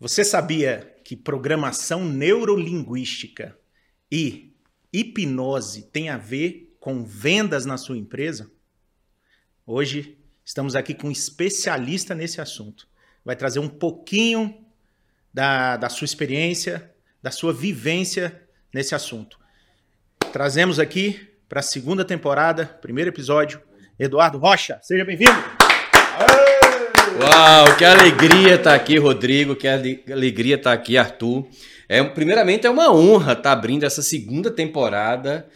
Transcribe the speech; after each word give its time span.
Você 0.00 0.24
sabia 0.24 0.94
que 1.04 1.16
programação 1.16 2.04
neurolinguística 2.04 3.58
e 4.10 4.54
hipnose 4.92 5.90
têm 5.90 6.08
a 6.08 6.16
ver 6.16 6.76
com 6.78 7.04
vendas 7.04 7.66
na 7.66 7.76
sua 7.76 7.98
empresa? 7.98 8.48
Hoje 9.66 10.16
estamos 10.44 10.76
aqui 10.76 10.94
com 10.94 11.08
um 11.08 11.10
especialista 11.10 12.14
nesse 12.14 12.40
assunto. 12.40 12.86
Vai 13.24 13.34
trazer 13.34 13.58
um 13.58 13.68
pouquinho 13.68 14.64
da, 15.34 15.76
da 15.76 15.88
sua 15.88 16.04
experiência, 16.04 16.94
da 17.20 17.32
sua 17.32 17.52
vivência 17.52 18.48
nesse 18.72 18.94
assunto. 18.94 19.36
Trazemos 20.32 20.78
aqui 20.78 21.28
para 21.48 21.58
a 21.58 21.62
segunda 21.62 22.04
temporada, 22.04 22.66
primeiro 22.66 23.10
episódio, 23.10 23.60
Eduardo 23.98 24.38
Rocha. 24.38 24.78
Seja 24.80 25.04
bem-vindo! 25.04 25.58
Uau, 27.20 27.76
que 27.76 27.84
alegria 27.84 28.54
estar 28.54 28.70
tá 28.70 28.74
aqui, 28.76 28.96
Rodrigo, 28.96 29.56
que 29.56 29.66
alegria 29.66 30.54
estar 30.54 30.70
tá 30.70 30.74
aqui, 30.74 30.96
Arthur. 30.96 31.48
É, 31.88 32.02
primeiramente, 32.04 32.64
é 32.64 32.70
uma 32.70 32.94
honra 32.94 33.32
estar 33.32 33.42
tá 33.42 33.52
abrindo 33.52 33.82
essa 33.82 34.02
segunda 34.02 34.52
temporada 34.52 35.48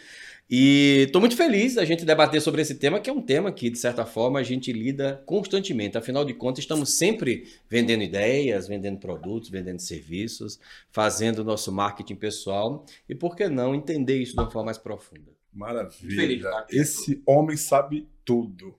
e 0.50 1.04
estou 1.06 1.20
muito 1.20 1.36
feliz 1.36 1.76
da 1.76 1.84
gente 1.84 2.04
debater 2.04 2.40
sobre 2.42 2.62
esse 2.62 2.74
tema, 2.74 2.98
que 2.98 3.08
é 3.08 3.12
um 3.12 3.22
tema 3.22 3.52
que, 3.52 3.70
de 3.70 3.78
certa 3.78 4.04
forma, 4.04 4.40
a 4.40 4.42
gente 4.42 4.72
lida 4.72 5.22
constantemente. 5.24 5.96
Afinal 5.96 6.24
de 6.24 6.34
contas, 6.34 6.64
estamos 6.64 6.94
sempre 6.94 7.46
vendendo 7.70 8.02
ideias, 8.02 8.66
vendendo 8.66 8.98
produtos, 8.98 9.48
vendendo 9.48 9.78
serviços, 9.78 10.58
fazendo 10.90 11.38
o 11.38 11.44
nosso 11.44 11.70
marketing 11.70 12.16
pessoal 12.16 12.84
e, 13.08 13.14
por 13.14 13.36
que 13.36 13.48
não, 13.48 13.72
entender 13.72 14.20
isso 14.20 14.34
de 14.34 14.40
uma 14.40 14.50
forma 14.50 14.66
mais 14.66 14.78
profunda. 14.78 15.30
Maravilha. 15.52 16.66
Esse 16.68 17.22
homem 17.24 17.56
sabe 17.56 18.08
tudo 18.24 18.74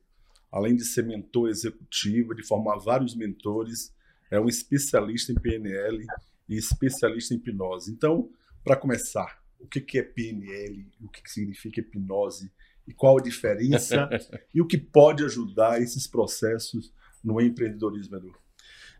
além 0.53 0.75
de 0.75 0.85
ser 0.85 1.03
mentor 1.03 1.49
executivo, 1.49 2.35
de 2.35 2.43
formar 2.43 2.77
vários 2.77 3.16
mentores, 3.16 3.91
é 4.30 4.39
um 4.39 4.47
especialista 4.47 5.31
em 5.31 5.36
PNL 5.36 6.05
e 6.47 6.55
especialista 6.55 7.33
em 7.33 7.38
hipnose. 7.38 7.91
Então, 7.91 8.30
para 8.64 8.75
começar, 8.75 9.42
o 9.59 9.67
que 9.67 9.97
é 9.97 10.03
PNL, 10.03 10.86
o 11.02 11.09
que 11.09 11.27
significa 11.27 11.80
hipnose 11.80 12.52
e 12.88 12.94
qual 12.94 13.17
a 13.17 13.22
diferença 13.22 14.08
e 14.53 14.61
o 14.61 14.67
que 14.67 14.77
pode 14.77 15.25
ajudar 15.25 15.81
esses 15.81 16.05
processos 16.05 16.94
no 17.23 17.42
empreendedorismo, 17.42 18.17
Edu? 18.17 18.36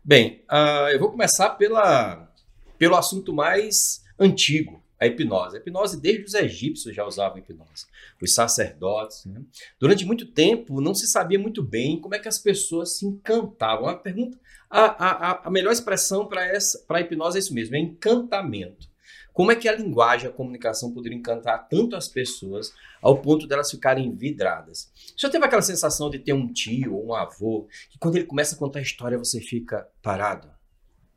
Bem, 0.04 0.42
uh, 0.50 0.88
eu 0.92 0.98
vou 0.98 1.12
começar 1.12 1.50
pela, 1.50 2.34
pelo 2.76 2.96
assunto 2.96 3.32
mais 3.32 4.02
antigo, 4.18 4.82
a 5.04 5.06
hipnose. 5.06 5.56
A 5.56 5.60
hipnose, 5.60 6.00
desde 6.00 6.24
os 6.24 6.34
egípcios 6.34 6.94
já 6.94 7.04
usavam 7.04 7.38
hipnose. 7.38 7.86
Os 8.20 8.34
sacerdotes. 8.34 9.24
Né? 9.26 9.42
Durante 9.78 10.04
muito 10.04 10.26
tempo, 10.26 10.80
não 10.80 10.94
se 10.94 11.06
sabia 11.06 11.38
muito 11.38 11.62
bem 11.62 12.00
como 12.00 12.14
é 12.14 12.18
que 12.18 12.28
as 12.28 12.38
pessoas 12.38 12.96
se 12.96 13.06
encantavam. 13.06 13.86
A 13.86 13.96
pergunta, 13.96 14.38
a, 14.68 14.82
a, 14.82 15.48
a 15.48 15.50
melhor 15.50 15.72
expressão 15.72 16.26
para 16.26 16.42
a 16.88 17.00
hipnose 17.00 17.38
é 17.38 17.40
isso 17.40 17.54
mesmo, 17.54 17.76
é 17.76 17.78
encantamento. 17.78 18.92
Como 19.32 19.50
é 19.50 19.56
que 19.56 19.68
a 19.68 19.74
linguagem, 19.76 20.28
a 20.28 20.32
comunicação 20.32 20.92
poderia 20.92 21.18
encantar 21.18 21.68
tanto 21.68 21.96
as 21.96 22.06
pessoas 22.06 22.72
ao 23.02 23.18
ponto 23.20 23.48
delas 23.48 23.68
ficarem 23.68 24.14
vidradas? 24.14 24.92
Já 25.16 25.28
teve 25.28 25.44
aquela 25.44 25.60
sensação 25.60 26.08
de 26.08 26.20
ter 26.20 26.32
um 26.32 26.52
tio 26.52 26.94
ou 26.94 27.08
um 27.08 27.14
avô 27.14 27.66
que 27.90 27.98
quando 27.98 28.14
ele 28.14 28.26
começa 28.26 28.54
a 28.54 28.58
contar 28.58 28.78
a 28.78 28.82
história 28.82 29.18
você 29.18 29.40
fica 29.40 29.88
parado? 30.00 30.54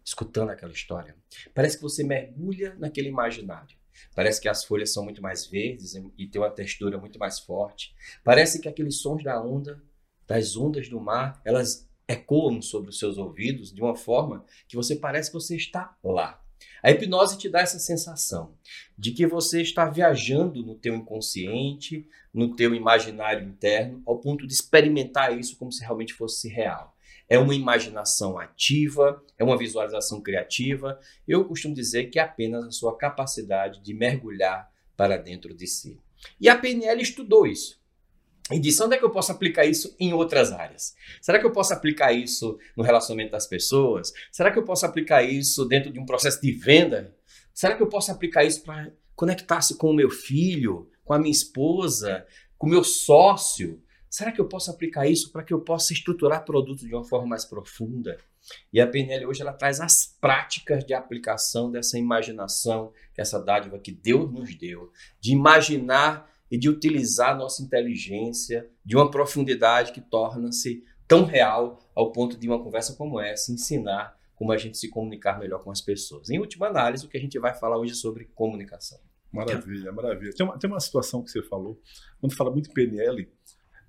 escutando 0.07 0.51
aquela 0.51 0.71
história. 0.71 1.13
Parece 1.53 1.75
que 1.75 1.83
você 1.83 2.01
mergulha 2.01 2.73
naquele 2.79 3.09
imaginário. 3.09 3.76
Parece 4.15 4.41
que 4.41 4.49
as 4.49 4.63
folhas 4.63 4.93
são 4.93 5.03
muito 5.03 5.21
mais 5.21 5.45
verdes 5.45 5.95
e 6.17 6.27
tem 6.27 6.41
uma 6.41 6.49
textura 6.49 6.97
muito 6.97 7.19
mais 7.19 7.39
forte. 7.39 7.95
Parece 8.23 8.59
que 8.59 8.67
aqueles 8.67 8.97
sons 8.99 9.23
da 9.23 9.41
onda, 9.41 9.81
das 10.25 10.55
ondas 10.55 10.89
do 10.89 10.99
mar, 10.99 11.41
elas 11.45 11.87
ecoam 12.07 12.61
sobre 12.61 12.89
os 12.89 12.99
seus 12.99 13.17
ouvidos 13.17 13.73
de 13.73 13.81
uma 13.81 13.95
forma 13.95 14.45
que 14.67 14.75
você 14.75 14.95
parece 14.95 15.29
que 15.29 15.35
você 15.35 15.55
está 15.55 15.95
lá. 16.03 16.41
A 16.81 16.91
hipnose 16.91 17.37
te 17.37 17.49
dá 17.49 17.59
essa 17.59 17.79
sensação 17.79 18.55
de 18.97 19.11
que 19.11 19.27
você 19.27 19.61
está 19.61 19.89
viajando 19.89 20.63
no 20.63 20.75
teu 20.75 20.95
inconsciente, 20.95 22.07
no 22.33 22.55
teu 22.55 22.73
imaginário 22.73 23.47
interno, 23.47 24.01
ao 24.05 24.19
ponto 24.19 24.47
de 24.47 24.53
experimentar 24.53 25.37
isso 25.37 25.57
como 25.57 25.71
se 25.71 25.81
realmente 25.81 26.13
fosse 26.13 26.47
real 26.47 26.96
é 27.29 27.37
uma 27.37 27.53
imaginação 27.53 28.39
ativa, 28.39 29.21
é 29.37 29.43
uma 29.43 29.57
visualização 29.57 30.21
criativa. 30.21 30.99
Eu 31.27 31.45
costumo 31.45 31.75
dizer 31.75 32.05
que 32.05 32.19
é 32.19 32.21
apenas 32.21 32.65
a 32.65 32.71
sua 32.71 32.97
capacidade 32.97 33.81
de 33.81 33.93
mergulhar 33.93 34.71
para 34.95 35.17
dentro 35.17 35.53
de 35.53 35.67
si. 35.67 35.99
E 36.39 36.47
a 36.49 36.57
PNL 36.57 37.01
estudou 37.01 37.45
isso. 37.45 37.79
E 38.51 38.59
disse: 38.59 38.81
onde 38.81 38.95
é 38.95 38.97
que 38.97 39.03
eu 39.03 39.09
posso 39.09 39.31
aplicar 39.31 39.65
isso 39.65 39.93
em 39.99 40.13
outras 40.13 40.51
áreas? 40.51 40.95
Será 41.21 41.37
que 41.37 41.45
eu 41.45 41.51
posso 41.51 41.73
aplicar 41.73 42.13
isso 42.13 42.57
no 42.75 42.83
relacionamento 42.83 43.31
das 43.31 43.45
pessoas? 43.45 44.13
Será 44.31 44.51
que 44.51 44.57
eu 44.57 44.63
posso 44.63 44.85
aplicar 44.85 45.21
isso 45.23 45.65
dentro 45.65 45.91
de 45.91 45.99
um 45.99 46.05
processo 46.05 46.41
de 46.41 46.51
venda? 46.51 47.13
Será 47.53 47.75
que 47.75 47.83
eu 47.83 47.89
posso 47.89 48.11
aplicar 48.11 48.45
isso 48.45 48.63
para 48.63 48.91
conectar-se 49.15 49.75
com 49.75 49.89
o 49.89 49.93
meu 49.93 50.09
filho, 50.09 50.89
com 51.03 51.13
a 51.13 51.19
minha 51.19 51.31
esposa, 51.31 52.25
com 52.57 52.67
o 52.67 52.69
meu 52.69 52.83
sócio? 52.83 53.81
Será 54.17 54.31
que 54.31 54.41
eu 54.41 54.47
posso 54.47 54.71
aplicar 54.71 55.05
isso 55.05 55.31
para 55.31 55.43
que 55.43 55.53
eu 55.53 55.61
possa 55.61 55.93
estruturar 55.93 56.43
produtos 56.43 56.87
de 56.87 56.95
uma 56.95 57.03
forma 57.03 57.27
mais 57.27 57.45
profunda? 57.45 58.17
E 58.73 58.81
a 58.81 58.87
PNL 58.87 59.27
hoje 59.27 59.43
ela 59.43 59.53
traz 59.53 59.79
as 59.79 60.07
práticas 60.19 60.83
de 60.83 60.91
aplicação 60.91 61.69
dessa 61.69 61.99
imaginação, 61.99 62.91
essa 63.15 63.39
dádiva 63.39 63.77
que 63.77 63.91
Deus 63.91 64.31
nos 64.31 64.55
deu, 64.55 64.91
de 65.19 65.33
imaginar 65.33 66.27
e 66.49 66.57
de 66.57 66.67
utilizar 66.67 67.33
a 67.33 67.35
nossa 67.35 67.61
inteligência 67.61 68.67
de 68.83 68.95
uma 68.95 69.11
profundidade 69.11 69.91
que 69.91 70.01
torna-se 70.01 70.83
tão 71.07 71.23
real 71.23 71.77
ao 71.93 72.11
ponto 72.11 72.39
de 72.39 72.47
uma 72.47 72.63
conversa 72.63 72.95
como 72.95 73.21
essa 73.21 73.51
ensinar 73.51 74.17
como 74.33 74.51
a 74.51 74.57
gente 74.57 74.79
se 74.79 74.89
comunicar 74.89 75.37
melhor 75.37 75.63
com 75.63 75.69
as 75.69 75.81
pessoas. 75.81 76.31
Em 76.31 76.39
última 76.39 76.65
análise, 76.65 77.05
o 77.05 77.09
que 77.09 77.17
a 77.17 77.21
gente 77.21 77.37
vai 77.37 77.53
falar 77.53 77.77
hoje 77.77 77.91
é 77.91 77.95
sobre 77.95 78.25
comunicação. 78.33 78.99
Maravilha, 79.31 79.91
maravilha. 79.91 80.33
Tem 80.35 80.43
uma, 80.43 80.57
tem 80.57 80.67
uma 80.67 80.79
situação 80.79 81.23
que 81.23 81.29
você 81.29 81.43
falou, 81.43 81.79
quando 82.19 82.35
fala 82.35 82.49
muito 82.49 82.71
PNL, 82.71 83.29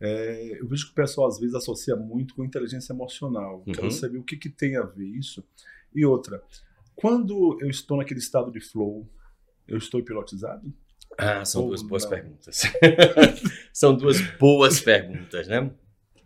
é, 0.01 0.61
eu 0.61 0.69
vejo 0.69 0.87
que 0.87 0.93
o 0.93 0.95
pessoal 0.95 1.29
às 1.29 1.39
vezes 1.39 1.55
associa 1.55 1.97
muito 1.97 2.35
com 2.35 2.45
inteligência 2.45 2.93
emocional. 2.93 3.65
Uhum. 3.67 3.73
Quero 3.73 3.91
saber 3.91 4.19
o 4.19 4.23
que, 4.23 4.37
que 4.37 4.49
tem 4.49 4.77
a 4.77 4.83
ver 4.83 5.07
isso. 5.07 5.45
E 5.95 6.05
outra, 6.05 6.43
quando 6.95 7.59
eu 7.61 7.69
estou 7.69 7.97
naquele 7.97 8.21
estado 8.21 8.51
de 8.51 8.61
flow, 8.61 9.09
eu 9.67 9.79
estou 9.79 10.01
hipnotizado? 10.01 10.73
Ah, 11.17 11.45
são 11.45 11.63
Ou 11.63 11.69
duas 11.69 11.83
boas 11.83 12.05
não? 12.05 12.11
perguntas. 12.11 12.63
são 13.73 13.97
duas 13.97 14.21
boas 14.39 14.81
perguntas, 14.81 15.49
né? 15.49 15.71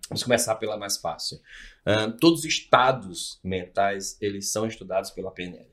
Vamos 0.09 0.23
começar 0.23 0.57
pela 0.57 0.77
mais 0.77 0.99
fácil. 0.99 1.39
Uh, 1.87 2.13
todos 2.21 2.41
os 2.41 2.45
estados 2.45 3.41
mentais, 3.43 4.19
eles 4.21 4.53
são 4.53 4.67
estudados 4.67 5.11
pela 5.11 5.31
PNL. 5.31 5.73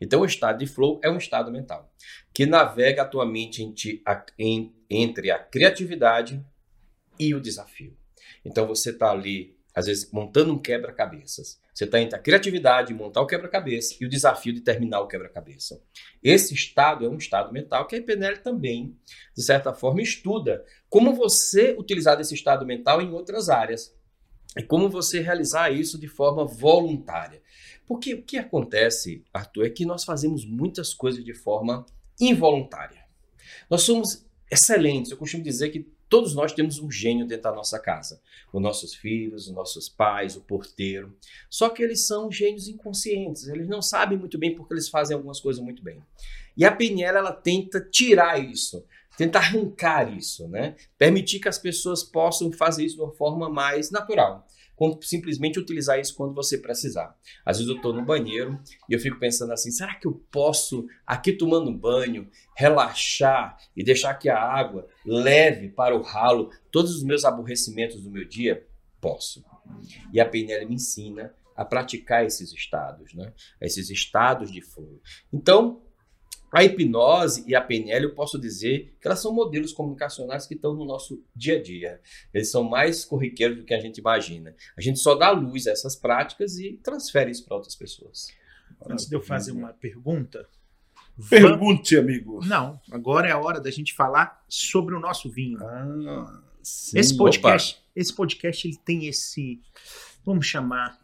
Então, 0.00 0.20
o 0.20 0.24
estado 0.24 0.58
de 0.58 0.66
flow 0.66 1.00
é 1.02 1.10
um 1.10 1.16
estado 1.16 1.50
mental 1.50 1.92
que 2.32 2.46
navega 2.46 3.02
a 3.02 3.08
tua 3.08 3.26
mente 3.26 3.62
entre 4.88 5.30
a 5.30 5.38
criatividade 5.38 6.44
e 7.18 7.34
o 7.34 7.40
desafio. 7.40 7.96
Então 8.44 8.66
você 8.66 8.90
está 8.90 9.10
ali, 9.10 9.56
às 9.74 9.86
vezes, 9.86 10.10
montando 10.12 10.52
um 10.52 10.58
quebra-cabeças. 10.58 11.60
Você 11.72 11.84
está 11.84 12.00
entre 12.00 12.16
a 12.16 12.22
criatividade, 12.22 12.92
montar 12.92 13.22
o 13.22 13.26
quebra-cabeça 13.26 13.96
e 14.00 14.04
o 14.04 14.08
desafio 14.08 14.52
de 14.52 14.60
terminar 14.60 15.00
o 15.00 15.06
quebra-cabeça. 15.06 15.82
Esse 16.22 16.52
estado 16.52 17.06
é 17.06 17.08
um 17.08 17.16
estado 17.16 17.52
mental 17.52 17.86
que 17.86 17.96
a 17.96 18.02
PNL 18.02 18.38
também, 18.38 18.96
de 19.34 19.42
certa 19.42 19.72
forma, 19.72 20.02
estuda 20.02 20.64
como 20.90 21.14
você 21.14 21.74
utilizar 21.78 22.20
esse 22.20 22.34
estado 22.34 22.66
mental 22.66 23.00
em 23.00 23.10
outras 23.10 23.48
áreas 23.48 23.94
e 24.56 24.62
como 24.62 24.90
você 24.90 25.20
realizar 25.20 25.70
isso 25.70 25.98
de 25.98 26.08
forma 26.08 26.44
voluntária. 26.44 27.40
Porque 27.86 28.14
o 28.14 28.22
que 28.22 28.36
acontece, 28.36 29.24
Arthur, 29.32 29.66
é 29.66 29.70
que 29.70 29.86
nós 29.86 30.04
fazemos 30.04 30.44
muitas 30.44 30.92
coisas 30.92 31.24
de 31.24 31.32
forma 31.32 31.86
involuntária. 32.20 33.02
Nós 33.68 33.82
somos 33.82 34.26
excelentes. 34.50 35.10
Eu 35.10 35.16
costumo 35.16 35.42
dizer 35.42 35.70
que 35.70 35.90
Todos 36.12 36.34
nós 36.34 36.52
temos 36.52 36.78
um 36.78 36.90
gênio 36.90 37.26
dentro 37.26 37.44
da 37.44 37.52
nossa 37.52 37.78
casa. 37.78 38.20
Os 38.52 38.60
nossos 38.60 38.94
filhos, 38.94 39.46
os 39.46 39.54
nossos 39.54 39.88
pais, 39.88 40.36
o 40.36 40.42
porteiro. 40.42 41.16
Só 41.48 41.70
que 41.70 41.82
eles 41.82 42.06
são 42.06 42.30
gênios 42.30 42.68
inconscientes. 42.68 43.48
Eles 43.48 43.66
não 43.66 43.80
sabem 43.80 44.18
muito 44.18 44.36
bem 44.36 44.54
porque 44.54 44.74
eles 44.74 44.90
fazem 44.90 45.16
algumas 45.16 45.40
coisas 45.40 45.64
muito 45.64 45.82
bem. 45.82 46.02
E 46.54 46.66
a 46.66 46.70
PNL, 46.70 47.16
ela 47.16 47.32
tenta 47.32 47.80
tirar 47.80 48.38
isso. 48.38 48.84
Tenta 49.16 49.38
arrancar 49.38 50.16
isso, 50.16 50.48
né? 50.48 50.76
Permitir 50.96 51.40
que 51.40 51.48
as 51.48 51.58
pessoas 51.58 52.02
possam 52.02 52.50
fazer 52.52 52.84
isso 52.84 52.96
de 52.96 53.02
uma 53.02 53.12
forma 53.12 53.48
mais 53.48 53.90
natural 53.90 54.46
simplesmente 55.00 55.58
utilizar 55.58 56.00
isso 56.00 56.14
quando 56.16 56.34
você 56.34 56.58
precisar. 56.58 57.16
Às 57.44 57.58
vezes 57.58 57.70
eu 57.70 57.76
estou 57.76 57.92
no 57.92 58.04
banheiro 58.04 58.58
e 58.88 58.94
eu 58.94 58.98
fico 58.98 59.18
pensando 59.18 59.52
assim: 59.52 59.70
será 59.70 59.94
que 59.94 60.06
eu 60.06 60.14
posso, 60.30 60.86
aqui 61.06 61.32
tomando 61.32 61.72
banho, 61.72 62.28
relaxar 62.56 63.56
e 63.76 63.84
deixar 63.84 64.14
que 64.14 64.28
a 64.28 64.38
água 64.38 64.88
leve 65.04 65.68
para 65.68 65.96
o 65.96 66.02
ralo 66.02 66.50
todos 66.70 66.94
os 66.94 67.02
meus 67.02 67.24
aborrecimentos 67.24 68.02
do 68.02 68.10
meu 68.10 68.26
dia? 68.26 68.66
Posso. 69.00 69.44
E 70.12 70.20
a 70.20 70.28
PNL 70.28 70.66
me 70.66 70.74
ensina 70.74 71.34
a 71.56 71.64
praticar 71.64 72.24
esses 72.24 72.52
estados, 72.52 73.12
né? 73.14 73.32
esses 73.60 73.90
estados 73.90 74.50
de 74.50 74.62
flow. 74.62 75.00
Então, 75.32 75.82
a 76.52 76.62
hipnose 76.62 77.44
e 77.46 77.54
a 77.54 77.60
PNL, 77.62 78.04
eu 78.04 78.14
posso 78.14 78.38
dizer 78.38 78.94
que 79.00 79.08
elas 79.08 79.20
são 79.20 79.32
modelos 79.32 79.72
comunicacionais 79.72 80.46
que 80.46 80.54
estão 80.54 80.74
no 80.74 80.84
nosso 80.84 81.24
dia 81.34 81.58
a 81.58 81.62
dia. 81.62 82.00
Eles 82.32 82.50
são 82.50 82.62
mais 82.62 83.04
corriqueiros 83.06 83.56
do 83.56 83.64
que 83.64 83.72
a 83.72 83.80
gente 83.80 83.98
imagina. 83.98 84.54
A 84.76 84.80
gente 84.80 84.98
só 84.98 85.14
dá 85.14 85.30
luz 85.30 85.66
a 85.66 85.70
essas 85.70 85.96
práticas 85.96 86.58
e 86.58 86.78
transfere 86.82 87.30
isso 87.30 87.44
para 87.46 87.56
outras 87.56 87.74
pessoas. 87.74 88.28
Antes 88.86 89.06
de 89.06 89.16
eu 89.16 89.22
fazer 89.22 89.52
uma 89.52 89.72
pergunta. 89.72 90.46
Pergunte, 91.28 91.96
amigo. 91.96 92.44
Não, 92.44 92.80
agora 92.90 93.28
é 93.28 93.32
a 93.32 93.38
hora 93.38 93.60
da 93.60 93.70
gente 93.70 93.94
falar 93.94 94.44
sobre 94.48 94.94
o 94.94 95.00
nosso 95.00 95.30
vinho. 95.30 95.58
Ah, 95.62 96.42
sim. 96.62 96.98
esse 96.98 97.16
podcast, 97.16 97.82
esse 97.94 98.14
podcast 98.14 98.66
ele 98.66 98.76
tem 98.76 99.06
esse, 99.06 99.60
vamos 100.24 100.46
chamar, 100.46 100.98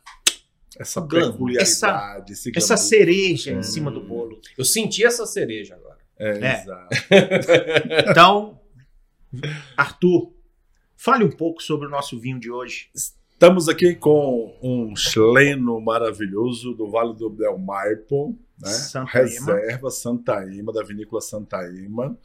Essa 0.78 1.00
peculiaridade, 1.02 2.32
esse 2.32 2.52
essa 2.56 2.75
glamour. 2.75 2.88
cereja 2.88 3.50
em 3.52 3.58
Hum. 3.58 3.62
cima 3.62 3.90
do 3.90 4.00
bolo. 4.02 4.40
Eu 4.56 4.64
senti 4.64 5.04
essa 5.04 5.26
cereja 5.26 5.75
agora. 5.75 5.98
É, 6.19 6.30
É. 6.38 6.62
exato. 6.62 6.88
Então, 8.10 8.60
Arthur, 9.76 10.32
fale 10.96 11.25
um 11.25 11.30
pouco 11.30 11.62
sobre 11.62 11.86
o 11.86 11.90
nosso 11.90 12.19
vinho 12.19 12.38
de 12.40 12.50
hoje. 12.50 12.90
Estamos 12.94 13.69
aqui 13.69 13.94
com 13.94 14.56
um 14.62 14.96
chileno 14.96 15.80
maravilhoso 15.80 16.75
do 16.75 16.90
Vale 16.90 17.14
do 17.14 17.28
Del 17.30 17.58
Maipo, 17.58 18.36
né? 18.60 18.69
Santa. 18.70 19.10
Reserva 19.12 19.90
Santa 19.90 20.42
Ema, 20.44 20.72
da 20.72 20.82
vinícola 20.82 21.20
Santa 21.20 21.58
Ema. 21.69 22.19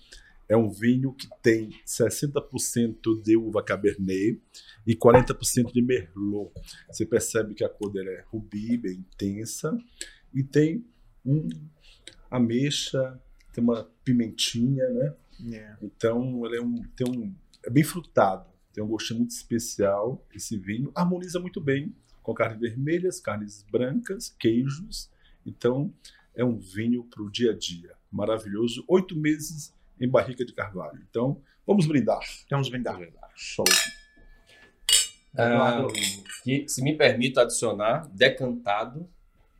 É 0.47 0.57
um 0.57 0.69
vinho 0.69 1.13
que 1.13 1.27
tem 1.41 1.71
60% 1.85 3.21
de 3.21 3.37
uva 3.37 3.63
Cabernet 3.63 4.41
e 4.85 4.95
40% 4.95 5.71
de 5.71 5.81
Merlot. 5.81 6.51
Você 6.91 7.05
percebe 7.05 7.53
que 7.53 7.63
a 7.63 7.69
cor 7.69 7.91
dele 7.91 8.09
é 8.09 8.23
rubi, 8.27 8.77
bem 8.77 8.93
intensa, 8.93 9.77
e 10.33 10.43
tem 10.43 10.85
um 11.25 11.47
ameixa, 12.29 13.19
tem 13.53 13.63
uma 13.63 13.89
pimentinha, 14.03 14.87
né? 14.89 15.13
Então, 15.81 16.45
ele 16.45 16.57
é 16.57 16.61
um, 16.61 16.81
tem 16.95 17.07
um, 17.07 17.33
é 17.63 17.69
bem 17.69 17.83
frutado, 17.83 18.45
tem 18.73 18.83
um 18.83 18.87
gostinho 18.87 19.19
muito 19.19 19.31
especial. 19.31 20.25
Esse 20.33 20.57
vinho 20.57 20.91
harmoniza 20.95 21.39
muito 21.39 21.61
bem 21.61 21.95
com 22.21 22.33
carnes 22.33 22.59
vermelhas, 22.59 23.19
carnes 23.19 23.63
brancas, 23.71 24.29
queijos. 24.39 25.09
Então, 25.45 25.93
é 26.33 26.43
um 26.43 26.57
vinho 26.57 27.03
para 27.03 27.21
o 27.21 27.29
dia 27.29 27.51
a 27.51 27.57
dia. 27.57 27.93
Maravilhoso. 28.11 28.83
Oito 28.87 29.15
meses 29.15 29.73
em 30.05 30.09
barrica 30.09 30.43
de 30.45 30.53
carvalho. 30.53 30.99
Então, 31.09 31.41
vamos 31.65 31.85
brindar. 31.87 32.19
Vamos 32.49 32.69
brindar. 32.69 32.99
Show. 33.35 33.65
Ah, 35.35 35.87
que, 36.43 36.67
se 36.67 36.83
me 36.83 36.95
permite 36.95 37.39
adicionar, 37.39 38.07
decantado 38.13 39.09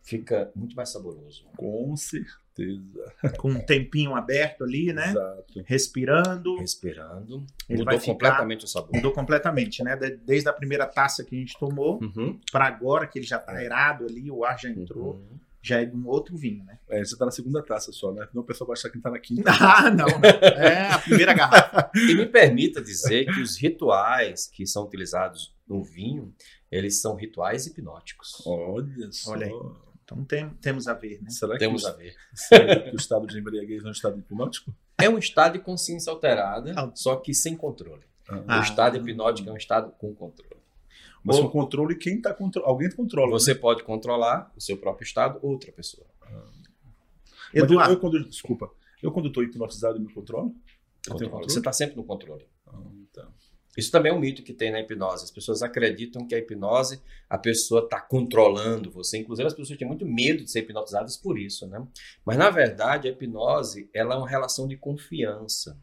fica 0.03 0.51
muito 0.55 0.75
mais 0.75 0.89
saboroso. 0.89 1.45
Com 1.57 1.95
certeza. 1.95 3.13
Com 3.39 3.49
um 3.49 3.59
tempinho 3.59 4.13
aberto 4.15 4.63
ali, 4.63 4.93
né? 4.93 5.09
Exato. 5.09 5.63
Respirando. 5.65 6.57
Respirando, 6.57 7.43
Ele 7.67 7.83
vai 7.83 7.95
mudou 7.95 7.99
ficar- 7.99 8.13
completamente 8.13 8.65
o 8.65 8.67
sabor. 8.67 8.91
Mudou 8.93 9.11
completamente, 9.11 9.81
né? 9.83 9.95
De- 9.95 10.17
Desde 10.17 10.47
a 10.49 10.53
primeira 10.53 10.85
taça 10.85 11.23
que 11.23 11.35
a 11.35 11.39
gente 11.39 11.57
tomou 11.57 11.99
Uhum. 12.03 12.39
para 12.51 12.67
agora, 12.67 13.07
que 13.07 13.17
ele 13.17 13.25
já 13.25 13.39
tá 13.39 13.53
aerado 13.53 14.05
ali, 14.05 14.29
o 14.29 14.45
ar 14.45 14.59
já 14.59 14.69
entrou, 14.69 15.15
Uhum. 15.15 15.39
Já 15.65 15.81
é 15.81 15.87
um 15.87 16.05
outro 16.07 16.35
vinho, 16.37 16.63
né? 16.65 16.77
É, 16.89 16.97
você 17.03 17.13
está 17.13 17.23
na 17.25 17.31
segunda 17.31 17.63
taça 17.63 17.91
só, 17.93 18.11
né? 18.11 18.27
Não 18.33 18.43
o 18.43 18.45
pessoal 18.45 18.67
vai 18.67 18.73
achar 18.73 18.89
que 18.89 18.97
está 18.97 19.09
na 19.09 19.17
quinta. 19.19 19.43
Ah, 19.59 19.89
não. 19.89 20.05
É 20.27 20.91
a 20.91 20.99
primeira 20.99 21.33
garrafa. 21.33 21.89
E 21.95 22.13
me 22.15 22.25
permita 22.25 22.81
dizer 22.81 23.25
que 23.25 23.39
os 23.41 23.57
rituais 23.57 24.47
que 24.47 24.67
são 24.67 24.83
utilizados 24.83 25.55
no 25.67 25.81
vinho, 25.83 26.35
eles 26.69 26.99
são 27.01 27.15
rituais 27.15 27.65
hipnóticos. 27.65 28.43
Olha 28.45 29.09
só. 29.11 29.31
Olha 29.31 29.47
aí. 29.47 29.53
Então 30.03 30.23
tem- 30.25 30.49
temos 30.61 30.87
a 30.89 30.93
ver, 30.93 31.21
né? 31.21 31.29
Será 31.29 31.53
que, 31.53 31.59
Temos 31.59 31.85
o, 31.85 31.87
a 31.87 31.91
ver. 31.93 32.13
será 32.35 32.79
que 32.81 32.89
o 32.91 32.95
estado 32.97 33.25
de 33.25 33.39
embriaguez 33.39 33.81
não 33.81 33.87
é 33.87 33.89
um 33.89 33.93
estado 33.93 34.19
hipnótico? 34.19 34.75
É 34.99 35.07
um 35.09 35.17
estado 35.17 35.53
de 35.53 35.59
consciência 35.59 36.11
alterada, 36.11 36.73
Ah. 36.75 36.91
só 36.93 37.15
que 37.15 37.33
sem 37.33 37.55
controle. 37.55 38.03
Ah. 38.27 38.59
O 38.59 38.63
estado 38.63 38.97
hipnótico 38.97 39.49
é 39.49 39.53
um 39.53 39.57
estado 39.57 39.91
com 39.97 40.13
controle. 40.13 40.52
Mas 41.23 41.37
Ou- 41.37 41.43
com 41.43 41.59
controle, 41.61 41.95
quem 41.95 42.21
tá 42.21 42.33
contro... 42.33 42.63
Alguém 42.65 42.91
controla. 42.91 43.31
né? 43.31 43.39
Você 43.39 43.55
pode 43.55 43.83
controlar 43.83 44.51
o 44.55 44.61
seu 44.61 44.77
próprio 44.77 45.05
estado 45.05 45.39
ou 45.41 45.51
outra 45.51 45.71
pessoa. 45.71 46.05
Eu, 47.53 47.65
Eduardo, 47.65 47.93
eu 47.93 47.99
quando, 47.99 48.27
desculpa, 48.27 48.69
eu 49.01 49.11
quando 49.11 49.27
estou 49.27 49.43
hipnotizado, 49.43 49.97
eu 49.97 50.01
me 50.01 50.11
controlo? 50.11 50.55
Eu 51.07 51.13
controle? 51.13 51.43
Você 51.45 51.59
está 51.59 51.71
sempre 51.71 51.95
no 51.95 52.03
controle. 52.03 52.47
Ah, 52.67 52.81
então. 53.09 53.31
Isso 53.77 53.91
também 53.91 54.11
é 54.11 54.15
um 54.15 54.19
mito 54.19 54.43
que 54.43 54.53
tem 54.53 54.71
na 54.71 54.79
hipnose. 54.79 55.23
As 55.23 55.31
pessoas 55.31 55.63
acreditam 55.63 56.27
que 56.27 56.35
a 56.35 56.37
hipnose, 56.37 57.01
a 57.29 57.37
pessoa 57.37 57.81
está 57.83 57.99
controlando 57.99 58.91
você. 58.91 59.17
Inclusive, 59.17 59.47
as 59.47 59.53
pessoas 59.53 59.77
têm 59.77 59.87
muito 59.87 60.05
medo 60.05 60.43
de 60.43 60.51
ser 60.51 60.59
hipnotizadas 60.59 61.17
por 61.17 61.39
isso, 61.39 61.67
né? 61.67 61.85
Mas, 62.25 62.37
na 62.37 62.49
verdade, 62.49 63.07
a 63.07 63.11
hipnose 63.11 63.89
ela 63.93 64.15
é 64.15 64.17
uma 64.17 64.29
relação 64.29 64.67
de 64.67 64.77
confiança. 64.77 65.79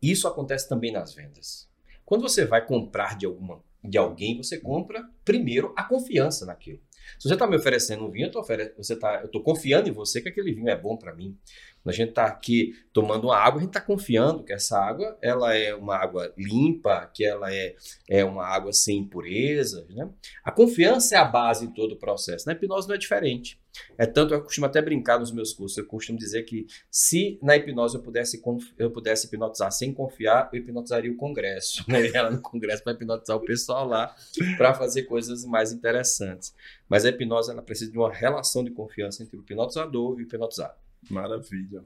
Isso 0.00 0.26
acontece 0.26 0.68
também 0.68 0.90
nas 0.90 1.14
vendas. 1.14 1.68
Quando 2.04 2.22
você 2.22 2.44
vai 2.44 2.66
comprar 2.66 3.16
de, 3.16 3.26
alguma, 3.26 3.62
de 3.82 3.98
alguém, 3.98 4.36
você 4.36 4.58
compra 4.58 5.04
primeiro 5.24 5.72
a 5.76 5.82
confiança 5.84 6.46
naquilo. 6.46 6.80
Se 7.18 7.28
você 7.28 7.34
está 7.34 7.46
me 7.46 7.56
oferecendo 7.56 8.04
um 8.04 8.10
vinho, 8.10 8.30
eu 8.32 8.42
você 8.76 8.96
tá, 8.96 9.20
eu 9.20 9.26
estou 9.26 9.42
confiando 9.42 9.88
em 9.88 9.92
você 9.92 10.20
que 10.20 10.28
aquele 10.28 10.52
vinho 10.52 10.68
é 10.68 10.76
bom 10.76 10.96
para 10.96 11.14
mim. 11.14 11.36
Quando 11.82 11.94
a 11.94 11.96
gente 11.96 12.10
está 12.10 12.26
aqui 12.26 12.72
tomando 12.92 13.24
uma 13.24 13.36
água, 13.36 13.58
a 13.58 13.60
gente 13.60 13.70
está 13.70 13.80
confiando 13.80 14.44
que 14.44 14.52
essa 14.52 14.78
água 14.78 15.18
ela 15.20 15.54
é 15.54 15.74
uma 15.74 15.96
água 15.96 16.32
limpa, 16.36 17.10
que 17.12 17.24
ela 17.24 17.52
é, 17.52 17.74
é 18.08 18.24
uma 18.24 18.46
água 18.46 18.72
sem 18.72 18.98
impurezas. 18.98 19.88
Né? 19.88 20.08
A 20.44 20.52
confiança 20.52 21.16
é 21.16 21.18
a 21.18 21.24
base 21.24 21.66
de 21.66 21.74
todo 21.74 21.92
o 21.92 21.98
processo. 21.98 22.46
Na 22.46 22.52
hipnose 22.52 22.86
não 22.86 22.94
é 22.94 22.98
diferente. 22.98 23.60
É 23.96 24.06
tanto, 24.06 24.34
eu 24.34 24.42
costumo 24.42 24.66
até 24.66 24.82
brincar 24.82 25.18
nos 25.18 25.32
meus 25.32 25.52
cursos, 25.52 25.78
eu 25.78 25.86
costumo 25.86 26.18
dizer 26.18 26.42
que 26.42 26.66
se 26.90 27.38
na 27.42 27.56
hipnose 27.56 27.96
eu 27.96 28.02
pudesse, 28.02 28.42
eu 28.78 28.90
pudesse 28.90 29.26
hipnotizar 29.26 29.70
sem 29.72 29.92
confiar, 29.92 30.50
eu 30.52 30.58
hipnotizaria 30.58 31.10
o 31.10 31.16
Congresso. 31.16 31.84
Né? 31.92 32.10
Lá 32.22 32.30
no 32.30 32.40
Congresso 32.40 32.82
para 32.82 32.92
hipnotizar 32.92 33.36
o 33.36 33.44
pessoal 33.44 33.86
lá, 33.86 34.14
para 34.56 34.74
fazer 34.74 35.02
coisas 35.02 35.44
mais 35.44 35.72
interessantes. 35.72 36.54
Mas 36.88 37.04
a 37.04 37.10
hipnose 37.10 37.50
ela 37.50 37.62
precisa 37.62 37.90
de 37.90 37.98
uma 37.98 38.12
relação 38.12 38.64
de 38.64 38.70
confiança 38.70 39.22
entre 39.22 39.36
o 39.36 39.40
hipnotizador 39.40 40.18
e 40.18 40.22
o 40.22 40.26
hipnotizado. 40.26 40.74
Maravilha. 41.10 41.84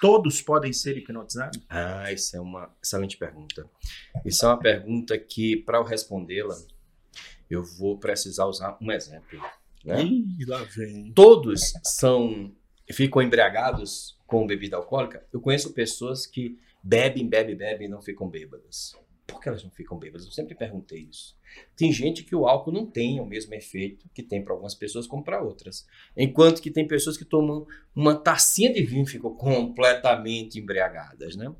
todos 0.00 0.42
podem 0.42 0.72
ser 0.72 0.96
hipnotizados? 0.96 1.60
Ah, 1.68 2.12
isso 2.12 2.36
é 2.36 2.40
uma 2.40 2.70
excelente 2.82 3.16
pergunta. 3.16 3.68
Isso 4.24 4.44
é 4.44 4.48
uma 4.48 4.58
pergunta 4.58 5.18
que, 5.18 5.56
para 5.56 5.78
eu 5.78 5.82
respondê-la, 5.82 6.56
eu 7.50 7.62
vou 7.62 7.98
precisar 7.98 8.46
usar 8.46 8.76
um 8.80 8.92
exemplo. 8.92 9.40
Né? 9.86 10.02
Ih, 10.02 10.44
lá 10.46 10.64
vem. 10.64 11.12
Todos 11.12 11.72
são 11.84 12.52
ficam 12.92 13.22
embriagados 13.22 14.18
com 14.26 14.46
bebida 14.46 14.76
alcoólica. 14.76 15.24
Eu 15.32 15.40
conheço 15.40 15.72
pessoas 15.72 16.26
que 16.26 16.58
bebem, 16.82 17.26
bebem, 17.28 17.56
bebem 17.56 17.86
e 17.86 17.90
não 17.90 18.02
ficam 18.02 18.28
bêbadas. 18.28 18.94
Por 19.26 19.40
que 19.40 19.48
elas 19.48 19.62
não 19.64 19.70
ficam 19.70 19.98
bêbadas? 19.98 20.24
Eu 20.26 20.32
sempre 20.32 20.54
perguntei 20.54 21.08
isso. 21.10 21.36
Tem 21.76 21.92
gente 21.92 22.22
que 22.22 22.34
o 22.34 22.46
álcool 22.46 22.72
não 22.72 22.86
tem 22.86 23.20
o 23.20 23.26
mesmo 23.26 23.54
efeito 23.54 24.08
que 24.14 24.22
tem 24.22 24.42
para 24.42 24.52
algumas 24.52 24.74
pessoas 24.74 25.06
como 25.06 25.22
para 25.22 25.42
outras. 25.42 25.86
Enquanto 26.16 26.62
que 26.62 26.70
tem 26.70 26.86
pessoas 26.86 27.16
que 27.16 27.24
tomam 27.24 27.66
uma 27.94 28.14
tacinha 28.14 28.72
de 28.72 28.84
vinho 28.84 29.02
e 29.02 29.08
ficam 29.08 29.34
completamente 29.34 30.60
embriagadas, 30.60 31.34
né? 31.34 31.52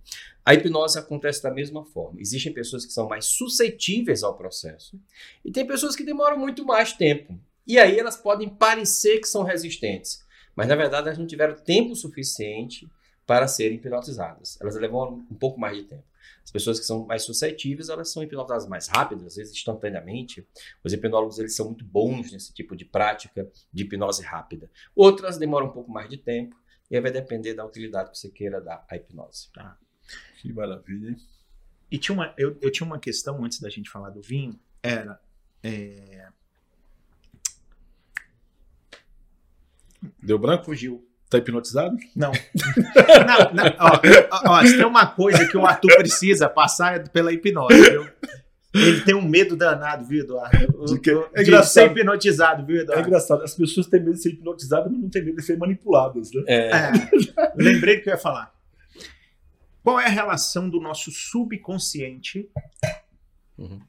A 0.44 0.54
hipnose 0.54 0.98
acontece 0.98 1.42
da 1.42 1.50
mesma 1.50 1.84
forma. 1.84 2.20
Existem 2.20 2.52
pessoas 2.52 2.86
que 2.86 2.92
são 2.92 3.08
mais 3.08 3.24
suscetíveis 3.24 4.22
ao 4.22 4.36
processo 4.36 5.00
e 5.44 5.50
tem 5.50 5.66
pessoas 5.66 5.96
que 5.96 6.04
demoram 6.04 6.38
muito 6.38 6.64
mais 6.64 6.92
tempo. 6.92 7.36
E 7.66 7.78
aí 7.78 7.99
elas 7.99 8.16
podem 8.16 8.49
parecer 8.49 9.18
que 9.18 9.28
são 9.28 9.42
resistentes, 9.42 10.25
mas 10.54 10.68
na 10.68 10.76
verdade 10.76 11.08
elas 11.08 11.18
não 11.18 11.26
tiveram 11.26 11.56
tempo 11.56 11.94
suficiente 11.96 12.88
para 13.26 13.49
serem 13.49 13.76
hipnotizadas. 13.76 14.58
Elas 14.61 14.76
levam 14.76 15.26
um 15.30 15.35
pouco 15.35 15.58
mais 15.58 15.76
de 15.76 15.85
tempo. 15.85 16.04
As 16.44 16.50
pessoas 16.52 16.78
que 16.78 16.87
são 16.87 17.04
mais 17.04 17.25
suscetíveis, 17.25 17.88
elas 17.88 18.12
são 18.12 18.23
hipnotizadas 18.23 18.68
mais 18.68 18.87
rápidas, 18.87 19.26
às 19.26 19.35
vezes 19.35 19.52
instantaneamente. 19.52 20.46
Os 20.85 20.92
hipnólogos 20.92 21.40
eles 21.40 21.56
são 21.56 21.66
muito 21.66 21.85
bons 21.85 22.30
nesse 22.30 22.54
tipo 22.54 22.76
de 22.76 22.85
prática 22.85 23.50
de 23.73 23.82
hipnose 23.82 24.23
rápida. 24.23 24.70
Outras 24.94 25.38
demoram 25.38 25.66
um 25.66 25.73
pouco 25.73 25.90
mais 25.90 26.08
de 26.08 26.16
tempo 26.16 26.56
e 26.88 26.94
aí 26.94 27.02
vai 27.02 27.11
depender 27.11 27.54
da 27.54 27.66
utilidade 27.66 28.12
que 28.12 28.18
você 28.18 28.30
queira 28.30 28.61
dar 28.61 28.87
à 28.88 28.96
hipnose. 28.96 29.49
Que 30.40 30.52
maravilha, 30.52 31.11
hein? 31.11 31.16
E 31.90 31.99
tinha 31.99 32.14
uma, 32.14 32.32
eu, 32.38 32.56
eu 32.61 32.70
tinha 32.70 32.87
uma 32.87 32.99
questão 32.99 33.44
antes 33.44 33.61
da 33.61 33.68
gente 33.68 33.90
falar 33.90 34.11
do 34.11 34.20
vinho, 34.20 34.58
era 34.82 35.20
é, 35.62 36.28
Deu 40.22 40.38
branco? 40.38 40.64
fugiu. 40.64 41.02
Tá 41.28 41.38
hipnotizado? 41.38 41.96
Não. 42.14 42.30
não, 43.26 43.52
não 43.52 43.64
ó, 43.80 44.00
ó, 44.30 44.58
ó, 44.60 44.64
se 44.64 44.76
tem 44.76 44.86
uma 44.86 45.06
coisa 45.06 45.46
que 45.48 45.56
o 45.56 45.66
Arthur 45.66 45.96
precisa 45.96 46.48
passar 46.48 46.96
é 46.96 46.98
pela 47.00 47.32
hipnose, 47.32 47.90
viu? 47.90 48.06
Ele 48.72 49.00
tem 49.00 49.14
um 49.14 49.26
medo 49.26 49.56
danado, 49.56 50.04
viu, 50.04 50.22
Eduardo? 50.22 50.84
De 50.84 51.00
quê? 51.00 51.10
É 51.34 51.42
de 51.42 51.48
engraçado. 51.50 51.72
ser 51.72 51.90
hipnotizado, 51.90 52.64
viu, 52.64 52.76
É 52.76 52.80
Eduardo? 52.82 53.08
engraçado, 53.08 53.42
as 53.42 53.54
pessoas 53.54 53.86
têm 53.88 54.00
medo 54.00 54.12
de 54.14 54.22
ser 54.22 54.30
hipnotizadas, 54.34 54.92
mas 54.92 55.00
não 55.00 55.08
têm 55.10 55.25
medo 55.25 55.36
de 55.36 55.42
ser 55.42 55.56
manipuladas, 55.58 56.30
né? 56.32 56.42
É, 56.46 56.68
É, 56.68 56.92
lembrei 57.56 57.96
do 57.96 58.02
que 58.02 58.08
eu 58.10 58.14
ia 58.14 58.18
falar. 58.18 58.54
Qual 59.82 59.98
é 59.98 60.04
a 60.06 60.10
relação 60.10 60.68
do 60.68 60.80
nosso 60.80 61.10
subconsciente 61.10 62.48
Uhum. 63.58 63.80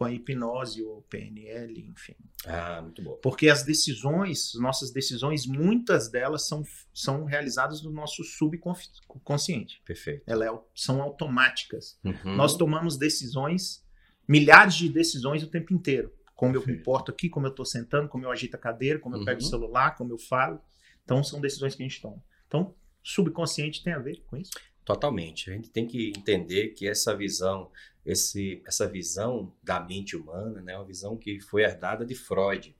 Com 0.00 0.06
a 0.06 0.12
hipnose 0.12 0.82
ou 0.82 1.02
PNL, 1.02 1.78
enfim? 1.90 2.14
Ah, 2.46 2.80
muito 2.80 3.02
bom. 3.02 3.18
Porque 3.22 3.50
as 3.50 3.64
decisões, 3.64 4.54
nossas 4.54 4.90
decisões, 4.90 5.44
muitas 5.44 6.10
delas 6.10 6.48
são, 6.48 6.62
são 6.90 7.26
realizadas 7.26 7.82
no 7.82 7.90
nosso 7.90 8.24
subconsciente. 8.24 9.82
Perfeito. 9.84 10.22
Elas 10.26 10.48
é- 10.48 10.60
são 10.74 11.02
automáticas. 11.02 12.00
Uhum. 12.02 12.34
Nós 12.34 12.56
tomamos 12.56 12.96
decisões, 12.96 13.84
milhares 14.26 14.76
de 14.76 14.88
decisões 14.88 15.42
o 15.42 15.48
tempo 15.50 15.74
inteiro, 15.74 16.10
Como 16.34 16.56
eu 16.56 16.66
me 16.66 16.78
porto 16.78 17.10
aqui, 17.10 17.28
como 17.28 17.44
eu 17.44 17.50
estou 17.50 17.66
sentando, 17.66 18.08
como 18.08 18.24
eu 18.24 18.30
agito 18.30 18.56
a 18.56 18.58
cadeira, 18.58 18.98
como 18.98 19.16
eu 19.16 19.24
pego 19.26 19.42
o 19.42 19.44
uhum. 19.44 19.50
celular, 19.50 19.96
como 19.96 20.14
eu 20.14 20.18
falo. 20.18 20.62
Então, 21.04 21.22
são 21.22 21.42
decisões 21.42 21.74
que 21.74 21.82
a 21.82 21.86
gente 21.86 22.00
toma. 22.00 22.24
Então, 22.46 22.74
subconsciente 23.02 23.84
tem 23.84 23.92
a 23.92 23.98
ver 23.98 24.22
com 24.26 24.38
isso? 24.38 24.52
Totalmente. 24.94 25.50
A 25.50 25.54
gente 25.54 25.70
tem 25.70 25.86
que 25.86 26.12
entender 26.16 26.70
que 26.70 26.88
essa 26.88 27.16
visão, 27.16 27.70
esse, 28.04 28.60
essa 28.66 28.88
visão 28.88 29.52
da 29.62 29.78
mente 29.78 30.16
humana, 30.16 30.60
né, 30.60 30.72
é 30.72 30.76
uma 30.76 30.84
visão 30.84 31.16
que 31.16 31.38
foi 31.40 31.62
herdada 31.62 32.04
de 32.04 32.16
Freud. 32.16 32.74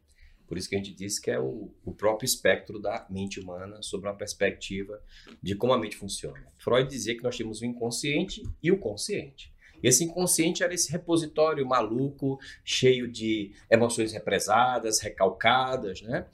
Por 0.44 0.58
isso 0.58 0.68
que 0.68 0.74
a 0.74 0.78
gente 0.78 0.92
disse 0.92 1.22
que 1.22 1.30
é 1.30 1.38
o, 1.38 1.70
o 1.84 1.94
próprio 1.94 2.26
espectro 2.26 2.80
da 2.80 3.06
mente 3.08 3.38
humana 3.38 3.80
sobre 3.80 4.08
uma 4.08 4.16
perspectiva 4.16 5.00
de 5.40 5.54
como 5.54 5.72
a 5.72 5.78
mente 5.78 5.96
funciona. 5.96 6.44
Freud 6.58 6.90
dizia 6.90 7.16
que 7.16 7.22
nós 7.22 7.36
temos 7.36 7.60
o 7.60 7.64
inconsciente 7.64 8.42
e 8.60 8.72
o 8.72 8.78
consciente. 8.78 9.54
Esse 9.80 10.02
inconsciente 10.02 10.64
era 10.64 10.74
esse 10.74 10.90
repositório 10.90 11.64
maluco, 11.64 12.40
cheio 12.64 13.06
de 13.08 13.52
emoções 13.70 14.12
represadas, 14.12 14.98
recalcadas, 14.98 16.02
né? 16.02 16.26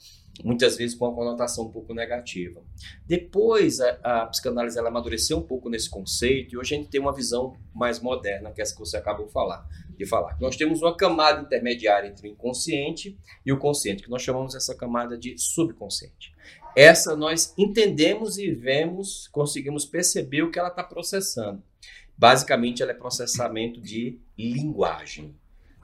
Muitas 0.45 0.77
vezes 0.77 0.97
com 0.97 1.07
uma 1.07 1.15
conotação 1.15 1.67
um 1.67 1.71
pouco 1.71 1.95
negativa. 1.95 2.63
Depois, 3.07 3.81
a, 3.81 3.99
a 4.03 4.27
psicanálise 4.27 4.79
ela 4.79 4.89
amadureceu 4.89 5.39
um 5.39 5.43
pouco 5.43 5.69
nesse 5.69 5.89
conceito 5.89 6.55
e 6.55 6.59
hoje 6.59 6.75
a 6.75 6.79
gente 6.79 6.91
tem 6.91 7.01
uma 7.01 7.15
visão 7.15 7.57
mais 7.75 8.01
moderna, 8.01 8.51
que 8.51 8.61
é 8.61 8.63
essa 8.63 8.75
que 8.75 8.81
você 8.81 8.97
acabou 8.97 9.27
de 9.27 9.33
falar. 9.33 9.67
De 9.97 10.05
falar. 10.05 10.37
Nós 10.41 10.57
temos 10.57 10.83
uma 10.83 10.97
camada 10.97 11.41
intermediária 11.41 12.09
entre 12.09 12.29
o 12.29 12.33
inconsciente 12.33 13.19
e 13.45 13.53
o 13.53 13.59
consciente, 13.59 14.03
que 14.03 14.11
nós 14.11 14.23
chamamos 14.23 14.55
essa 14.55 14.75
camada 14.75 15.17
de 15.17 15.39
subconsciente. 15.39 16.35
Essa 16.77 17.17
nós 17.17 17.55
entendemos 17.57 18.37
e 18.37 18.51
vemos, 18.51 19.29
conseguimos 19.29 19.87
perceber 19.87 20.43
o 20.43 20.51
que 20.51 20.59
ela 20.59 20.69
está 20.69 20.85
processando. 20.85 21.63
Basicamente, 22.19 22.83
ela 22.83 22.93
é 22.93 22.95
processamento 22.95 23.81
de 23.81 24.19
linguagem, 24.39 25.35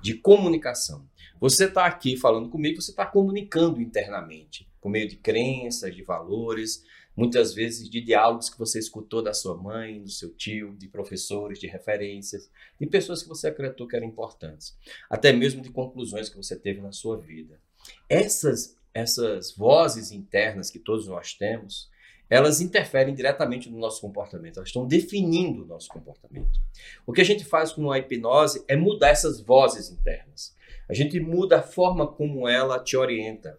de 0.02 0.14
comunicação. 0.14 1.06
Você 1.42 1.64
está 1.64 1.87
aqui 1.87 2.16
falando 2.16 2.49
comigo, 2.49 2.80
você 2.80 2.92
está 2.92 3.04
comunicando 3.04 3.82
internamente, 3.82 4.70
por 4.80 4.88
meio 4.88 5.08
de 5.08 5.16
crenças, 5.16 5.92
de 5.92 6.00
valores, 6.00 6.84
muitas 7.16 7.52
vezes 7.52 7.90
de 7.90 8.00
diálogos 8.00 8.49
que 8.49 8.56
você 8.56 8.78
escutou 8.78 9.20
da 9.20 9.34
sua 9.34 9.56
mãe, 9.56 10.00
do 10.00 10.08
seu 10.08 10.32
tio, 10.32 10.72
de 10.76 10.87
professores, 10.87 11.58
de 11.58 11.66
referências, 11.66 12.49
de 12.78 12.87
pessoas 12.87 13.25
que 13.25 13.28
você 13.28 13.49
acreditou 13.49 13.88
que 13.88 13.96
eram 13.96 14.06
importantes, 14.06 14.78
até 15.11 15.32
mesmo 15.32 15.61
de 15.61 15.70
conclusões 15.70 16.28
que 16.28 16.37
você 16.37 16.54
teve 16.54 16.80
na 16.80 16.92
sua 16.92 17.18
vida. 17.18 17.58
Essas, 18.08 18.78
essas 18.94 19.50
vozes 19.50 20.12
internas 20.12 20.70
que 20.70 20.78
todos 20.78 21.08
nós 21.08 21.34
temos, 21.34 21.90
elas 22.30 22.61
interferem 22.61 23.16
diretamente 23.16 23.68
no 23.68 23.80
nosso 23.80 24.00
comportamento, 24.00 24.58
elas 24.58 24.68
estão 24.68 24.87
definindo 24.87 25.64
o 25.64 25.66
nosso 25.66 25.88
comportamento. 25.88 26.61
O 27.04 27.12
que 27.12 27.20
a 27.20 27.25
gente 27.25 27.44
faz 27.44 27.72
com 27.72 27.90
a 27.90 27.99
hipnose 27.99 28.64
é 28.68 28.76
mudar 28.76 29.08
essas 29.08 29.40
vozes 29.40 29.90
internas. 29.90 30.54
A 30.92 30.94
gente 30.94 31.18
muda 31.18 31.61
a 31.61 31.62
forma 31.62 32.06
como 32.06 32.46
ela 32.46 32.78
te 32.78 32.99
orienta, 32.99 33.58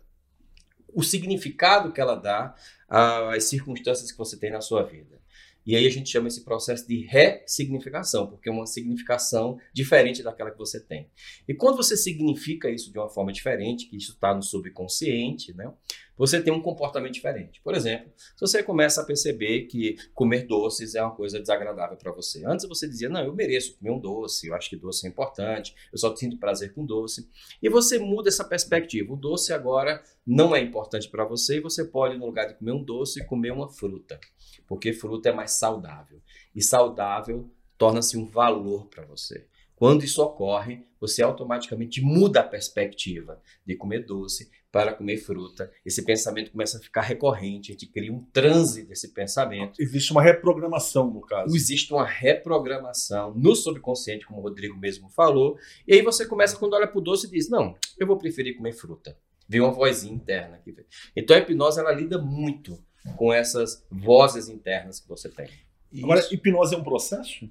o 0.94 1.02
significado 1.02 1.92
que 1.92 2.00
ela 2.00 2.14
dá 2.14 2.54
às 2.88 3.46
circunstâncias 3.46 4.12
que 4.12 4.18
você 4.20 4.38
tem 4.38 4.52
na 4.52 4.62
sua 4.62 4.84
vida. 4.84 5.20
E 5.66 5.76
aí 5.76 5.88
a 5.88 5.90
gente 5.90 6.12
chama 6.12 6.28
esse 6.28 6.44
processo 6.44 6.88
de 6.88 7.08
ressignificação, 7.08 8.28
porque 8.28 8.50
é 8.50 8.52
uma 8.52 8.68
significação 8.68 9.58
diferente 9.74 10.22
daquela 10.22 10.52
que 10.52 10.60
você 10.60 10.80
tem. 10.80 11.10
E 11.48 11.56
quando 11.56 11.78
você 11.78 11.98
significa 11.98 12.70
isso 12.70 12.92
de 12.92 13.00
uma 13.00 13.10
forma 13.10 13.34
diferente, 13.34 13.88
que 13.88 13.98
isso 13.98 14.12
está 14.12 14.36
no 14.36 14.44
subconsciente, 14.44 15.56
né, 15.56 15.74
você 16.18 16.42
tem 16.42 16.54
um 16.54 16.62
comportamento 16.62 17.14
diferente. 17.14 17.62
Por 17.62 17.76
exemplo, 17.76 18.12
se 18.16 18.40
você 18.40 18.62
começa 18.62 19.02
a 19.02 19.06
perceber 19.06 19.64
que 19.64 19.96
comer 20.14 20.46
doces 20.46 20.96
é 20.96 21.02
uma 21.02 21.16
coisa 21.16 21.40
desagradável 21.40 21.98
para 21.98 22.12
você. 22.12 22.46
Antes 22.46 22.68
você 22.68 22.88
dizia, 22.88 23.10
não, 23.10 23.24
eu 23.24 23.34
mereço 23.34 23.78
comer 23.78 23.92
um 23.92 24.00
doce, 24.00 24.48
eu 24.48 24.56
acho 24.56 24.70
que 24.70 24.76
doce 24.76 25.06
é 25.06 25.10
importante, 25.10 25.76
eu 25.92 25.98
só 25.98 26.16
sinto 26.16 26.38
prazer 26.38 26.74
com 26.74 26.86
doce. 26.86 27.30
E 27.62 27.70
você 27.70 27.98
muda 27.98 28.30
essa 28.30 28.44
perspectiva. 28.44 29.14
O 29.14 29.18
doce 29.18 29.54
agora 29.54 30.04
não 30.26 30.56
é 30.56 30.60
importante 30.60 31.10
para 31.10 31.26
você 31.26 31.58
e 31.58 31.62
você 31.62 31.84
pode, 31.84 32.18
no 32.18 32.26
lugar 32.26 32.48
de 32.48 32.56
comer 32.56 32.72
um 32.72 32.84
doce, 32.84 33.26
comer 33.26 33.52
uma 33.52 33.70
fruta 33.70 34.20
porque 34.68 34.94
fruta 34.94 35.30
é 35.30 35.32
mais 35.32 35.52
saudável. 35.52 36.22
E 36.56 36.62
saudável 36.62 37.50
torna-se 37.78 38.18
um 38.18 38.26
valor 38.26 38.88
para 38.88 39.06
você. 39.06 39.48
Quando 39.76 40.04
isso 40.04 40.22
ocorre, 40.22 40.86
você 41.00 41.22
automaticamente 41.22 42.02
muda 42.02 42.40
a 42.40 42.44
perspectiva 42.44 43.42
de 43.66 43.76
comer 43.76 44.06
doce 44.06 44.50
para 44.72 44.94
comer 44.94 45.18
fruta. 45.18 45.72
Esse 45.86 46.04
pensamento 46.04 46.52
começa 46.52 46.78
a 46.78 46.82
ficar 46.82 47.02
recorrente, 47.02 47.72
a 47.72 47.74
gente 47.74 47.88
cria 47.88 48.12
um 48.12 48.24
transe 48.32 48.86
desse 48.86 49.14
pensamento. 49.14 49.80
Existe 49.80 50.12
uma 50.12 50.22
reprogramação, 50.22 51.12
no 51.12 51.22
caso. 51.22 51.56
Existe 51.56 51.94
uma 51.94 52.06
reprogramação 52.06 53.34
no 53.36 53.56
subconsciente, 53.56 54.26
como 54.26 54.40
o 54.40 54.44
Rodrigo 54.44 54.78
mesmo 54.78 55.10
falou. 55.10 55.58
E 55.88 55.94
aí 55.94 56.02
você 56.02 56.26
começa, 56.26 56.58
quando 56.58 56.74
olha 56.74 56.88
para 56.88 56.98
o 56.98 57.02
doce, 57.02 57.28
e 57.28 57.32
diz: 57.32 57.50
Não, 57.50 57.76
eu 58.00 58.08
vou 58.08 58.18
preferir 58.18 58.56
comer 58.56 58.74
fruta. 58.74 59.16
Vem 59.48 59.62
uma 59.62 59.72
vozinha 59.72 60.16
interna 60.16 60.56
aqui. 60.56 60.74
Então 61.16 61.36
a 61.36 61.40
hipnose 61.40 61.80
ela 61.80 61.92
lida 61.92 62.18
muito 62.18 62.84
com 63.18 63.32
essas 63.32 63.86
vozes 63.92 64.48
internas 64.48 65.00
que 65.00 65.08
você 65.08 65.30
tem. 65.30 65.50
Isso. 65.92 66.04
Agora, 66.06 66.26
hipnose 66.32 66.74
é 66.74 66.78
um 66.78 66.84
processo? 66.84 67.48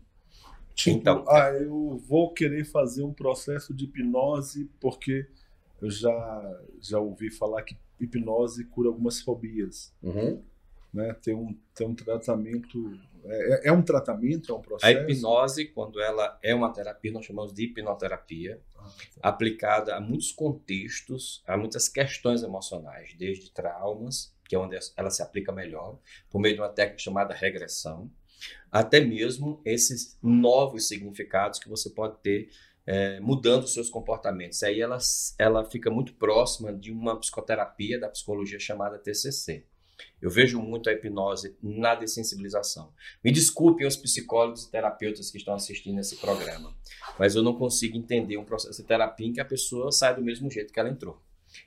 Tipo, 0.75 0.97
então, 0.97 1.25
ah, 1.29 1.51
eu 1.51 1.99
vou 2.07 2.33
querer 2.33 2.65
fazer 2.65 3.03
um 3.03 3.13
processo 3.13 3.75
de 3.75 3.85
hipnose 3.85 4.71
porque 4.81 5.27
eu 5.81 5.91
já, 5.91 6.61
já 6.81 6.99
ouvi 6.99 7.31
falar 7.31 7.63
que 7.63 7.77
hipnose 8.01 8.65
cura 8.65 8.89
algumas 8.89 9.21
fobias. 9.21 9.93
Uhum. 10.03 10.43
Né? 10.93 11.15
Tem, 11.23 11.35
um, 11.35 11.57
tem 11.75 11.87
um 11.87 11.95
tratamento. 11.95 12.99
É, 13.25 13.69
é, 13.69 13.73
um 13.73 13.83
tratamento, 13.83 14.53
é 14.53 14.55
um 14.55 14.61
processo? 14.61 14.87
A 14.87 14.91
hipnose, 14.93 15.67
quando 15.67 16.01
ela 16.01 16.39
é 16.43 16.55
uma 16.55 16.73
terapia, 16.73 17.13
nós 17.13 17.25
chamamos 17.25 17.53
de 17.53 17.65
hipnoterapia, 17.65 18.61
ah, 18.77 18.83
tá. 18.83 19.29
aplicada 19.29 19.95
a 19.95 20.01
muitos 20.01 20.33
contextos, 20.33 21.43
a 21.47 21.57
muitas 21.57 21.89
questões 21.89 22.43
emocionais, 22.43 23.15
desde 23.17 23.51
traumas 23.53 24.33
que 24.53 24.57
é 24.57 24.59
onde 24.59 24.77
ela 24.99 25.09
se 25.09 25.23
aplica 25.23 25.51
melhor, 25.51 25.99
por 26.29 26.39
meio 26.39 26.55
de 26.55 26.61
uma 26.61 26.69
técnica 26.69 26.99
chamada 26.99 27.33
regressão, 27.33 28.11
até 28.73 29.01
mesmo 29.01 29.61
esses 29.67 30.19
novos 30.23 30.89
significados 30.89 31.59
que 31.59 31.69
você 31.69 31.91
pode 31.91 32.17
ter 32.23 32.49
é, 32.87 33.21
mudando 33.21 33.69
seus 33.69 33.91
comportamentos. 33.91 34.63
Aí 34.63 34.81
ela, 34.81 34.99
ela 35.39 35.65
fica 35.71 35.91
muito 35.91 36.15
próxima 36.15 36.73
de 36.73 36.91
uma 36.91 37.19
psicoterapia 37.21 38.01
da 38.01 38.09
psicologia 38.09 38.59
chamada 38.59 38.99
TCC. 38.99 39.67
Eu 40.21 40.31
vejo 40.31 40.61
muito 40.61 40.89
a 40.89 40.93
hipnose 40.93 41.57
na 41.63 41.95
dessensibilização. 41.95 42.93
Me 43.23 43.31
desculpem 43.31 43.87
os 43.87 43.97
psicólogos 43.97 44.65
e 44.65 44.71
terapeutas 44.71 45.31
que 45.31 45.37
estão 45.37 45.55
assistindo 45.55 46.01
esse 46.01 46.17
programa, 46.17 46.75
mas 47.19 47.35
eu 47.35 47.43
não 47.43 47.55
consigo 47.55 47.97
entender 47.97 48.37
um 48.37 48.45
processo 48.45 48.81
de 48.81 48.89
terapia 48.89 49.27
em 49.27 49.33
que 49.33 49.41
a 49.41 49.45
pessoa 49.45 49.93
sai 49.93 50.17
do 50.17 50.23
mesmo 50.23 50.51
jeito 50.51 50.73
que 50.73 50.81
ela 50.81 50.89
entrou. 50.89 51.21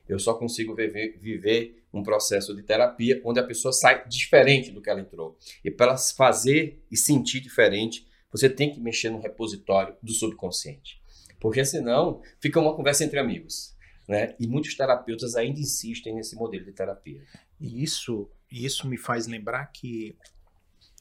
Eu 0.08 0.20
só 0.20 0.34
consigo 0.34 0.76
viver, 0.76 1.18
viver 1.20 1.84
um 1.94 2.04
processo 2.04 2.56
de 2.56 2.64
terapia 2.64 3.22
onde 3.24 3.40
a 3.40 3.44
pessoa 3.44 3.72
sai 3.72 4.08
diferente 4.08 4.72
do 4.72 4.82
que 4.82 4.90
ela 4.90 5.02
entrou. 5.02 5.38
E 5.64 5.72
para 5.72 5.98
fazer 5.98 6.84
e 6.92 6.98
sentir 6.98 7.40
diferente, 7.40 8.08
você 8.32 8.50
tem 8.50 8.72
que 8.72 8.80
mexer 8.80 9.10
no 9.10 9.20
repositório 9.20 9.96
do 10.02 10.12
subconsciente. 10.12 11.02
Porque 11.40 11.64
senão 11.64 12.22
fica 12.40 12.60
uma 12.60 12.76
conversa 12.76 13.04
entre 13.04 13.20
amigos. 13.20 13.76
Né? 14.08 14.36
E 14.40 14.46
muitos 14.46 14.76
terapeutas 14.76 15.36
ainda 15.36 15.60
insistem 15.60 16.14
nesse 16.14 16.36
modelo 16.36 16.66
de 16.66 16.72
terapia. 16.72 17.24
E 17.60 17.82
isso, 17.84 18.30
isso 18.52 18.88
me 18.88 18.98
faz 18.98 19.26
lembrar 19.26 19.66
que 19.68 20.18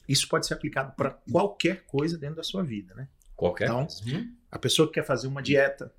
isso 0.07 0.27
pode 0.27 0.47
ser 0.47 0.53
aplicado 0.53 0.95
para 0.95 1.11
qualquer 1.31 1.85
coisa 1.85 2.17
dentro 2.17 2.37
da 2.37 2.43
sua 2.43 2.63
vida, 2.63 2.93
né? 2.93 3.07
Qualquer 3.35 3.65
então, 3.65 3.85
coisa. 3.85 4.29
A 4.51 4.59
pessoa 4.59 4.87
que 4.87 4.93
quer 4.93 5.05
fazer 5.05 5.27
uma 5.27 5.41
dieta, 5.41 5.93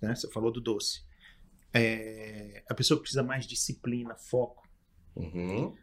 né? 0.00 0.14
Você 0.14 0.30
falou 0.30 0.50
do 0.50 0.60
doce 0.60 1.02
é, 1.72 2.62
a 2.68 2.74
pessoa 2.74 3.00
precisa 3.00 3.22
mais 3.22 3.46
disciplina, 3.46 4.14
foco. 4.14 4.68
Uhum. 5.16 5.74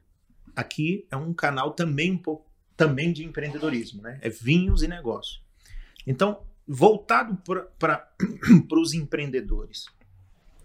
Aqui 0.55 1.08
é 1.10 1.15
um 1.15 1.34
canal 1.34 1.72
também 1.72 2.12
um 2.12 2.17
pouco 2.17 2.50
também 2.75 3.12
de 3.12 3.25
empreendedorismo, 3.25 4.01
né? 4.01 4.19
É 4.22 4.29
vinhos 4.29 4.84
e 4.84 4.88
negócio. 4.88 5.41
Então, 6.08 6.41
voltado 6.65 7.38
para 7.77 8.10
os 8.72 8.93
empreendedores, 8.93 9.86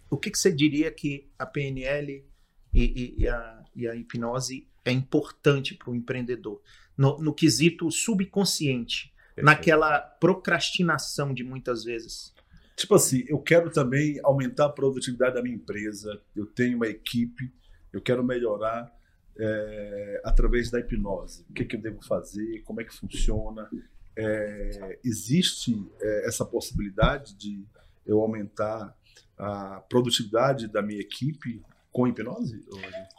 o 0.09 0.17
que, 0.17 0.31
que, 0.31 0.39
você 0.39 0.53
diria 0.53 0.93
que 0.93 1.29
a 1.39 1.47
PNL 1.47 2.25
e, 2.73 2.83
e, 2.85 3.23
e, 3.23 3.29
a, 3.29 3.65
e 3.75 3.89
a, 3.89 3.97
hipnose 3.97 4.69
é 4.85 4.93
importante 4.93 5.75
para 5.75 5.91
o 5.91 5.95
empreendedor? 5.95 6.63
No, 6.97 7.19
no, 7.19 7.35
quesito 7.35 7.91
subconsciente, 7.91 9.13
Perfeito. 9.35 9.45
naquela 9.45 9.99
procrastinação 9.99 11.35
de 11.35 11.43
muitas 11.43 11.83
vezes 11.83 12.34
Tipo 12.77 12.97
assim, 12.97 13.25
eu 13.29 13.39
quero 13.39 13.71
também 13.71 14.19
aumentar 14.23 14.67
a 14.67 14.71
produtividade 14.71 15.35
da 15.35 15.43
minha 15.43 15.55
empresa, 15.55 16.21
eu 16.35 16.45
tenho 16.47 16.77
uma 16.77 16.89
equipe, 16.89 17.53
eu 17.93 18.01
quero 18.01 18.25
melhorar 18.25 18.93
é, 19.39 20.21
através 20.25 20.71
da 20.71 20.81
hipnose. 20.81 21.45
O 21.49 21.53
que, 21.53 21.65
que 21.65 21.77
eu 21.77 21.81
devo 21.81 22.03
fazer, 22.05 22.63
como 22.63 22.81
é 22.81 22.85
que 22.85 22.95
funciona. 22.95 23.69
É, 24.17 24.99
existe 25.05 25.85
é, 26.01 26.29
essa 26.29 26.45
possibilidade 26.45 27.35
de 27.35 27.65
eu 28.07 28.21
aumentar 28.21 28.97
a 29.37 29.81
produtividade 29.89 30.69
da 30.69 30.83
minha 30.83 31.01
equipe 31.01 31.63
com 31.93 32.07
hipnose? 32.07 32.65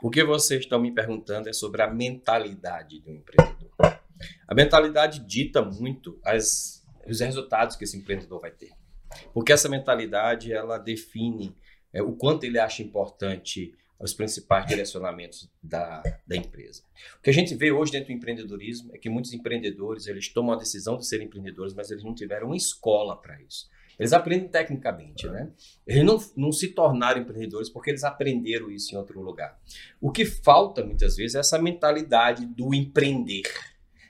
O 0.02 0.10
que 0.10 0.24
vocês 0.24 0.62
estão 0.62 0.80
me 0.80 0.94
perguntando 0.94 1.50
é 1.50 1.54
sobre 1.54 1.82
a 1.82 1.90
mentalidade 1.90 3.00
do 3.00 3.12
empreendedor. 3.12 4.00
A 4.48 4.56
mentalidade 4.56 5.20
dita 5.20 5.62
muito 5.62 6.20
as, 6.24 6.86
os 7.06 7.20
resultados 7.20 7.76
que 7.76 7.84
esse 7.84 7.98
empreendedor 7.98 8.40
vai 8.40 8.52
ter. 8.52 8.72
Porque 9.34 9.54
essa 9.54 9.70
mentalidade, 9.70 10.52
ela 10.52 10.78
define 10.78 11.56
é, 11.94 12.02
o 12.02 12.14
quanto 12.14 12.44
ele 12.44 12.60
acha 12.60 12.84
importante 12.84 13.74
os 14.00 14.14
principais 14.14 14.66
direcionamentos 14.68 15.50
da, 15.64 16.04
da 16.28 16.36
empresa. 16.36 16.84
O 17.18 17.22
que 17.22 17.30
a 17.30 17.34
gente 17.34 17.56
vê 17.56 17.72
hoje 17.72 17.94
dentro 17.94 18.08
do 18.08 18.14
empreendedorismo 18.14 18.94
é 18.94 18.98
que 18.98 19.10
muitos 19.10 19.34
empreendedores, 19.34 20.06
eles 20.08 20.28
tomam 20.30 20.54
a 20.54 20.60
decisão 20.60 20.98
de 20.98 21.08
serem 21.08 21.28
empreendedores, 21.28 21.74
mas 21.74 21.90
eles 21.90 22.04
não 22.04 22.14
tiveram 22.14 22.48
uma 22.48 22.58
escola 22.58 23.16
para 23.16 23.42
isso. 23.42 23.70
Eles 23.98 24.12
aprendem 24.12 24.50
tecnicamente, 24.50 25.26
né? 25.28 25.50
Eles 25.88 26.04
não, 26.04 26.20
não 26.36 26.52
se 26.52 26.68
tornaram 26.70 27.22
empreendedores 27.22 27.70
porque 27.70 27.90
eles 27.90 28.04
aprenderam 28.04 28.70
isso 28.70 28.94
em 28.94 28.98
outro 28.98 29.22
lugar. 29.22 29.58
O 30.02 30.12
que 30.12 30.26
falta 30.26 30.84
muitas 30.84 31.16
vezes 31.16 31.36
é 31.36 31.40
essa 31.40 31.58
mentalidade 31.58 32.46
do 32.46 32.74
empreender. 32.74 33.44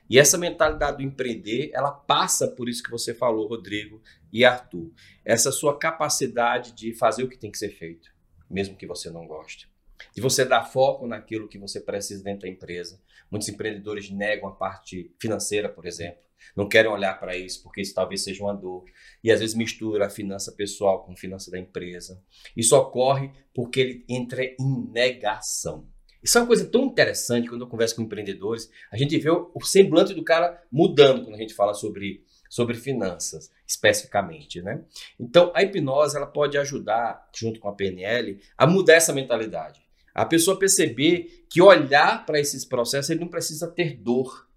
E 0.09 0.19
essa 0.19 0.37
mentalidade 0.37 0.97
do 0.97 1.03
empreender, 1.03 1.71
ela 1.73 1.91
passa 1.91 2.47
por 2.47 2.69
isso 2.69 2.83
que 2.83 2.91
você 2.91 3.13
falou, 3.13 3.47
Rodrigo 3.47 4.01
e 4.31 4.45
Arthur. 4.45 4.91
Essa 5.23 5.51
sua 5.51 5.77
capacidade 5.77 6.73
de 6.73 6.93
fazer 6.93 7.23
o 7.23 7.29
que 7.29 7.37
tem 7.37 7.51
que 7.51 7.57
ser 7.57 7.69
feito, 7.69 8.13
mesmo 8.49 8.75
que 8.75 8.85
você 8.85 9.09
não 9.09 9.25
goste. 9.25 9.69
De 10.13 10.21
você 10.21 10.45
dar 10.45 10.65
foco 10.65 11.07
naquilo 11.07 11.47
que 11.47 11.57
você 11.57 11.79
precisa 11.79 12.23
dentro 12.23 12.41
da 12.41 12.49
empresa. 12.49 13.01
Muitos 13.31 13.49
empreendedores 13.49 14.09
negam 14.09 14.47
a 14.47 14.51
parte 14.51 15.13
financeira, 15.19 15.69
por 15.69 15.85
exemplo 15.85 16.25
não 16.55 16.67
querem 16.67 16.91
olhar 16.91 17.17
para 17.19 17.35
isso 17.35 17.63
porque 17.63 17.81
isso 17.81 17.93
talvez 17.93 18.23
seja 18.23 18.43
uma 18.43 18.53
dor. 18.53 18.83
E 19.23 19.31
às 19.31 19.39
vezes 19.39 19.55
mistura 19.55 20.07
a 20.07 20.09
finança 20.09 20.51
pessoal 20.51 21.03
com 21.03 21.13
a 21.13 21.17
finança 21.17 21.49
da 21.49 21.57
empresa. 21.57 22.21
Isso 22.55 22.75
ocorre 22.75 23.31
porque 23.53 23.79
ele 23.79 24.05
entra 24.09 24.43
em 24.43 24.91
negação. 24.91 25.87
Isso 26.25 26.39
é 26.39 26.41
uma 26.41 26.47
coisa 26.47 26.65
tão 26.65 26.85
interessante 26.85 27.47
quando 27.47 27.61
eu 27.61 27.67
converso 27.67 27.95
com 27.95 28.01
empreendedores. 28.01 28.67
A 28.91 28.97
gente 28.97 29.15
vê 29.19 29.29
o 29.29 29.61
semblante 29.61 30.11
do 30.11 30.23
cara 30.23 30.59
mudando 30.71 31.21
quando 31.23 31.35
a 31.35 31.37
gente 31.37 31.53
fala 31.53 31.75
sobre, 31.75 32.23
sobre 32.49 32.75
finanças, 32.75 33.51
especificamente. 33.67 34.59
Né? 34.59 34.81
Então, 35.19 35.51
a 35.53 35.61
hipnose 35.61 36.17
ela 36.17 36.25
pode 36.25 36.57
ajudar, 36.57 37.29
junto 37.31 37.59
com 37.59 37.69
a 37.69 37.73
PNL, 37.73 38.41
a 38.57 38.65
mudar 38.65 38.95
essa 38.95 39.13
mentalidade. 39.13 39.79
A 40.15 40.25
pessoa 40.25 40.57
perceber 40.57 41.45
que 41.47 41.61
olhar 41.61 42.25
para 42.25 42.39
esses 42.39 42.65
processos 42.65 43.11
ele 43.11 43.19
não 43.19 43.27
precisa 43.27 43.67
ter 43.67 43.95
dor 43.95 44.47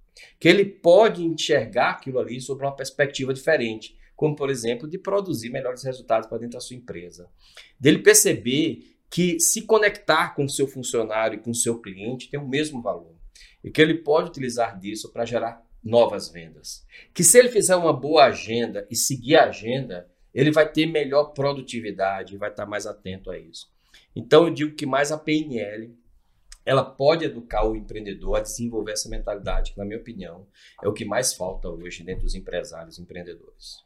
que 0.40 0.48
ele 0.48 0.64
pode 0.64 1.22
enxergar 1.22 1.90
aquilo 1.90 2.18
ali 2.18 2.40
sob 2.40 2.62
uma 2.62 2.74
perspectiva 2.74 3.34
diferente, 3.34 3.94
como 4.16 4.34
por 4.34 4.48
exemplo 4.48 4.88
de 4.88 4.96
produzir 4.96 5.50
melhores 5.50 5.82
resultados 5.82 6.28
para 6.28 6.38
dentro 6.38 6.54
da 6.54 6.60
sua 6.60 6.76
empresa, 6.76 7.28
dele 7.78 7.98
perceber 7.98 8.97
que 9.10 9.40
se 9.40 9.62
conectar 9.62 10.34
com 10.34 10.44
o 10.44 10.48
seu 10.48 10.66
funcionário 10.66 11.38
e 11.38 11.42
com 11.42 11.50
o 11.50 11.54
seu 11.54 11.80
cliente 11.80 12.30
tem 12.30 12.38
o 12.38 12.48
mesmo 12.48 12.82
valor 12.82 13.16
e 13.62 13.70
que 13.70 13.80
ele 13.80 13.94
pode 13.94 14.28
utilizar 14.28 14.78
disso 14.78 15.12
para 15.12 15.24
gerar 15.24 15.64
novas 15.82 16.28
vendas. 16.28 16.86
Que 17.14 17.24
se 17.24 17.38
ele 17.38 17.48
fizer 17.48 17.76
uma 17.76 17.92
boa 17.92 18.24
agenda 18.24 18.86
e 18.90 18.96
seguir 18.96 19.36
a 19.36 19.48
agenda, 19.48 20.08
ele 20.34 20.50
vai 20.50 20.70
ter 20.70 20.86
melhor 20.86 21.32
produtividade 21.32 22.34
e 22.34 22.38
vai 22.38 22.50
estar 22.50 22.66
mais 22.66 22.86
atento 22.86 23.30
a 23.30 23.38
isso. 23.38 23.70
Então 24.14 24.46
eu 24.46 24.54
digo 24.54 24.74
que 24.74 24.86
mais 24.86 25.10
a 25.10 25.18
PNL 25.18 25.96
ela 26.64 26.84
pode 26.84 27.24
educar 27.24 27.66
o 27.66 27.74
empreendedor 27.74 28.36
a 28.36 28.42
desenvolver 28.42 28.92
essa 28.92 29.08
mentalidade, 29.08 29.72
que, 29.72 29.78
na 29.78 29.86
minha 29.86 29.98
opinião, 29.98 30.46
é 30.82 30.86
o 30.86 30.92
que 30.92 31.02
mais 31.02 31.32
falta 31.32 31.66
hoje 31.66 32.04
dentro 32.04 32.24
dos 32.24 32.34
empresários 32.34 32.98
e 32.98 33.02
empreendedores. 33.02 33.82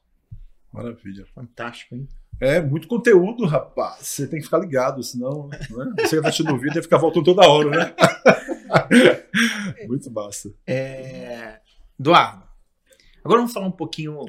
Maravilha. 0.72 1.24
Fantástico, 1.26 1.94
hein? 1.94 2.08
É, 2.42 2.60
muito 2.60 2.88
conteúdo, 2.88 3.46
rapaz. 3.46 4.06
Você 4.06 4.26
tem 4.26 4.38
que 4.38 4.44
ficar 4.44 4.58
ligado, 4.58 5.02
senão 5.02 5.48
né? 5.48 5.58
você 5.68 5.70
que 5.70 6.16
está 6.16 6.28
assistindo 6.28 6.52
o 6.52 6.58
vídeo 6.58 6.74
deve 6.74 6.82
ficar 6.82 6.98
voltando 6.98 7.24
toda 7.24 7.48
hora, 7.48 7.70
né? 7.70 7.94
muito 9.86 10.10
massa. 10.10 10.52
É... 10.66 11.60
Eduardo, 11.98 12.44
agora 13.24 13.38
vamos 13.38 13.52
falar 13.52 13.66
um 13.66 13.72
pouquinho 13.72 14.24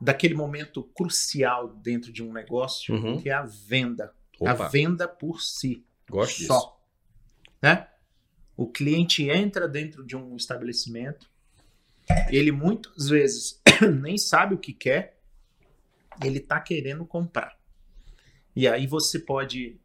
daquele 0.00 0.34
momento 0.34 0.82
crucial 0.94 1.68
dentro 1.68 2.12
de 2.12 2.22
um 2.22 2.32
negócio, 2.32 2.94
uhum. 2.94 3.20
que 3.20 3.30
é 3.30 3.32
a 3.32 3.44
venda. 3.44 4.12
Opa. 4.38 4.50
A 4.50 4.68
venda 4.68 5.08
por 5.08 5.40
si. 5.40 5.84
Gosto 6.10 6.42
só. 6.42 6.58
disso 6.58 6.82
né? 7.62 7.86
O 8.56 8.66
cliente 8.66 9.30
entra 9.30 9.68
dentro 9.68 10.04
de 10.04 10.16
um 10.16 10.36
estabelecimento, 10.36 11.30
ele 12.28 12.50
muitas 12.50 13.08
vezes 13.08 13.62
nem 14.02 14.18
sabe 14.18 14.54
o 14.54 14.58
que 14.58 14.72
quer, 14.72 15.21
ele 16.22 16.38
está 16.38 16.60
querendo 16.60 17.04
comprar. 17.04 17.56
E 18.54 18.68
aí 18.68 18.86
você 18.86 19.18
pode 19.18 19.80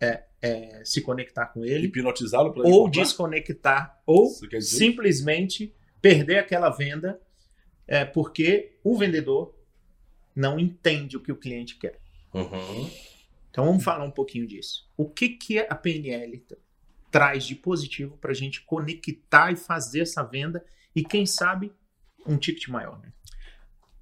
é, 0.00 0.24
é, 0.40 0.82
se 0.84 1.00
conectar 1.02 1.46
com 1.46 1.64
ele, 1.64 1.86
hipnotizá-lo 1.86 2.54
ou 2.56 2.88
desconectar, 2.88 4.00
ou 4.06 4.30
simplesmente 4.60 5.74
perder 6.00 6.38
aquela 6.38 6.70
venda 6.70 7.20
é, 7.86 8.04
porque 8.04 8.78
o 8.82 8.96
vendedor 8.96 9.54
não 10.34 10.58
entende 10.58 11.16
o 11.16 11.20
que 11.20 11.32
o 11.32 11.36
cliente 11.36 11.76
quer. 11.76 12.00
Uhum. 12.32 12.88
Então 13.50 13.64
vamos 13.64 13.82
falar 13.82 14.04
um 14.04 14.10
pouquinho 14.10 14.46
disso. 14.46 14.88
O 14.96 15.08
que, 15.08 15.30
que 15.30 15.58
a 15.58 15.74
PNL 15.74 16.46
traz 17.10 17.44
de 17.44 17.56
positivo 17.56 18.16
para 18.16 18.30
a 18.30 18.34
gente 18.34 18.62
conectar 18.62 19.52
e 19.52 19.56
fazer 19.56 20.02
essa 20.02 20.22
venda 20.22 20.64
e, 20.94 21.02
quem 21.02 21.26
sabe, 21.26 21.72
um 22.24 22.36
ticket 22.38 22.68
maior? 22.68 23.00
Né? 23.00 23.12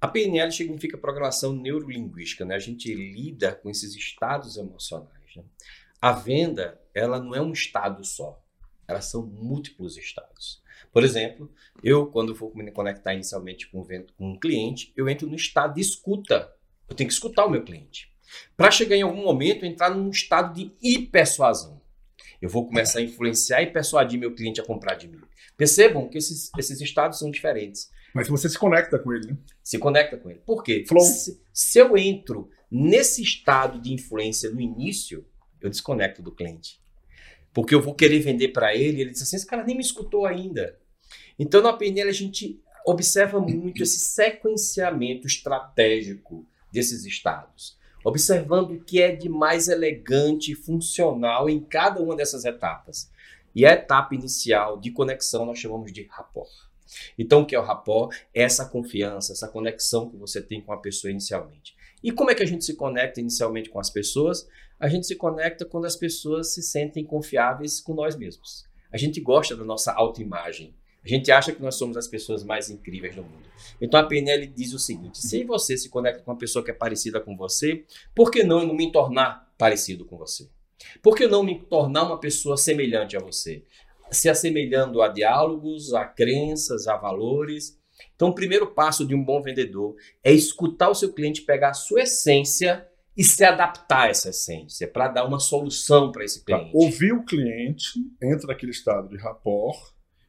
A 0.01 0.07
PNL 0.07 0.51
significa 0.51 0.97
programação 0.97 1.53
neurolinguística, 1.53 2.45
né? 2.45 2.55
A 2.55 2.59
gente 2.59 2.93
lida 2.93 3.53
com 3.53 3.69
esses 3.69 3.95
estados 3.95 4.55
emocionais. 4.55 5.35
Né? 5.35 5.43
A 6.01 6.13
venda, 6.13 6.79
ela 6.93 7.19
não 7.19 7.35
é 7.35 7.41
um 7.41 7.51
estado 7.51 8.03
só, 8.05 8.41
elas 8.87 9.05
são 9.05 9.25
múltiplos 9.25 9.97
estados. 9.97 10.63
Por 10.91 11.03
exemplo, 11.03 11.51
eu, 11.83 12.07
quando 12.07 12.33
vou 12.33 12.51
me 12.55 12.71
conectar 12.71 13.13
inicialmente 13.13 13.67
com 13.67 13.85
um 14.17 14.39
cliente, 14.39 14.93
eu 14.95 15.09
entro 15.09 15.27
no 15.27 15.35
estado 15.35 15.75
de 15.75 15.81
escuta. 15.81 16.53
Eu 16.87 16.95
tenho 16.95 17.07
que 17.07 17.13
escutar 17.13 17.45
o 17.45 17.49
meu 17.49 17.63
cliente. 17.63 18.11
Para 18.55 18.71
chegar 18.71 18.95
em 18.95 19.01
algum 19.01 19.23
momento, 19.23 19.65
entrar 19.65 19.89
num 19.89 20.09
estado 20.09 20.53
de 20.53 20.71
hipersuasão. 20.81 21.81
Eu 22.41 22.49
vou 22.49 22.65
começar 22.65 22.99
a 22.99 23.01
influenciar 23.01 23.61
e 23.61 23.67
persuadir 23.67 24.17
meu 24.17 24.33
cliente 24.33 24.61
a 24.61 24.65
comprar 24.65 24.95
de 24.95 25.07
mim. 25.07 25.19
Percebam 25.57 26.07
que 26.07 26.17
esses, 26.17 26.49
esses 26.57 26.79
estados 26.79 27.19
são 27.19 27.29
diferentes. 27.29 27.91
Mas 28.13 28.27
você 28.27 28.49
se 28.49 28.57
conecta 28.57 28.97
com 28.97 29.13
ele, 29.13 29.27
né? 29.27 29.37
Se 29.63 29.77
conecta 29.77 30.17
com 30.17 30.29
ele. 30.29 30.41
Por 30.45 30.63
quê? 30.63 30.83
Flow. 30.87 31.03
Se, 31.03 31.41
se 31.53 31.79
eu 31.79 31.97
entro 31.97 32.49
nesse 32.71 33.21
estado 33.21 33.79
de 33.79 33.93
influência 33.93 34.49
no 34.49 34.59
início, 34.59 35.25
eu 35.61 35.69
desconecto 35.69 36.21
do 36.21 36.33
cliente. 36.33 36.79
Porque 37.53 37.73
eu 37.73 37.81
vou 37.81 37.95
querer 37.95 38.19
vender 38.19 38.49
para 38.49 38.75
ele, 38.75 38.97
e 38.97 39.01
ele 39.01 39.11
diz 39.11 39.21
assim: 39.21 39.35
esse 39.35 39.45
cara 39.45 39.63
nem 39.63 39.75
me 39.75 39.81
escutou 39.81 40.25
ainda. 40.25 40.77
Então, 41.37 41.61
na 41.61 41.73
PNL, 41.73 42.09
a 42.09 42.13
gente 42.13 42.61
observa 42.85 43.39
muito 43.39 43.83
esse 43.83 43.99
sequenciamento 43.99 45.27
estratégico 45.27 46.47
desses 46.71 47.05
estados 47.05 47.79
observando 48.03 48.71
o 48.71 48.83
que 48.83 49.01
é 49.01 49.15
de 49.15 49.29
mais 49.29 49.67
elegante 49.67 50.51
e 50.51 50.55
funcional 50.55 51.49
em 51.49 51.59
cada 51.59 52.01
uma 52.01 52.15
dessas 52.15 52.45
etapas. 52.45 53.11
E 53.53 53.65
a 53.65 53.73
etapa 53.73 54.15
inicial 54.15 54.79
de 54.79 54.91
conexão 54.91 55.45
nós 55.45 55.59
chamamos 55.59 55.91
de 55.91 56.03
rapport. 56.03 56.49
Então, 57.17 57.41
o 57.41 57.45
que 57.45 57.55
é 57.55 57.59
o 57.59 57.63
rapport? 57.63 58.15
É 58.33 58.43
essa 58.43 58.65
confiança, 58.65 59.33
essa 59.33 59.47
conexão 59.47 60.09
que 60.09 60.17
você 60.17 60.41
tem 60.41 60.61
com 60.61 60.73
a 60.73 60.77
pessoa 60.77 61.11
inicialmente. 61.11 61.75
E 62.03 62.11
como 62.11 62.31
é 62.31 62.35
que 62.35 62.43
a 62.43 62.45
gente 62.45 62.63
se 62.63 62.75
conecta 62.75 63.19
inicialmente 63.19 63.69
com 63.69 63.79
as 63.79 63.89
pessoas? 63.89 64.47
A 64.79 64.87
gente 64.87 65.05
se 65.05 65.15
conecta 65.15 65.65
quando 65.65 65.85
as 65.85 65.95
pessoas 65.95 66.53
se 66.53 66.61
sentem 66.61 67.03
confiáveis 67.03 67.81
com 67.81 67.93
nós 67.93 68.15
mesmos. 68.15 68.65
A 68.91 68.97
gente 68.97 69.19
gosta 69.19 69.55
da 69.55 69.63
nossa 69.63 69.91
autoimagem. 69.91 70.73
A 71.03 71.07
gente 71.07 71.31
acha 71.31 71.51
que 71.51 71.61
nós 71.61 71.75
somos 71.75 71.95
as 71.95 72.07
pessoas 72.07 72.43
mais 72.43 72.69
incríveis 72.69 73.15
do 73.15 73.23
mundo. 73.23 73.47
Então 73.79 73.99
a 73.99 74.03
PNL 74.03 74.47
diz 74.47 74.73
o 74.73 74.79
seguinte: 74.79 75.17
se 75.17 75.43
você 75.43 75.77
se 75.77 75.89
conecta 75.89 76.23
com 76.23 76.31
uma 76.31 76.37
pessoa 76.37 76.63
que 76.63 76.71
é 76.71 76.73
parecida 76.73 77.19
com 77.19 77.37
você, 77.37 77.85
por 78.13 78.31
que 78.31 78.43
não, 78.43 78.65
não 78.65 78.73
me 78.73 78.91
tornar 78.91 79.51
parecido 79.57 80.05
com 80.05 80.17
você? 80.17 80.49
Por 81.01 81.15
que 81.15 81.27
não 81.27 81.43
me 81.43 81.59
tornar 81.59 82.03
uma 82.03 82.19
pessoa 82.19 82.57
semelhante 82.57 83.15
a 83.15 83.19
você? 83.19 83.63
Se 84.11 84.29
assemelhando 84.29 85.01
a 85.01 85.07
diálogos, 85.07 85.93
a 85.93 86.05
crenças, 86.05 86.87
a 86.87 86.97
valores. 86.97 87.79
Então, 88.15 88.29
o 88.29 88.35
primeiro 88.35 88.73
passo 88.73 89.05
de 89.05 89.13
um 89.13 89.23
bom 89.23 89.41
vendedor 89.41 89.95
é 90.23 90.31
escutar 90.31 90.89
o 90.89 90.95
seu 90.95 91.13
cliente, 91.13 91.41
pegar 91.41 91.69
a 91.69 91.73
sua 91.73 92.01
essência 92.01 92.87
e 93.15 93.23
se 93.23 93.43
adaptar 93.43 94.03
a 94.03 94.09
essa 94.09 94.29
essência 94.29 94.87
para 94.87 95.09
dar 95.09 95.25
uma 95.25 95.39
solução 95.39 96.11
para 96.11 96.23
esse 96.23 96.43
cliente. 96.43 96.71
Ouvir 96.73 97.11
o 97.11 97.25
cliente, 97.25 97.99
entra 98.21 98.47
naquele 98.47 98.71
estado 98.71 99.09
de 99.09 99.17
rapport, 99.17 99.77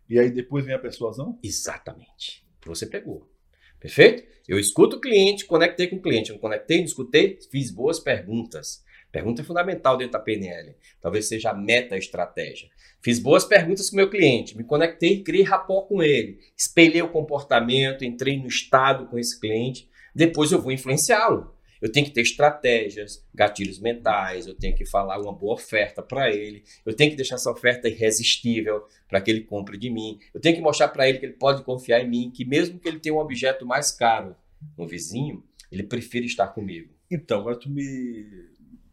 e 0.09 0.19
aí 0.19 0.29
depois 0.29 0.65
vem 0.65 0.75
a 0.75 0.79
persuasão? 0.79 1.39
Exatamente. 1.41 2.45
Você 2.67 2.87
pegou. 2.87 3.31
Perfeito? 3.79 4.25
Eu 4.47 4.59
escuto 4.59 4.97
o 4.97 5.01
cliente, 5.01 5.47
conectei 5.47 5.87
com 5.87 5.97
o 5.97 6.03
cliente. 6.03 6.31
Eu 6.31 6.39
conectei, 6.41 6.79
não 6.79 6.85
escutei, 6.85 7.39
fiz 7.51 7.71
boas 7.71 8.01
perguntas. 8.01 8.83
Pergunta 9.11 9.43
fundamental 9.43 9.97
dentro 9.97 10.13
da 10.13 10.21
PNL. 10.21 10.77
Talvez 11.01 11.27
seja 11.27 11.51
a 11.51 11.55
meta-estratégia. 11.55 12.69
Fiz 13.03 13.19
boas 13.19 13.45
perguntas 13.45 13.91
com 13.91 13.97
meu 13.97 14.09
cliente, 14.09 14.57
me 14.57 14.63
conectei, 14.63 15.23
criei 15.23 15.43
rapport 15.43 15.89
com 15.89 16.03
ele, 16.03 16.39
espelhei 16.57 17.03
o 17.03 17.09
comportamento, 17.09 18.05
entrei 18.05 18.39
no 18.39 18.47
estado 18.47 19.07
com 19.07 19.19
esse 19.19 19.39
cliente. 19.39 19.89
Depois 20.15 20.53
eu 20.53 20.61
vou 20.61 20.71
influenciá-lo. 20.71 21.55
Eu 21.81 21.91
tenho 21.91 22.05
que 22.05 22.13
ter 22.13 22.21
estratégias, 22.21 23.27
gatilhos 23.35 23.81
mentais, 23.81 24.47
eu 24.47 24.55
tenho 24.55 24.77
que 24.77 24.85
falar 24.85 25.19
uma 25.19 25.33
boa 25.33 25.55
oferta 25.55 26.03
para 26.03 26.31
ele, 26.31 26.63
eu 26.85 26.95
tenho 26.95 27.11
que 27.11 27.17
deixar 27.17 27.37
essa 27.37 27.51
oferta 27.51 27.89
irresistível 27.89 28.85
para 29.09 29.19
que 29.19 29.31
ele 29.31 29.41
compre 29.41 29.79
de 29.79 29.89
mim, 29.89 30.19
eu 30.35 30.41
tenho 30.41 30.57
que 30.57 30.61
mostrar 30.61 30.89
para 30.89 31.09
ele 31.09 31.19
que 31.19 31.25
ele 31.25 31.33
pode 31.33 31.63
confiar 31.65 32.01
em 32.01 32.09
mim, 32.09 32.31
que 32.31 32.45
mesmo 32.45 32.79
que 32.79 32.87
ele 32.87 33.01
tenha 33.01 33.15
um 33.15 33.19
objeto 33.19 33.65
mais 33.65 33.91
caro 33.91 34.37
no 34.77 34.87
vizinho, 34.87 35.43
ele 35.73 35.83
prefere 35.83 36.27
estar 36.27 36.49
comigo? 36.49 36.93
Então, 37.11 37.41
agora 37.41 37.59
tu 37.59 37.71
me 37.71 38.50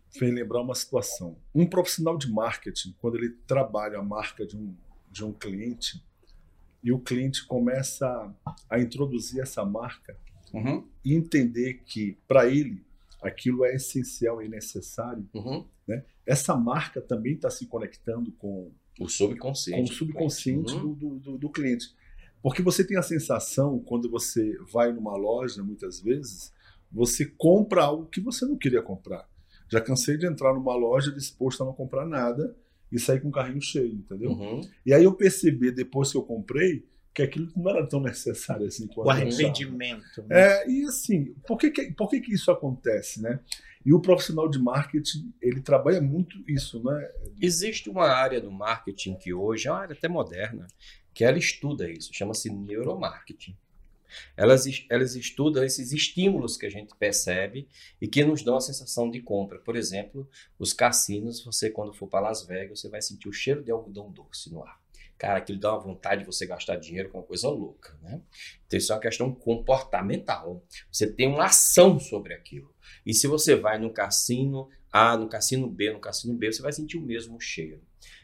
fez 0.10 0.34
lembrar 0.34 0.62
uma 0.62 0.76
situação. 0.76 1.38
Um 1.54 1.66
profissional 1.66 2.18
de 2.18 2.32
marketing, 2.32 2.96
quando 3.00 3.18
ele 3.18 3.30
trabalha 3.48 4.00
a 4.00 4.04
marca 4.04 4.46
de 4.46 4.58
um, 4.58 4.76
de 5.12 5.24
um 5.24 5.34
cliente, 5.34 6.04
e 6.84 6.92
o 6.92 7.00
cliente 7.00 7.46
começa 7.46 8.34
a 8.70 8.80
introduzir 8.80 9.42
essa 9.42 9.66
marca 9.66 10.18
uhum. 10.54 10.88
e 11.04 11.14
entender 11.16 11.82
que, 11.86 12.18
para 12.28 12.48
ele, 12.48 12.86
aquilo 13.22 13.66
é 13.66 13.76
essencial 13.76 14.42
e 14.42 14.48
necessário, 14.48 15.28
uhum. 15.34 15.66
né? 15.88 16.06
essa 16.26 16.56
marca 16.56 17.02
também 17.02 17.34
está 17.34 17.50
se 17.50 17.66
conectando 17.66 18.32
com 18.34 18.72
o 19.00 19.10
subconsciente, 19.10 19.90
com 19.90 19.94
o 19.94 19.98
subconsciente 19.98 20.74
uhum. 20.74 20.94
do, 20.94 21.20
do, 21.20 21.38
do 21.38 21.50
cliente. 21.50 21.94
Porque 22.42 22.62
você 22.62 22.86
tem 22.86 22.98
a 22.98 23.02
sensação, 23.02 23.80
quando 23.80 24.10
você 24.10 24.58
vai 24.72 24.92
numa 24.92 25.16
loja, 25.18 25.64
muitas 25.64 26.00
vezes, 26.00 26.54
você 26.92 27.26
compra 27.26 27.84
algo 27.84 28.06
que 28.06 28.22
você 28.22 28.46
não 28.46 28.58
queria 28.58 28.82
comprar. 28.82 29.28
Já 29.70 29.82
cansei 29.82 30.18
de 30.18 30.26
entrar 30.26 30.54
numa 30.54 30.76
loja 30.76 31.12
disposto 31.12 31.64
a 31.64 31.66
não 31.66 31.74
comprar 31.74 32.06
nada 32.06 32.56
e 32.92 33.00
sair 33.00 33.20
com 33.20 33.30
o 33.30 33.32
carrinho 33.32 33.62
cheio, 33.62 33.94
entendeu? 33.94 34.32
Uhum. 34.32 34.62
E 34.86 34.94
aí 34.94 35.04
eu 35.04 35.14
percebi, 35.14 35.72
depois 35.72 36.12
que 36.12 36.18
eu 36.18 36.24
comprei, 36.24 36.86
que 37.14 37.24
aquilo 37.24 37.52
não 37.56 37.72
era 37.72 37.88
tão 37.88 38.00
necessário 38.00 38.68
assim. 38.68 38.88
O 38.96 39.10
arrependimento. 39.10 40.24
Né? 40.28 40.40
É, 40.40 40.70
e 40.70 40.86
assim, 40.86 41.34
por 41.48 41.58
que, 41.58 41.72
que, 41.72 41.92
por 41.92 42.10
que, 42.10 42.22
que 42.22 42.34
isso 42.34 42.52
acontece, 42.52 43.22
né? 43.22 43.40
E 43.84 43.92
o 43.92 44.00
profissional 44.00 44.48
de 44.50 44.60
marketing, 44.60 45.34
ele 45.42 45.62
trabalha 45.62 46.00
muito 46.00 46.38
isso, 46.48 46.84
né? 46.84 47.10
Existe 47.42 47.90
uma 47.90 48.08
área 48.08 48.40
do 48.40 48.52
marketing 48.52 49.16
que 49.16 49.34
hoje 49.34 49.68
é 49.68 49.72
uma 49.72 49.80
área 49.80 49.94
até 49.94 50.08
moderna, 50.08 50.68
que 51.14 51.24
ela 51.24 51.40
estuda 51.40 51.90
isso, 51.90 52.14
chama-se 52.14 52.52
neuromarketing. 52.52 53.58
Elas, 54.36 54.66
elas 54.90 55.16
estudam 55.16 55.64
esses 55.64 55.92
estímulos 55.92 56.58
que 56.58 56.66
a 56.66 56.70
gente 56.70 56.96
percebe 56.96 57.68
e 58.02 58.08
que 58.08 58.24
nos 58.24 58.44
dão 58.44 58.58
a 58.58 58.62
sensação 58.62 59.10
de 59.10 59.22
compra. 59.22 59.60
Por 59.60 59.76
exemplo, 59.76 60.30
os 60.58 60.74
cassinos, 60.74 61.44
você 61.44 61.70
quando 61.70 61.94
for 61.94 62.08
para 62.08 62.30
Las 62.30 62.46
Vegas, 62.46 62.80
você 62.80 62.90
vai 62.90 63.02
sentir 63.02 63.30
o 63.30 63.34
cheiro 63.34 63.64
de 63.64 63.72
algodão 63.72 64.12
doce 64.12 64.52
no 64.52 64.64
ar. 64.64 64.80
Cara, 65.18 65.40
aquilo 65.40 65.60
dá 65.60 65.74
uma 65.74 65.80
vontade 65.80 66.22
de 66.22 66.28
você 66.28 66.46
gastar 66.46 66.76
dinheiro 66.76 67.10
com 67.10 67.18
uma 67.18 67.26
coisa 67.26 67.50
louca, 67.50 67.98
né? 68.04 68.22
Então 68.68 68.78
isso 68.78 68.92
é 68.92 68.96
uma 68.96 69.02
questão 69.02 69.34
comportamental. 69.34 70.64
Você 70.92 71.12
tem 71.12 71.28
uma 71.28 71.46
ação 71.46 72.00
sobre 72.00 72.36
aquilo. 72.36 72.74
E 73.04 73.14
se 73.14 73.26
você 73.26 73.56
vai 73.56 73.80
no 73.80 73.92
cassino 73.92 74.70
A, 74.92 75.18
no 75.18 75.28
cassino 75.28 75.68
B, 75.68 75.92
no 75.92 76.00
cassino 76.00 76.36
B, 76.36 76.52
você 76.52 76.62
vai 76.62 76.72
sentir 76.72 76.98
o 76.98 77.02
mesmo 77.02 77.42
cheiro. 77.42 77.82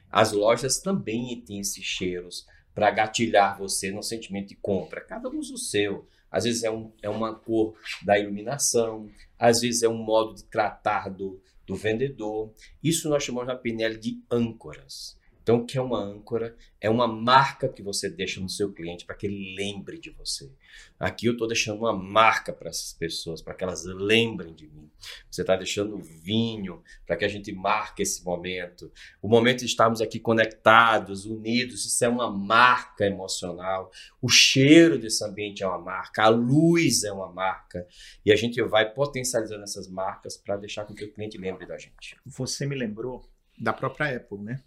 As 0.08 0.32
lojas 0.32 0.78
também 0.80 1.42
têm 1.42 1.60
esses 1.60 1.84
cheiros 1.84 2.46
para 2.74 2.92
gatilhar 2.92 3.58
você 3.58 3.92
no 3.92 4.02
sentimento 4.02 4.50
de 4.50 4.56
compra. 4.56 5.02
Cada 5.02 5.30
um 5.30 5.38
usa 5.38 5.54
o 5.54 5.58
seu. 5.58 6.08
Às 6.32 6.46
vezes 6.46 6.64
é, 6.64 6.72
um, 6.72 6.92
é 7.02 7.10
uma 7.10 7.36
cor 7.36 7.76
da 8.04 8.18
iluminação, 8.18 9.08
às 9.38 9.62
vezes 9.62 9.84
é 9.84 9.88
um 9.88 10.04
modo 10.04 10.34
de 10.34 10.44
tratar 10.46 11.10
do, 11.10 11.40
do 11.66 11.76
vendedor. 11.76 12.52
Isso 12.84 13.08
nós 13.08 13.24
chamamos 13.24 13.48
na 13.48 13.56
PNL 13.56 13.98
de 14.00 14.20
âncoras. 14.32 15.16
Então, 15.44 15.58
o 15.58 15.66
que 15.66 15.78
é 15.78 15.82
uma 15.82 16.00
âncora? 16.00 16.56
É 16.80 16.90
uma 16.90 17.06
marca 17.06 17.68
que 17.68 17.84
você 17.84 18.10
deixa 18.10 18.40
no 18.40 18.48
seu 18.48 18.72
cliente 18.72 19.06
para 19.06 19.14
que 19.14 19.28
ele 19.28 19.54
lembre 19.56 20.00
de 20.00 20.10
você. 20.10 20.50
Aqui 20.98 21.26
eu 21.26 21.34
estou 21.34 21.48
deixando 21.48 21.80
uma 21.80 21.92
marca 21.92 22.54
para 22.54 22.70
essas 22.70 22.94
pessoas, 22.94 23.42
para 23.42 23.54
que 23.54 23.62
elas 23.62 23.84
lembrem 23.84 24.54
de 24.54 24.68
mim. 24.70 24.90
Você 25.30 25.42
está 25.42 25.58
deixando 25.58 25.98
vinho 25.98 26.82
para 27.06 27.18
que 27.18 27.26
a 27.26 27.28
gente 27.28 27.52
marque 27.52 28.04
esse 28.04 28.24
momento. 28.24 28.90
O 29.22 29.28
momento 29.28 29.60
de 29.60 29.66
estarmos 29.66 30.00
aqui 30.00 30.18
conectados, 30.18 31.26
unidos, 31.26 31.86
isso 31.86 32.06
é 32.06 32.08
uma 32.08 32.32
marca 32.32 33.06
emocional. 33.06 33.92
O 34.22 34.30
cheiro 34.30 34.98
desse 34.98 35.26
ambiente 35.26 35.62
é 35.62 35.68
uma 35.68 35.80
marca, 35.80 36.24
a 36.24 36.30
luz 36.30 37.04
é 37.04 37.12
uma 37.12 37.30
marca. 37.30 37.86
E 38.26 38.32
a 38.32 38.36
gente 38.38 38.62
vai 38.62 38.90
potencializando 38.94 39.64
essas 39.64 39.90
marcas 39.90 40.38
para 40.38 40.56
deixar 40.56 40.86
com 40.86 40.94
que 40.94 41.04
o 41.04 41.12
cliente 41.12 41.38
lembre 41.38 41.66
da 41.66 41.78
gente. 41.78 42.16
Você 42.26 42.66
me 42.66 42.76
lembrou 42.76 43.30
da 43.60 43.74
própria 43.74 44.16
Apple, 44.16 44.40
né? 44.40 44.64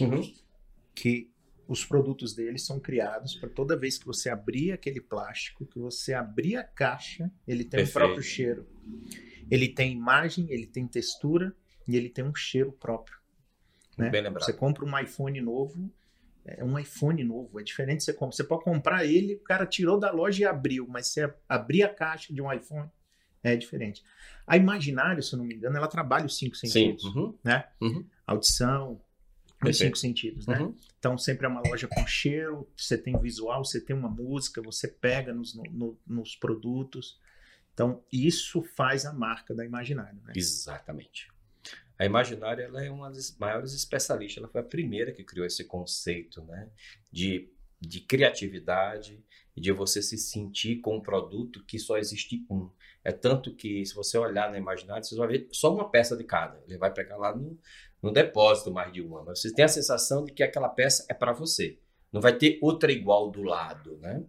Uhum. 0.00 0.34
Que 0.94 1.30
os 1.68 1.84
produtos 1.84 2.34
deles 2.34 2.64
são 2.64 2.78
criados 2.78 3.34
para 3.34 3.48
toda 3.48 3.76
vez 3.76 3.98
que 3.98 4.06
você 4.06 4.30
abrir 4.30 4.72
aquele 4.72 5.00
plástico, 5.00 5.66
que 5.66 5.78
você 5.78 6.14
abrir 6.14 6.56
a 6.56 6.64
caixa, 6.64 7.30
ele 7.46 7.64
tem 7.64 7.80
Perfeito. 7.80 7.90
o 7.90 7.92
próprio 7.92 8.22
cheiro. 8.22 8.66
Ele 9.50 9.68
tem 9.68 9.92
imagem, 9.92 10.46
ele 10.50 10.66
tem 10.66 10.86
textura 10.86 11.54
e 11.86 11.96
ele 11.96 12.08
tem 12.08 12.24
um 12.24 12.34
cheiro 12.34 12.72
próprio. 12.72 13.18
Né? 13.96 14.10
Bem 14.10 14.22
lembrado. 14.22 14.44
Você 14.44 14.52
compra 14.52 14.84
um 14.84 14.98
iPhone 14.98 15.40
novo, 15.40 15.90
é 16.44 16.62
um 16.62 16.78
iPhone 16.78 17.22
novo, 17.24 17.58
é 17.58 17.62
diferente 17.62 18.04
você 18.04 18.12
compra. 18.12 18.36
Você 18.36 18.44
pode 18.44 18.64
comprar 18.64 19.04
ele, 19.04 19.34
o 19.34 19.40
cara 19.40 19.66
tirou 19.66 19.98
da 19.98 20.12
loja 20.12 20.42
e 20.42 20.44
abriu, 20.44 20.86
mas 20.88 21.08
você 21.08 21.32
abrir 21.48 21.82
a 21.82 21.88
caixa 21.92 22.32
de 22.32 22.40
um 22.40 22.52
iPhone 22.52 22.88
é 23.42 23.56
diferente. 23.56 24.02
A 24.46 24.56
Imaginário, 24.56 25.22
se 25.22 25.32
eu 25.32 25.38
não 25.38 25.44
me 25.44 25.54
engano, 25.54 25.76
ela 25.76 25.88
trabalha 25.88 26.26
os 26.26 26.36
cinco 26.36 26.56
sentidos, 26.56 27.02
Sim. 27.02 27.18
Uhum. 27.18 27.38
né? 27.42 27.68
Uhum. 27.80 28.04
Audição, 28.26 29.00
nos 29.66 29.78
cinco 29.78 29.96
sentidos, 29.96 30.46
né? 30.46 30.60
Uhum. 30.60 30.74
Então 30.98 31.16
sempre 31.18 31.46
é 31.46 31.48
uma 31.48 31.62
loja 31.66 31.88
com 31.88 32.06
cheiro, 32.06 32.68
você 32.76 32.96
tem 32.96 33.18
visual, 33.18 33.64
você 33.64 33.80
tem 33.80 33.94
uma 33.94 34.08
música, 34.08 34.62
você 34.62 34.88
pega 34.88 35.32
nos, 35.32 35.54
no, 35.54 35.98
nos 36.06 36.34
produtos. 36.36 37.18
Então 37.72 38.02
isso 38.10 38.62
faz 38.62 39.04
a 39.04 39.12
marca 39.12 39.54
da 39.54 39.64
Imaginário, 39.64 40.20
né? 40.24 40.32
Exatamente. 40.34 41.28
A 41.98 42.04
Imaginária 42.04 42.64
ela 42.64 42.84
é 42.84 42.90
uma 42.90 43.10
das 43.10 43.36
maiores 43.38 43.72
especialistas, 43.72 44.42
ela 44.42 44.52
foi 44.52 44.60
a 44.60 44.64
primeira 44.64 45.12
que 45.12 45.24
criou 45.24 45.46
esse 45.46 45.64
conceito, 45.64 46.42
né? 46.44 46.68
De, 47.10 47.50
de 47.80 48.00
criatividade 48.00 49.24
e 49.56 49.60
de 49.60 49.72
você 49.72 50.02
se 50.02 50.18
sentir 50.18 50.80
com 50.80 50.96
um 50.96 51.00
produto 51.00 51.64
que 51.64 51.78
só 51.78 51.96
existe 51.96 52.44
um. 52.50 52.70
É 53.02 53.10
tanto 53.12 53.54
que 53.54 53.84
se 53.86 53.94
você 53.94 54.18
olhar 54.18 54.50
na 54.50 54.58
Imaginária, 54.58 55.02
você 55.02 55.16
vai 55.16 55.28
ver 55.28 55.48
só 55.50 55.74
uma 55.74 55.88
peça 55.90 56.16
de 56.16 56.24
cada. 56.24 56.62
Ele 56.66 56.76
vai 56.76 56.92
pegar 56.92 57.16
lá 57.16 57.34
no, 57.34 57.58
no 58.02 58.12
depósito 58.12 58.70
mais 58.70 58.92
de 58.92 59.00
uma, 59.00 59.22
mas 59.24 59.40
você 59.40 59.52
tem 59.52 59.64
a 59.64 59.68
sensação 59.68 60.24
de 60.24 60.32
que 60.32 60.42
aquela 60.42 60.68
peça 60.68 61.04
é 61.08 61.14
para 61.14 61.32
você. 61.32 61.78
Não 62.12 62.20
vai 62.20 62.32
ter 62.32 62.58
outra 62.62 62.90
igual 62.92 63.30
do 63.30 63.42
lado, 63.42 63.98
né? 63.98 64.22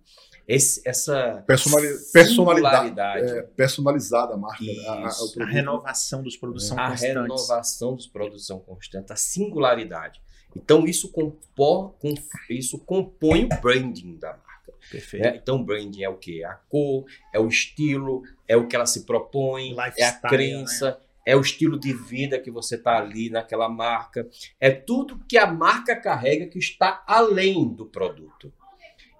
Esse, 0.48 0.82
essa 0.88 1.44
Personali 1.46 1.88
personalidade, 2.14 3.32
é, 3.32 3.42
personalizada 3.44 4.34
a 4.34 4.38
marca, 4.38 4.64
a, 4.88 5.08
a, 5.08 5.44
a, 5.44 5.46
renovação 5.46 6.24
dos 6.24 6.38
produtos 6.38 6.68
são 6.68 6.80
a 6.80 6.90
constantes. 6.90 7.04
A 7.18 7.22
renovação 7.22 7.96
dos 7.96 8.08
produtos 8.08 8.48
são 8.48 8.60
constantes, 8.60 9.12
a 9.12 9.16
singularidade. 9.18 10.22
Então 10.56 10.86
isso, 10.86 11.12
compor, 11.12 11.94
com, 12.00 12.14
isso 12.50 12.80
compõe 12.80 13.44
o 13.46 13.62
branding 13.62 14.18
da 14.18 14.30
marca. 14.30 14.74
Perfeito. 14.90 15.24
Né? 15.24 15.36
Então 15.36 15.62
branding 15.62 16.04
é 16.04 16.10
o 16.10 16.16
que? 16.16 16.44
A 16.46 16.54
cor, 16.54 17.06
é 17.34 17.40
o 17.40 17.48
estilo, 17.48 18.24
é 18.48 18.56
o 18.56 18.68
que 18.68 18.76
ela 18.76 18.86
se 18.86 19.06
propõe, 19.06 19.72
Lifestyle, 19.72 20.02
é 20.02 20.08
a 20.08 20.14
crença. 20.14 20.92
Né? 20.92 20.98
É 21.28 21.36
o 21.36 21.42
estilo 21.42 21.78
de 21.78 21.92
vida 21.92 22.40
que 22.40 22.50
você 22.50 22.76
está 22.76 22.98
ali 22.98 23.30
naquela 23.30 23.68
marca, 23.68 24.30
é 24.62 24.72
tudo 24.72 25.20
que 25.28 25.38
a 25.38 25.46
marca 25.46 25.94
carrega 25.94 26.48
que 26.48 26.58
está 26.58 27.04
além 27.06 27.68
do 27.68 27.86
produto. 27.86 28.54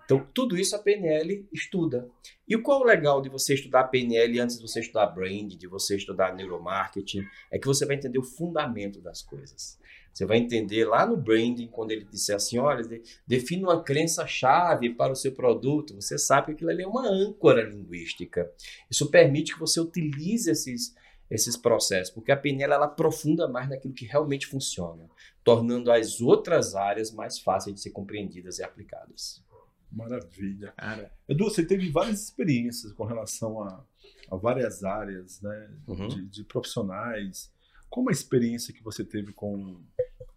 Então, 0.06 0.26
tudo 0.34 0.56
isso 0.56 0.74
a 0.74 0.80
PNL 0.80 1.46
estuda. 1.52 2.10
E 2.48 2.58
qual 2.58 2.80
o 2.80 2.86
legal 2.86 3.22
de 3.22 3.28
você 3.28 3.56
estudar 3.56 3.82
a 3.82 3.88
PNL 3.90 4.40
antes 4.40 4.56
de 4.56 4.62
você 4.66 4.80
estudar 4.80 5.08
brand, 5.08 5.52
de 5.52 5.68
você 5.68 5.98
estudar 5.98 6.34
neuromarketing, 6.34 7.26
é 7.52 7.60
que 7.60 7.68
você 7.68 7.86
vai 7.86 7.98
entender 7.98 8.20
o 8.20 8.24
fundamento 8.24 9.02
das 9.02 9.22
coisas. 9.22 9.78
Você 10.14 10.26
vai 10.26 10.38
entender 10.38 10.86
lá 10.86 11.06
no 11.06 11.18
branding, 11.18 11.68
quando 11.68 11.92
ele 11.92 12.06
disser 12.06 12.38
assim, 12.38 12.58
olha, 12.58 12.84
defina 13.28 13.68
uma 13.68 13.84
crença-chave 13.84 14.92
para 14.92 15.12
o 15.12 15.16
seu 15.16 15.34
produto, 15.34 15.94
você 15.94 16.18
sabe 16.18 16.48
que 16.48 16.52
aquilo 16.54 16.70
ali 16.70 16.84
é 16.84 16.88
uma 16.88 17.06
âncora 17.06 17.64
linguística. 17.64 18.50
Isso 18.90 19.12
permite 19.12 19.54
que 19.54 19.60
você 19.60 19.82
utilize 19.82 20.50
esses, 20.50 20.96
esses 21.30 21.58
processos, 21.58 22.14
porque 22.14 22.32
a 22.32 22.38
PNL 22.38 22.74
ela 22.74 22.86
aprofunda 22.86 23.48
mais 23.48 23.70
naquilo 23.70 23.94
que 23.94 24.06
realmente 24.06 24.48
funciona, 24.48 25.10
tornando 25.44 25.92
as 25.92 26.22
outras 26.22 26.76
áreas 26.76 27.12
mais 27.12 27.40
fáceis 27.40 27.76
de 27.76 27.82
ser 27.82 27.92
compreendidas 27.92 28.60
e 28.60 28.64
aplicadas. 28.64 29.44
Maravilha. 29.92 30.74
Cara. 30.78 31.12
Edu, 31.28 31.46
você 31.46 31.66
teve 31.66 31.90
várias 31.90 32.24
experiências 32.24 32.92
com 32.94 33.06
relação 33.06 33.62
a, 33.64 33.86
a 34.30 34.36
várias 34.36 34.84
áreas 34.84 35.42
né, 35.42 35.72
uhum. 35.88 36.08
de, 36.08 36.26
de, 36.26 36.44
profissionais. 36.44 37.52
Como 37.90 38.10
a 38.10 38.12
experiência 38.12 38.74
que 38.74 38.84
você 38.84 39.04
teve 39.04 39.32
com, 39.32 39.82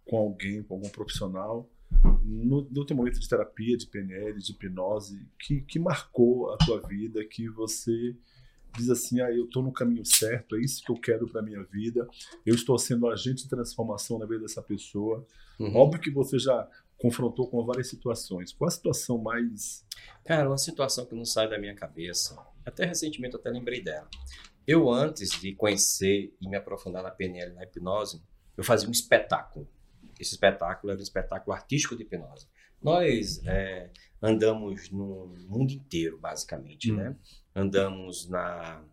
com 0.05 0.17
alguém, 0.17 0.63
com 0.63 0.75
algum 0.75 0.89
profissional, 0.89 1.69
no, 2.23 2.67
no 2.71 2.85
teu 2.85 2.95
momento 2.95 3.19
de 3.19 3.27
terapia, 3.27 3.77
de 3.77 3.87
PNL, 3.87 4.39
de 4.39 4.51
hipnose, 4.51 5.27
que, 5.37 5.61
que 5.61 5.77
marcou 5.77 6.51
a 6.53 6.57
tua 6.57 6.81
vida, 6.87 7.23
que 7.25 7.49
você 7.49 8.15
diz 8.75 8.89
assim: 8.89 9.21
ah, 9.21 9.31
eu 9.31 9.45
estou 9.45 9.63
no 9.63 9.71
caminho 9.71 10.05
certo, 10.05 10.55
é 10.55 10.59
isso 10.59 10.83
que 10.83 10.91
eu 10.91 10.95
quero 10.95 11.27
para 11.27 11.41
minha 11.41 11.63
vida, 11.63 12.07
eu 12.45 12.55
estou 12.55 12.77
sendo 12.77 13.07
agente 13.07 13.43
de 13.43 13.49
transformação 13.49 14.19
na 14.19 14.25
vida 14.25 14.41
dessa 14.41 14.61
pessoa. 14.61 15.25
Uhum. 15.59 15.75
Óbvio 15.75 16.01
que 16.01 16.11
você 16.11 16.39
já 16.39 16.67
confrontou 16.97 17.49
com 17.49 17.65
várias 17.65 17.89
situações. 17.89 18.53
Qual 18.53 18.67
a 18.67 18.71
situação 18.71 19.17
mais. 19.17 19.85
Cara, 20.23 20.47
uma 20.47 20.57
situação 20.57 21.05
que 21.05 21.15
não 21.15 21.25
sai 21.25 21.49
da 21.49 21.57
minha 21.57 21.75
cabeça. 21.75 22.37
Até 22.65 22.85
recentemente 22.85 23.33
eu 23.33 23.39
até 23.39 23.49
lembrei 23.49 23.83
dela. 23.83 24.07
Eu, 24.67 24.89
antes 24.89 25.31
de 25.41 25.55
conhecer 25.55 26.33
e 26.39 26.47
me 26.47 26.55
aprofundar 26.55 27.01
na 27.01 27.09
PNL 27.09 27.53
na 27.55 27.63
hipnose, 27.63 28.21
eu 28.55 28.63
fazia 28.63 28.87
um 28.87 28.91
espetáculo. 28.91 29.67
Esse 30.19 30.33
espetáculo 30.33 30.91
era 30.91 30.99
um 30.99 31.03
espetáculo 31.03 31.55
artístico 31.55 31.95
de 31.95 32.03
hipnose. 32.03 32.47
Nós 32.81 33.41
é, 33.45 33.89
andamos 34.21 34.89
no 34.91 35.35
mundo 35.47 35.71
inteiro, 35.71 36.19
basicamente, 36.19 36.91
hum. 36.91 36.97
né? 36.97 37.15
Andamos 37.55 38.27
na, 38.29 38.83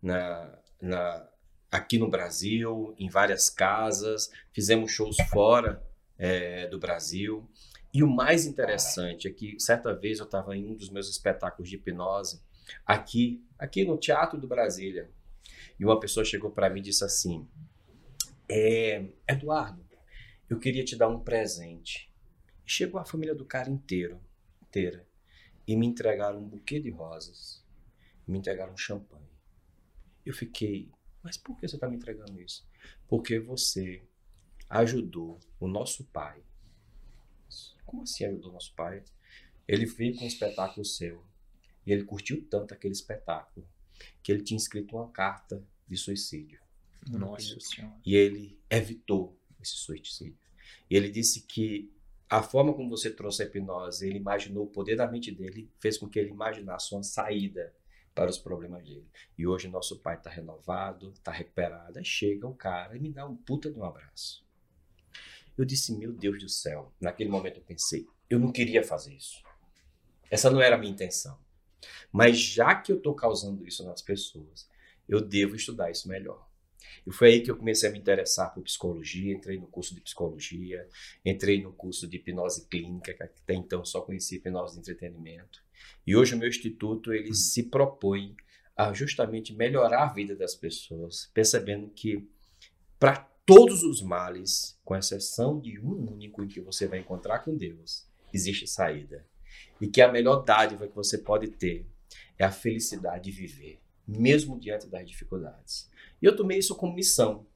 na, 0.00 0.58
na, 0.80 1.28
aqui 1.70 1.98
no 1.98 2.08
Brasil, 2.08 2.94
em 2.98 3.08
várias 3.08 3.50
casas, 3.50 4.30
fizemos 4.52 4.92
shows 4.92 5.16
fora 5.30 5.82
é, 6.18 6.66
do 6.68 6.78
Brasil. 6.78 7.48
E 7.92 8.02
o 8.02 8.08
mais 8.08 8.44
interessante 8.46 9.28
é 9.28 9.30
que 9.32 9.58
certa 9.58 9.94
vez 9.94 10.18
eu 10.18 10.24
estava 10.24 10.56
em 10.56 10.66
um 10.66 10.74
dos 10.74 10.90
meus 10.90 11.08
espetáculos 11.08 11.68
de 11.68 11.76
hipnose 11.76 12.42
aqui, 12.84 13.44
aqui 13.58 13.84
no 13.84 13.96
Teatro 13.96 14.38
do 14.38 14.48
Brasília, 14.48 15.10
e 15.78 15.84
uma 15.84 15.98
pessoa 15.98 16.24
chegou 16.24 16.50
para 16.50 16.70
mim 16.70 16.80
e 16.80 16.84
disse 16.84 17.04
assim: 17.04 17.48
é, 18.48 19.06
Eduardo, 19.28 19.84
eu 20.48 20.58
queria 20.58 20.84
te 20.84 20.96
dar 20.96 21.08
um 21.08 21.20
presente. 21.20 22.12
E 22.66 22.70
chegou 22.70 23.00
a 23.00 23.04
família 23.04 23.34
do 23.34 23.44
cara 23.44 23.70
inteiro, 23.70 24.20
inteira, 24.62 25.06
e 25.66 25.76
me 25.76 25.86
entregaram 25.86 26.38
um 26.38 26.48
buquê 26.48 26.78
de 26.78 26.90
rosas, 26.90 27.63
me 28.26 28.38
entregaram 28.38 28.72
um 28.72 28.76
champanhe. 28.76 29.28
Eu 30.24 30.32
fiquei, 30.32 30.90
mas 31.22 31.36
por 31.36 31.56
que 31.58 31.68
você 31.68 31.76
está 31.76 31.88
me 31.88 31.96
entregando 31.96 32.40
isso? 32.40 32.66
Porque 33.06 33.38
você 33.38 34.02
ajudou 34.68 35.38
o 35.60 35.68
nosso 35.68 36.04
pai. 36.04 36.42
Como 37.84 38.02
assim 38.02 38.24
ajudou 38.24 38.50
o 38.50 38.54
nosso 38.54 38.74
pai? 38.74 39.04
Ele 39.68 39.86
veio 39.86 40.16
com 40.16 40.24
um 40.24 40.28
espetáculo 40.28 40.84
seu 40.84 41.24
e 41.86 41.92
ele 41.92 42.04
curtiu 42.04 42.44
tanto 42.48 42.74
aquele 42.74 42.92
espetáculo 42.92 43.66
que 44.22 44.32
ele 44.32 44.42
tinha 44.42 44.56
escrito 44.56 44.96
uma 44.96 45.10
carta 45.10 45.62
de 45.86 45.96
suicídio. 45.96 46.60
Nossa 47.08 47.58
Senhora. 47.60 47.94
E 48.04 48.16
ele 48.16 48.58
evitou 48.70 49.38
esse 49.60 49.76
suicídio. 49.76 50.38
E 50.90 50.96
ele 50.96 51.10
disse 51.10 51.42
que 51.42 51.92
a 52.28 52.42
forma 52.42 52.72
como 52.72 52.88
você 52.88 53.10
trouxe 53.10 53.42
a 53.42 53.46
hipnose, 53.46 54.06
ele 54.06 54.18
imaginou 54.18 54.64
o 54.64 54.70
poder 54.70 54.96
da 54.96 55.06
mente 55.06 55.30
dele, 55.30 55.70
fez 55.78 55.98
com 55.98 56.08
que 56.08 56.18
ele 56.18 56.30
imaginasse 56.30 56.94
uma 56.94 57.02
saída 57.02 57.74
para 58.14 58.30
os 58.30 58.38
problemas 58.38 58.84
dele. 58.84 59.06
E 59.36 59.46
hoje 59.46 59.68
nosso 59.68 59.98
pai 59.98 60.16
está 60.16 60.30
renovado, 60.30 61.10
está 61.10 61.32
recuperado. 61.32 61.98
Aí 61.98 62.04
chega 62.04 62.46
o 62.46 62.54
cara 62.54 62.96
e 62.96 63.00
me 63.00 63.10
dá 63.10 63.26
um 63.26 63.36
puta 63.36 63.70
de 63.70 63.78
um 63.78 63.84
abraço. 63.84 64.44
Eu 65.56 65.64
disse, 65.64 65.96
meu 65.96 66.12
Deus 66.12 66.38
do 66.38 66.48
céu. 66.48 66.92
Naquele 67.00 67.30
momento 67.30 67.58
eu 67.58 67.64
pensei, 67.64 68.06
eu 68.30 68.38
não 68.38 68.52
queria 68.52 68.82
fazer 68.82 69.14
isso. 69.14 69.42
Essa 70.30 70.50
não 70.50 70.60
era 70.60 70.76
a 70.76 70.78
minha 70.78 70.92
intenção. 70.92 71.38
Mas 72.10 72.38
já 72.38 72.74
que 72.74 72.92
eu 72.92 72.96
estou 72.96 73.14
causando 73.14 73.66
isso 73.66 73.84
nas 73.84 74.00
pessoas, 74.00 74.68
eu 75.08 75.20
devo 75.20 75.54
estudar 75.56 75.90
isso 75.90 76.08
melhor. 76.08 76.48
E 77.06 77.12
foi 77.12 77.32
aí 77.32 77.40
que 77.42 77.50
eu 77.50 77.56
comecei 77.56 77.88
a 77.88 77.92
me 77.92 77.98
interessar 77.98 78.52
por 78.54 78.62
psicologia, 78.62 79.34
entrei 79.34 79.58
no 79.58 79.66
curso 79.66 79.94
de 79.94 80.00
psicologia, 80.00 80.88
entrei 81.24 81.62
no 81.62 81.72
curso 81.72 82.06
de 82.06 82.16
hipnose 82.16 82.66
clínica, 82.66 83.12
que 83.12 83.22
até 83.22 83.54
então 83.54 83.84
só 83.84 84.00
conhecia 84.00 84.38
hipnose 84.38 84.74
de 84.74 84.80
entretenimento. 84.80 85.63
E 86.06 86.16
hoje 86.16 86.34
o 86.34 86.38
meu 86.38 86.48
instituto 86.48 87.12
ele 87.12 87.34
se 87.34 87.64
propõe 87.64 88.36
a 88.76 88.92
justamente 88.92 89.54
melhorar 89.54 90.04
a 90.04 90.12
vida 90.12 90.34
das 90.34 90.54
pessoas, 90.54 91.30
percebendo 91.32 91.88
que 91.88 92.28
para 92.98 93.16
todos 93.46 93.82
os 93.82 94.02
males, 94.02 94.78
com 94.84 94.96
exceção 94.96 95.60
de 95.60 95.78
um 95.78 96.12
único 96.12 96.46
que 96.46 96.60
você 96.60 96.86
vai 96.86 96.98
encontrar 96.98 97.40
com 97.40 97.56
Deus, 97.56 98.06
existe 98.32 98.66
saída. 98.66 99.24
E 99.80 99.86
que 99.86 100.00
a 100.00 100.10
melhor 100.10 100.44
dádiva 100.44 100.88
que 100.88 100.94
você 100.94 101.18
pode 101.18 101.48
ter 101.48 101.86
é 102.38 102.44
a 102.44 102.50
felicidade 102.50 103.24
de 103.24 103.30
viver, 103.30 103.78
mesmo 104.06 104.58
diante 104.58 104.88
das 104.88 105.06
dificuldades. 105.06 105.88
E 106.20 106.26
eu 106.26 106.34
tomei 106.34 106.58
isso 106.58 106.74
como 106.74 106.94
missão. 106.94 107.46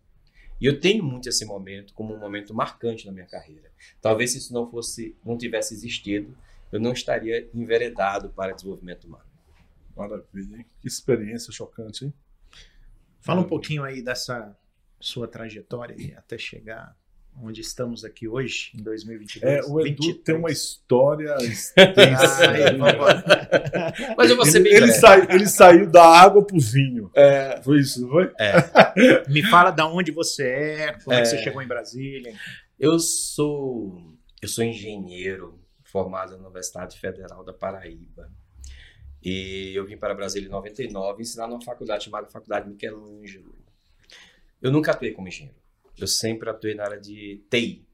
E 0.61 0.67
eu 0.67 0.79
tenho 0.79 1.03
muito 1.03 1.29
esse 1.29 1.45
momento 1.45 1.95
como 1.95 2.15
um 2.15 2.19
momento 2.19 2.55
marcante 2.55 3.07
na 3.07 3.13
minha 3.13 3.27
carreira. 3.27 3.71
Talvez 4.01 4.33
se 4.33 4.39
isso 4.39 4.53
não 4.53 4.69
fosse, 4.69 5.17
não 5.25 5.39
tivesse 5.39 5.73
existido, 5.73 6.37
eu 6.73 6.81
não 6.81 6.93
estaria 6.93 7.49
enveredado 7.55 8.31
para 8.31 8.53
desenvolvimento 8.53 9.05
humano. 9.07 9.25
Maravilha, 9.97 10.59
hein? 10.59 10.67
Que 10.81 10.87
experiência 10.89 11.53
chocante, 11.53 12.05
hein? 12.05 12.15
Fala 13.21 13.41
um 13.41 13.45
pouquinho 13.45 13.83
aí 13.85 14.01
dessa 14.03 14.57
sua 15.01 15.27
trajetória 15.29 15.95
aí 15.97 16.15
até 16.17 16.39
chegar 16.39 16.97
onde 17.41 17.61
estamos 17.61 18.05
aqui 18.05 18.27
hoje, 18.27 18.73
em 18.75 18.83
2022. 18.83 19.53
É, 19.55 19.61
o 19.71 19.79
Edu 19.81 20.03
23. 20.03 20.19
tem 20.25 20.35
uma 20.35 20.51
história 20.51 21.37
Ah, 21.79 22.57
é. 22.57 24.15
Mas 24.17 24.31
eu 24.31 24.37
vou 24.37 24.45
ser 24.45 24.59
ele, 24.59 24.65
bem 24.71 24.75
ele, 24.77 24.93
sai- 24.93 25.27
ele 25.31 25.47
saiu 25.47 25.89
da 25.89 26.05
água 26.05 26.45
pro 26.45 26.59
vinho. 26.59 27.11
É, 27.15 27.61
Foi 27.63 27.79
isso, 27.79 28.01
não 28.03 28.09
foi? 28.11 28.33
Me 29.29 29.43
fala 29.45 29.71
da 29.71 29.87
onde 29.87 30.11
você 30.11 30.43
é, 30.49 30.93
como 31.05 31.15
é, 31.17 31.21
que 31.23 31.29
você 31.29 31.37
É. 31.37 31.43
chegou 31.43 31.63
em 31.63 31.67
Brasília. 31.69 32.35
eu 32.79 32.99
sou 32.99 34.17
eu 34.43 34.49
sou 34.49 34.65
engenheiro 34.65 35.58
formado 35.91 36.37
na 36.37 36.45
Universidade 36.45 36.99
Federal 36.99 37.45
da 37.45 37.53
Paraíba. 37.53 38.31
E 39.23 39.73
eu 39.75 39.85
vim 39.85 39.97
para 39.97 40.15
Brasília 40.15 40.47
em 40.47 40.51
99 40.51 41.23
ensinar 41.23 41.49
numa 41.49 41.61
faculdade 41.61 42.05
chamada 42.05 42.29
Faculdade 42.29 42.69
Michelangelo. 42.69 43.55
Eu 44.63 44.71
nunca 44.71 44.93
atuei 44.93 45.13
como 45.13 45.29
engenheiro. 45.29 45.59
Eu 45.99 46.07
sempre 46.07 46.49
atuei 46.49 46.75
na 46.75 46.85
área 46.85 47.01
de 47.01 47.43
TI. 47.51 47.85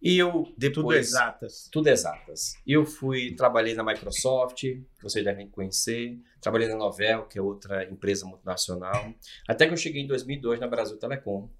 E 0.00 0.16
eu 0.16 0.52
depois 0.56 0.74
Tudo 0.74 0.92
exatas. 0.94 1.68
tudo 1.72 1.86
exatas. 1.88 2.54
E 2.64 2.72
eu 2.72 2.86
fui, 2.86 3.34
trabalhei 3.34 3.74
na 3.74 3.82
Microsoft, 3.82 4.60
que 4.60 4.84
vocês 5.02 5.24
devem 5.24 5.48
conhecer, 5.48 6.16
trabalhei 6.40 6.68
na 6.68 6.76
Novel, 6.76 7.26
que 7.26 7.36
é 7.36 7.42
outra 7.42 7.84
empresa 7.84 8.24
multinacional, 8.24 9.12
até 9.48 9.66
que 9.66 9.72
eu 9.72 9.76
cheguei 9.76 10.02
em 10.02 10.06
2002 10.06 10.60
na 10.60 10.68
Brasil 10.68 10.96
Telecom, 10.98 11.50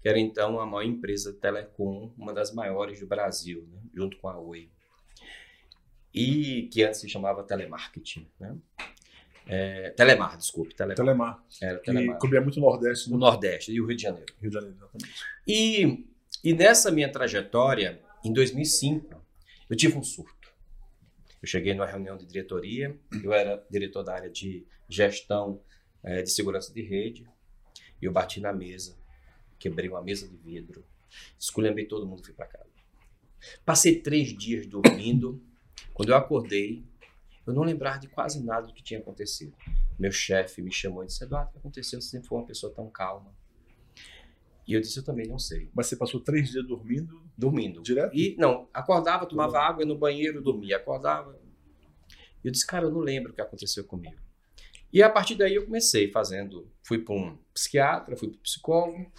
que 0.00 0.08
era 0.08 0.18
então 0.18 0.60
a 0.60 0.66
maior 0.66 0.84
empresa 0.84 1.32
de 1.32 1.38
telecom, 1.38 2.12
uma 2.16 2.32
das 2.32 2.54
maiores 2.54 3.00
do 3.00 3.06
Brasil, 3.08 3.66
né, 3.68 3.80
junto 3.92 4.16
com 4.18 4.28
a 4.28 4.38
Oi. 4.38 4.70
E 6.12 6.68
que 6.72 6.82
antes 6.82 7.00
se 7.00 7.08
chamava 7.08 7.42
Telemarketing, 7.44 8.26
né? 8.40 8.56
É, 9.46 9.90
Telemar, 9.90 10.36
desculpe, 10.36 10.74
Telemar. 10.74 10.96
Telemar. 10.96 11.44
Era 11.62 11.78
Telemar. 11.78 12.18
cobria 12.18 12.40
muito 12.40 12.60
Nordeste 12.60 13.08
No 13.08 13.16
no 13.16 13.20
Nordeste 13.20 13.72
e 13.72 13.80
o 13.80 13.86
Rio 13.86 13.96
de 13.96 14.02
Janeiro. 14.02 14.34
Rio 14.40 14.50
de 14.50 14.54
Janeiro, 14.54 14.76
exatamente. 14.76 15.14
E, 15.46 16.06
e 16.44 16.52
nessa 16.52 16.90
minha 16.90 17.10
trajetória, 17.10 18.00
em 18.22 18.32
2005, 18.32 19.24
eu 19.70 19.76
tive 19.76 19.96
um 19.96 20.02
surto. 20.02 20.52
Eu 21.40 21.48
cheguei 21.48 21.72
numa 21.72 21.86
reunião 21.86 22.16
de 22.16 22.26
diretoria, 22.26 22.98
eu 23.22 23.32
era 23.32 23.64
diretor 23.70 24.02
da 24.02 24.14
área 24.14 24.28
de 24.28 24.66
gestão 24.88 25.62
eh, 26.02 26.22
de 26.22 26.30
segurança 26.30 26.72
de 26.72 26.82
rede, 26.82 27.26
e 28.02 28.04
eu 28.04 28.12
bati 28.12 28.40
na 28.40 28.52
mesa, 28.52 28.96
quebrei 29.58 29.88
uma 29.88 30.02
mesa 30.02 30.28
de 30.28 30.36
vidro, 30.36 30.84
esculhambei 31.38 31.86
todo 31.86 32.06
mundo 32.06 32.22
e 32.22 32.24
fui 32.24 32.34
para 32.34 32.46
casa. 32.46 32.68
Passei 33.64 34.00
três 34.00 34.36
dias 34.36 34.66
dormindo, 34.66 35.40
quando 35.98 36.10
eu 36.10 36.16
acordei, 36.16 36.84
eu 37.44 37.52
não 37.52 37.64
lembrava 37.64 37.98
de 37.98 38.06
quase 38.06 38.40
nada 38.40 38.68
do 38.68 38.72
que 38.72 38.84
tinha 38.84 39.00
acontecido. 39.00 39.52
Meu 39.98 40.12
chefe 40.12 40.62
me 40.62 40.70
chamou 40.70 41.02
e 41.02 41.08
disse, 41.08 41.24
Eduardo, 41.24 41.48
o 41.48 41.52
que 41.54 41.58
aconteceu? 41.58 42.00
Você 42.00 42.10
sempre 42.10 42.28
foi 42.28 42.38
uma 42.38 42.46
pessoa 42.46 42.72
tão 42.72 42.88
calma. 42.88 43.34
E 44.64 44.74
eu 44.74 44.80
disse, 44.80 45.00
eu 45.00 45.04
também 45.04 45.26
não 45.26 45.40
sei. 45.40 45.68
Mas 45.74 45.88
você 45.88 45.96
passou 45.96 46.20
três 46.20 46.50
dias 46.50 46.64
dormindo 46.64 47.20
Dormindo. 47.36 47.82
direto? 47.82 48.14
E 48.14 48.36
não, 48.38 48.68
acordava, 48.72 49.26
tomava 49.26 49.58
água 49.58 49.82
ia 49.82 49.88
no 49.88 49.98
banheiro, 49.98 50.40
dormia, 50.40 50.76
acordava. 50.76 51.36
E 52.44 52.46
eu 52.46 52.52
disse, 52.52 52.64
cara, 52.64 52.86
eu 52.86 52.92
não 52.92 53.00
lembro 53.00 53.32
o 53.32 53.34
que 53.34 53.40
aconteceu 53.40 53.82
comigo. 53.82 54.22
E 54.92 55.02
a 55.02 55.10
partir 55.10 55.34
daí 55.34 55.56
eu 55.56 55.64
comecei 55.64 56.12
fazendo, 56.12 56.70
fui 56.84 56.98
para 57.00 57.12
um 57.12 57.36
psiquiatra, 57.52 58.16
fui 58.16 58.28
para 58.28 58.38
um 58.38 58.42
psicólogo 58.42 59.12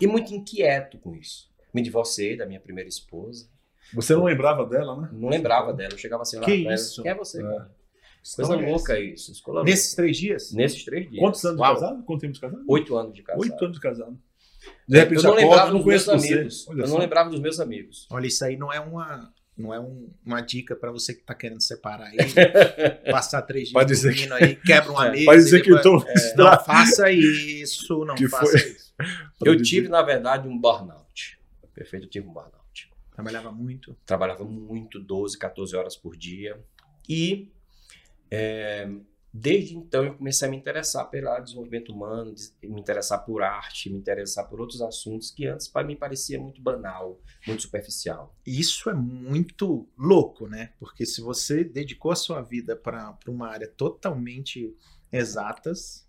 e 0.00 0.06
muito 0.08 0.34
inquieto 0.34 0.98
com 0.98 1.14
isso. 1.14 1.48
Me 1.72 1.80
divorciei 1.80 2.36
da 2.36 2.44
minha 2.44 2.58
primeira 2.58 2.88
esposa, 2.88 3.48
Você 3.94 4.14
não 4.14 4.24
lembrava 4.24 4.66
dela, 4.66 5.00
né? 5.00 5.08
não 5.12 5.28
lembrava 5.28 5.72
dela, 5.72 5.92
eu 5.94 5.98
chegava 5.98 6.22
assim 6.22 6.36
lá 6.36 6.44
Que 6.44 6.52
pra 6.62 6.64
ela, 6.72 6.74
isso? 6.74 7.02
Quem 7.02 7.10
é 7.12 7.14
você? 7.14 7.40
É. 7.40 7.42
cara? 7.42 7.70
Coisa 8.36 8.54
Então, 8.56 8.70
louca 8.70 8.98
isso. 8.98 9.30
escola 9.30 9.62
Nesses 9.62 9.94
três 9.94 10.16
dias? 10.16 10.52
Nesses 10.52 10.84
três 10.84 11.08
dias. 11.08 11.20
Quantos 11.20 11.44
anos 11.44 11.60
Uau. 11.60 11.74
de 11.74 11.80
casado? 11.80 12.02
Quanto 12.02 12.20
tempo 12.20 12.32
de 12.32 12.40
casado? 12.40 12.64
Oito 12.68 12.96
anos 12.96 13.14
de 13.14 13.22
casado. 13.22 13.40
Oito 13.42 13.64
anos 13.64 13.76
de 13.76 13.80
casado. 13.80 14.18
De 14.88 14.98
repente 14.98 15.18
eu 15.18 15.22
não 15.22 15.30
acorda, 15.30 15.46
lembrava 15.48 15.70
não 15.70 15.76
dos 15.78 15.86
meus 15.86 16.04
conheço 16.04 16.26
você. 16.26 16.34
amigos. 16.34 16.68
Olha 16.68 16.80
Eu 16.82 16.86
só. 16.88 16.92
não 16.94 17.00
lembrava 17.00 17.30
dos 17.30 17.38
meus 17.40 17.60
amigos. 17.60 18.06
Olha, 18.10 18.26
isso 18.26 18.44
aí 18.44 18.56
não 18.56 18.72
é 18.72 18.80
uma, 18.80 19.32
não 19.56 19.72
é 19.72 19.78
um- 19.78 20.10
uma 20.24 20.40
dica 20.40 20.74
pra 20.74 20.90
você 20.90 21.14
que 21.14 21.22
tá 21.22 21.36
querendo 21.36 21.62
separar 21.62 22.06
aí, 22.08 22.16
passar 23.12 23.42
três 23.42 23.68
dias 23.68 23.86
dizer 23.86 24.08
dormindo 24.12 24.34
aí, 24.34 24.56
quebra 24.56 24.90
uma 24.90 25.06
É. 25.06 25.10
mesa. 25.12 25.24
Vai 25.26 25.36
dizer 25.36 25.62
que 25.62 25.70
eu 25.72 25.80
tô... 25.80 26.04
Não 26.36 26.58
faça 26.64 27.10
isso, 27.12 28.04
não 28.04 28.16
Que 28.16 28.28
faça 28.28 28.46
foi? 28.58 28.60
isso. 28.70 28.92
Eu 29.44 29.62
tive, 29.62 29.86
na 29.88 30.02
verdade, 30.02 30.48
um 30.48 30.58
burnout. 30.58 31.38
Perfeito, 31.72 32.06
eu 32.06 32.10
tive 32.10 32.26
um 32.26 32.32
burnout. 32.32 32.55
Trabalhava 33.16 33.50
muito. 33.50 33.96
trabalhava 34.04 34.44
muito, 34.44 35.00
12, 35.00 35.38
14 35.38 35.74
horas 35.74 35.96
por 35.96 36.14
dia. 36.14 36.62
E 37.08 37.50
é, 38.30 38.86
desde 39.32 39.74
então 39.74 40.04
eu 40.04 40.14
comecei 40.14 40.46
a 40.46 40.50
me 40.50 40.56
interessar 40.58 41.08
pelo 41.08 41.34
desenvolvimento 41.40 41.92
humano, 41.92 42.34
me 42.62 42.78
interessar 42.78 43.24
por 43.24 43.42
arte, 43.42 43.88
me 43.88 43.98
interessar 43.98 44.46
por 44.48 44.60
outros 44.60 44.82
assuntos 44.82 45.30
que 45.30 45.46
antes 45.46 45.66
para 45.66 45.86
mim 45.86 45.96
parecia 45.96 46.38
muito 46.38 46.60
banal, 46.60 47.18
muito 47.46 47.62
superficial. 47.62 48.36
Isso 48.46 48.90
é 48.90 48.94
muito 48.94 49.88
louco, 49.96 50.46
né? 50.46 50.74
Porque 50.78 51.06
se 51.06 51.22
você 51.22 51.64
dedicou 51.64 52.10
a 52.10 52.16
sua 52.16 52.42
vida 52.42 52.76
para 52.76 53.16
uma 53.26 53.48
área 53.48 53.66
totalmente 53.66 54.76
exatas 55.10 56.05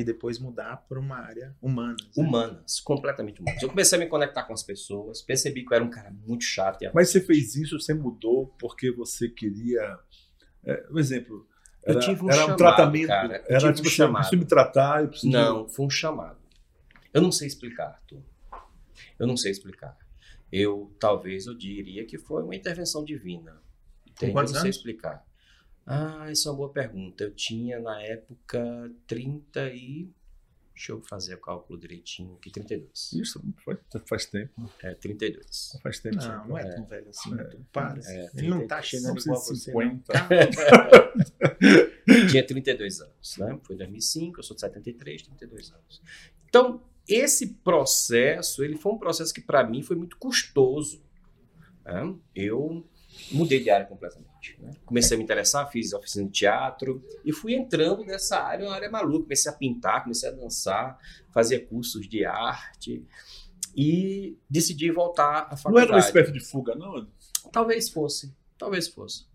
e 0.00 0.04
depois 0.04 0.38
mudar 0.38 0.78
para 0.88 0.98
uma 0.98 1.16
área 1.16 1.54
humana. 1.60 1.96
Humanas, 2.16 2.80
completamente 2.80 3.40
humanas. 3.40 3.62
Eu 3.62 3.68
comecei 3.68 3.98
a 3.98 4.00
me 4.00 4.08
conectar 4.08 4.44
com 4.44 4.52
as 4.54 4.62
pessoas, 4.62 5.20
percebi 5.20 5.64
que 5.64 5.72
eu 5.72 5.76
era 5.76 5.84
um 5.84 5.90
cara 5.90 6.10
muito 6.10 6.42
chato. 6.44 6.82
Mas 6.94 7.10
você 7.10 7.20
fez 7.20 7.54
isso, 7.54 7.78
você 7.78 7.92
mudou 7.92 8.46
porque 8.58 8.90
você 8.90 9.28
queria... 9.28 9.98
É, 10.64 10.86
um 10.90 10.98
exemplo, 10.98 11.46
Era, 11.84 11.98
eu 11.98 12.00
tive 12.00 12.24
um 12.24 12.28
era 12.28 12.36
chamado, 12.36 12.52
um 12.54 12.56
tratamento. 12.56 13.06
cara. 13.08 13.44
Eu 13.46 13.56
Era 13.56 13.58
tipo 13.58 13.68
um 13.68 13.70
assim, 13.88 13.90
chamado. 13.90 14.22
preciso 14.22 14.40
me 14.40 14.46
tratar, 14.46 15.02
eu 15.02 15.08
preciso. 15.08 15.32
Não, 15.32 15.68
foi 15.68 15.86
um 15.86 15.90
chamado. 15.90 16.38
Eu 17.12 17.20
não 17.20 17.32
sei 17.32 17.46
explicar, 17.46 17.88
Arthur. 17.88 18.22
Eu 19.18 19.26
não 19.26 19.36
sei 19.36 19.50
explicar. 19.50 19.96
Eu 20.50 20.94
talvez 20.98 21.46
eu 21.46 21.54
diria 21.54 22.06
que 22.06 22.18
foi 22.18 22.42
uma 22.42 22.54
intervenção 22.54 23.04
divina. 23.04 23.60
Entende? 24.06 24.32
Eu 24.34 24.42
não 24.42 24.46
sei 24.46 24.70
explicar. 24.70 25.24
Ah, 25.86 26.26
essa 26.30 26.48
é 26.48 26.52
uma 26.52 26.56
boa 26.58 26.72
pergunta. 26.72 27.24
Eu 27.24 27.32
tinha 27.34 27.80
na 27.80 28.00
época 28.02 28.92
30 29.06 29.70
e 29.74 30.08
deixa 30.74 30.92
eu 30.92 31.02
fazer 31.02 31.34
o 31.34 31.38
cálculo 31.40 31.78
direitinho 31.78 32.34
aqui, 32.36 32.50
32. 32.50 33.12
Isso, 33.12 33.42
faz, 33.64 33.78
faz 34.08 34.26
tempo. 34.26 34.70
É, 34.82 34.94
32. 34.94 35.78
Faz 35.82 35.98
tempo. 35.98 36.16
Não, 36.16 36.48
não 36.48 36.58
é 36.58 36.62
É. 36.62 36.74
tão 36.74 36.84
velho 36.86 37.08
assim. 37.08 37.38
É. 37.38 37.44
tu 37.44 37.58
Para. 37.72 38.00
É, 38.04 38.30
Ele 38.34 38.48
não 38.48 38.66
tá 38.66 38.80
32. 38.80 38.86
chegando 38.86 39.20
igual 39.20 39.36
a 39.36 39.40
você. 39.42 39.72
não. 39.72 40.00
150. 40.00 40.12
Tinha 42.30 42.46
32 42.46 43.00
anos, 43.00 43.36
né? 43.38 43.58
Foi 43.62 43.74
em 43.74 43.78
2005, 43.78 44.38
eu 44.38 44.42
sou 44.42 44.54
de 44.54 44.60
73, 44.60 45.22
32 45.22 45.72
anos. 45.72 46.02
Então, 46.48 46.82
esse 47.08 47.48
processo, 47.54 48.62
ele 48.64 48.76
foi 48.76 48.92
um 48.92 48.98
processo 48.98 49.32
que 49.34 49.40
para 49.40 49.64
mim 49.66 49.82
foi 49.82 49.96
muito 49.96 50.16
custoso. 50.16 51.02
né? 51.84 52.14
Eu 52.34 52.86
mudei 53.32 53.60
de 53.60 53.70
área 53.70 53.86
completamente. 53.86 54.56
né? 54.60 54.70
Comecei 54.84 55.14
a 55.14 55.18
me 55.18 55.24
interessar, 55.24 55.70
fiz 55.70 55.92
oficina 55.92 56.24
de 56.26 56.32
teatro 56.32 57.02
e 57.24 57.32
fui 57.32 57.54
entrando 57.54 58.04
nessa 58.04 58.38
área, 58.38 58.66
uma 58.66 58.74
área 58.74 58.90
maluca. 58.90 59.22
Comecei 59.24 59.50
a 59.50 59.54
pintar, 59.54 60.02
comecei 60.02 60.28
a 60.28 60.32
dançar, 60.32 60.98
fazia 61.32 61.64
cursos 61.64 62.08
de 62.08 62.24
arte 62.24 63.04
e 63.76 64.36
decidi 64.48 64.90
voltar 64.90 65.46
à 65.46 65.50
Não 65.50 65.56
faculdade. 65.56 65.86
era 65.88 65.92
uma 65.96 66.00
espécie 66.00 66.32
de 66.32 66.40
fuga, 66.40 66.74
não? 66.74 67.06
Talvez 67.52 67.88
fosse, 67.88 68.32
talvez 68.58 68.88
fosse. 68.88 69.26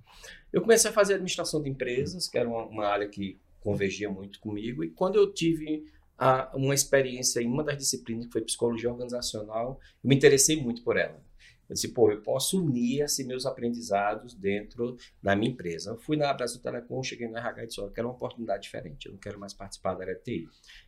Eu 0.52 0.62
comecei 0.62 0.90
a 0.90 0.94
fazer 0.94 1.14
administração 1.16 1.62
de 1.62 1.70
empresas, 1.70 2.28
que 2.28 2.38
era 2.38 2.48
uma, 2.48 2.66
uma 2.66 2.86
área 2.86 3.08
que 3.08 3.38
convergia 3.62 4.10
muito 4.10 4.40
comigo, 4.40 4.84
e 4.84 4.90
quando 4.90 5.16
eu 5.16 5.34
tive 5.34 5.86
a- 6.18 6.52
uma 6.54 6.74
experiência 6.74 7.42
em 7.42 7.48
uma 7.48 7.64
das 7.64 7.78
disciplinas, 7.78 8.26
que 8.28 8.32
foi 8.32 8.42
psicologia 8.42 8.90
organizacional, 8.92 9.80
eu 10.04 10.08
me 10.10 10.16
interessei 10.16 10.62
muito 10.62 10.82
por 10.84 10.98
ela. 10.98 11.20
Eu 11.70 11.74
disse, 11.74 11.88
pô, 11.90 12.12
eu 12.12 12.22
posso 12.22 12.62
unir 12.62 13.02
esses 13.02 13.26
meus 13.26 13.46
aprendizados 13.46 14.34
dentro 14.34 14.98
da 15.22 15.36
minha 15.36 15.52
empresa. 15.52 15.92
Eu 15.92 15.98
fui 15.98 16.16
na 16.16 16.34
Brasil 16.34 16.62
Telecom, 16.62 17.02
cheguei 17.04 17.28
no 17.28 17.38
RH 17.38 17.64
e 17.64 17.68
disse, 17.68 17.82
ó, 17.82 17.86
eu 17.86 17.92
quero 17.92 18.08
uma 18.08 18.14
oportunidade 18.14 18.64
diferente, 18.64 19.08
eu 19.08 19.14
não 19.14 19.20
quero 19.20 19.40
mais 19.40 19.54
participar 19.54 19.96
da 19.96 20.04
área 20.04 20.16
TI. 20.16 20.48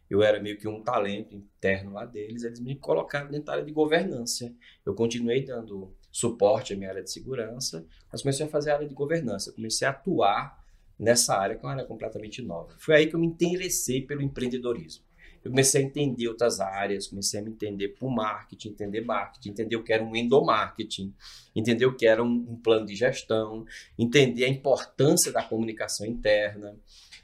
Eu 0.10 0.22
era 0.22 0.42
meio 0.42 0.58
que 0.58 0.68
um 0.68 0.82
talento 0.82 1.36
interno 1.36 1.94
lá 1.94 2.06
deles, 2.06 2.44
eles 2.44 2.60
me 2.60 2.76
colocaram 2.76 3.30
dentro 3.30 3.46
da 3.46 3.54
área 3.54 3.66
de 3.66 3.72
governança. 3.72 4.54
Eu 4.86 4.94
continuei 4.94 5.44
dando 5.44 5.94
suporte 6.12 6.74
à 6.74 6.78
minha 6.78 6.90
área 6.90 7.04
de 7.04 7.12
segurança, 7.12 7.86
mas 8.12 8.22
comecei 8.22 8.46
a 8.46 8.50
fazer 8.50 8.72
a 8.72 8.76
área 8.76 8.88
de 8.88 8.94
governança. 8.94 9.52
Comecei 9.52 9.88
a 9.88 9.92
atuar 9.92 10.64
nessa 10.98 11.36
área, 11.36 11.56
que 11.56 11.64
é 11.64 11.68
uma 11.68 11.74
área 11.74 11.86
completamente 11.86 12.42
nova. 12.42 12.76
Foi 12.78 12.96
aí 12.96 13.08
que 13.08 13.16
eu 13.16 13.20
me 13.20 13.28
interessei 13.28 14.02
pelo 14.02 14.22
empreendedorismo. 14.22 15.07
Eu 15.48 15.52
comecei 15.52 15.82
a 15.82 15.86
entender 15.86 16.28
outras 16.28 16.60
áreas, 16.60 17.08
comecei 17.08 17.40
a 17.40 17.44
me 17.44 17.52
entender 17.52 17.90
por 17.90 18.10
marketing, 18.12 18.70
entender 18.70 19.00
marketing, 19.00 19.50
entender 19.52 19.76
o 19.78 19.84
que 19.84 19.94
era 19.94 20.04
um 20.04 20.14
endomarketing, 20.14 21.14
entender 21.56 21.86
o 21.86 21.96
que 21.96 22.06
era 22.06 22.22
um, 22.22 22.28
um 22.50 22.56
plano 22.58 22.86
de 22.86 22.96
gestão, 22.96 23.66
entender 23.98 24.44
a 24.44 24.50
importância 24.50 25.32
da 25.32 25.42
comunicação 25.42 26.06
interna. 26.06 26.76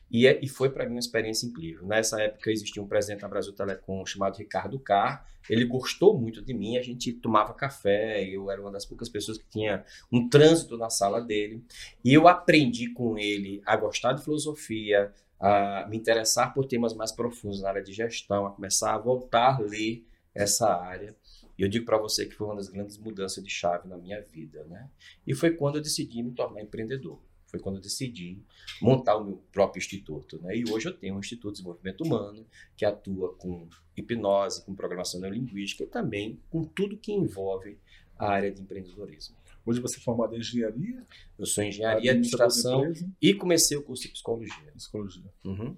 E, 0.09 0.25
é- 0.25 0.39
e 0.41 0.47
foi 0.47 0.69
para 0.69 0.85
mim 0.85 0.93
uma 0.93 0.99
experiência 0.99 1.45
incrível. 1.45 1.85
Nessa 1.85 2.21
época 2.21 2.49
existia 2.49 2.81
um 2.81 2.87
presidente 2.87 3.23
na 3.23 3.27
Brasil 3.27 3.51
Telecom 3.51 4.05
chamado 4.05 4.37
Ricardo 4.37 4.79
Carr. 4.79 5.25
Ele 5.49 5.65
gostou 5.65 6.17
muito 6.17 6.41
de 6.41 6.53
mim, 6.53 6.77
a 6.77 6.81
gente 6.81 7.11
tomava 7.11 7.53
café, 7.53 8.23
eu 8.23 8.49
era 8.49 8.61
uma 8.61 8.71
das 8.71 8.85
poucas 8.85 9.09
pessoas 9.09 9.37
que 9.37 9.45
tinha 9.49 9.83
um 10.09 10.29
trânsito 10.29 10.77
na 10.77 10.89
sala 10.89 11.19
dele. 11.19 11.61
E 12.05 12.13
eu 12.13 12.29
aprendi 12.29 12.87
com 12.93 13.17
ele 13.17 13.61
a 13.65 13.75
gostar 13.75 14.13
de 14.13 14.23
filosofia, 14.23 15.11
a 15.43 15.85
me 15.89 15.97
interessar 15.97 16.53
por 16.53 16.65
temas 16.65 16.93
mais 16.93 17.11
profundos 17.11 17.61
na 17.61 17.67
área 17.67 17.83
de 17.83 17.91
gestão, 17.91 18.45
a 18.45 18.51
começar 18.51 18.95
a 18.95 18.97
voltar 18.97 19.57
a 19.57 19.59
ler 19.59 20.07
essa 20.33 20.73
área. 20.73 21.13
E 21.57 21.61
eu 21.61 21.67
digo 21.67 21.85
para 21.85 21.97
você 21.97 22.25
que 22.25 22.33
foi 22.33 22.47
uma 22.47 22.55
das 22.55 22.69
grandes 22.69 22.97
mudanças 22.97 23.43
de 23.43 23.49
chave 23.49 23.89
na 23.89 23.97
minha 23.97 24.21
vida, 24.21 24.63
né? 24.63 24.89
E 25.27 25.35
foi 25.35 25.51
quando 25.51 25.75
eu 25.75 25.81
decidi 25.81 26.23
me 26.23 26.31
tornar 26.31 26.61
empreendedor. 26.61 27.19
Foi 27.47 27.59
quando 27.59 27.75
eu 27.75 27.81
decidi 27.81 28.41
montar 28.81 29.17
o 29.17 29.25
meu 29.25 29.43
próprio 29.51 29.79
instituto, 29.79 30.41
né? 30.41 30.55
E 30.55 30.63
hoje 30.71 30.87
eu 30.87 30.97
tenho 30.97 31.15
um 31.15 31.19
Instituto 31.19 31.49
de 31.49 31.57
Desenvolvimento 31.57 32.05
Humano 32.05 32.47
que 32.77 32.85
atua 32.85 33.35
com 33.35 33.67
hipnose, 33.97 34.65
com 34.65 34.73
programação 34.73 35.19
neurolinguística 35.19 35.83
e 35.83 35.87
também 35.87 36.39
com 36.49 36.63
tudo 36.63 36.97
que 36.97 37.11
envolve 37.11 37.77
a 38.17 38.29
área 38.29 38.49
de 38.49 38.61
empreendedorismo. 38.61 39.35
Hoje 39.65 39.79
você 39.79 39.97
é 39.97 40.01
formado 40.01 40.35
em 40.35 40.39
engenharia, 40.39 41.05
Eu 41.37 41.45
sou 41.45 41.63
engenharia, 41.63 42.11
administração 42.11 42.91
e 43.21 43.33
comecei 43.33 43.77
o 43.77 43.83
curso 43.83 44.03
de 44.03 44.09
psicologia. 44.09 44.71
psicologia. 44.75 45.31
Uhum. 45.45 45.77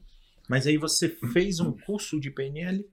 Mas 0.49 0.65
aí 0.67 0.77
você 0.77 1.09
fez 1.09 1.59
um 1.59 1.71
curso 1.71 2.19
de 2.19 2.31
PNL? 2.31 2.87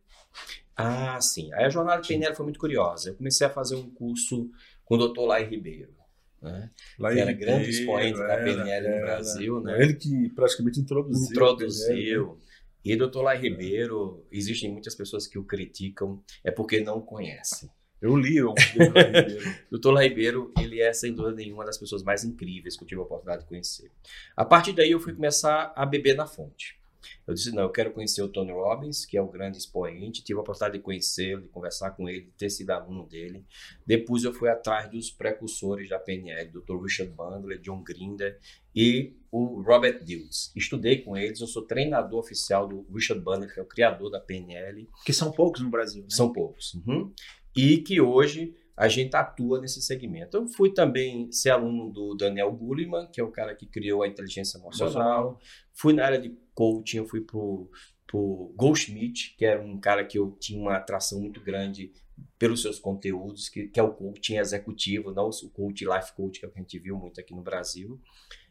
Ah, 0.77 1.21
sim. 1.21 1.53
Aí 1.55 1.65
a 1.65 1.71
jornada 1.71 2.01
de 2.01 2.09
PNL 2.09 2.35
foi 2.35 2.45
muito 2.45 2.59
curiosa. 2.59 3.11
Eu 3.11 3.15
comecei 3.15 3.47
a 3.47 3.51
fazer 3.51 3.77
um 3.77 3.91
curso 3.91 4.51
com 4.85 4.97
o 4.97 5.09
Dr. 5.09 5.21
Lai 5.21 5.45
Ribeiro, 5.45 5.95
né? 6.41 6.71
Lá 6.99 7.13
era 7.13 7.33
grande 7.33 7.67
Ribeiro, 7.67 7.71
expoente 7.71 8.19
da 8.19 8.33
era, 8.33 8.45
PNL 8.45 8.89
no 8.89 8.95
era. 8.95 9.07
Brasil, 9.07 9.61
né? 9.61 9.83
Ele 9.83 9.95
que 9.95 10.29
praticamente 10.31 10.81
introduziu. 10.81 11.31
Introduziu. 11.31 12.39
E 12.85 12.97
Dr. 12.97 13.21
Lai 13.21 13.39
Ribeiro, 13.39 14.27
existem 14.31 14.71
muitas 14.73 14.95
pessoas 14.95 15.27
que 15.27 15.39
o 15.39 15.45
criticam, 15.45 16.23
é 16.43 16.51
porque 16.51 16.81
não 16.81 17.01
conhecem. 17.01 17.71
Eu 18.03 18.17
li 18.17 18.43
um 18.43 18.53
livro 18.77 19.79
do 19.79 19.95
Ribeiro. 19.97 20.53
Ele 20.59 20.83
é, 20.83 20.93
sem 20.93 21.15
dúvida 21.15 21.37
nenhuma, 21.37 21.59
uma 21.59 21.67
das 21.67 21.79
pessoas 21.79 22.03
mais 22.03 22.25
incríveis 22.25 22.77
que 22.77 22.83
eu 22.83 22.89
tive 22.89 23.01
a 23.01 23.05
oportunidade 23.05 23.45
de 23.45 23.49
conhecer. 23.49 23.93
A 24.37 24.45
partir 24.45 24.73
daí, 24.73 24.91
eu 24.91 24.99
fui 24.99 25.15
começar 25.15 25.73
a 25.77 25.87
beber 25.87 26.17
na 26.17 26.27
fonte. 26.27 26.83
Eu 27.27 27.35
disse, 27.35 27.53
não, 27.53 27.63
eu 27.63 27.71
quero 27.71 27.93
conhecer 27.93 28.23
o 28.23 28.29
Tony 28.29 28.53
Robbins, 28.53 29.05
que 29.05 29.17
é 29.17 29.23
o 29.23 29.29
grande 29.29 29.59
expoente. 29.59 30.23
Tive 30.23 30.39
a 30.39 30.43
oportunidade 30.43 30.79
de 30.79 30.85
conhecê-lo, 30.85 31.43
de 31.43 31.49
conversar 31.49 31.93
com 31.93 32.09
ele, 32.09 32.23
de 32.23 32.31
ter 32.33 32.51
sido 32.51 32.71
aluno 32.71 33.07
dele. 33.07 33.45
Depois 33.87 34.25
eu 34.25 34.33
fui 34.33 34.49
atrás 34.49 34.91
dos 34.91 35.11
precursores 35.11 35.89
da 35.89 35.99
PNL, 35.99 36.51
Dr. 36.51 36.83
Richard 36.83 37.13
Bandler, 37.13 37.61
John 37.61 37.83
Grinder 37.83 38.39
e 38.75 39.15
o 39.31 39.63
Robert 39.63 40.05
Dills. 40.05 40.53
Estudei 40.57 41.03
com 41.03 41.17
eles, 41.17 41.41
eu 41.41 41.47
sou 41.47 41.63
treinador 41.63 42.21
oficial 42.21 42.67
do 42.67 42.87
Richard 42.93 43.23
Bandler, 43.23 43.53
que 43.53 43.61
é 43.61 43.63
o 43.63 43.67
criador 43.67 44.11
da 44.11 44.21
PNL. 44.21 44.89
Que 45.05 45.13
são 45.13 45.31
poucos 45.31 45.61
no 45.61 45.71
Brasil, 45.71 46.03
né? 46.03 46.09
São 46.11 46.33
poucos. 46.33 46.75
Uhum. 46.75 47.13
E 47.55 47.79
que 47.79 48.01
hoje 48.01 48.55
a 48.77 48.89
gente 48.89 49.15
atua 49.15 49.61
nesse 49.61 49.81
segmento. 49.83 50.37
Eu 50.37 50.47
fui 50.47 50.73
também 50.73 51.31
ser 51.31 51.51
aluno 51.51 51.91
do 51.91 52.15
Daniel 52.15 52.51
Goleman, 52.53 53.07
que 53.13 53.21
é 53.21 53.25
o 53.25 53.31
cara 53.31 53.55
que 53.55 53.67
criou 53.67 54.03
a 54.03 54.09
inteligência 54.09 54.59
emocional. 54.59 55.39
Fui 55.73 55.93
na 55.93 56.05
área 56.05 56.19
de 56.19 56.37
coaching, 56.55 56.99
eu 56.99 57.07
fui 57.07 57.21
pro, 57.21 57.71
pro 58.07 58.53
Goldschmidt, 58.57 59.37
que 59.37 59.45
era 59.45 59.63
um 59.63 59.79
cara 59.79 60.05
que 60.05 60.19
eu 60.19 60.37
tinha 60.41 60.61
uma 60.61 60.77
atração 60.77 61.21
muito 61.21 61.41
grande 61.41 61.93
pelos 62.39 62.63
seus 62.63 62.79
conteúdos, 62.79 63.49
que, 63.49 63.69
que 63.69 63.79
é 63.79 63.83
o 63.83 63.93
coaching 63.93 64.37
executivo, 64.37 65.13
não 65.13 65.29
o 65.29 65.51
coach 65.51 65.85
life 65.85 66.13
coach 66.15 66.41
que 66.41 66.47
a 66.47 66.51
gente 66.57 66.79
viu 66.79 66.97
muito 66.97 67.21
aqui 67.21 67.35
no 67.35 67.43
Brasil. 67.43 68.01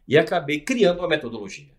E 0.07 0.17
acabei 0.17 0.59
criando 0.61 0.99
uma 0.99 1.07
metodologia. 1.07 1.73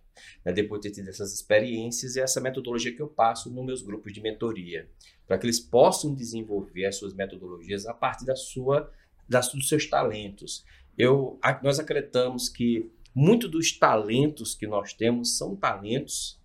Né, 0.44 0.52
depois 0.52 0.80
de 0.80 0.88
ter 0.88 0.94
tido 0.94 1.08
essas 1.08 1.32
experiências, 1.32 2.16
e 2.16 2.20
essa 2.20 2.40
metodologia 2.40 2.94
que 2.94 3.02
eu 3.02 3.08
passo 3.08 3.50
nos 3.50 3.64
meus 3.64 3.82
grupos 3.82 4.12
de 4.12 4.20
mentoria 4.20 4.88
para 5.26 5.38
que 5.38 5.46
eles 5.46 5.60
possam 5.60 6.14
desenvolver 6.14 6.84
as 6.84 6.96
suas 6.96 7.14
metodologias 7.14 7.86
a 7.86 7.94
partir 7.94 8.26
da 8.26 8.36
sua, 8.36 8.92
das, 9.28 9.50
dos 9.52 9.68
seus 9.68 9.86
talentos. 9.86 10.64
Eu, 10.98 11.38
nós 11.62 11.78
acreditamos 11.78 12.48
que 12.48 12.90
muito 13.14 13.48
dos 13.48 13.72
talentos 13.72 14.54
que 14.54 14.66
nós 14.66 14.92
temos 14.92 15.36
são 15.36 15.56
talentos 15.56 16.38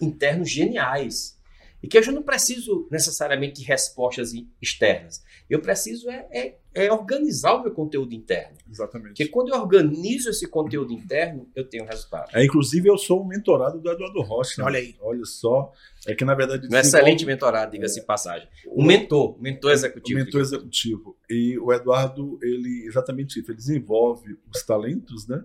internos 0.00 0.50
geniais. 0.50 1.38
E 1.82 1.88
que 1.88 1.98
eu 1.98 2.02
já 2.02 2.12
não 2.12 2.22
preciso 2.22 2.86
necessariamente 2.92 3.60
de 3.60 3.66
respostas 3.66 4.32
externas. 4.60 5.20
Eu 5.50 5.60
preciso 5.60 6.08
é, 6.08 6.28
é- 6.30 6.58
é 6.74 6.92
organizar 6.92 7.54
o 7.54 7.62
meu 7.64 7.72
conteúdo 7.72 8.14
interno. 8.14 8.56
Exatamente. 8.70 9.08
Porque 9.16 9.26
quando 9.26 9.48
eu 9.52 9.56
organizo 9.60 10.30
esse 10.30 10.46
conteúdo 10.48 10.92
interno, 10.92 11.50
eu 11.56 11.68
tenho 11.68 11.84
resultado. 11.84 12.30
É, 12.34 12.44
inclusive, 12.44 12.88
eu 12.88 12.96
sou 12.96 13.22
um 13.22 13.26
mentorado 13.26 13.80
do 13.80 13.90
Eduardo 13.90 14.22
Rocha. 14.22 14.54
né? 14.62 14.64
Olha 14.66 14.78
aí. 14.78 14.94
Olha 15.00 15.24
só. 15.24 15.72
É 16.06 16.14
que, 16.14 16.24
na 16.24 16.34
verdade, 16.34 16.66
Um 16.66 16.68
desenvolve- 16.68 16.86
excelente 16.88 17.26
mentorado, 17.26 17.72
diga-se 17.72 18.00
de 18.00 18.06
passagem. 18.06 18.48
Um 18.68 18.84
mentor, 18.86 19.36
um 19.36 19.42
mentor 19.42 19.70
o 19.70 19.74
executivo. 19.74 20.18
mentor 20.20 20.40
executivo. 20.40 21.16
E 21.28 21.58
o 21.58 21.72
Eduardo, 21.72 22.38
ele 22.42 22.84
exatamente 22.86 23.40
isso, 23.40 23.50
ele 23.50 23.56
desenvolve 23.58 24.38
os 24.54 24.62
talentos, 24.62 25.26
né? 25.26 25.44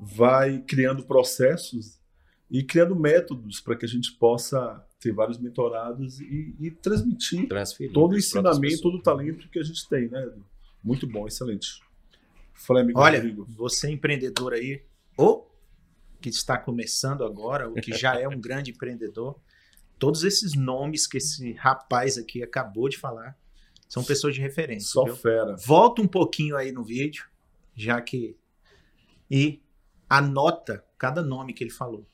Vai 0.00 0.60
criando 0.66 1.04
processos 1.04 2.00
e 2.52 2.62
criando 2.62 2.94
métodos 2.94 3.60
para 3.60 3.74
que 3.74 3.86
a 3.86 3.88
gente 3.88 4.12
possa 4.12 4.86
ter 5.00 5.10
vários 5.10 5.38
mentorados 5.38 6.20
e, 6.20 6.54
e 6.60 6.70
transmitir 6.70 7.48
transferir 7.48 7.94
todo 7.94 8.12
o 8.12 8.18
ensinamento, 8.18 8.82
todo 8.82 8.98
o 8.98 9.02
talento 9.02 9.48
que 9.48 9.58
a 9.58 9.62
gente 9.62 9.88
tem, 9.88 10.06
né? 10.08 10.22
Edu? 10.22 10.44
Muito 10.84 11.06
bom, 11.06 11.26
excelente. 11.26 11.82
Fala, 12.52 12.82
amigo 12.82 13.00
Olha, 13.00 13.18
Rodrigo. 13.18 13.46
você 13.48 13.90
empreendedor 13.90 14.52
aí, 14.52 14.84
ou 15.16 15.50
que 16.20 16.28
está 16.28 16.58
começando 16.58 17.24
agora, 17.24 17.68
ou 17.68 17.74
que 17.74 17.94
já 17.94 18.20
é 18.20 18.28
um 18.28 18.38
grande 18.38 18.70
empreendedor, 18.70 19.40
todos 19.98 20.22
esses 20.22 20.54
nomes 20.54 21.06
que 21.06 21.16
esse 21.16 21.52
rapaz 21.54 22.18
aqui 22.18 22.42
acabou 22.42 22.86
de 22.86 22.98
falar 22.98 23.34
são 23.88 24.04
pessoas 24.04 24.34
de 24.34 24.42
referência. 24.42 24.90
Só 24.90 25.04
viu? 25.04 25.16
fera. 25.16 25.56
Volta 25.56 26.02
um 26.02 26.06
pouquinho 26.06 26.54
aí 26.56 26.70
no 26.70 26.84
vídeo, 26.84 27.24
já 27.74 27.98
que. 28.00 28.36
E 29.30 29.62
anota 30.08 30.84
cada 30.98 31.22
nome 31.22 31.54
que 31.54 31.64
ele 31.64 31.70
falou. 31.70 32.06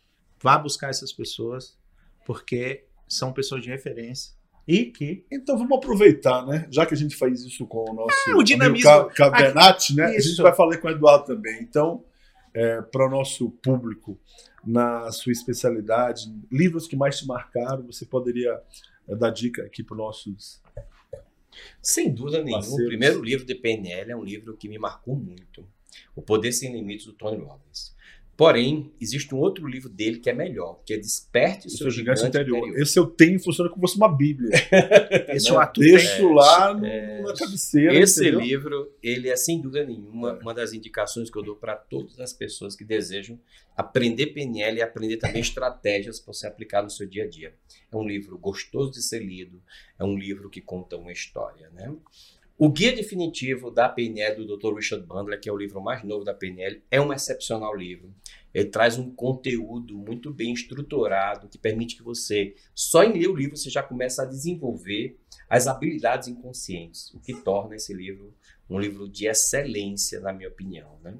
Vá 0.43 0.59
buscar 0.59 0.91
essas 0.91 1.13
pessoas, 1.13 1.77
porque 2.25 2.85
são 3.09 3.33
pessoas 3.33 3.63
de 3.63 3.69
referência. 3.69 4.37
E 4.67 4.85
que. 4.85 5.25
Então 5.33 5.57
vamos 5.57 5.79
aproveitar, 5.79 6.45
né? 6.47 6.67
Já 6.71 6.85
que 6.85 6.93
a 6.93 6.97
gente 6.97 7.17
faz 7.17 7.43
isso 7.43 7.67
com 7.67 7.91
o 7.91 7.95
nosso 7.95 8.31
é, 8.31 8.35
o 8.35 8.43
dinamismo. 8.43 9.09
Cabernet, 9.15 9.95
né? 9.95 10.11
Isso. 10.11 10.29
A 10.29 10.31
gente 10.31 10.43
vai 10.43 10.55
falar 10.55 10.77
com 10.77 10.89
o 10.89 10.91
Eduardo 10.91 11.25
também. 11.25 11.63
Então, 11.63 12.05
é, 12.53 12.83
para 12.83 13.07
o 13.07 13.11
nosso 13.11 13.51
público, 13.51 14.19
na 14.63 15.11
sua 15.11 15.33
especialidade, 15.33 16.31
livros 16.53 16.87
que 16.87 16.97
mais 16.97 17.19
te 17.19 17.27
marcaram, 17.27 17.83
você 17.87 18.05
poderia 18.05 18.61
é, 19.09 19.17
dar 19.17 19.31
dica 19.31 19.63
aqui 19.63 19.83
para 19.83 19.95
os 19.95 19.99
nossos. 19.99 20.63
Sem 21.81 22.13
dúvida 22.13 22.43
nenhuma. 22.43 22.67
O 22.67 22.87
primeiro 22.87 23.23
livro 23.23 23.47
de 23.47 23.55
PNL 23.55 24.13
é 24.13 24.17
um 24.17 24.23
livro 24.23 24.55
que 24.55 24.69
me 24.69 24.79
marcou 24.79 25.17
muito. 25.17 25.67
O 26.15 26.21
Poder 26.21 26.53
Sem 26.53 26.73
Limites, 26.73 27.07
do 27.07 27.15
Tony 27.15 27.43
Robbins. 27.43 27.97
Porém, 28.39 28.93
existe 29.01 29.35
um 29.35 29.39
outro 29.39 29.67
livro 29.67 29.89
dele 29.89 30.21
que 30.21 30.31
é 30.31 30.33
melhor, 30.33 30.81
que 30.87 30.95
é 30.95 30.97
Desperte 30.97 31.67
o 31.67 31.71
seu, 31.71 31.91
gigante, 31.91 32.21
gigante 32.21 32.39
interior. 32.39 32.59
interior. 32.59 32.81
Esse 32.81 32.97
eu 32.97 33.05
tenho 33.05 33.41
funciona 33.41 33.69
como 33.69 33.85
se 33.89 33.95
fosse 33.95 33.97
uma 33.97 34.17
bíblia. 34.17 34.51
esse 35.35 35.51
é 35.51 35.57
atu 35.57 35.81
Deixo 35.81 36.23
é, 36.23 36.35
lá 36.35 36.81
é, 36.85 37.21
na 37.21 37.35
cabeceira. 37.35 37.99
Esse 37.99 38.21
entendeu? 38.21 38.41
livro, 38.41 38.97
ele 39.03 39.29
é 39.29 39.35
sem 39.35 39.61
dúvida 39.61 39.85
nenhuma 39.85 40.39
é. 40.39 40.41
uma 40.41 40.55
das 40.55 40.73
indicações 40.73 41.29
que 41.29 41.37
eu 41.37 41.43
dou 41.43 41.57
para 41.57 41.75
todas 41.75 42.21
as 42.21 42.33
pessoas 42.33 42.77
que 42.77 42.85
desejam 42.85 43.41
aprender 43.77 44.29
PNL 44.29 44.79
e 44.79 44.83
aprender 44.83 45.17
também 45.17 45.41
estratégias 45.41 46.21
para 46.21 46.33
você 46.33 46.47
aplicar 46.47 46.81
no 46.85 46.91
seu 46.91 47.09
dia 47.09 47.25
a 47.25 47.29
dia. 47.29 47.53
É 47.91 47.97
um 47.97 48.07
livro 48.07 48.39
gostoso 48.39 48.93
de 48.93 49.03
ser 49.03 49.19
lido, 49.19 49.61
é 49.99 50.05
um 50.05 50.17
livro 50.17 50.49
que 50.49 50.61
conta 50.61 50.97
uma 50.97 51.11
história, 51.11 51.71
né? 51.71 51.93
O 52.61 52.69
Guia 52.69 52.93
Definitivo 52.93 53.71
da 53.71 53.89
PNL 53.89 54.45
do 54.45 54.57
Dr. 54.57 54.75
Richard 54.75 55.07
Bandler, 55.07 55.41
que 55.41 55.49
é 55.49 55.53
o 55.53 55.57
livro 55.57 55.81
mais 55.81 56.03
novo 56.03 56.25
da 56.25 56.35
PNL, 56.35 56.83
é 56.91 57.01
um 57.01 57.13
excepcional 57.13 57.73
livro. 57.73 58.13
Ele 58.53 58.69
traz 58.69 58.99
um 58.99 59.15
conteúdo 59.15 59.97
muito 59.97 60.35
bem 60.35 60.53
estruturado 60.53 61.47
que 61.47 61.57
permite 61.57 61.95
que 61.95 62.03
você, 62.03 62.57
só 62.75 63.05
em 63.05 63.13
ler 63.13 63.29
o 63.29 63.37
livro, 63.37 63.57
você 63.57 63.71
já 63.71 63.81
começa 63.81 64.23
a 64.23 64.27
desenvolver 64.27 65.17
as 65.49 65.69
habilidades 65.69 66.27
inconscientes, 66.27 67.15
o 67.15 67.21
que 67.21 67.33
torna 67.33 67.77
esse 67.77 67.95
livro 67.95 68.35
um 68.69 68.79
livro 68.79 69.09
de 69.09 69.27
excelência, 69.27 70.21
na 70.21 70.33
minha 70.33 70.49
opinião. 70.49 70.99
Né? 71.03 71.15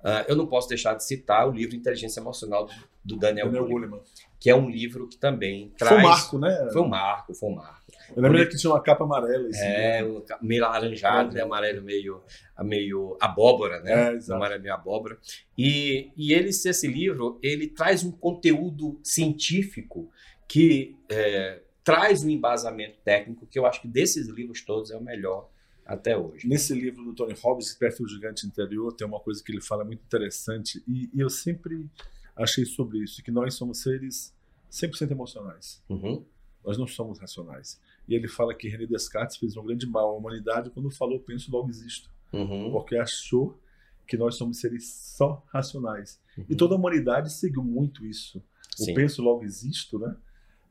Uh, 0.00 0.24
eu 0.26 0.34
não 0.34 0.46
posso 0.46 0.68
deixar 0.68 0.94
de 0.94 1.04
citar 1.04 1.46
o 1.46 1.52
livro 1.52 1.76
Inteligência 1.76 2.18
Emocional 2.18 2.64
do, 2.64 2.72
do 3.04 3.16
Daniel, 3.16 3.46
Daniel 3.46 3.68
Goleman, 3.68 4.00
que 4.40 4.48
é 4.48 4.54
um 4.54 4.70
livro 4.70 5.06
que 5.06 5.18
também 5.18 5.70
traz... 5.76 5.94
Foi 5.94 6.00
um 6.00 6.08
marco, 6.08 6.38
né? 6.38 6.70
Foi 6.72 6.82
um 6.82 6.88
marco, 6.88 7.34
foi 7.34 7.48
um 7.50 7.54
marco. 7.54 7.87
Eu 8.16 8.22
lembro 8.22 8.48
que 8.48 8.56
tinha 8.56 8.72
uma 8.72 8.82
capa 8.82 9.04
amarela. 9.04 9.48
Assim, 9.48 9.64
é, 9.64 10.02
né? 10.02 10.20
meio 10.40 10.64
alaranjado, 10.64 11.34
né? 11.34 11.42
amarelo 11.42 11.82
meio, 11.82 12.22
meio 12.60 13.16
abóbora, 13.20 13.80
né? 13.80 14.16
É, 14.16 14.32
amarelo 14.32 14.62
meio 14.62 14.74
abóbora. 14.74 15.18
E, 15.56 16.10
e 16.16 16.32
ele, 16.32 16.48
esse 16.48 16.86
livro, 16.86 17.38
ele 17.42 17.68
traz 17.68 18.04
um 18.04 18.10
conteúdo 18.10 18.98
científico 19.02 20.10
que 20.46 20.96
é, 21.08 21.60
traz 21.84 22.22
um 22.22 22.28
embasamento 22.28 22.98
técnico 23.04 23.46
que 23.46 23.58
eu 23.58 23.66
acho 23.66 23.82
que 23.82 23.88
desses 23.88 24.28
livros 24.28 24.62
todos 24.62 24.90
é 24.90 24.96
o 24.96 25.02
melhor 25.02 25.48
até 25.86 26.16
hoje. 26.16 26.46
Nesse 26.46 26.74
livro 26.74 27.02
do 27.02 27.14
Tony 27.14 27.34
Robbins, 27.34 27.72
Perto 27.72 28.02
do 28.02 28.08
Gigante 28.08 28.46
Interior, 28.46 28.92
tem 28.92 29.06
uma 29.06 29.20
coisa 29.20 29.42
que 29.42 29.50
ele 29.50 29.62
fala 29.62 29.84
muito 29.84 30.02
interessante 30.02 30.82
e, 30.86 31.08
e 31.14 31.20
eu 31.20 31.30
sempre 31.30 31.86
achei 32.36 32.64
sobre 32.64 32.98
isso, 32.98 33.22
que 33.22 33.30
nós 33.30 33.54
somos 33.54 33.82
seres 33.82 34.34
100% 34.70 35.10
emocionais. 35.10 35.82
Uhum. 35.88 36.24
Nós 36.64 36.76
não 36.76 36.86
somos 36.86 37.18
racionais. 37.18 37.80
E 38.08 38.14
ele 38.14 38.26
fala 38.26 38.54
que 38.54 38.68
René 38.68 38.86
Descartes 38.86 39.36
fez 39.36 39.56
um 39.56 39.64
grande 39.64 39.86
mal 39.86 40.10
à 40.10 40.16
humanidade 40.16 40.70
quando 40.70 40.90
falou 40.90 41.20
penso 41.20 41.52
logo 41.52 41.68
existo, 41.68 42.10
uhum. 42.32 42.72
porque 42.72 42.96
achou 42.96 43.60
que 44.06 44.16
nós 44.16 44.36
somos 44.36 44.58
seres 44.58 44.90
só 45.16 45.44
racionais. 45.48 46.18
Uhum. 46.36 46.46
E 46.48 46.56
toda 46.56 46.74
a 46.74 46.78
humanidade 46.78 47.30
seguiu 47.30 47.62
muito 47.62 48.06
isso. 48.06 48.42
Sim. 48.74 48.92
O 48.92 48.94
penso 48.94 49.20
logo 49.20 49.44
existo, 49.44 49.98
né? 49.98 50.16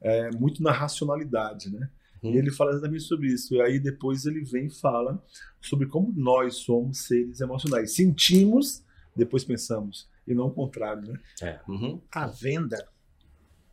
É, 0.02 0.32
muito 0.32 0.64
na 0.64 0.72
racionalidade, 0.72 1.70
né? 1.72 1.90
Uhum. 2.24 2.34
E 2.34 2.38
ele 2.38 2.52
fala 2.52 2.72
exatamente 2.72 3.04
sobre 3.04 3.28
isso. 3.28 3.54
E 3.54 3.62
aí 3.62 3.80
depois 3.80 4.26
ele 4.26 4.44
vem 4.44 4.66
e 4.66 4.72
fala 4.72 5.24
sobre 5.62 5.88
como 5.88 6.12
nós 6.16 6.56
somos 6.56 7.06
seres 7.06 7.40
emocionais. 7.40 7.94
Sentimos, 7.96 8.84
depois 9.16 9.44
pensamos. 9.44 10.10
E 10.28 10.34
não 10.34 10.48
o 10.48 10.52
contrário, 10.52 11.04
né? 11.04 11.20
É. 11.42 11.60
Uhum. 11.68 12.02
A 12.12 12.26
venda, 12.26 12.88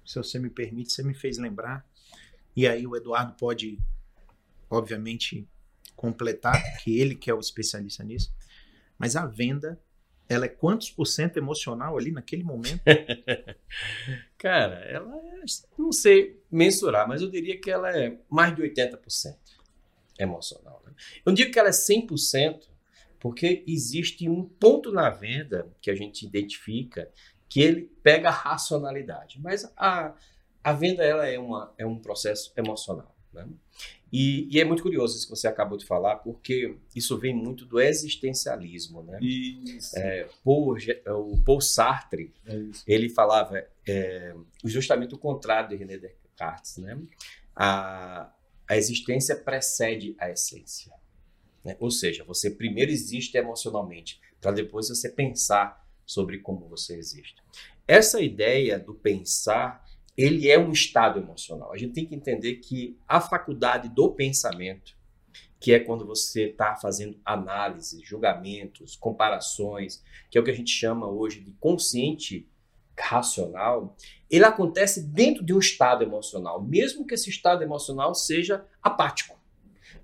se 0.05 0.17
você 0.17 0.39
me 0.39 0.51
permite, 0.51 0.93
você 0.93 1.03
me 1.03 1.15
fez 1.15 1.39
lembrar 1.39 1.87
e 2.57 2.67
aí 2.67 2.87
o 2.87 2.97
Eduardo 2.97 3.35
pode, 3.35 3.79
obviamente, 4.71 5.49
completar, 5.97 6.61
que 6.79 6.99
ele 6.99 7.15
que 7.15 7.31
é 7.31 7.35
o 7.35 7.41
especialista 7.41 8.05
nisso. 8.05 8.35
Mas 8.99 9.17
a 9.17 9.27
venda, 9.27 9.81
ela 10.29 10.45
é 10.45 10.49
quantos 10.49 10.91
por 10.91 11.07
cento 11.07 11.37
emocional 11.37 11.97
ali 11.97 12.11
naquele 12.13 12.45
momento? 12.45 12.81
Cara, 14.39 14.77
ela 14.85 15.17
é, 15.17 15.41
não 15.79 15.93
sei 15.93 16.43
mensurar, 16.51 17.09
mas 17.09 17.23
eu 17.23 17.31
diria 17.31 17.61
que 17.61 17.71
ela 17.71 17.91
é 17.91 18.19
mais 18.31 18.55
de 18.55 18.63
80% 18.63 19.37
emocional. 20.19 20.83
Né? 20.87 20.93
Eu 21.25 21.33
digo 21.33 21.51
que 21.51 21.59
ela 21.59 21.69
é 21.69 21.73
100%, 21.73 22.69
porque 23.19 23.65
existe 23.67 24.29
um 24.29 24.45
ponto 24.45 24.93
na 24.93 25.11
venda 25.11 25.75
que 25.81 25.91
a 25.91 25.95
gente 25.95 26.25
identifica 26.27 27.11
que 27.49 27.61
ele 27.61 27.91
pega 28.03 28.29
a 28.29 28.33
racionalidade. 28.33 29.41
Mas 29.41 29.65
a, 29.77 30.15
a 30.65 30.73
venda 30.73 31.05
ela 31.05 31.29
é, 31.29 31.39
uma, 31.39 31.73
é 31.77 31.85
um 31.85 31.99
processo 31.99 32.51
emocional. 32.57 33.15
Né? 33.35 33.47
E, 34.11 34.49
e, 34.51 34.61
é 34.61 34.65
muito 34.65 34.83
curioso 34.83 35.17
isso 35.17 35.27
que 35.27 35.37
você 35.37 35.47
acabou 35.47 35.77
de 35.77 35.85
falar, 35.85 36.17
porque 36.17 36.77
isso 36.95 37.19
vem 37.19 37.35
muito 37.35 37.67
do 37.67 37.79
existencialismo. 37.79 39.03
Né? 39.03 39.19
É, 39.97 40.27
Paul, 40.43 40.77
o 41.09 41.43
Paul 41.45 41.61
Sartre, 41.61 42.33
é 42.47 42.57
ele 42.87 43.11
falava 43.11 43.63
é, 43.87 44.35
justamente 44.65 45.15
o 45.15 45.19
contrário 45.19 45.69
de 45.69 45.77
René 45.77 45.99
Descartes. 45.99 46.79
Né? 46.79 46.99
A, 47.55 48.33
a 48.67 48.77
existência 48.77 49.37
precede 49.37 50.17
a 50.19 50.31
essência. 50.31 50.93
Né? 51.63 51.77
Ou 51.79 51.91
seja, 51.91 52.25
você 52.25 52.51
primeiro 52.51 52.91
existe 52.91 53.37
emocionalmente, 53.37 54.21
para 54.41 54.53
depois 54.53 54.89
você 54.89 55.11
pensar 55.11 55.85
sobre 56.07 56.39
como 56.39 56.69
você 56.69 56.97
existe. 56.97 57.43
Essa 57.87 58.21
ideia 58.21 58.79
do 58.79 58.95
pensar 58.95 59.84
ele 60.17 60.49
é 60.49 60.59
um 60.59 60.71
estado 60.71 61.19
emocional. 61.19 61.73
A 61.73 61.77
gente 61.77 61.93
tem 61.93 62.07
que 62.07 62.15
entender 62.15 62.57
que 62.57 62.97
a 63.07 63.21
faculdade 63.21 63.89
do 63.89 64.13
pensamento, 64.13 64.97
que 65.59 65.73
é 65.73 65.81
quando 65.81 66.07
você 66.07 66.51
está 66.51 66.77
fazendo 66.77 67.19
análise, 67.25 68.03
julgamentos, 68.05 68.97
comparações, 68.97 70.03
que 70.31 70.39
é 70.39 70.41
o 70.41 70.45
que 70.45 70.51
a 70.51 70.55
gente 70.55 70.71
chama 70.71 71.09
hoje 71.09 71.41
de 71.41 71.53
consciente 71.53 72.49
racional, 72.99 73.97
ele 74.31 74.45
acontece 74.45 75.03
dentro 75.03 75.45
de 75.45 75.53
um 75.53 75.59
estado 75.59 76.05
emocional, 76.05 76.63
mesmo 76.63 77.07
que 77.07 77.15
esse 77.15 77.29
estado 77.29 77.63
emocional 77.63 78.15
seja 78.15 78.65
apático. 78.83 79.43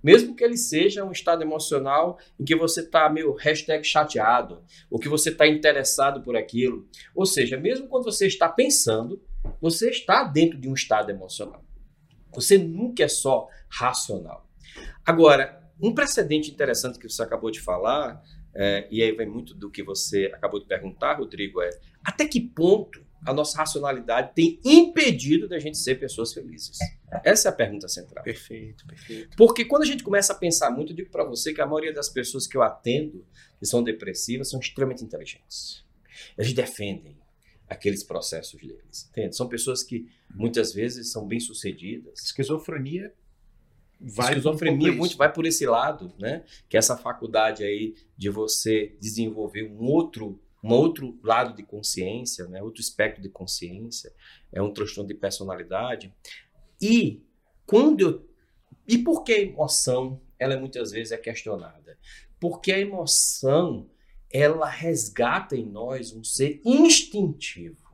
Mesmo 0.03 0.35
que 0.35 0.43
ele 0.43 0.57
seja 0.57 1.05
um 1.05 1.13
estado 1.13 1.43
emocional 1.43 2.19
em 2.39 2.45
que 2.45 2.57
você 2.57 2.81
está 2.81 3.09
meio 3.11 3.35
hashtag 3.35 3.85
chateado, 3.85 4.65
ou 4.91 4.99
que 4.99 5.09
você 5.09 5.29
está 5.29 5.47
interessado 5.47 6.23
por 6.23 6.37
aquilo. 6.37 6.89
Ou 7.15 7.27
seja, 7.27 7.59
mesmo 7.59 7.87
quando 7.87 8.05
você 8.05 8.27
está 8.27 8.49
pensando, 8.49 9.23
você 9.61 9.91
está 9.91 10.25
dentro 10.25 10.59
de 10.59 10.69
um 10.69 10.75
estado 10.75 11.11
emocional. 11.11 11.65
Você 12.33 12.57
nunca 12.59 13.05
é 13.05 13.09
só 13.09 13.49
racional. 13.69 14.47
Agora, 15.05 15.61
um 15.81 15.95
precedente 15.95 16.51
interessante 16.51 16.99
que 16.99 17.09
você 17.09 17.23
acabou 17.23 17.51
de 17.51 17.61
falar, 17.61 18.23
é, 18.55 18.87
e 18.91 19.03
aí 19.03 19.13
vem 19.13 19.29
muito 19.29 19.55
do 19.55 19.71
que 19.71 19.83
você 19.83 20.31
acabou 20.35 20.61
de 20.61 20.67
perguntar, 20.67 21.19
Rodrigo, 21.19 21.61
é 21.63 21.71
até 22.05 22.27
que 22.27 22.41
ponto 22.41 23.05
a 23.27 23.33
nossa 23.35 23.59
racionalidade 23.59 24.33
tem 24.35 24.59
impedido 24.65 25.47
da 25.47 25.59
gente 25.59 25.77
ser 25.77 25.97
pessoas 25.97 26.33
felizes? 26.33 26.79
Essa 27.25 27.49
é 27.49 27.51
a 27.51 27.55
pergunta 27.55 27.89
central. 27.89 28.25
Perfeito, 28.25 28.87
perfeito. 28.87 29.37
Porque 29.37 29.65
quando 29.65 29.83
a 29.83 29.87
gente 29.87 30.03
começa 30.03 30.33
a 30.33 30.37
pensar 30.37 30.71
muito, 30.71 30.93
eu 30.93 30.97
digo 30.97 31.11
para 31.11 31.25
você 31.25 31.53
que 31.53 31.61
a 31.61 31.67
maioria 31.67 31.93
das 31.93 32.09
pessoas 32.09 32.47
que 32.47 32.57
eu 32.57 32.63
atendo, 32.63 33.25
que 33.59 33.67
são 33.67 33.83
depressivas, 33.83 34.49
são 34.49 34.59
extremamente 34.59 35.05
inteligentes. 35.05 35.85
Eles 36.37 36.53
defendem, 36.53 37.20
aqueles 37.71 38.03
processos 38.03 38.61
deles. 38.61 39.09
Entende? 39.11 39.37
São 39.37 39.49
pessoas 39.49 39.85
que 39.85 40.11
muitas 40.29 40.75
vezes 40.75 41.13
são 41.13 41.27
bem-sucedidas. 41.27 42.21
Esquizofrenia 42.21 43.15
vai 44.01 44.31
esquizofrenia 44.31 44.93
muito 44.93 45.17
vai 45.17 45.33
por 45.33 45.47
esse 45.47 45.65
lado, 45.65 46.13
né? 46.19 46.45
Que 46.69 46.77
é 46.77 46.79
essa 46.79 46.97
faculdade 46.97 47.63
aí 47.63 47.95
de 48.17 48.29
você 48.29 48.97
desenvolver 49.01 49.71
um 49.71 49.85
outro 49.85 50.41
um 50.63 50.75
outro 50.75 51.19
lado 51.23 51.57
de 51.57 51.63
consciência, 51.63 52.47
né? 52.47 52.63
Outro 52.63 52.83
espectro 52.83 53.23
de 53.23 53.31
consciência, 53.31 54.13
é 54.53 54.61
um 54.61 54.71
transtorno 54.71 55.09
de 55.09 55.15
personalidade. 55.15 56.13
E 56.83 57.23
quando 57.65 58.01
eu 58.01 58.31
e 58.87 58.99
por 58.99 59.23
que 59.23 59.33
a 59.33 59.41
emoção 59.41 60.21
ela 60.39 60.59
muitas 60.59 60.91
vezes 60.91 61.13
é 61.13 61.17
questionada? 61.17 61.97
Porque 62.41 62.73
a 62.73 62.79
emoção 62.79 63.89
ela 64.33 64.69
resgata 64.69 65.57
em 65.57 65.67
nós 65.67 66.13
um 66.13 66.23
ser 66.23 66.61
instintivo. 66.65 67.91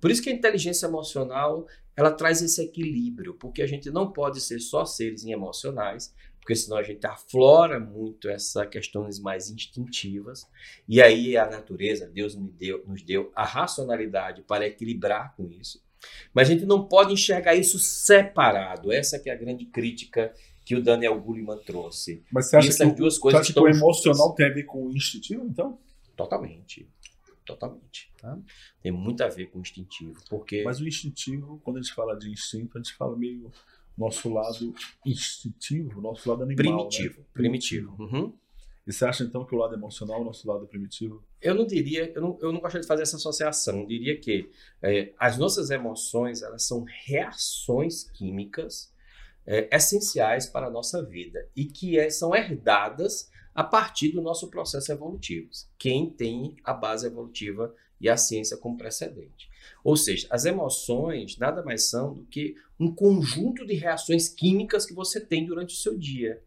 Por 0.00 0.10
isso 0.10 0.22
que 0.22 0.30
a 0.30 0.34
inteligência 0.34 0.86
emocional 0.86 1.66
ela 1.96 2.10
traz 2.10 2.40
esse 2.40 2.62
equilíbrio, 2.62 3.34
porque 3.34 3.60
a 3.60 3.66
gente 3.66 3.90
não 3.90 4.10
pode 4.10 4.40
ser 4.40 4.58
só 4.58 4.86
seres 4.86 5.24
emocionais, 5.26 6.14
porque 6.40 6.56
senão 6.56 6.78
a 6.78 6.82
gente 6.82 7.06
aflora 7.06 7.78
muito 7.78 8.28
essas 8.28 8.66
questões 8.68 9.18
mais 9.18 9.50
instintivas, 9.50 10.46
e 10.88 11.02
aí 11.02 11.36
a 11.36 11.46
natureza, 11.46 12.08
Deus 12.08 12.34
nos 12.34 12.52
deu, 12.54 12.82
nos 12.86 13.02
deu 13.02 13.30
a 13.36 13.44
racionalidade 13.44 14.42
para 14.42 14.66
equilibrar 14.66 15.36
com 15.36 15.50
isso. 15.50 15.82
Mas 16.32 16.48
a 16.48 16.52
gente 16.52 16.64
não 16.64 16.86
pode 16.86 17.12
enxergar 17.12 17.54
isso 17.54 17.78
separado. 17.78 18.90
Essa 18.90 19.18
que 19.18 19.28
é 19.28 19.34
a 19.34 19.36
grande 19.36 19.66
crítica 19.66 20.32
que 20.70 20.76
o 20.76 20.80
Daniel 20.80 21.20
Goleman 21.20 21.58
trouxe. 21.58 22.22
Mas 22.30 22.48
você 22.48 22.56
acha 22.56 22.68
que, 22.68 22.94
duas 22.94 23.18
coisas 23.18 23.40
você 23.40 23.50
acha 23.50 23.52
que 23.52 23.58
o 23.58 23.66
emocional 23.66 24.32
tem 24.36 24.46
a 24.46 24.50
ver 24.50 24.62
com 24.62 24.86
o 24.86 24.92
instintivo, 24.92 25.44
então? 25.44 25.76
Totalmente. 26.14 26.88
Totalmente. 27.44 28.12
Tá? 28.16 28.38
Tem 28.80 28.92
muito 28.92 29.20
a 29.24 29.26
ver 29.26 29.46
com 29.46 29.58
o 29.58 29.62
instintivo. 29.62 30.14
Porque... 30.30 30.62
Mas 30.62 30.78
o 30.78 30.86
instintivo, 30.86 31.60
quando 31.64 31.78
a 31.78 31.82
gente 31.82 31.92
fala 31.92 32.16
de 32.16 32.30
instinto, 32.30 32.78
a 32.78 32.80
gente 32.80 32.94
fala 32.94 33.16
meio 33.16 33.50
nosso 33.98 34.32
lado 34.32 34.72
instintivo, 35.04 36.00
nosso 36.00 36.30
lado 36.30 36.44
animal. 36.44 36.86
Primitivo. 36.86 37.18
Né? 37.18 37.26
Primitivo. 37.32 37.96
Uhum. 37.98 38.32
E 38.86 38.92
você 38.92 39.04
acha 39.04 39.24
então 39.24 39.44
que 39.44 39.52
o 39.52 39.58
lado 39.58 39.74
emocional, 39.74 40.20
o 40.20 40.24
nosso 40.24 40.46
lado 40.46 40.68
primitivo? 40.68 41.20
Eu 41.42 41.56
não 41.56 41.66
diria, 41.66 42.12
eu 42.14 42.22
não, 42.22 42.38
eu 42.40 42.52
não 42.52 42.60
gostaria 42.60 42.82
de 42.82 42.86
fazer 42.86 43.02
essa 43.02 43.16
associação. 43.16 43.80
Eu 43.80 43.86
diria 43.88 44.16
que 44.20 44.48
é, 44.80 45.12
as 45.18 45.36
nossas 45.36 45.68
emoções 45.70 46.42
elas 46.42 46.64
são 46.64 46.84
reações 47.06 48.04
químicas 48.04 48.92
é, 49.46 49.74
essenciais 49.74 50.46
para 50.46 50.66
a 50.66 50.70
nossa 50.70 51.02
vida 51.04 51.48
e 51.56 51.64
que 51.64 51.98
é, 51.98 52.10
são 52.10 52.34
herdadas 52.34 53.30
a 53.54 53.64
partir 53.64 54.10
do 54.10 54.22
nosso 54.22 54.48
processo 54.48 54.92
evolutivo. 54.92 55.48
Quem 55.78 56.08
tem 56.10 56.56
a 56.64 56.72
base 56.72 57.06
evolutiva 57.06 57.74
e 58.00 58.08
a 58.08 58.16
ciência 58.16 58.56
como 58.56 58.78
precedente. 58.78 59.50
Ou 59.84 59.96
seja, 59.96 60.26
as 60.30 60.44
emoções 60.44 61.36
nada 61.36 61.62
mais 61.62 61.88
são 61.88 62.14
do 62.14 62.24
que 62.24 62.54
um 62.78 62.94
conjunto 62.94 63.66
de 63.66 63.74
reações 63.74 64.28
químicas 64.28 64.86
que 64.86 64.94
você 64.94 65.20
tem 65.20 65.44
durante 65.44 65.74
o 65.74 65.78
seu 65.78 65.98
dia, 65.98 66.42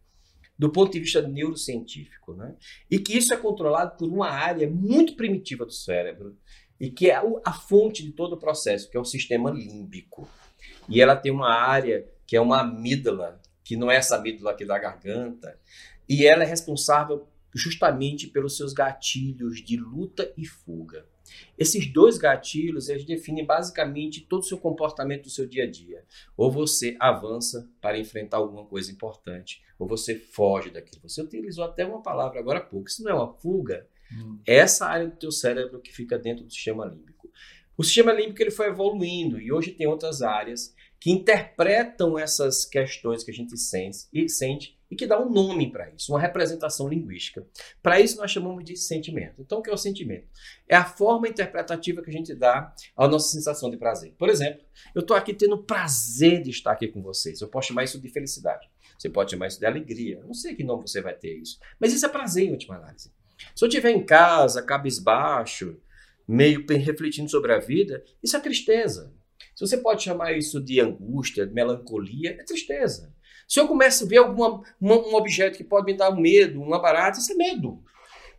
do 0.57 0.71
ponto 0.71 0.91
de 0.91 0.99
vista 0.99 1.21
neurocientífico, 1.21 2.33
né? 2.33 2.55
E 2.89 2.97
que 2.99 3.17
isso 3.17 3.33
é 3.33 3.37
controlado 3.37 3.97
por 3.97 4.07
uma 4.07 4.29
área 4.29 4.69
muito 4.69 5.15
primitiva 5.15 5.65
do 5.65 5.73
cérebro 5.73 6.37
e 6.79 6.89
que 6.89 7.09
é 7.09 7.21
a 7.45 7.53
fonte 7.53 8.03
de 8.03 8.11
todo 8.11 8.33
o 8.33 8.39
processo, 8.39 8.89
que 8.89 8.97
é 8.97 8.99
o 8.99 9.05
sistema 9.05 9.51
límbico. 9.51 10.27
E 10.89 11.01
ela 11.01 11.15
tem 11.15 11.31
uma 11.31 11.53
área 11.53 12.07
que 12.33 12.37
é 12.37 12.41
uma 12.41 12.61
amígdala, 12.61 13.39
que 13.63 13.77
não 13.77 13.91
é 13.91 13.97
essa 13.97 14.15
amígdala 14.15 14.53
aqui 14.53 14.65
da 14.65 14.79
garganta, 14.79 15.55
e 16.09 16.25
ela 16.25 16.41
é 16.41 16.47
responsável 16.47 17.27
justamente 17.53 18.25
pelos 18.25 18.57
seus 18.57 18.73
gatilhos 18.73 19.63
de 19.63 19.77
luta 19.77 20.33
e 20.35 20.43
fuga. 20.43 21.05
Esses 21.55 21.85
dois 21.93 22.17
gatilhos, 22.17 22.89
eles 22.89 23.05
definem 23.05 23.45
basicamente 23.45 24.21
todo 24.21 24.39
o 24.39 24.45
seu 24.45 24.57
comportamento 24.57 25.25
do 25.25 25.29
seu 25.29 25.45
dia 25.45 25.65
a 25.65 25.69
dia. 25.69 26.05
Ou 26.35 26.51
você 26.51 26.97
avança 26.99 27.69
para 27.79 27.99
enfrentar 27.99 28.37
alguma 28.37 28.65
coisa 28.65 28.91
importante, 28.91 29.61
ou 29.77 29.87
você 29.87 30.15
foge 30.15 30.71
daquilo. 30.71 31.07
Você 31.07 31.21
utilizou 31.21 31.63
até 31.63 31.85
uma 31.85 32.01
palavra 32.01 32.39
agora 32.39 32.57
há 32.57 32.63
pouco. 32.63 32.89
Isso 32.89 33.03
não 33.03 33.11
é 33.11 33.13
uma 33.13 33.31
fuga. 33.31 33.87
Hum. 34.11 34.39
Essa 34.43 34.87
área 34.87 35.07
do 35.07 35.15
teu 35.17 35.31
cérebro 35.31 35.79
que 35.79 35.93
fica 35.93 36.17
dentro 36.17 36.43
do 36.43 36.51
sistema 36.51 36.83
límbico. 36.83 37.31
O 37.77 37.83
sistema 37.83 38.11
límbico 38.11 38.41
ele 38.41 38.49
foi 38.51 38.67
evoluindo 38.67 39.39
e 39.39 39.51
hoje 39.51 39.71
tem 39.71 39.85
outras 39.85 40.23
áreas 40.23 40.73
que 41.03 41.11
interpretam 41.11 42.17
essas 42.17 42.63
questões 42.63 43.25
que 43.25 43.31
a 43.31 43.33
gente 43.33 43.57
sente 43.57 44.07
e 44.13 44.29
sente 44.29 44.79
e 44.89 44.95
que 44.95 45.05
dá 45.05 45.21
um 45.21 45.29
nome 45.29 45.69
para 45.69 45.89
isso, 45.89 46.13
uma 46.13 46.19
representação 46.19 46.87
linguística. 46.87 47.45
Para 47.81 47.99
isso 47.99 48.15
nós 48.15 48.31
chamamos 48.31 48.63
de 48.63 48.77
sentimento. 48.77 49.41
Então 49.41 49.59
o 49.59 49.61
que 49.61 49.69
é 49.69 49.73
o 49.73 49.77
sentimento? 49.77 50.29
É 50.65 50.77
a 50.77 50.85
forma 50.85 51.27
interpretativa 51.27 52.01
que 52.01 52.09
a 52.09 52.13
gente 52.13 52.33
dá 52.33 52.73
à 52.95 53.05
nossa 53.05 53.33
sensação 53.33 53.69
de 53.69 53.75
prazer. 53.75 54.13
Por 54.17 54.29
exemplo, 54.29 54.63
eu 54.95 55.01
estou 55.01 55.17
aqui 55.17 55.33
tendo 55.33 55.61
prazer 55.61 56.41
de 56.41 56.51
estar 56.51 56.71
aqui 56.71 56.87
com 56.87 57.01
vocês. 57.01 57.41
Eu 57.41 57.49
posso 57.49 57.67
chamar 57.67 57.83
isso 57.83 57.99
de 57.99 58.07
felicidade. 58.07 58.65
Você 58.97 59.09
pode 59.09 59.31
chamar 59.31 59.47
isso 59.47 59.59
de 59.59 59.65
alegria. 59.65 60.19
Eu 60.19 60.27
não 60.27 60.33
sei 60.33 60.55
que 60.55 60.63
nome 60.63 60.87
você 60.87 61.01
vai 61.01 61.15
ter 61.15 61.35
isso. 61.35 61.59
Mas 61.81 61.91
isso 61.91 62.05
é 62.05 62.09
prazer 62.09 62.47
em 62.47 62.51
última 62.51 62.77
análise. 62.77 63.11
Se 63.53 63.65
eu 63.65 63.67
estiver 63.67 63.91
em 63.91 64.05
casa, 64.05 64.63
cabisbaixo, 64.63 65.77
meio 66.25 66.65
refletindo 66.65 67.29
sobre 67.29 67.51
a 67.51 67.59
vida, 67.59 68.01
isso 68.23 68.37
é 68.37 68.39
tristeza. 68.39 69.13
Se 69.55 69.65
você 69.65 69.77
pode 69.77 70.03
chamar 70.03 70.33
isso 70.33 70.61
de 70.61 70.79
angústia, 70.79 71.45
de 71.45 71.53
melancolia, 71.53 72.31
é 72.31 72.43
tristeza. 72.43 73.13
Se 73.47 73.59
eu 73.59 73.67
começo 73.67 74.05
a 74.05 74.07
ver 74.07 74.17
alguma, 74.17 74.63
um 74.81 75.15
objeto 75.15 75.57
que 75.57 75.63
pode 75.63 75.85
me 75.85 75.97
dar 75.97 76.11
medo, 76.11 76.61
uma 76.61 76.81
barata, 76.81 77.19
isso 77.19 77.31
é 77.31 77.35
medo. 77.35 77.83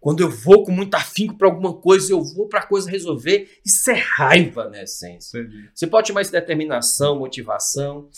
Quando 0.00 0.20
eu 0.20 0.30
vou 0.30 0.64
com 0.64 0.70
muito 0.70 0.94
afinco 0.94 1.36
para 1.38 1.48
alguma 1.48 1.72
coisa, 1.72 2.12
eu 2.12 2.22
vou 2.22 2.46
para 2.46 2.60
a 2.60 2.66
coisa 2.66 2.90
resolver, 2.90 3.48
isso 3.64 3.90
é 3.90 3.94
raiva 3.94 4.68
na 4.68 4.82
essência. 4.82 5.38
Entendi. 5.38 5.70
Você 5.74 5.86
pode 5.86 6.08
chamar 6.08 6.20
isso 6.20 6.30
de 6.30 6.38
determinação, 6.38 7.18
motivação. 7.18 8.08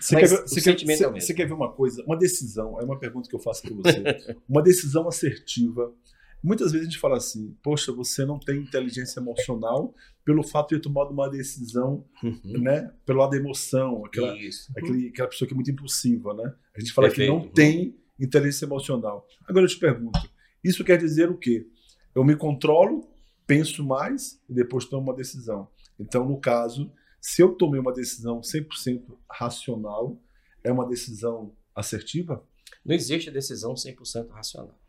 Você 0.00 0.16
quer, 0.16 0.26
ver, 0.26 0.40
você, 0.40 0.60
quer, 0.60 0.84
você, 0.84 1.04
é 1.04 1.08
você 1.08 1.34
quer 1.34 1.46
ver 1.46 1.52
uma 1.52 1.70
coisa? 1.70 2.02
Uma 2.04 2.16
decisão, 2.16 2.80
é 2.80 2.84
uma 2.84 2.98
pergunta 2.98 3.28
que 3.28 3.36
eu 3.36 3.38
faço 3.38 3.62
para 3.62 3.74
você. 3.74 4.02
uma 4.48 4.62
decisão 4.62 5.06
assertiva 5.06 5.94
Muitas 6.42 6.72
vezes 6.72 6.86
a 6.86 6.90
gente 6.90 7.00
fala 7.00 7.16
assim, 7.18 7.54
poxa, 7.62 7.92
você 7.92 8.24
não 8.24 8.38
tem 8.38 8.58
inteligência 8.58 9.20
emocional 9.20 9.94
pelo 10.24 10.42
fato 10.42 10.70
de 10.70 10.76
ter 10.76 10.82
tomado 10.82 11.10
uma 11.10 11.28
decisão, 11.28 12.04
uhum. 12.22 12.40
né? 12.44 12.92
Pelo 13.04 13.18
lado 13.20 13.30
da 13.30 13.36
emoção, 13.36 14.04
aquela, 14.06 14.32
aquele, 14.76 15.08
aquela 15.08 15.28
pessoa 15.28 15.46
que 15.46 15.52
é 15.52 15.56
muito 15.56 15.70
impulsiva, 15.70 16.32
né? 16.34 16.54
A 16.74 16.80
gente 16.80 16.92
fala 16.92 17.08
Perfeito. 17.08 17.30
que 17.30 17.38
não 17.38 17.52
tem 17.52 17.96
inteligência 18.18 18.64
emocional. 18.64 19.26
Agora 19.46 19.64
eu 19.64 19.68
te 19.68 19.78
pergunto, 19.78 20.18
isso 20.64 20.84
quer 20.84 20.96
dizer 20.96 21.30
o 21.30 21.36
quê? 21.36 21.66
Eu 22.14 22.24
me 22.24 22.36
controlo, 22.36 23.08
penso 23.46 23.84
mais 23.84 24.40
e 24.48 24.54
depois 24.54 24.84
tomo 24.84 25.02
uma 25.02 25.14
decisão. 25.14 25.68
Então, 25.98 26.26
no 26.26 26.40
caso, 26.40 26.90
se 27.20 27.42
eu 27.42 27.54
tomei 27.54 27.78
uma 27.78 27.92
decisão 27.92 28.40
100% 28.40 29.02
racional, 29.30 30.18
é 30.64 30.72
uma 30.72 30.88
decisão 30.88 31.54
assertiva? 31.74 32.42
Não 32.84 32.94
existe 32.94 33.30
decisão 33.30 33.74
100% 33.74 34.30
racional. 34.30 34.79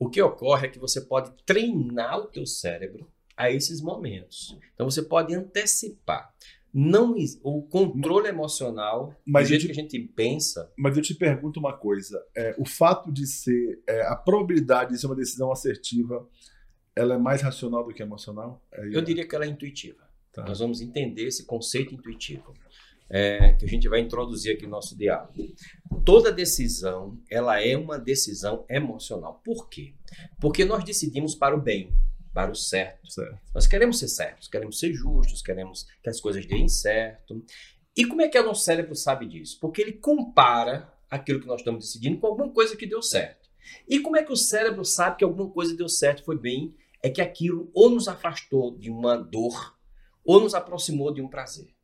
O 0.00 0.08
que 0.08 0.22
ocorre 0.22 0.66
é 0.66 0.70
que 0.70 0.78
você 0.78 1.02
pode 1.02 1.30
treinar 1.44 2.18
o 2.18 2.26
teu 2.26 2.46
cérebro 2.46 3.06
a 3.36 3.50
esses 3.50 3.82
momentos. 3.82 4.58
Então 4.72 4.88
você 4.90 5.02
pode 5.02 5.34
antecipar. 5.34 6.34
Não 6.72 7.14
o 7.42 7.62
controle 7.62 8.28
emocional, 8.28 9.14
mas 9.26 9.44
do 9.44 9.48
jeito 9.50 9.62
te, 9.62 9.66
que 9.66 9.72
a 9.72 9.82
gente 9.82 9.98
pensa. 9.98 10.72
Mas 10.74 10.96
eu 10.96 11.02
te 11.02 11.14
pergunto 11.14 11.60
uma 11.60 11.76
coisa: 11.76 12.24
é, 12.34 12.54
o 12.58 12.64
fato 12.64 13.12
de 13.12 13.26
ser 13.26 13.82
é, 13.86 14.06
a 14.06 14.16
probabilidade 14.16 14.92
de 14.92 14.98
ser 14.98 15.06
uma 15.06 15.16
decisão 15.16 15.52
assertiva, 15.52 16.26
ela 16.96 17.16
é 17.16 17.18
mais 17.18 17.42
racional 17.42 17.84
do 17.84 17.92
que 17.92 18.02
emocional? 18.02 18.64
É, 18.72 18.86
eu 18.86 19.02
diria 19.02 19.28
que 19.28 19.34
ela 19.34 19.44
é 19.44 19.48
intuitiva. 19.48 20.08
Tá. 20.32 20.44
Nós 20.44 20.60
vamos 20.60 20.80
entender 20.80 21.26
esse 21.26 21.44
conceito 21.44 21.92
intuitivo 21.92 22.54
é, 23.10 23.52
que 23.54 23.64
a 23.64 23.68
gente 23.68 23.88
vai 23.88 24.00
introduzir 24.00 24.54
aqui 24.54 24.64
no 24.64 24.70
nosso 24.70 24.96
diálogo. 24.96 25.34
Toda 26.04 26.30
decisão, 26.30 27.20
ela 27.28 27.60
é 27.60 27.76
uma 27.76 27.98
decisão 27.98 28.64
emocional. 28.70 29.42
Por 29.44 29.68
quê? 29.68 29.94
Porque 30.40 30.64
nós 30.64 30.84
decidimos 30.84 31.34
para 31.34 31.56
o 31.56 31.60
bem, 31.60 31.92
para 32.32 32.52
o 32.52 32.54
certo. 32.54 33.10
certo. 33.10 33.38
Nós 33.52 33.66
queremos 33.66 33.98
ser 33.98 34.08
certos, 34.08 34.46
queremos 34.46 34.78
ser 34.78 34.92
justos, 34.92 35.42
queremos 35.42 35.86
que 36.02 36.08
as 36.08 36.20
coisas 36.20 36.46
deem 36.46 36.68
certo. 36.68 37.44
E 37.96 38.06
como 38.06 38.22
é 38.22 38.28
que 38.28 38.38
o 38.38 38.46
nosso 38.46 38.64
cérebro 38.64 38.94
sabe 38.94 39.26
disso? 39.26 39.58
Porque 39.60 39.82
ele 39.82 39.94
compara 39.94 40.92
aquilo 41.10 41.40
que 41.40 41.46
nós 41.46 41.60
estamos 41.60 41.84
decidindo 41.84 42.18
com 42.18 42.28
alguma 42.28 42.50
coisa 42.52 42.76
que 42.76 42.86
deu 42.86 43.02
certo. 43.02 43.50
E 43.88 43.98
como 43.98 44.16
é 44.16 44.22
que 44.22 44.32
o 44.32 44.36
cérebro 44.36 44.84
sabe 44.84 45.16
que 45.16 45.24
alguma 45.24 45.50
coisa 45.50 45.76
deu 45.76 45.88
certo, 45.88 46.24
foi 46.24 46.38
bem? 46.38 46.74
É 47.02 47.10
que 47.10 47.20
aquilo 47.20 47.70
ou 47.74 47.90
nos 47.90 48.06
afastou 48.06 48.76
de 48.78 48.90
uma 48.90 49.16
dor 49.16 49.76
ou 50.24 50.40
nos 50.40 50.54
aproximou 50.54 51.12
de 51.12 51.20
um 51.20 51.28
prazer. 51.28 51.74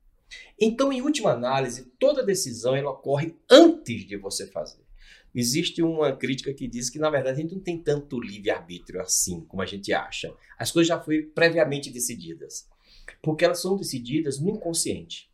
Então, 0.61 0.93
em 0.93 1.03
última 1.03 1.33
análise, 1.33 1.93
toda 1.99 2.25
decisão 2.25 2.75
ela 2.75 2.91
ocorre 2.91 3.35
antes 3.51 4.07
de 4.07 4.17
você 4.17 4.47
fazer. 4.47 4.87
Existe 5.35 5.83
uma 5.83 6.17
crítica 6.17 6.55
que 6.55 6.67
diz 6.67 6.89
que, 6.89 6.99
na 6.99 7.11
verdade, 7.11 7.39
a 7.39 7.43
gente 7.43 7.55
não 7.55 7.63
tem 7.63 7.79
tanto 7.79 8.19
livre-arbítrio 8.19 9.03
assim 9.03 9.41
como 9.43 9.63
a 9.63 9.67
gente 9.67 9.93
acha. 9.93 10.33
As 10.59 10.73
coisas 10.73 10.89
já 10.89 10.99
foram 10.99 11.29
previamente 11.35 11.91
decididas. 11.91 12.67
Porque 13.21 13.45
elas 13.45 13.61
são 13.61 13.77
decididas 13.77 14.41
no 14.41 14.51
inconsciente. 14.51 15.29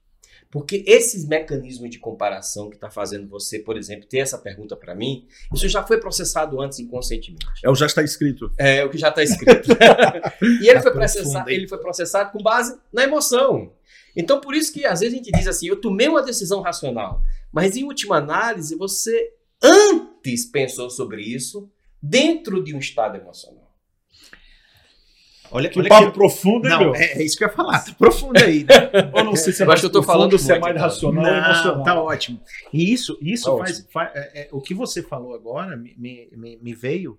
Porque 0.52 0.84
esses 0.86 1.26
mecanismos 1.26 1.88
de 1.88 1.98
comparação 1.98 2.68
que 2.68 2.74
está 2.74 2.90
fazendo 2.90 3.26
você, 3.26 3.58
por 3.58 3.76
exemplo, 3.78 4.06
ter 4.06 4.18
essa 4.18 4.36
pergunta 4.36 4.76
para 4.76 4.94
mim, 4.94 5.26
isso 5.54 5.66
já 5.66 5.82
foi 5.82 5.98
processado 5.98 6.60
antes 6.60 6.78
inconscientemente. 6.78 7.46
É 7.64 7.70
o 7.70 7.74
já 7.74 7.86
está 7.86 8.02
escrito. 8.02 8.52
É, 8.58 8.84
o 8.84 8.90
que 8.90 8.98
já 8.98 9.08
está 9.08 9.22
escrito. 9.22 9.70
e 10.60 10.68
ele 10.68 10.82
foi, 10.82 10.92
processado, 10.92 11.48
ele 11.48 11.66
foi 11.66 11.78
processado 11.78 12.32
com 12.32 12.42
base 12.42 12.78
na 12.92 13.04
emoção. 13.04 13.72
Então, 14.16 14.40
por 14.40 14.54
isso 14.54 14.72
que 14.72 14.84
às 14.84 15.00
vezes 15.00 15.14
a 15.14 15.16
gente 15.16 15.32
diz 15.32 15.46
assim: 15.46 15.68
eu 15.68 15.80
tomei 15.80 16.08
uma 16.08 16.22
decisão 16.22 16.60
racional, 16.60 17.22
mas 17.52 17.76
em 17.76 17.84
última 17.84 18.16
análise, 18.16 18.76
você 18.76 19.32
antes 19.62 20.44
pensou 20.44 20.90
sobre 20.90 21.22
isso 21.22 21.70
dentro 22.02 22.62
de 22.62 22.74
um 22.74 22.78
estado 22.78 23.16
emocional. 23.16 23.62
Olha 25.54 25.68
que 25.68 25.78
olha 25.78 25.88
papo 25.90 26.06
que... 26.06 26.12
profundo, 26.14 26.66
hein, 26.66 26.70
não, 26.70 26.94
é, 26.94 27.12
é, 27.12 27.22
isso 27.22 27.36
que 27.36 27.44
eu 27.44 27.48
ia 27.48 27.54
falar. 27.54 27.78
Tá 27.80 27.92
profundo 27.92 28.42
aí. 28.42 28.64
Né? 28.64 28.90
Ou 29.12 29.22
não 29.22 29.36
sei 29.36 29.52
se 29.52 29.62
é 29.62 29.66
mais 29.66 29.80
que 29.80 29.86
eu 29.86 29.92
tô 29.92 30.02
falando 30.02 30.38
se 30.38 30.50
é 30.50 30.58
mais 30.58 30.80
racional 30.80 31.22
não, 31.22 31.30
ou 31.30 31.36
emocional. 31.36 31.82
Tá 31.82 32.02
ótimo. 32.02 32.40
E 32.72 32.90
isso, 32.90 33.18
isso 33.20 33.50
tá 33.50 33.58
faz, 33.58 33.86
faz 33.92 34.10
é, 34.14 34.42
é, 34.44 34.48
o 34.50 34.62
que 34.62 34.72
você 34.72 35.02
falou 35.02 35.34
agora 35.34 35.76
me, 35.76 35.94
me, 35.98 36.56
me 36.56 36.74
veio 36.74 37.18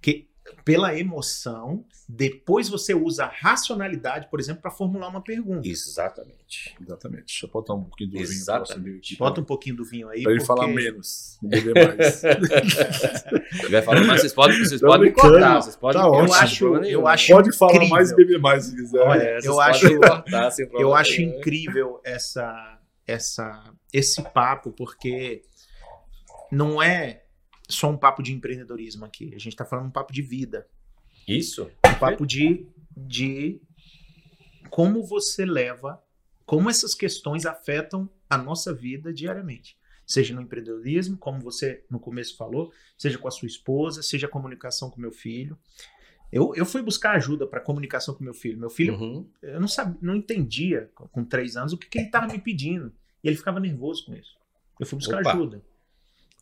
que 0.00 0.26
pela 0.64 0.98
emoção, 0.98 1.84
depois 2.08 2.68
você 2.68 2.94
usa 2.94 3.24
a 3.24 3.28
racionalidade, 3.28 4.28
por 4.30 4.38
exemplo, 4.40 4.62
para 4.62 4.70
formular 4.70 5.08
uma 5.08 5.22
pergunta. 5.22 5.66
Exatamente. 5.66 6.74
Exatamente. 6.80 7.24
Deixa 7.26 7.46
eu 7.46 7.50
botar 7.50 7.74
um 7.74 7.84
pouquinho 7.84 8.10
do 8.10 8.18
Exatamente. 8.18 8.84
vinho 8.84 8.98
aqui. 8.98 9.16
Bota 9.16 9.40
um 9.40 9.44
pouquinho 9.44 9.76
do 9.76 9.84
vinho 9.84 10.08
aí. 10.08 10.22
Pra 10.22 10.32
ele 10.32 10.40
porque- 10.44 10.46
falar 10.60 10.68
menos, 10.68 11.38
não 11.42 11.50
beber 11.50 11.96
mais. 11.96 12.22
Ele 12.24 13.68
vai 13.70 13.82
falar, 13.82 14.04
mas 14.04 14.20
vocês 14.20 14.32
podem, 14.34 14.58
vocês 14.58 14.80
Tô 14.80 14.86
podem 14.86 15.12
cortar. 15.12 15.62
Vocês 15.62 15.76
podem 15.76 16.00
Tá 16.00 16.08
ótimo. 16.08 16.26
Eu 16.28 16.34
acho- 16.34 16.84
eu 16.84 17.06
acho- 17.08 17.32
Pode 17.32 17.56
falar 17.56 17.72
incrível. 17.74 17.94
mais 17.94 18.10
e 18.10 18.16
beber 18.16 18.38
mais 18.40 18.64
se 18.64 18.76
quiser. 18.76 19.00
Olha, 19.00 19.22
É, 19.22 19.38
eu 19.44 19.60
acho- 19.60 19.98
cortar 19.98 20.50
Eu 20.78 20.94
acho 20.94 21.18
nenhum. 21.20 21.38
incrível 21.38 22.00
essa, 22.04 22.78
essa, 23.06 23.72
esse 23.92 24.22
papo, 24.22 24.72
porque 24.72 25.42
não 26.52 26.82
é 26.82 27.23
só 27.74 27.90
um 27.90 27.96
papo 27.96 28.22
de 28.22 28.32
empreendedorismo 28.32 29.04
aqui. 29.04 29.26
A 29.34 29.38
gente 29.38 29.48
está 29.48 29.64
falando 29.64 29.86
um 29.86 29.90
papo 29.90 30.12
de 30.12 30.22
vida. 30.22 30.66
Isso. 31.26 31.70
Um 31.86 31.98
papo 31.98 32.26
de, 32.26 32.66
de 32.96 33.60
como 34.70 35.02
você 35.02 35.44
leva, 35.44 36.02
como 36.44 36.68
essas 36.68 36.94
questões 36.94 37.46
afetam 37.46 38.08
a 38.28 38.36
nossa 38.36 38.72
vida 38.72 39.12
diariamente. 39.12 39.76
Seja 40.06 40.34
no 40.34 40.42
empreendedorismo, 40.42 41.16
como 41.16 41.40
você 41.40 41.82
no 41.90 41.98
começo 41.98 42.36
falou, 42.36 42.70
seja 42.98 43.16
com 43.18 43.26
a 43.26 43.30
sua 43.30 43.46
esposa, 43.46 44.02
seja 44.02 44.26
a 44.26 44.30
comunicação 44.30 44.90
com 44.90 45.00
meu 45.00 45.12
filho. 45.12 45.56
Eu, 46.30 46.52
eu 46.56 46.66
fui 46.66 46.82
buscar 46.82 47.14
ajuda 47.14 47.46
para 47.46 47.60
comunicação 47.60 48.14
com 48.14 48.22
meu 48.24 48.34
filho. 48.34 48.58
Meu 48.58 48.68
filho 48.68 48.94
Uhum. 48.94 49.28
eu 49.40 49.60
não 49.60 49.68
sabia, 49.68 49.96
não 50.02 50.14
entendia 50.16 50.90
com 50.94 51.24
três 51.24 51.56
anos 51.56 51.72
o 51.72 51.78
que, 51.78 51.88
que 51.88 51.98
ele 51.98 52.06
estava 52.06 52.26
me 52.26 52.38
pedindo. 52.38 52.92
E 53.22 53.28
ele 53.28 53.36
ficava 53.36 53.58
nervoso 53.60 54.04
com 54.04 54.14
isso. 54.14 54.36
Eu 54.78 54.84
fui 54.86 54.98
buscar 54.98 55.20
Opa. 55.20 55.32
ajuda. 55.32 55.62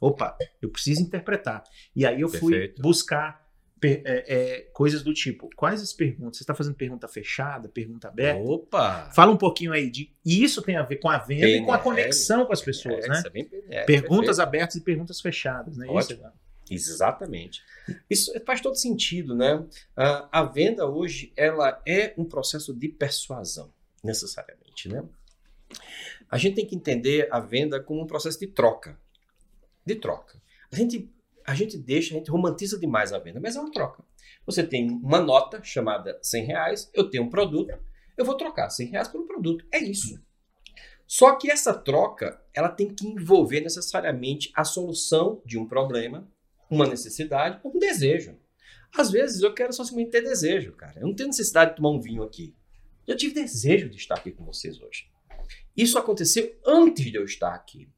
Opa, 0.02 0.36
eu 0.60 0.68
preciso 0.68 1.00
interpretar. 1.02 1.62
E 1.94 2.04
aí 2.04 2.20
eu 2.20 2.28
fui 2.28 2.52
Perfeito. 2.52 2.82
buscar 2.82 3.40
é, 3.84 4.02
é, 4.04 4.60
coisas 4.72 5.02
do 5.02 5.12
tipo: 5.14 5.48
quais 5.56 5.80
as 5.80 5.92
perguntas? 5.92 6.36
Você 6.38 6.42
está 6.42 6.54
fazendo 6.54 6.74
pergunta 6.74 7.06
fechada, 7.08 7.68
pergunta 7.68 8.08
aberta? 8.08 8.40
Opa! 8.42 9.10
Fala 9.14 9.32
um 9.32 9.36
pouquinho 9.36 9.72
aí 9.72 9.90
de. 9.90 10.12
E 10.24 10.42
isso 10.42 10.60
tem 10.62 10.76
a 10.76 10.82
ver 10.82 10.96
com 10.96 11.08
a 11.08 11.18
venda 11.18 11.46
e 11.48 11.64
com 11.64 11.72
a 11.72 11.78
conexão 11.78 12.44
com 12.46 12.52
as 12.52 12.60
pessoas, 12.62 13.04
É, 13.04 13.08
né? 13.08 13.22
é 13.26 13.30
bem- 13.30 13.48
é, 13.70 13.84
Perguntas 13.84 14.36
perfeito. 14.36 14.40
abertas 14.48 14.74
e 14.76 14.80
perguntas 14.80 15.20
fechadas, 15.20 15.76
né? 15.76 15.86
Isso, 15.86 15.94
Ótimo. 16.12 16.32
Exatamente. 16.70 17.62
Isso 18.08 18.32
faz 18.46 18.60
todo 18.60 18.76
sentido, 18.76 19.34
né? 19.34 19.64
Ah, 19.96 20.28
a 20.32 20.42
venda 20.44 20.86
hoje, 20.86 21.32
ela 21.36 21.80
é 21.86 22.14
um 22.16 22.24
processo 22.24 22.72
de 22.72 22.88
persuasão, 22.88 23.70
necessariamente, 24.02 24.88
né? 24.88 25.04
A 26.30 26.38
gente 26.38 26.54
tem 26.54 26.66
que 26.66 26.74
entender 26.74 27.28
a 27.30 27.40
venda 27.40 27.80
como 27.80 28.00
um 28.02 28.06
processo 28.06 28.38
de 28.38 28.46
troca. 28.46 28.96
De 29.84 29.94
troca. 29.96 30.40
A 30.70 30.76
gente, 30.76 31.12
a 31.46 31.54
gente 31.54 31.76
deixa, 31.76 32.14
a 32.14 32.18
gente 32.18 32.30
romantiza 32.30 32.78
demais 32.78 33.12
a 33.12 33.18
venda, 33.18 33.40
mas 33.40 33.56
é 33.56 33.60
uma 33.60 33.70
troca. 33.70 34.04
Você 34.46 34.62
tem 34.62 34.90
uma 34.90 35.20
nota 35.20 35.62
chamada 35.62 36.18
100 36.22 36.44
reais, 36.44 36.90
eu 36.94 37.08
tenho 37.08 37.24
um 37.24 37.30
produto, 37.30 37.72
eu 38.16 38.24
vou 38.24 38.36
trocar 38.36 38.70
100 38.70 38.88
reais 38.88 39.08
por 39.08 39.20
um 39.20 39.26
produto. 39.26 39.64
É 39.72 39.78
isso. 39.78 40.20
Só 41.06 41.36
que 41.36 41.50
essa 41.50 41.74
troca, 41.74 42.40
ela 42.54 42.68
tem 42.68 42.88
que 42.88 43.06
envolver 43.06 43.60
necessariamente 43.60 44.50
a 44.54 44.64
solução 44.64 45.42
de 45.44 45.58
um 45.58 45.66
problema, 45.66 46.26
uma 46.70 46.86
necessidade 46.86 47.60
ou 47.62 47.76
um 47.76 47.78
desejo. 47.78 48.38
Às 48.96 49.10
vezes 49.10 49.42
eu 49.42 49.52
quero 49.52 49.72
só 49.72 49.84
simplesmente 49.84 50.12
ter 50.12 50.22
desejo, 50.22 50.72
cara. 50.72 51.00
Eu 51.00 51.06
não 51.06 51.14
tenho 51.14 51.28
necessidade 51.28 51.72
de 51.72 51.76
tomar 51.76 51.90
um 51.90 52.00
vinho 52.00 52.22
aqui. 52.22 52.54
Eu 53.06 53.16
tive 53.16 53.34
desejo 53.34 53.88
de 53.88 53.96
estar 53.96 54.14
aqui 54.14 54.30
com 54.30 54.44
vocês 54.44 54.80
hoje. 54.80 55.10
Isso 55.76 55.98
aconteceu 55.98 56.54
antes 56.66 57.04
de 57.04 57.16
eu 57.16 57.24
estar 57.24 57.54
aqui. 57.54 57.88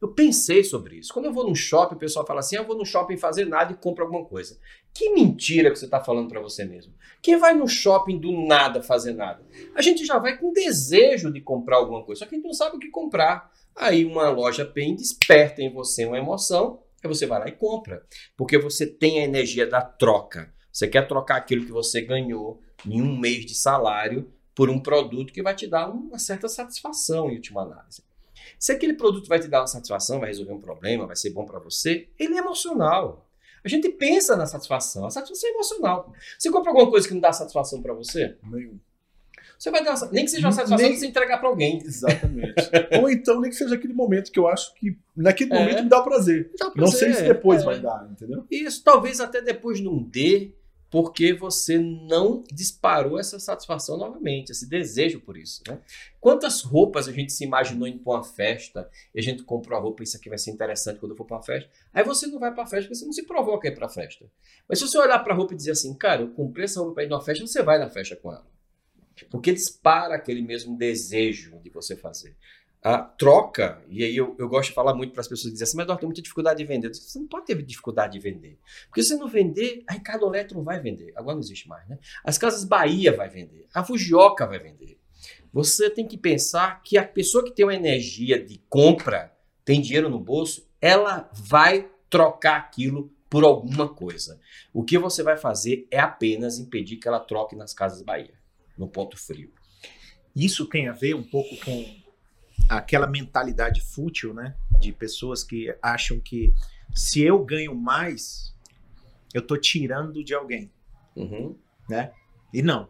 Eu 0.00 0.08
pensei 0.08 0.62
sobre 0.62 0.96
isso. 0.96 1.12
Quando 1.12 1.24
eu 1.24 1.32
vou 1.32 1.46
num 1.46 1.54
shopping, 1.54 1.96
o 1.96 1.98
pessoal 1.98 2.24
fala 2.24 2.40
assim: 2.40 2.56
"Ah, 2.56 2.60
eu 2.60 2.66
vou 2.66 2.76
no 2.76 2.86
shopping 2.86 3.16
fazer 3.16 3.44
nada 3.44 3.72
e 3.72 3.76
compro 3.76 4.04
alguma 4.04 4.24
coisa. 4.24 4.58
Que 4.94 5.10
mentira 5.10 5.70
que 5.70 5.78
você 5.78 5.86
está 5.86 6.02
falando 6.02 6.28
para 6.28 6.40
você 6.40 6.64
mesmo. 6.64 6.94
Quem 7.20 7.36
vai 7.36 7.54
no 7.54 7.66
shopping 7.66 8.18
do 8.18 8.32
nada 8.32 8.82
fazer 8.82 9.12
nada? 9.12 9.44
A 9.74 9.82
gente 9.82 10.04
já 10.04 10.18
vai 10.18 10.38
com 10.38 10.52
desejo 10.52 11.32
de 11.32 11.40
comprar 11.40 11.76
alguma 11.76 12.04
coisa, 12.04 12.20
só 12.20 12.26
que 12.26 12.34
a 12.34 12.38
gente 12.38 12.46
não 12.46 12.54
sabe 12.54 12.76
o 12.76 12.80
que 12.80 12.90
comprar. 12.90 13.50
Aí 13.74 14.04
uma 14.04 14.28
loja 14.30 14.64
PEN 14.64 14.96
desperta 14.96 15.62
em 15.62 15.72
você 15.72 16.04
uma 16.04 16.18
emoção, 16.18 16.82
aí 17.02 17.08
você 17.08 17.26
vai 17.26 17.40
lá 17.40 17.48
e 17.48 17.52
compra. 17.52 18.04
Porque 18.36 18.58
você 18.58 18.86
tem 18.86 19.20
a 19.20 19.24
energia 19.24 19.66
da 19.66 19.80
troca. 19.82 20.52
Você 20.72 20.86
quer 20.86 21.06
trocar 21.08 21.36
aquilo 21.36 21.64
que 21.64 21.72
você 21.72 22.00
ganhou 22.00 22.60
em 22.86 23.02
um 23.02 23.18
mês 23.18 23.44
de 23.44 23.54
salário 23.54 24.32
por 24.54 24.70
um 24.70 24.80
produto 24.80 25.32
que 25.32 25.42
vai 25.42 25.54
te 25.54 25.66
dar 25.66 25.88
uma 25.88 26.18
certa 26.18 26.48
satisfação 26.48 27.30
em 27.30 27.36
última 27.36 27.62
análise. 27.62 28.02
Se 28.58 28.72
aquele 28.72 28.94
produto 28.94 29.28
vai 29.28 29.38
te 29.40 29.48
dar 29.48 29.60
uma 29.60 29.66
satisfação, 29.66 30.18
vai 30.20 30.28
resolver 30.28 30.52
um 30.52 30.60
problema, 30.60 31.06
vai 31.06 31.16
ser 31.16 31.30
bom 31.30 31.44
para 31.44 31.58
você, 31.58 32.08
ele 32.18 32.34
é 32.34 32.38
emocional. 32.38 33.24
A 33.64 33.68
gente 33.68 33.88
pensa 33.88 34.36
na 34.36 34.46
satisfação, 34.46 35.04
a 35.04 35.10
satisfação 35.10 35.48
é 35.50 35.52
emocional. 35.52 36.12
Você 36.38 36.50
compra 36.50 36.70
alguma 36.70 36.90
coisa 36.90 37.06
que 37.06 37.14
não 37.14 37.20
dá 37.20 37.32
satisfação 37.32 37.82
para 37.82 37.92
você? 37.92 38.36
Nenhum. 38.42 38.78
Você 39.58 39.72
vai 39.72 39.82
dar, 39.82 39.96
uma- 39.96 40.10
nem 40.12 40.24
que 40.24 40.30
seja 40.30 40.46
uma 40.46 40.52
satisfação 40.52 40.84
Nem- 40.86 40.94
de 40.94 41.00
você 41.00 41.06
entregar 41.08 41.38
para 41.38 41.48
alguém. 41.48 41.82
Exatamente. 41.84 42.54
Ou 43.02 43.10
então, 43.10 43.40
nem 43.40 43.50
que 43.50 43.56
seja 43.56 43.74
aquele 43.74 43.92
momento 43.92 44.30
que 44.30 44.38
eu 44.38 44.46
acho 44.46 44.72
que 44.76 44.96
naquele 45.16 45.52
É. 45.52 45.58
momento 45.58 45.82
me 45.82 45.88
dá 45.88 46.00
prazer. 46.00 46.52
Dá 46.56 46.70
pra 46.70 46.80
Não 46.80 46.86
sei 46.90 47.12
se 47.12 47.24
depois 47.24 47.62
é. 47.62 47.64
vai 47.64 47.80
dar, 47.80 48.08
entendeu? 48.10 48.44
Isso, 48.48 48.82
talvez 48.84 49.18
até 49.20 49.42
depois 49.42 49.80
não 49.80 50.00
dê, 50.00 50.52
porque 50.90 51.34
você 51.34 51.78
não 51.78 52.42
disparou 52.50 53.18
essa 53.18 53.38
satisfação 53.38 53.96
novamente, 53.96 54.52
esse 54.52 54.66
desejo 54.68 55.20
por 55.20 55.36
isso. 55.36 55.62
Né? 55.68 55.78
Quantas 56.20 56.62
roupas 56.62 57.08
a 57.08 57.12
gente 57.12 57.32
se 57.32 57.44
imaginou 57.44 57.86
indo 57.86 57.98
para 57.98 58.14
uma 58.14 58.24
festa 58.24 58.88
e 59.14 59.18
a 59.18 59.22
gente 59.22 59.42
comprou 59.42 59.78
a 59.78 59.82
roupa, 59.82 60.02
isso 60.02 60.16
aqui 60.16 60.28
vai 60.28 60.38
ser 60.38 60.50
interessante 60.50 60.98
quando 60.98 61.12
eu 61.12 61.16
for 61.16 61.26
para 61.26 61.36
uma 61.36 61.42
festa. 61.42 61.70
Aí 61.92 62.02
você 62.02 62.26
não 62.26 62.38
vai 62.38 62.52
para 62.52 62.62
a 62.62 62.66
festa 62.66 62.84
porque 62.84 62.94
você 62.94 63.04
não 63.04 63.12
se 63.12 63.26
provoca 63.26 63.68
ir 63.68 63.74
para 63.74 63.86
a 63.86 63.90
festa. 63.90 64.24
Mas 64.68 64.78
se 64.78 64.88
você 64.88 64.98
olhar 64.98 65.18
para 65.18 65.34
a 65.34 65.36
roupa 65.36 65.52
e 65.52 65.56
dizer 65.56 65.72
assim, 65.72 65.94
cara, 65.94 66.22
eu 66.22 66.30
comprei 66.30 66.64
essa 66.64 66.80
roupa 66.80 66.94
para 66.94 67.04
ir 67.04 67.08
numa 67.08 67.20
festa, 67.20 67.46
você 67.46 67.62
vai 67.62 67.78
na 67.78 67.90
festa 67.90 68.16
com 68.16 68.32
ela. 68.32 68.46
Porque 69.30 69.52
dispara 69.52 70.14
aquele 70.14 70.42
mesmo 70.42 70.76
desejo 70.76 71.58
de 71.58 71.70
você 71.70 71.96
fazer. 71.96 72.36
A 72.82 72.98
troca, 72.98 73.82
e 73.88 74.04
aí 74.04 74.16
eu, 74.16 74.36
eu 74.38 74.48
gosto 74.48 74.68
de 74.68 74.74
falar 74.74 74.94
muito 74.94 75.12
para 75.12 75.20
as 75.20 75.26
pessoas 75.26 75.46
que 75.46 75.52
dizem 75.52 75.64
assim, 75.64 75.76
mas 75.76 75.84
Eduardo, 75.84 76.00
tem 76.00 76.06
muita 76.06 76.22
dificuldade 76.22 76.58
de 76.58 76.64
vender. 76.64 76.94
Você 76.94 77.18
não 77.18 77.26
pode 77.26 77.46
ter 77.46 77.60
dificuldade 77.60 78.12
de 78.12 78.20
vender. 78.20 78.56
Porque 78.86 79.02
se 79.02 79.16
não 79.16 79.26
vender, 79.26 79.82
a 79.88 79.94
Ricardo 79.94 80.26
Eletro 80.26 80.62
vai 80.62 80.80
vender. 80.80 81.12
Agora 81.16 81.34
não 81.34 81.40
existe 81.40 81.68
mais, 81.68 81.88
né? 81.88 81.98
As 82.24 82.38
Casas 82.38 82.64
Bahia 82.64 83.14
vai 83.14 83.28
vender. 83.28 83.66
A 83.74 83.82
Fujioka 83.82 84.46
vai 84.46 84.60
vender. 84.60 84.96
Você 85.52 85.90
tem 85.90 86.06
que 86.06 86.16
pensar 86.16 86.82
que 86.82 86.96
a 86.96 87.04
pessoa 87.04 87.44
que 87.44 87.50
tem 87.50 87.64
uma 87.64 87.74
energia 87.74 88.42
de 88.42 88.62
compra, 88.68 89.36
tem 89.64 89.80
dinheiro 89.80 90.08
no 90.08 90.20
bolso, 90.20 90.68
ela 90.80 91.28
vai 91.34 91.90
trocar 92.08 92.56
aquilo 92.56 93.12
por 93.28 93.44
alguma 93.44 93.88
coisa. 93.88 94.40
O 94.72 94.84
que 94.84 94.96
você 94.98 95.22
vai 95.22 95.36
fazer 95.36 95.86
é 95.90 95.98
apenas 95.98 96.58
impedir 96.58 96.96
que 96.96 97.08
ela 97.08 97.20
troque 97.20 97.56
nas 97.56 97.74
Casas 97.74 98.02
Bahia, 98.02 98.34
no 98.76 98.88
ponto 98.88 99.16
frio. 99.16 99.52
Isso 100.34 100.66
tem 100.66 100.88
a 100.88 100.92
ver 100.92 101.14
um 101.14 101.22
pouco 101.22 101.56
com 101.64 101.84
aquela 102.68 103.06
mentalidade 103.06 103.80
fútil, 103.80 104.34
né? 104.34 104.54
De 104.80 104.92
pessoas 104.92 105.42
que 105.42 105.74
acham 105.82 106.20
que 106.20 106.52
se 106.94 107.22
eu 107.22 107.44
ganho 107.44 107.74
mais, 107.74 108.54
eu 109.34 109.42
tô 109.42 109.56
tirando 109.56 110.22
de 110.24 110.34
alguém, 110.34 110.70
Uhum. 111.16 111.54
né? 111.88 112.12
E 112.52 112.62
não. 112.62 112.88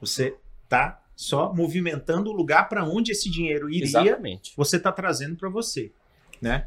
Você 0.00 0.36
tá 0.68 1.02
só 1.16 1.52
movimentando 1.54 2.30
o 2.30 2.32
lugar 2.32 2.68
para 2.68 2.84
onde 2.84 3.12
esse 3.12 3.30
dinheiro 3.30 3.68
iria, 3.68 3.84
Exatamente. 3.84 4.52
você 4.56 4.78
tá 4.78 4.90
trazendo 4.90 5.36
para 5.36 5.48
você, 5.48 5.92
né? 6.40 6.66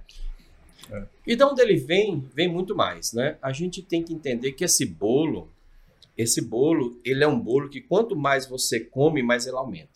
E 1.25 1.35
de 1.35 1.43
onde 1.43 1.61
ele 1.61 1.77
vem, 1.77 2.19
vem 2.35 2.47
muito 2.47 2.75
mais, 2.75 3.13
né? 3.13 3.37
A 3.41 3.51
gente 3.53 3.81
tem 3.81 4.03
que 4.03 4.13
entender 4.13 4.51
que 4.51 4.63
esse 4.63 4.85
bolo, 4.85 5.49
esse 6.17 6.41
bolo, 6.41 6.99
ele 7.03 7.23
é 7.23 7.27
um 7.27 7.39
bolo 7.39 7.69
que 7.69 7.81
quanto 7.81 8.15
mais 8.15 8.45
você 8.45 8.79
come, 8.81 9.23
mais 9.23 9.47
ele 9.47 9.55
aumenta. 9.55 9.92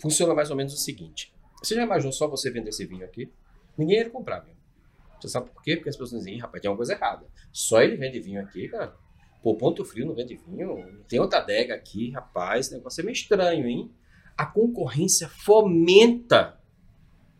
Funciona 0.00 0.34
mais 0.34 0.50
ou 0.50 0.56
menos 0.56 0.72
o 0.72 0.76
seguinte. 0.76 1.32
Você 1.62 1.74
já 1.74 1.82
imaginou 1.82 2.12
só 2.12 2.28
você 2.28 2.50
vender 2.50 2.70
esse 2.70 2.86
vinho 2.86 3.04
aqui? 3.04 3.30
Ninguém 3.76 3.98
ia 3.98 4.10
comprar, 4.10 4.44
meu. 4.44 4.54
Você 5.20 5.28
sabe 5.28 5.50
por 5.50 5.62
quê? 5.62 5.76
Porque 5.76 5.88
as 5.88 5.96
pessoas 5.96 6.20
dizem, 6.20 6.36
"Ih, 6.36 6.38
rapaz, 6.38 6.62
tem 6.62 6.70
uma 6.70 6.76
coisa 6.76 6.92
errada. 6.92 7.26
Só 7.52 7.82
ele 7.82 7.96
vende 7.96 8.20
vinho 8.20 8.40
aqui, 8.40 8.68
cara. 8.68 8.94
Pô, 9.42 9.56
Ponto 9.56 9.84
Frio 9.84 10.06
não 10.06 10.14
vende 10.14 10.36
vinho. 10.36 11.02
Tem 11.08 11.18
outra 11.18 11.38
adega 11.40 11.74
aqui, 11.74 12.10
rapaz. 12.10 12.66
Esse 12.66 12.76
negócio 12.76 13.00
é 13.00 13.04
meio 13.04 13.12
estranho, 13.14 13.66
hein? 13.66 13.90
A 14.36 14.46
concorrência 14.46 15.28
fomenta 15.28 16.60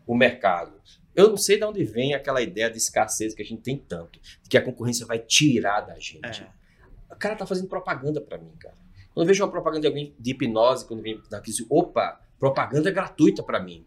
o 0.05 0.15
mercado. 0.15 0.81
Eu 1.15 1.29
não 1.29 1.37
sei 1.37 1.57
de 1.57 1.63
onde 1.63 1.83
vem 1.83 2.13
aquela 2.13 2.41
ideia 2.41 2.69
de 2.69 2.77
escassez 2.77 3.33
que 3.33 3.41
a 3.41 3.45
gente 3.45 3.61
tem 3.61 3.77
tanto, 3.77 4.19
que 4.49 4.57
a 4.57 4.61
concorrência 4.61 5.05
vai 5.05 5.19
tirar 5.19 5.81
da 5.81 5.97
gente. 5.99 6.43
É. 6.43 6.49
O 7.11 7.15
cara 7.15 7.35
tá 7.35 7.45
fazendo 7.45 7.67
propaganda 7.67 8.21
pra 8.21 8.37
mim, 8.37 8.51
cara. 8.59 8.75
Quando 9.13 9.25
eu 9.25 9.27
vejo 9.27 9.43
uma 9.43 9.51
propaganda 9.51 9.81
de 9.81 9.87
alguém 9.87 10.15
de 10.17 10.31
hipnose, 10.31 10.85
quando 10.85 11.01
vem 11.01 11.21
daqui, 11.29 11.51
diz, 11.51 11.65
opa, 11.69 12.21
propaganda 12.39 12.89
gratuita 12.91 13.43
pra 13.43 13.59
mim. 13.61 13.85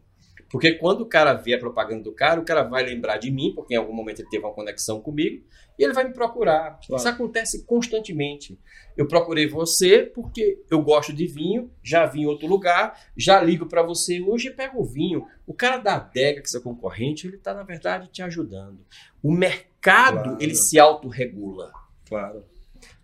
Porque 0.51 0.75
quando 0.75 1.01
o 1.01 1.07
cara 1.07 1.33
vê 1.33 1.55
a 1.55 1.59
propaganda 1.59 2.03
do 2.03 2.13
cara, 2.13 2.39
o 2.39 2.45
cara 2.45 2.63
vai 2.63 2.85
lembrar 2.85 3.17
de 3.17 3.31
mim, 3.31 3.55
porque 3.55 3.73
em 3.73 3.79
algum 3.79 3.95
momento 3.95 4.21
ele 4.21 4.29
teve 4.29 4.45
uma 4.45 4.53
conexão 4.53 5.01
comigo, 5.01 5.43
e 5.79 5.83
ele 5.83 5.95
vai 5.95 6.05
me 6.05 6.13
procurar. 6.13 6.79
Claro. 6.87 7.01
Isso 7.01 7.09
acontece 7.09 7.65
constantemente. 7.65 8.61
Eu 8.95 9.09
procurei 9.09 9.49
você 9.49 10.03
porque 10.03 10.63
eu 10.71 10.83
gosto 10.83 11.11
de 11.11 11.27
vinho, 11.27 11.73
já 11.83 12.05
vi 12.05 12.21
em 12.21 12.27
outro 12.27 12.47
lugar, 12.47 12.95
já 13.17 13.41
ligo 13.43 13.65
pra 13.65 13.83
você 13.83 14.21
hoje 14.21 14.49
e 14.49 14.51
pego 14.51 14.83
o 14.83 14.85
vinho. 14.85 15.27
O 15.47 15.55
cara 15.55 15.79
da 15.79 15.95
adega, 15.97 16.43
que 16.43 16.47
é 16.49 16.51
seu 16.51 16.61
concorrente, 16.61 17.27
ele 17.27 17.39
tá, 17.39 17.55
na 17.55 17.63
verdade, 17.63 18.11
te 18.13 18.21
ajudando. 18.21 18.85
O 19.23 19.33
mercado, 19.33 20.23
Claro. 20.23 20.37
ele 20.39 20.55
se 20.55 20.79
autorregula. 20.79 21.73
Claro. 22.07 22.45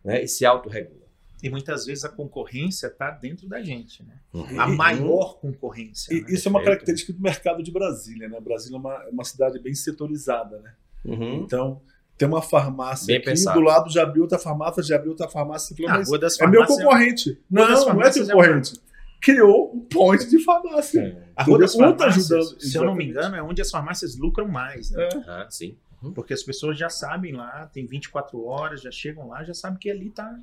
né, 0.05 0.23
e 0.23 0.29
se 0.29 0.45
autorregula. 0.45 1.08
E 1.43 1.49
muitas 1.51 1.87
vezes 1.87 2.05
a 2.05 2.09
concorrência 2.09 2.89
está 2.89 3.11
dentro 3.11 3.49
da 3.49 3.63
gente, 3.63 4.03
né? 4.03 4.15
Uhum. 4.33 4.61
A 4.61 4.67
maior 4.67 5.39
concorrência. 5.39 6.13
E, 6.13 6.23
né? 6.23 6.27
Isso 6.31 6.49
é 6.49 6.51
uma 6.51 6.63
característica 6.63 7.13
do 7.13 7.21
mercado 7.21 7.63
de 7.63 7.71
Brasília, 7.71 8.29
né? 8.29 8.41
Brasília 8.41 8.77
é 8.77 8.81
uma, 8.81 8.95
é 8.95 9.11
uma 9.11 9.25
cidade 9.25 9.59
bem 9.61 9.75
setorizada, 9.75 10.59
né? 10.61 10.75
Uhum. 11.05 11.43
Então, 11.45 11.81
tem 12.19 12.27
uma 12.27 12.43
farmácia 12.43 13.07
Bem 13.07 13.17
aqui, 13.19 13.27
pensado. 13.27 13.61
do 13.61 13.65
lado 13.65 13.91
já 13.91 14.03
abriu 14.03 14.23
outra 14.23 14.39
farmácia, 14.39 14.83
já 14.83 14.97
abriu 14.97 15.13
outra 15.13 15.29
farmácia. 15.29 15.77
Falou, 15.77 15.93
ah, 15.93 15.99
mas 15.99 16.41
é 16.41 16.47
meu 16.49 16.67
concorrente. 16.67 17.41
Não, 17.49 17.69
não 17.69 18.03
é 18.03 18.11
teu 18.11 18.27
concorrente. 18.27 18.75
É 18.75 18.89
Criou 19.21 19.75
um 19.75 19.81
point 19.81 20.29
de 20.29 20.43
farmácia. 20.45 21.01
É. 21.01 21.29
A 21.35 21.43
Rua 21.45 21.59
das 21.61 21.73
tá 21.75 21.79
Farmácias, 21.79 22.31
ajudando, 22.31 22.61
se 22.61 22.77
eu 22.77 22.85
não 22.85 22.95
me 22.95 23.05
engano, 23.05 23.37
é 23.37 23.43
onde 23.43 23.61
as 23.61 23.71
farmácias 23.71 24.17
lucram 24.17 24.49
mais. 24.49 24.91
Né? 24.91 25.09
É. 25.13 25.19
Ah, 25.29 25.47
sim. 25.49 25.77
Uhum. 26.03 26.13
Porque 26.13 26.33
as 26.33 26.43
pessoas 26.43 26.79
já 26.79 26.89
sabem 26.89 27.33
lá, 27.33 27.69
tem 27.73 27.87
24 27.87 28.45
horas, 28.45 28.81
já 28.81 28.91
chegam 28.91 29.29
lá, 29.29 29.43
já 29.45 29.55
sabem 29.55 29.79
que 29.79 29.91
ali 29.91 30.11
tá. 30.11 30.39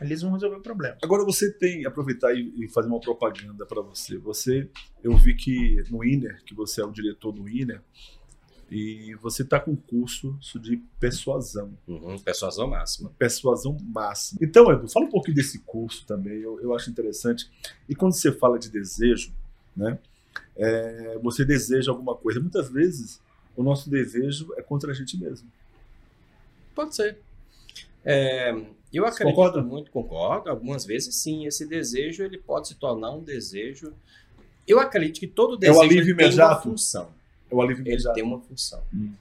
Eles 0.00 0.22
vão 0.22 0.32
resolver 0.32 0.56
o 0.56 0.60
problema. 0.60 0.96
Agora 1.02 1.24
você 1.24 1.52
tem, 1.52 1.86
aproveitar 1.86 2.34
e, 2.34 2.52
e 2.56 2.68
fazer 2.68 2.88
uma 2.88 3.00
propaganda 3.00 3.64
para 3.64 3.80
você. 3.80 4.18
Você, 4.18 4.68
eu 5.02 5.16
vi 5.16 5.34
que 5.34 5.82
no 5.90 6.04
INER, 6.04 6.42
que 6.44 6.54
você 6.54 6.80
é 6.80 6.84
o 6.84 6.90
diretor 6.90 7.32
do 7.32 7.48
INER, 7.48 7.80
e 8.70 9.14
você 9.22 9.42
está 9.42 9.60
com 9.60 9.76
curso 9.76 10.36
de 10.60 10.78
persuasão. 10.98 11.76
Uhum, 11.86 12.18
persuasão 12.18 12.66
máxima. 12.66 13.12
Persuasão 13.18 13.76
máxima. 13.80 14.40
Então, 14.42 14.70
Edu, 14.72 14.88
fala 14.88 15.06
um 15.06 15.10
pouquinho 15.10 15.36
desse 15.36 15.60
curso 15.60 16.04
também, 16.06 16.40
eu, 16.40 16.60
eu 16.60 16.74
acho 16.74 16.90
interessante. 16.90 17.48
E 17.88 17.94
quando 17.94 18.14
você 18.14 18.32
fala 18.32 18.58
de 18.58 18.70
desejo, 18.70 19.32
né, 19.76 19.98
é, 20.56 21.18
você 21.22 21.44
deseja 21.44 21.92
alguma 21.92 22.16
coisa. 22.16 22.40
Muitas 22.40 22.68
vezes, 22.68 23.20
o 23.56 23.62
nosso 23.62 23.88
desejo 23.88 24.52
é 24.56 24.62
contra 24.62 24.90
a 24.90 24.94
gente 24.94 25.16
mesmo. 25.16 25.48
Pode 26.74 26.96
ser. 26.96 27.18
É, 28.04 28.52
eu 28.98 29.06
acredito 29.06 29.34
concorda? 29.34 29.62
muito, 29.62 29.90
concordo. 29.90 30.50
Algumas 30.50 30.84
vezes, 30.84 31.14
sim, 31.14 31.46
esse 31.46 31.66
desejo 31.66 32.22
ele 32.22 32.38
pode 32.38 32.68
se 32.68 32.74
tornar 32.74 33.10
um 33.10 33.22
desejo. 33.22 33.92
Eu 34.66 34.78
acredito 34.78 35.20
que 35.20 35.26
todo 35.26 35.56
desejo 35.56 35.78
é 35.78 35.82
o 35.82 35.84
alívio 35.84 36.16
tem 36.16 36.34
uma 36.34 36.60
função. 36.60 37.10
É 37.50 37.54
o 37.54 37.62
alívio 37.62 37.84
Ele 37.86 38.12
tem 38.12 38.22
uma 38.22 38.40
função. 38.40 38.82
Hum. 38.92 39.12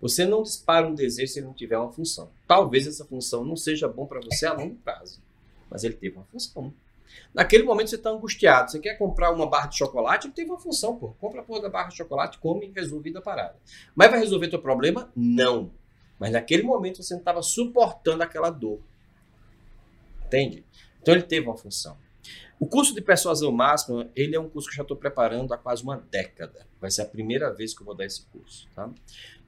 Você 0.00 0.24
não 0.24 0.42
dispara 0.42 0.86
um 0.86 0.94
desejo 0.94 1.32
se 1.32 1.38
ele 1.38 1.46
não 1.46 1.54
tiver 1.54 1.76
uma 1.76 1.92
função. 1.92 2.30
Talvez 2.46 2.86
essa 2.86 3.04
função 3.04 3.44
não 3.44 3.56
seja 3.56 3.86
bom 3.86 4.06
para 4.06 4.20
você 4.20 4.46
a 4.46 4.52
longo 4.52 4.76
prazo, 4.76 5.20
mas 5.70 5.84
ele 5.84 5.94
teve 5.94 6.16
uma 6.16 6.24
função. 6.24 6.72
Naquele 7.34 7.64
momento 7.64 7.90
você 7.90 7.96
está 7.96 8.10
angustiado, 8.10 8.70
você 8.70 8.78
quer 8.78 8.94
comprar 8.94 9.30
uma 9.30 9.46
barra 9.46 9.66
de 9.66 9.76
chocolate, 9.76 10.26
ele 10.26 10.34
teve 10.34 10.50
uma 10.50 10.58
função, 10.58 10.96
pô. 10.96 11.08
Compra 11.20 11.40
a 11.40 11.44
porra 11.44 11.62
da 11.62 11.68
barra 11.68 11.88
de 11.88 11.96
chocolate, 11.96 12.38
come 12.38 12.66
e 12.66 12.72
resolve 12.72 13.12
a 13.16 13.20
parada. 13.20 13.56
Mas 13.94 14.10
vai 14.10 14.20
resolver 14.20 14.48
teu 14.48 14.60
problema? 14.60 15.10
Não. 15.14 15.70
Mas 16.20 16.30
naquele 16.30 16.62
momento 16.62 17.02
você 17.02 17.14
não 17.14 17.20
estava 17.20 17.42
suportando 17.42 18.22
aquela 18.22 18.50
dor. 18.50 18.78
Entende? 20.26 20.62
Então 21.00 21.14
ele 21.14 21.22
teve 21.22 21.46
uma 21.46 21.56
função. 21.56 21.96
O 22.60 22.66
curso 22.66 22.94
de 22.94 23.00
persuasão 23.00 23.50
máxima, 23.50 24.10
ele 24.14 24.36
é 24.36 24.38
um 24.38 24.48
curso 24.48 24.68
que 24.68 24.74
eu 24.74 24.76
já 24.76 24.82
estou 24.82 24.96
preparando 24.96 25.54
há 25.54 25.56
quase 25.56 25.82
uma 25.82 25.96
década. 25.96 26.66
Vai 26.78 26.90
ser 26.90 27.00
a 27.00 27.06
primeira 27.06 27.50
vez 27.50 27.72
que 27.72 27.80
eu 27.80 27.86
vou 27.86 27.94
dar 27.94 28.04
esse 28.04 28.26
curso. 28.26 28.68
Tá? 28.76 28.90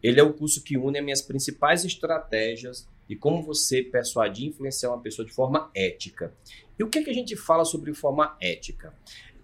Ele 0.03 0.18
é 0.18 0.23
o 0.23 0.29
um 0.29 0.33
curso 0.33 0.62
que 0.62 0.79
une 0.79 0.99
as 0.99 1.05
minhas 1.05 1.20
principais 1.20 1.85
estratégias 1.85 2.89
de 3.07 3.14
como 3.14 3.43
você 3.43 3.83
persuadir 3.83 4.47
e 4.47 4.49
influenciar 4.49 4.89
uma 4.89 5.01
pessoa 5.03 5.27
de 5.27 5.33
forma 5.33 5.70
ética. 5.75 6.33
E 6.79 6.83
o 6.83 6.89
que, 6.89 7.01
é 7.01 7.05
que 7.05 7.11
a 7.11 7.14
gente 7.14 7.37
fala 7.37 7.66
sobre 7.66 7.93
forma 7.93 8.35
ética? 8.41 8.95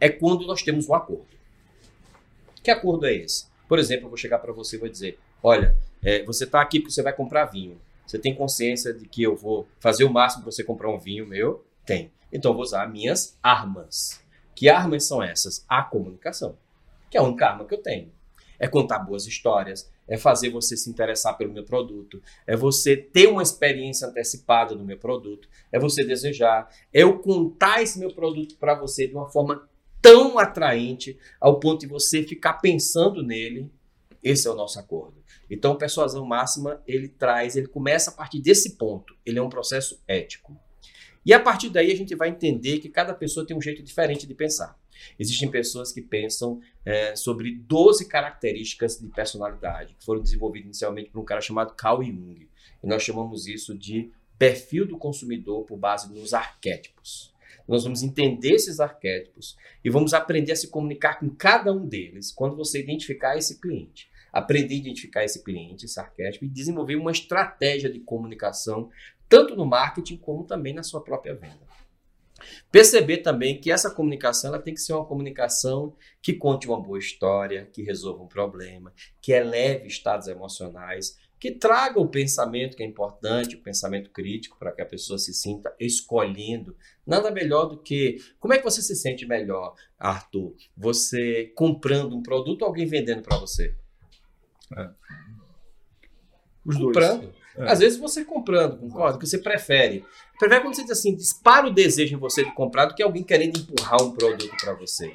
É 0.01 0.09
quando 0.09 0.47
nós 0.47 0.63
temos 0.63 0.89
um 0.89 0.95
acordo. 0.95 1.29
Que 2.63 2.71
acordo 2.71 3.05
é 3.05 3.15
esse? 3.15 3.47
Por 3.69 3.79
exemplo, 3.79 4.07
eu 4.07 4.09
vou 4.09 4.17
chegar 4.17 4.39
para 4.39 4.53
você 4.53 4.77
e 4.77 4.79
vou 4.79 4.89
dizer: 4.89 5.19
olha, 5.43 5.77
é, 6.03 6.23
você 6.25 6.45
está 6.45 6.61
aqui 6.61 6.81
porque 6.81 6.93
você 6.93 7.03
vai 7.03 7.13
comprar 7.13 7.47
vinho. 7.47 7.81
Você 8.07 8.19
tem 8.19 8.35
consciência 8.35 8.93
de 8.95 9.07
que 9.07 9.23
eu 9.23 9.37
vou 9.37 9.69
fazer 9.79 10.05
o 10.05 10.11
máximo 10.11 10.43
para 10.43 10.53
você 10.53 10.65
comprar 10.65 10.91
um 10.91 10.99
vinho 10.99 11.27
meu? 11.27 11.65
Tem. 11.85 12.11
Então 12.33 12.53
eu 12.53 12.55
vou 12.55 12.63
usar 12.63 12.89
minhas 12.89 13.37
armas. 13.43 14.21
Que 14.55 14.69
armas 14.69 15.05
são 15.05 15.23
essas? 15.23 15.65
A 15.69 15.83
comunicação, 15.83 16.57
que 17.11 17.17
é 17.17 17.21
a 17.21 17.23
única 17.23 17.47
arma 17.47 17.65
que 17.65 17.75
eu 17.75 17.83
tenho. 17.83 18.11
É 18.59 18.67
contar 18.67 18.99
boas 18.99 19.27
histórias, 19.27 19.89
é 20.09 20.17
fazer 20.17 20.51
você 20.51 20.77
se 20.77 20.91
interessar 20.91 21.37
pelo 21.37 21.53
meu 21.53 21.65
produto, 21.65 22.21
é 22.47 22.57
você 22.57 22.97
ter 22.97 23.29
uma 23.29 23.43
experiência 23.43 24.09
antecipada 24.09 24.75
do 24.75 24.85
meu 24.85 24.99
produto, 24.99 25.49
é 25.71 25.79
você 25.79 26.03
desejar, 26.03 26.69
é 26.93 27.03
eu 27.03 27.19
contar 27.19 27.83
esse 27.83 27.99
meu 27.99 28.13
produto 28.13 28.57
para 28.57 28.75
você 28.75 29.07
de 29.07 29.15
uma 29.15 29.29
forma 29.29 29.69
tão 30.01 30.39
atraente 30.39 31.19
ao 31.39 31.61
ponto 31.61 31.81
de 31.81 31.87
você 31.87 32.23
ficar 32.23 32.55
pensando 32.55 33.23
nele. 33.23 33.71
Esse 34.23 34.49
é 34.49 34.51
o 34.51 34.57
nosso 34.57 34.81
acordo. 34.81 35.18
Então, 35.51 35.77
persuasão 35.77 36.25
máxima, 36.25 36.83
ele 36.87 37.09
traz, 37.09 37.57
ele 37.57 37.69
começa 37.69 38.11
a 38.11 38.15
partir 38.15 38.41
desse 38.41 38.77
ponto. 38.77 39.17
Ele 39.25 39.39
é 39.39 39.43
um 39.43 39.49
processo 39.49 40.03
ético. 40.07 40.57
E 41.25 41.33
a 41.33 41.41
partir 41.41 41.69
daí 41.69 41.91
a 41.91 41.97
gente 41.97 42.15
vai 42.15 42.29
entender 42.29 42.79
que 42.79 42.89
cada 42.89 43.13
pessoa 43.13 43.47
tem 43.47 43.57
um 43.57 43.61
jeito 43.61 43.83
diferente 43.83 44.27
de 44.27 44.35
pensar. 44.35 44.79
Existem 45.19 45.51
pessoas 45.51 45.93
que 45.93 46.01
pensam 46.01 46.61
é, 46.85 47.15
sobre 47.15 47.55
12 47.55 48.09
características 48.09 48.99
de 48.99 49.09
personalidade, 49.09 49.95
que 49.95 50.05
foram 50.05 50.23
desenvolvidas 50.23 50.67
inicialmente 50.67 51.11
por 51.11 51.21
um 51.21 51.25
cara 51.25 51.41
chamado 51.41 51.75
Carl 51.75 52.03
Jung. 52.03 52.49
E 52.83 52.87
nós 52.87 53.03
chamamos 53.03 53.47
isso 53.47 53.77
de 53.77 54.11
perfil 54.39 54.87
do 54.87 54.97
consumidor 54.97 55.65
por 55.65 55.77
base 55.77 56.13
nos 56.13 56.33
arquétipos. 56.33 57.35
Nós 57.67 57.85
vamos 57.85 58.03
entender 58.03 58.53
esses 58.53 58.81
arquétipos 58.81 59.57
e 59.85 59.91
vamos 59.91 60.15
aprender 60.15 60.53
a 60.53 60.57
se 60.57 60.69
comunicar 60.69 61.19
com 61.19 61.29
cada 61.29 61.73
um 61.73 61.87
deles 61.87 62.33
quando 62.33 62.57
você 62.57 62.81
identificar 62.81 63.37
esse 63.37 63.61
cliente. 63.61 64.09
Aprender 64.33 64.75
a 64.75 64.79
identificar 64.79 65.25
esse 65.25 65.43
cliente, 65.43 65.87
esse 65.87 65.99
arquétipo 65.99 66.45
e 66.45 66.49
desenvolver 66.49 66.97
uma 66.97 67.13
estratégia 67.13 67.91
de 67.91 68.01
comunicação 68.01 68.91
tanto 69.29 69.55
no 69.55 69.67
marketing 69.67 70.17
como 70.17 70.45
também 70.45 70.73
na 70.73 70.83
sua 70.83 71.03
própria 71.03 71.35
venda. 71.35 71.69
Perceber 72.71 73.19
também 73.19 73.61
que 73.61 73.71
essa 73.71 73.91
comunicação 73.91 74.55
ela 74.55 74.63
tem 74.63 74.73
que 74.73 74.81
ser 74.81 74.93
uma 74.93 75.05
comunicação 75.05 75.95
que 76.23 76.33
conte 76.33 76.69
uma 76.69 76.81
boa 76.81 76.99
história, 76.99 77.69
que 77.73 77.83
resolva 77.83 78.23
um 78.23 78.29
problema, 78.29 78.93
que 79.21 79.33
eleve 79.33 79.89
estados 79.89 80.29
emocionais, 80.29 81.19
que 81.39 81.53
traga 81.53 82.01
o 82.01 82.09
pensamento 82.09 82.77
que 82.77 82.83
é 82.83 82.87
importante, 82.87 83.57
o 83.57 83.63
pensamento 83.63 84.11
crítico, 84.11 84.59
para 84.59 84.73
que 84.73 84.83
a 84.83 84.87
pessoa 84.87 85.19
se 85.19 85.33
sinta 85.33 85.75
escolhendo. 85.79 86.77
Nada 87.07 87.31
melhor 87.31 87.67
do 87.67 87.79
que. 87.79 88.19
Como 88.41 88.55
é 88.55 88.59
que 88.59 88.65
você 88.65 88.83
se 88.83 88.97
sente 88.97 89.27
melhor, 89.27 89.75
Arthur? 89.99 90.55
Você 90.77 91.53
comprando 91.55 92.17
um 92.17 92.23
produto 92.23 92.63
ou 92.63 92.69
alguém 92.69 92.87
vendendo 92.87 93.23
para 93.23 93.39
você? 93.39 93.75
É. 94.77 94.91
Os 96.65 96.77
comprando. 96.77 97.23
dois. 97.23 97.35
É. 97.57 97.73
Às 97.73 97.81
vezes 97.81 97.99
você 97.99 98.25
comprando, 98.25 98.77
concorda? 98.79 99.19
Que 99.19 99.27
você 99.27 99.39
prefere. 99.39 100.05
Prefere 100.39 100.61
quando 100.61 100.75
você 100.75 100.83
diz 100.83 100.93
assim, 100.93 101.15
dispara 101.15 101.67
o 101.67 101.73
desejo 101.73 102.15
em 102.15 102.19
você 102.19 102.45
de 102.45 102.53
comprar 102.53 102.87
do 102.87 102.95
que 102.95 103.03
alguém 103.03 103.25
querendo 103.25 103.59
empurrar 103.59 104.01
um 104.03 104.13
produto 104.13 104.55
para 104.61 104.75
você. 104.75 105.13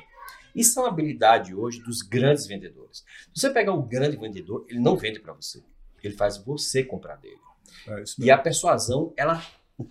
Isso 0.54 0.80
é 0.80 0.84
uma 0.84 0.90
habilidade 0.90 1.56
hoje 1.56 1.82
dos 1.82 2.02
grandes 2.02 2.46
vendedores. 2.46 3.04
Se 3.34 3.42
você 3.42 3.50
pegar 3.50 3.74
o 3.74 3.82
grande 3.82 4.18
vendedor, 4.18 4.66
ele 4.70 4.80
não 4.80 4.98
vende 4.98 5.20
para 5.20 5.34
você. 5.34 5.64
Ele 6.04 6.14
faz 6.16 6.38
você 6.38 6.84
comprar 6.84 7.16
dele. 7.16 7.40
É 7.88 8.04
e 8.20 8.30
a 8.30 8.38
persuasão, 8.38 9.14
ela 9.16 9.44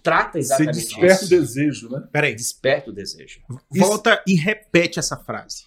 trata 0.03 0.39
exatamente 0.39 0.79
isso. 0.79 0.91
Você 0.91 1.01
desperta 1.01 1.25
isso. 1.25 1.35
o 1.35 1.39
desejo, 1.39 1.89
né? 1.89 2.09
Peraí. 2.13 2.35
Desperta 2.35 2.91
o 2.91 2.93
desejo. 2.93 3.41
Volta 3.71 4.13
isso. 4.13 4.23
e 4.27 4.35
repete 4.35 4.99
essa 4.99 5.17
frase. 5.17 5.65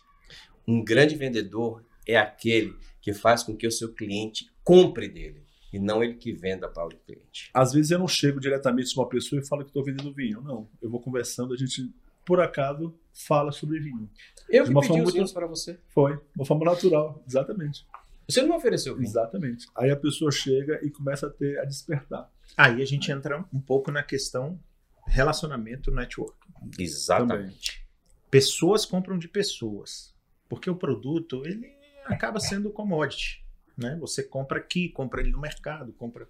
Um 0.67 0.83
grande 0.83 1.15
vendedor 1.15 1.83
é 2.07 2.15
aquele 2.15 2.75
que 3.05 3.13
faz 3.13 3.43
com 3.43 3.55
que 3.55 3.67
o 3.67 3.71
seu 3.71 3.93
cliente 3.93 4.51
compre 4.63 5.07
dele 5.07 5.45
e 5.71 5.77
não 5.77 6.03
ele 6.03 6.15
que 6.15 6.33
venda 6.33 6.67
para 6.67 6.87
o 6.87 6.89
cliente. 6.89 7.51
Às 7.53 7.71
vezes 7.71 7.91
eu 7.91 7.99
não 7.99 8.07
chego 8.07 8.39
diretamente 8.39 8.89
de 8.89 8.99
uma 8.99 9.07
pessoa 9.07 9.39
e 9.39 9.47
falo 9.47 9.61
que 9.61 9.69
estou 9.69 9.83
vendendo 9.83 10.11
vinho. 10.11 10.41
Não, 10.41 10.67
eu 10.81 10.89
vou 10.89 10.99
conversando, 10.99 11.53
a 11.53 11.55
gente, 11.55 11.93
por 12.25 12.41
acaso, 12.41 12.97
fala 13.13 13.51
sobre 13.51 13.79
vinho. 13.79 14.09
Eu 14.49 14.63
que 14.63 14.73
pedi 14.73 15.01
os 15.03 15.13
vinhos 15.13 15.31
para 15.31 15.45
você. 15.45 15.79
Foi, 15.89 16.19
uma 16.35 16.47
forma 16.47 16.65
natural, 16.65 17.23
exatamente. 17.27 17.85
Você 18.27 18.41
não 18.41 18.49
me 18.49 18.55
ofereceu 18.55 18.95
vinho. 18.95 19.05
Exatamente. 19.05 19.67
Aí 19.75 19.91
a 19.91 19.95
pessoa 19.95 20.31
chega 20.31 20.79
e 20.83 20.89
começa 20.89 21.27
a 21.27 21.29
ter 21.29 21.59
a 21.59 21.65
despertar. 21.65 22.27
Aí 22.57 22.81
a 22.81 22.85
gente 22.85 23.11
entra 23.11 23.45
um 23.53 23.61
pouco 23.61 23.91
na 23.91 24.01
questão 24.01 24.59
relacionamento 25.05 25.91
network. 25.91 26.35
Exatamente. 26.79 27.71
Também. 27.71 27.85
Pessoas 28.31 28.83
compram 28.83 29.19
de 29.19 29.27
pessoas, 29.27 30.11
porque 30.49 30.71
o 30.71 30.75
produto 30.75 31.43
ele 31.45 31.74
acaba 32.05 32.39
sendo 32.39 32.69
commodity. 32.69 33.43
Né? 33.77 33.97
Você 33.99 34.23
compra 34.23 34.59
aqui, 34.59 34.89
compra 34.89 35.21
ele 35.21 35.31
no 35.31 35.39
mercado, 35.39 35.91
compra. 35.93 36.27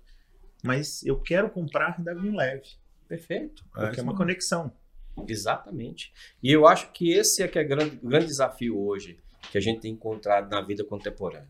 Mas 0.64 1.04
eu 1.04 1.20
quero 1.20 1.50
comprar 1.50 2.02
da 2.02 2.14
Vinho 2.14 2.36
Leve. 2.36 2.68
Perfeito. 3.08 3.64
Porque 3.72 4.00
é, 4.00 4.00
é 4.00 4.04
uma 4.04 4.16
conexão. 4.16 4.74
Exatamente. 5.28 6.12
E 6.42 6.52
eu 6.52 6.68
acho 6.68 6.92
que 6.92 7.12
esse 7.12 7.44
é 7.44 7.48
que 7.48 7.60
é 7.60 7.64
grande, 7.64 8.00
o 8.02 8.08
grande 8.08 8.26
desafio 8.26 8.78
hoje 8.78 9.20
que 9.52 9.58
a 9.58 9.62
gente 9.62 9.82
tem 9.82 9.94
encontrado 9.94 10.50
na 10.50 10.62
vida 10.62 10.84
contemporânea. 10.84 11.48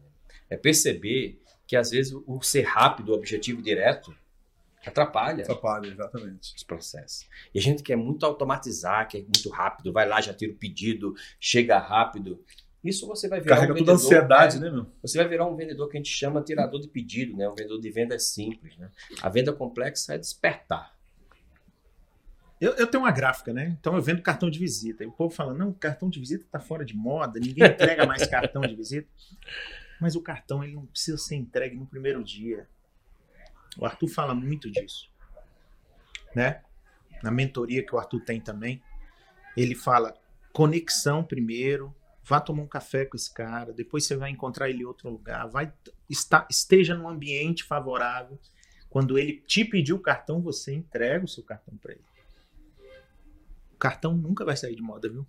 É 0.49 0.57
perceber 0.57 1.41
que 1.65 1.76
às 1.76 1.89
vezes 1.89 2.13
o 2.13 2.41
ser 2.41 2.63
rápido, 2.63 3.09
o 3.09 3.15
objetivo 3.15 3.61
direto, 3.61 4.15
atrapalha. 4.86 5.43
Atrapalha, 5.43 5.88
exatamente. 5.88 6.53
Os 6.55 6.63
processos. 6.63 7.28
E 7.53 7.59
a 7.59 7.61
gente 7.61 7.82
quer 7.82 7.95
muito 7.95 8.26
automatizar, 8.26 9.07
quer 9.07 9.21
muito 9.21 9.49
rápido, 9.49 9.91
vai 9.91 10.07
lá, 10.07 10.21
já 10.21 10.34
tira 10.34 10.51
o 10.51 10.55
pedido, 10.55 11.15
chega 11.39 11.80
rápido. 11.80 12.43
Isso 12.86 13.07
você 13.07 13.27
vai 13.27 13.41
virar 13.41 13.55
Carrega 13.55 13.73
um 13.73 13.75
vendedor, 13.77 13.95
toda 13.95 14.05
ansiedade, 14.05 14.59
né, 14.59 14.69
meu? 14.69 14.86
Você 15.01 15.17
vai 15.17 15.27
virar 15.27 15.47
um 15.47 15.55
vendedor 15.55 15.89
que 15.89 15.97
a 15.97 15.99
gente 15.99 16.11
chama 16.11 16.43
tirador 16.43 16.79
de 16.79 16.88
pedido, 16.88 17.36
né? 17.36 17.49
Um 17.49 17.55
vendedor 17.55 17.81
de 17.81 17.89
venda 17.89 18.19
simples, 18.19 18.77
né? 18.77 18.91
A 19.23 19.27
venda 19.27 19.51
complexa 19.51 20.13
é 20.13 20.19
despertar. 20.19 20.95
Eu, 22.61 22.73
eu, 22.73 22.86
tenho 22.86 23.03
uma 23.03 23.11
gráfica, 23.11 23.51
né? 23.51 23.75
Então 23.79 23.95
eu 23.95 24.01
vendo 24.03 24.21
cartão 24.21 24.51
de 24.51 24.59
visita. 24.59 25.03
E 25.03 25.07
o 25.07 25.11
povo 25.11 25.33
fala: 25.33 25.51
não, 25.51 25.73
cartão 25.73 26.11
de 26.11 26.19
visita 26.19 26.45
está 26.45 26.59
fora 26.59 26.86
de 26.86 26.95
moda, 26.95 27.39
ninguém 27.39 27.65
entrega 27.65 28.05
mais 28.05 28.25
cartão 28.29 28.61
de 28.61 28.75
visita. 28.75 29.09
Mas 29.99 30.15
o 30.15 30.21
cartão 30.21 30.63
ele 30.63 30.75
não 30.75 30.86
precisa 30.86 31.17
ser 31.17 31.36
entregue 31.36 31.75
no 31.75 31.88
primeiro 31.88 32.23
dia. 32.23 32.67
O 33.79 33.86
Arthur 33.86 34.07
fala 34.07 34.36
muito 34.36 34.69
disso. 34.69 35.09
Né? 36.36 36.61
Na 37.23 37.31
mentoria 37.31 37.83
que 37.83 37.95
o 37.95 37.97
Arthur 37.97 38.21
tem 38.21 38.39
também, 38.39 38.81
ele 39.57 39.73
fala 39.73 40.13
conexão 40.53 41.23
primeiro, 41.23 41.93
vá 42.26 42.41
tomar 42.41 42.63
um 42.63 42.67
café 42.67 43.05
com 43.05 43.15
esse 43.15 43.32
cara, 43.32 43.71
depois 43.71 44.03
você 44.03 44.15
vai 44.15 44.32
encontrar 44.32 44.69
ele 44.69 44.82
em 44.82 44.86
outro 44.86 45.09
lugar, 45.09 45.47
vai 45.47 45.71
está, 46.09 46.47
esteja 46.49 46.95
num 46.95 47.07
ambiente 47.07 47.63
favorável. 47.63 48.39
Quando 48.89 49.19
ele 49.19 49.43
te 49.45 49.63
pedir 49.63 49.93
o 49.93 49.99
cartão, 49.99 50.41
você 50.41 50.73
entrega 50.73 51.26
o 51.26 51.28
seu 51.28 51.43
cartão 51.43 51.78
para 51.78 51.91
ele. 51.91 52.05
O 53.73 53.78
cartão 53.78 54.15
nunca 54.15 54.43
vai 54.43 54.55
sair 54.55 54.76
de 54.76 54.82
moda, 54.82 55.09
viu? 55.09 55.28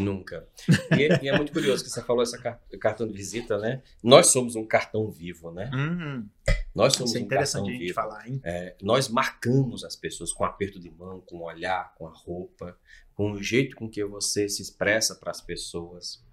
Nunca. 0.00 0.48
E 0.96 1.04
é, 1.04 1.22
e 1.22 1.28
é, 1.28 1.36
muito 1.36 1.52
curioso 1.52 1.84
que 1.84 1.90
você 1.90 2.02
falou 2.02 2.22
essa 2.22 2.38
cartão 2.80 3.06
de 3.06 3.12
visita, 3.12 3.58
né? 3.58 3.82
Nós 4.02 4.28
somos 4.28 4.56
um 4.56 4.66
cartão 4.66 5.08
vivo, 5.10 5.52
né? 5.52 5.70
Hum, 5.72 6.26
nós 6.74 6.94
somos 6.94 7.10
isso 7.10 7.18
é 7.18 7.22
um 7.22 7.24
interessante 7.24 7.52
cartão 7.52 7.68
a 7.68 7.72
gente 7.72 7.84
vivo. 7.84 7.94
falar, 7.94 8.28
hein? 8.28 8.40
É, 8.42 8.74
nós 8.82 9.08
marcamos 9.08 9.84
as 9.84 9.94
pessoas 9.94 10.32
com 10.32 10.44
aperto 10.44 10.80
de 10.80 10.90
mão, 10.90 11.20
com 11.20 11.36
o 11.36 11.44
olhar, 11.44 11.94
com 11.94 12.08
a 12.08 12.10
roupa, 12.10 12.76
com 13.14 13.32
o 13.32 13.42
jeito 13.42 13.76
com 13.76 13.88
que 13.88 14.04
você 14.04 14.48
se 14.48 14.60
expressa 14.62 15.14
para 15.14 15.30
as 15.30 15.40
pessoas, 15.40 16.24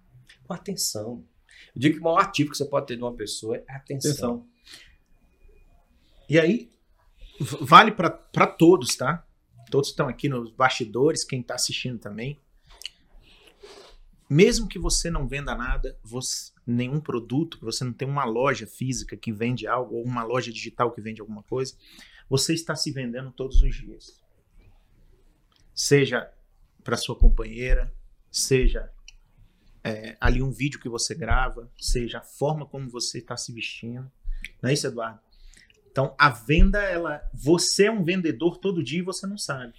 com 0.46 0.54
atenção. 0.54 1.24
Eu 1.76 1.82
digo 1.82 1.96
que 1.96 2.02
o 2.02 2.04
maior 2.04 2.20
ativo 2.20 2.52
que 2.52 2.58
você 2.58 2.66
pode 2.66 2.88
ter 2.88 2.96
de 2.96 3.04
uma 3.04 3.14
pessoa 3.14 3.58
é 3.58 3.64
atenção. 3.68 4.12
Atenção. 4.12 4.48
E 6.28 6.40
aí, 6.40 6.72
vale 7.40 7.92
para 7.92 8.48
todos, 8.48 8.96
tá? 8.96 9.26
Todos 9.70 9.90
estão 9.90 10.08
aqui 10.08 10.28
nos 10.28 10.52
bastidores, 10.52 11.24
quem 11.24 11.42
está 11.42 11.56
assistindo 11.56 12.00
também. 12.00 12.40
Mesmo 14.30 14.68
que 14.68 14.80
você 14.80 15.12
não 15.12 15.28
venda 15.28 15.54
nada, 15.54 16.00
você- 16.02 16.52
nenhum 16.66 17.02
produto, 17.02 17.60
você 17.62 17.84
não 17.84 17.92
tem 17.92 18.08
uma 18.08 18.24
loja 18.24 18.66
física 18.66 19.18
que 19.18 19.32
vende 19.32 19.68
algo, 19.68 19.96
ou 19.96 20.04
uma 20.06 20.24
loja 20.24 20.52
digital 20.52 20.92
que 20.92 21.02
vende 21.02 21.20
alguma 21.20 21.44
coisa, 21.44 21.76
você 22.30 22.54
está 22.54 22.76
se 22.76 22.92
vendendo 22.92 23.32
todos 23.32 23.62
os 23.62 23.76
dias. 23.76 24.22
Seja 25.76 26.32
para 26.84 26.98
sua 26.98 27.16
companheira, 27.16 27.94
seja 28.32 28.92
é, 29.84 30.16
ali 30.20 30.42
um 30.42 30.52
vídeo 30.52 30.80
que 30.80 30.90
você 30.90 31.16
grava, 31.16 31.72
seja 31.78 32.20
a 32.20 32.24
forma 32.24 32.66
como 32.66 32.90
você 32.90 33.18
está 33.18 33.36
se 33.36 33.52
vestindo. 33.52 34.12
Não 34.62 34.70
é 34.70 34.74
isso, 34.74 34.88
Eduardo? 34.88 35.20
Então, 35.92 36.16
a 36.18 36.30
venda, 36.30 36.80
ela, 36.80 37.22
você 37.34 37.86
é 37.86 37.92
um 37.92 38.04
vendedor 38.04 38.58
todo 38.58 38.84
dia 38.84 39.00
e 39.00 39.04
você 39.04 39.28
não 39.28 39.38
sabe. 39.38 39.74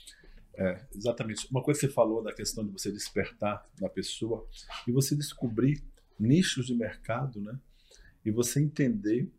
É, 0.54 0.84
exatamente. 0.94 1.48
Uma 1.50 1.62
coisa 1.62 1.80
que 1.80 1.86
você 1.86 1.92
falou 1.92 2.22
da 2.22 2.32
questão 2.34 2.64
de 2.64 2.70
você 2.70 2.92
despertar 2.92 3.66
na 3.80 3.88
pessoa 3.88 4.46
e 4.86 4.92
você 4.92 5.16
descobrir 5.16 5.82
nichos 6.18 6.66
de 6.66 6.74
mercado, 6.74 7.40
né? 7.40 7.58
E 8.24 8.30
você 8.30 8.60
entender 8.60 9.32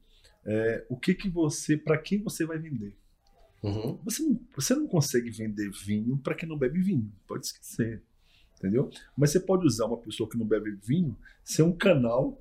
é, 0.45 0.85
o 0.89 0.97
que 0.97 1.13
que 1.13 1.29
você, 1.29 1.77
para 1.77 1.97
quem 1.97 2.21
você 2.21 2.45
vai 2.45 2.57
vender. 2.57 2.95
Uhum. 3.63 3.97
Você 4.03 4.21
não, 4.21 4.39
você 4.55 4.75
não 4.75 4.87
consegue 4.87 5.29
vender 5.29 5.71
vinho 5.71 6.17
para 6.17 6.35
quem 6.35 6.47
não 6.47 6.57
bebe 6.57 6.81
vinho, 6.81 7.09
pode 7.25 7.45
esquecer, 7.45 8.03
entendeu? 8.57 8.89
Mas 9.17 9.31
você 9.31 9.39
pode 9.39 9.65
usar 9.65 9.85
uma 9.85 9.97
pessoa 9.97 10.29
que 10.29 10.37
não 10.37 10.45
bebe 10.45 10.77
vinho 10.85 11.17
ser 11.43 11.63
um 11.63 11.71
canal 11.71 12.37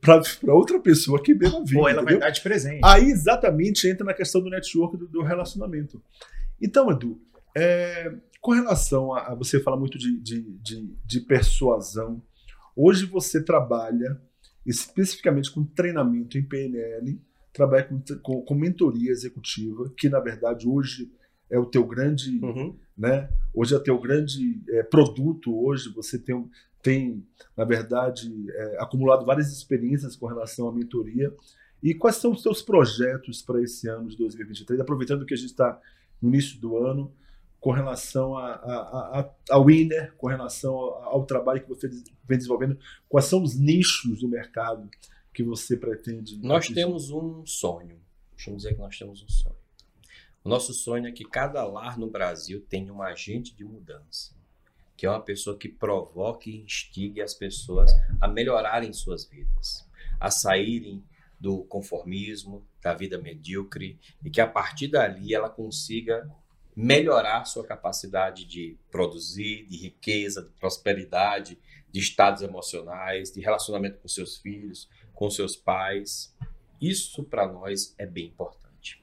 para 0.00 0.54
outra 0.54 0.80
pessoa 0.80 1.22
que 1.22 1.34
beba 1.34 1.62
vinho. 1.62 1.82
Ou 1.82 1.88
ela 1.88 2.02
vai 2.02 2.14
entendeu? 2.14 2.20
dar 2.20 2.30
de 2.30 2.40
presente. 2.40 2.80
Aí 2.82 3.04
exatamente 3.04 3.86
entra 3.86 4.04
na 4.04 4.14
questão 4.14 4.42
do 4.42 4.48
network, 4.50 4.96
do, 4.96 5.06
do 5.06 5.22
relacionamento. 5.22 6.02
Então, 6.60 6.90
Edu, 6.90 7.20
é, 7.54 8.12
com 8.40 8.52
relação 8.52 9.12
a, 9.12 9.28
a 9.28 9.34
você 9.34 9.60
fala 9.60 9.76
muito 9.76 9.98
de, 9.98 10.18
de, 10.20 10.42
de, 10.58 10.96
de 11.04 11.20
persuasão, 11.20 12.22
hoje 12.74 13.04
você 13.04 13.42
trabalha 13.42 14.20
especificamente 14.64 15.50
com 15.52 15.64
treinamento 15.64 16.38
em 16.38 16.42
PNL, 16.42 17.20
trabalha 17.52 17.84
com, 17.84 18.02
com, 18.22 18.42
com 18.42 18.54
mentoria 18.54 19.10
executiva, 19.10 19.92
que 19.96 20.08
na 20.08 20.20
verdade 20.20 20.68
hoje 20.68 21.12
é 21.50 21.58
o 21.58 21.66
teu 21.66 21.86
grande 21.86 22.38
Uhum. 22.42 22.76
né? 22.96 23.28
Hoje 23.52 23.74
é 23.74 23.78
teu 23.78 24.00
grande 24.00 24.62
é, 24.70 24.82
produto. 24.82 25.54
Hoje 25.54 25.90
você 25.90 26.18
tem, 26.18 26.50
tem 26.82 27.26
na 27.56 27.64
verdade, 27.64 28.32
é, 28.50 28.76
acumulado 28.80 29.26
várias 29.26 29.52
experiências 29.52 30.16
com 30.16 30.26
relação 30.26 30.66
à 30.68 30.72
mentoria. 30.72 31.32
E 31.82 31.94
quais 31.94 32.16
são 32.16 32.32
os 32.32 32.42
teus 32.42 32.62
projetos 32.62 33.42
para 33.42 33.60
esse 33.60 33.88
ano 33.88 34.08
de 34.08 34.16
2023? 34.16 34.80
Aproveitando 34.80 35.26
que 35.26 35.34
a 35.34 35.36
gente 35.36 35.50
está 35.50 35.78
no 36.22 36.28
início 36.30 36.58
do 36.58 36.78
ano, 36.78 37.12
com 37.60 37.70
relação 37.70 38.36
a, 38.36 38.52
a, 38.54 39.20
a, 39.20 39.30
ao 39.50 39.66
Winner, 39.66 40.14
com 40.16 40.28
relação 40.28 40.74
ao, 40.74 41.02
ao 41.04 41.26
trabalho 41.26 41.60
que 41.60 41.68
você 41.68 41.88
vem 41.88 42.38
desenvolvendo, 42.38 42.78
quais 43.08 43.26
são 43.26 43.42
os 43.42 43.58
nichos 43.58 44.20
do 44.20 44.28
mercado 44.28 44.88
que 45.32 45.42
você 45.42 45.76
pretende? 45.76 46.38
Nós 46.38 46.64
atingir? 46.64 46.74
temos 46.74 47.10
um 47.10 47.44
sonho. 47.46 48.00
Deixa 48.36 48.50
eu 48.50 48.56
dizer 48.56 48.74
que 48.74 48.80
nós 48.80 48.98
temos 48.98 49.22
um 49.22 49.28
sonho. 49.28 49.56
O 50.44 50.48
nosso 50.48 50.74
sonho 50.74 51.06
é 51.06 51.12
que 51.12 51.24
cada 51.24 51.64
lar 51.64 51.96
no 51.98 52.10
Brasil 52.10 52.60
tenha 52.68 52.92
um 52.92 53.00
agente 53.00 53.54
de 53.54 53.64
mudança, 53.64 54.34
que 54.96 55.06
é 55.06 55.10
uma 55.10 55.20
pessoa 55.20 55.56
que 55.56 55.68
provoque 55.68 56.50
e 56.50 56.62
instigue 56.62 57.22
as 57.22 57.32
pessoas 57.32 57.92
a 58.20 58.26
melhorarem 58.26 58.92
suas 58.92 59.24
vidas, 59.24 59.88
a 60.18 60.30
saírem 60.30 61.02
do 61.38 61.62
conformismo, 61.64 62.66
da 62.80 62.92
vida 62.92 63.18
medíocre, 63.18 63.98
e 64.24 64.30
que 64.30 64.40
a 64.40 64.46
partir 64.46 64.88
dali 64.88 65.34
ela 65.34 65.48
consiga 65.48 66.28
melhorar 66.74 67.44
sua 67.44 67.64
capacidade 67.64 68.44
de 68.44 68.76
produzir, 68.90 69.66
de 69.66 69.76
riqueza, 69.76 70.42
de 70.42 70.50
prosperidade, 70.58 71.58
de 71.90 72.00
estados 72.00 72.42
emocionais, 72.42 73.30
de 73.30 73.40
relacionamento 73.40 73.98
com 73.98 74.08
seus 74.08 74.38
filhos, 74.38 74.88
com 75.14 75.30
seus 75.30 75.56
pais. 75.56 76.34
Isso 76.80 77.22
para 77.24 77.46
nós 77.46 77.94
é 77.98 78.06
bem 78.06 78.26
importante. 78.26 79.02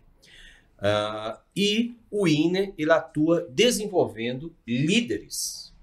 Ah, 0.78 1.42
e 1.56 1.96
o 2.10 2.28
INE 2.28 2.74
ele 2.78 2.92
atua 2.92 3.48
desenvolvendo 3.50 4.54
líderes. 4.66 5.74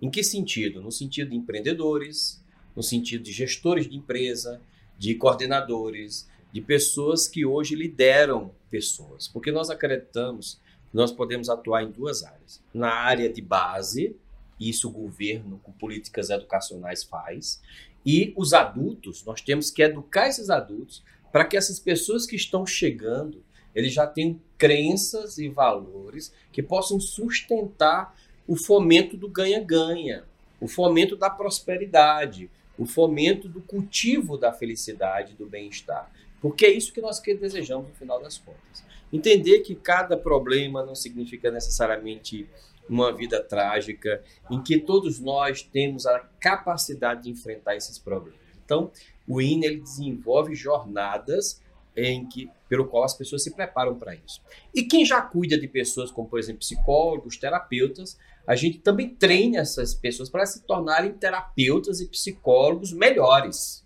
Em 0.00 0.10
que 0.10 0.22
sentido? 0.22 0.80
No 0.80 0.90
sentido 0.90 1.30
de 1.30 1.36
empreendedores, 1.36 2.42
no 2.74 2.82
sentido 2.82 3.24
de 3.24 3.32
gestores 3.32 3.88
de 3.88 3.96
empresa, 3.96 4.60
de 4.96 5.14
coordenadores, 5.14 6.28
de 6.52 6.60
pessoas 6.60 7.28
que 7.28 7.44
hoje 7.44 7.74
lideram 7.74 8.52
pessoas. 8.70 9.28
Porque 9.28 9.52
nós 9.52 9.70
acreditamos 9.70 10.60
que 10.90 10.96
nós 10.96 11.12
podemos 11.12 11.48
atuar 11.48 11.82
em 11.82 11.90
duas 11.90 12.22
áreas. 12.22 12.62
Na 12.72 12.92
área 12.92 13.32
de 13.32 13.42
base, 13.42 14.16
isso 14.60 14.88
o 14.88 14.92
governo 14.92 15.58
com 15.62 15.72
políticas 15.72 16.28
educacionais 16.28 17.02
faz, 17.02 17.60
e 18.04 18.32
os 18.36 18.52
adultos, 18.52 19.24
nós 19.24 19.40
temos 19.40 19.70
que 19.70 19.82
educar 19.82 20.28
esses 20.28 20.50
adultos 20.50 21.02
para 21.32 21.44
que 21.44 21.56
essas 21.56 21.78
pessoas 21.78 22.26
que 22.26 22.36
estão 22.36 22.66
chegando, 22.66 23.42
eles 23.74 23.92
já 23.92 24.06
tenham 24.06 24.40
crenças 24.58 25.38
e 25.38 25.48
valores 25.48 26.32
que 26.52 26.62
possam 26.62 26.98
sustentar 26.98 28.14
o 28.46 28.56
fomento 28.56 29.16
do 29.16 29.28
ganha-ganha, 29.28 30.24
o 30.60 30.66
fomento 30.66 31.16
da 31.16 31.30
prosperidade, 31.30 32.50
o 32.76 32.86
fomento 32.86 33.48
do 33.48 33.60
cultivo 33.60 34.36
da 34.36 34.52
felicidade, 34.52 35.34
do 35.34 35.46
bem-estar. 35.46 36.10
Porque 36.40 36.66
é 36.66 36.70
isso 36.70 36.92
que 36.92 37.00
nós 37.00 37.20
desejamos 37.20 37.88
no 37.88 37.94
final 37.94 38.20
das 38.20 38.38
contas. 38.38 38.82
Entender 39.12 39.60
que 39.60 39.74
cada 39.74 40.16
problema 40.16 40.84
não 40.84 40.94
significa 40.94 41.50
necessariamente 41.50 42.48
uma 42.90 43.12
vida 43.12 43.42
trágica, 43.42 44.22
em 44.50 44.60
que 44.62 44.78
todos 44.78 45.20
nós 45.20 45.62
temos 45.62 46.06
a 46.06 46.18
capacidade 46.40 47.24
de 47.24 47.30
enfrentar 47.30 47.76
esses 47.76 47.98
problemas. 47.98 48.40
Então, 48.64 48.90
o 49.26 49.40
INE 49.40 49.66
ele 49.66 49.80
desenvolve 49.80 50.54
jornadas 50.54 51.62
em 51.96 52.26
que, 52.26 52.50
pelo 52.68 52.86
qual 52.86 53.04
as 53.04 53.14
pessoas 53.14 53.42
se 53.42 53.54
preparam 53.54 53.96
para 53.96 54.14
isso. 54.14 54.40
E 54.74 54.82
quem 54.82 55.04
já 55.04 55.20
cuida 55.20 55.58
de 55.58 55.68
pessoas 55.68 56.10
como, 56.10 56.28
por 56.28 56.38
exemplo, 56.38 56.60
psicólogos, 56.60 57.36
terapeutas, 57.36 58.18
a 58.46 58.54
gente 58.54 58.78
também 58.78 59.14
treina 59.14 59.58
essas 59.58 59.94
pessoas 59.94 60.28
para 60.28 60.46
se 60.46 60.62
tornarem 60.62 61.12
terapeutas 61.12 62.00
e 62.00 62.08
psicólogos 62.08 62.92
melhores, 62.92 63.84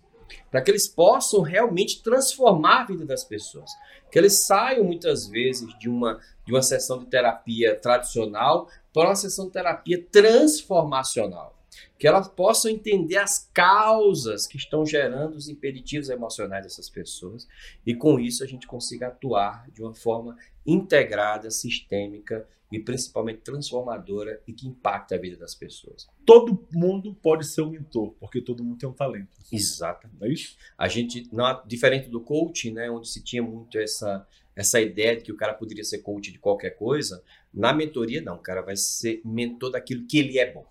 para 0.49 0.61
que 0.61 0.71
eles 0.71 0.87
possam 0.87 1.41
realmente 1.41 2.01
transformar 2.01 2.81
a 2.81 2.85
vida 2.85 3.05
das 3.05 3.23
pessoas, 3.23 3.69
que 4.11 4.17
eles 4.17 4.45
saiam 4.45 4.83
muitas 4.83 5.27
vezes 5.27 5.77
de 5.77 5.89
uma 5.89 6.19
de 6.45 6.53
uma 6.53 6.61
sessão 6.61 6.99
de 6.99 7.07
terapia 7.07 7.75
tradicional 7.75 8.69
para 8.95 9.09
uma 9.09 9.15
sessão 9.15 9.47
de 9.47 9.51
terapia 9.51 10.01
transformacional, 10.09 11.53
que 11.99 12.07
elas 12.07 12.29
possam 12.29 12.71
entender 12.71 13.17
as 13.17 13.49
causas 13.53 14.47
que 14.47 14.55
estão 14.55 14.85
gerando 14.85 15.35
os 15.35 15.49
impeditivos 15.49 16.09
emocionais 16.09 16.63
dessas 16.63 16.89
pessoas 16.89 17.45
e 17.85 17.93
com 17.93 18.17
isso 18.17 18.41
a 18.41 18.47
gente 18.47 18.65
consiga 18.65 19.07
atuar 19.07 19.69
de 19.69 19.81
uma 19.81 19.93
forma 19.93 20.37
integrada, 20.65 21.51
sistêmica 21.51 22.47
e 22.71 22.79
principalmente 22.79 23.41
transformadora 23.41 24.41
e 24.47 24.53
que 24.53 24.65
impacta 24.65 25.15
a 25.15 25.17
vida 25.17 25.35
das 25.35 25.53
pessoas. 25.53 26.07
Todo 26.25 26.65
mundo 26.71 27.13
pode 27.21 27.45
ser 27.45 27.63
um 27.63 27.71
mentor, 27.71 28.13
porque 28.17 28.41
todo 28.41 28.63
mundo 28.63 28.77
tem 28.77 28.87
um 28.87 28.93
talento. 28.93 29.27
Exatamente. 29.51 30.19
Não 30.19 30.27
é 30.27 30.31
isso? 30.31 30.55
A 30.77 30.87
gente, 30.87 31.27
não, 31.33 31.61
diferente 31.67 32.09
do 32.09 32.21
coaching, 32.21 32.71
né, 32.71 32.89
onde 32.89 33.09
se 33.09 33.21
tinha 33.21 33.43
muito 33.43 33.77
essa, 33.77 34.25
essa 34.55 34.79
ideia 34.79 35.17
de 35.17 35.23
que 35.23 35.31
o 35.31 35.37
cara 35.37 35.53
poderia 35.53 35.83
ser 35.83 35.99
coach 35.99 36.31
de 36.31 36.39
qualquer 36.39 36.71
coisa, 36.71 37.21
Na 37.55 37.73
mentoria, 37.73 38.21
não, 38.21 38.35
o 38.35 38.41
cara 38.41 38.61
vai 38.61 38.75
ser 38.75 39.21
mentor 39.23 39.71
daquilo 39.71 40.05
que 40.05 40.19
ele 40.19 40.37
é 40.37 40.51
bom. 40.51 40.67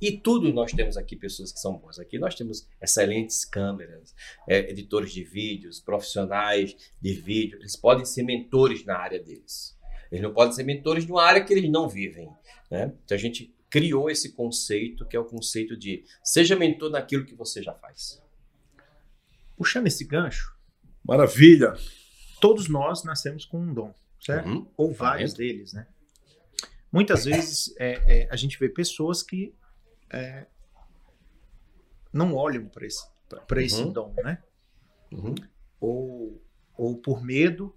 E 0.00 0.12
tudo 0.12 0.50
nós 0.50 0.72
temos 0.72 0.96
aqui 0.96 1.14
pessoas 1.14 1.52
que 1.52 1.60
são 1.60 1.76
boas. 1.76 1.98
Aqui 1.98 2.18
nós 2.18 2.34
temos 2.34 2.66
excelentes 2.80 3.44
câmeras, 3.44 4.14
é, 4.48 4.70
editores 4.70 5.12
de 5.12 5.22
vídeos, 5.22 5.78
profissionais 5.78 6.74
de 6.98 7.12
vídeo. 7.12 7.58
Eles 7.58 7.76
podem 7.76 8.06
ser 8.06 8.22
mentores 8.22 8.82
na 8.86 8.96
área 8.96 9.22
deles. 9.22 9.78
Eles 10.10 10.22
não 10.22 10.32
podem 10.32 10.54
ser 10.54 10.64
mentores 10.64 11.04
de 11.04 11.12
uma 11.12 11.22
área 11.22 11.44
que 11.44 11.52
eles 11.52 11.70
não 11.70 11.86
vivem. 11.86 12.30
Né? 12.70 12.94
Então 13.04 13.14
a 13.14 13.20
gente 13.20 13.54
criou 13.68 14.10
esse 14.10 14.32
conceito, 14.32 15.04
que 15.04 15.14
é 15.14 15.20
o 15.20 15.24
conceito 15.24 15.76
de 15.76 16.04
seja 16.24 16.56
mentor 16.56 16.90
naquilo 16.90 17.26
que 17.26 17.34
você 17.34 17.62
já 17.62 17.74
faz. 17.74 18.22
Puxando 19.54 19.86
esse 19.86 20.04
gancho. 20.04 20.56
Maravilha! 21.04 21.74
Todos 22.40 22.68
nós 22.68 23.04
nascemos 23.04 23.44
com 23.44 23.60
um 23.60 23.74
dom, 23.74 23.94
certo? 24.20 24.48
Uhum. 24.48 24.66
Ou 24.76 24.92
vários 24.92 25.34
deles, 25.34 25.72
né? 25.72 25.86
Muitas 26.92 27.24
vezes 27.24 27.74
é, 27.78 28.22
é, 28.22 28.28
a 28.30 28.36
gente 28.36 28.58
vê 28.58 28.68
pessoas 28.68 29.22
que 29.22 29.54
é, 30.10 30.46
não 32.12 32.34
olham 32.34 32.66
para 32.66 32.86
esse, 32.86 33.06
pra 33.46 33.62
esse 33.62 33.82
uhum. 33.82 33.92
dom, 33.92 34.14
né? 34.24 34.42
Uhum. 35.12 35.34
Ou, 35.80 36.42
ou 36.76 36.98
por 36.98 37.22
medo, 37.22 37.74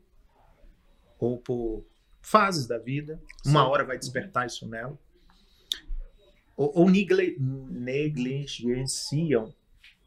ou 1.20 1.38
por 1.38 1.86
fases 2.22 2.66
da 2.66 2.78
vida. 2.78 3.22
Uma 3.46 3.68
hora 3.68 3.84
vai 3.84 3.98
despertar 3.98 4.48
isso 4.48 4.68
nela. 4.68 4.98
Ou, 6.56 6.80
ou 6.80 6.90
negle, 6.90 7.36
negligenciam, 7.40 9.54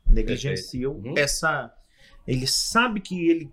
negligenciam 0.07 0.93
uhum. 0.93 1.15
essa. 1.17 1.73
Ele 2.27 2.47
sabe 2.47 3.01
que 3.01 3.29
ele, 3.29 3.53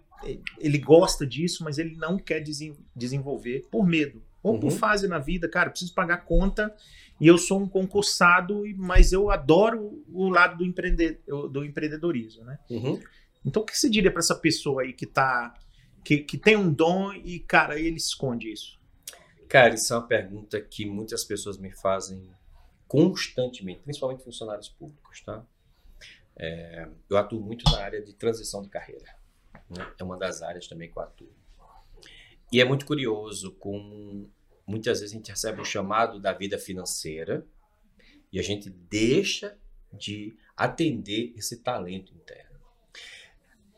ele 0.57 0.77
gosta 0.77 1.25
disso, 1.25 1.63
mas 1.63 1.77
ele 1.77 1.95
não 1.95 2.17
quer 2.17 2.43
desenvolver 2.95 3.67
por 3.71 3.85
medo. 3.85 4.21
Ou 4.41 4.59
por 4.59 4.71
uhum. 4.71 4.77
fase 4.77 5.07
na 5.07 5.19
vida, 5.19 5.47
cara, 5.47 5.69
preciso 5.69 5.93
pagar 5.93 6.25
conta 6.25 6.75
e 7.19 7.27
eu 7.27 7.37
sou 7.37 7.61
um 7.61 7.67
concursado, 7.67 8.63
mas 8.75 9.13
eu 9.13 9.31
adoro 9.31 10.03
o 10.11 10.27
lado 10.27 10.57
do, 10.57 10.65
empreende, 10.65 11.19
do 11.25 11.63
empreendedorismo, 11.63 12.43
né? 12.43 12.59
Uhum. 12.69 12.99
Então, 13.45 13.61
o 13.61 13.65
que 13.65 13.77
você 13.77 13.89
diria 13.89 14.11
para 14.11 14.19
essa 14.19 14.35
pessoa 14.35 14.81
aí 14.81 14.91
que 14.91 15.05
tá 15.05 15.53
que, 16.03 16.17
que 16.17 16.37
tem 16.37 16.57
um 16.57 16.71
dom 16.71 17.13
e, 17.13 17.39
cara, 17.39 17.79
ele 17.79 17.95
esconde 17.95 18.51
isso? 18.51 18.77
Cara, 19.47 19.73
isso 19.73 19.93
é 19.93 19.97
uma 19.97 20.07
pergunta 20.07 20.59
que 20.59 20.85
muitas 20.85 21.23
pessoas 21.23 21.57
me 21.57 21.71
fazem 21.71 22.29
constantemente, 22.87 23.81
principalmente 23.81 24.23
funcionários 24.23 24.67
públicos, 24.67 25.21
tá? 25.21 25.43
É, 26.35 26.87
eu 27.09 27.17
atuo 27.17 27.39
muito 27.39 27.63
na 27.71 27.79
área 27.79 28.01
de 28.01 28.13
transição 28.13 28.61
de 28.61 28.69
carreira. 28.69 29.15
Né? 29.77 29.93
É 29.99 30.03
uma 30.03 30.17
das 30.17 30.41
áreas 30.41 30.67
também 30.67 30.91
que 30.91 30.97
eu 30.97 31.03
atuo. 31.03 31.29
E 32.51 32.61
é 32.61 32.65
muito 32.65 32.85
curioso 32.85 33.51
com 33.53 34.27
muitas 34.65 34.99
vezes 34.99 35.13
a 35.13 35.17
gente 35.17 35.29
recebe 35.29 35.61
um 35.61 35.65
chamado 35.65 36.19
da 36.19 36.31
vida 36.33 36.57
financeira 36.57 37.45
e 38.31 38.39
a 38.39 38.43
gente 38.43 38.69
deixa 38.69 39.57
de 39.91 40.35
atender 40.55 41.33
esse 41.35 41.57
talento 41.57 42.13
interno. 42.13 42.59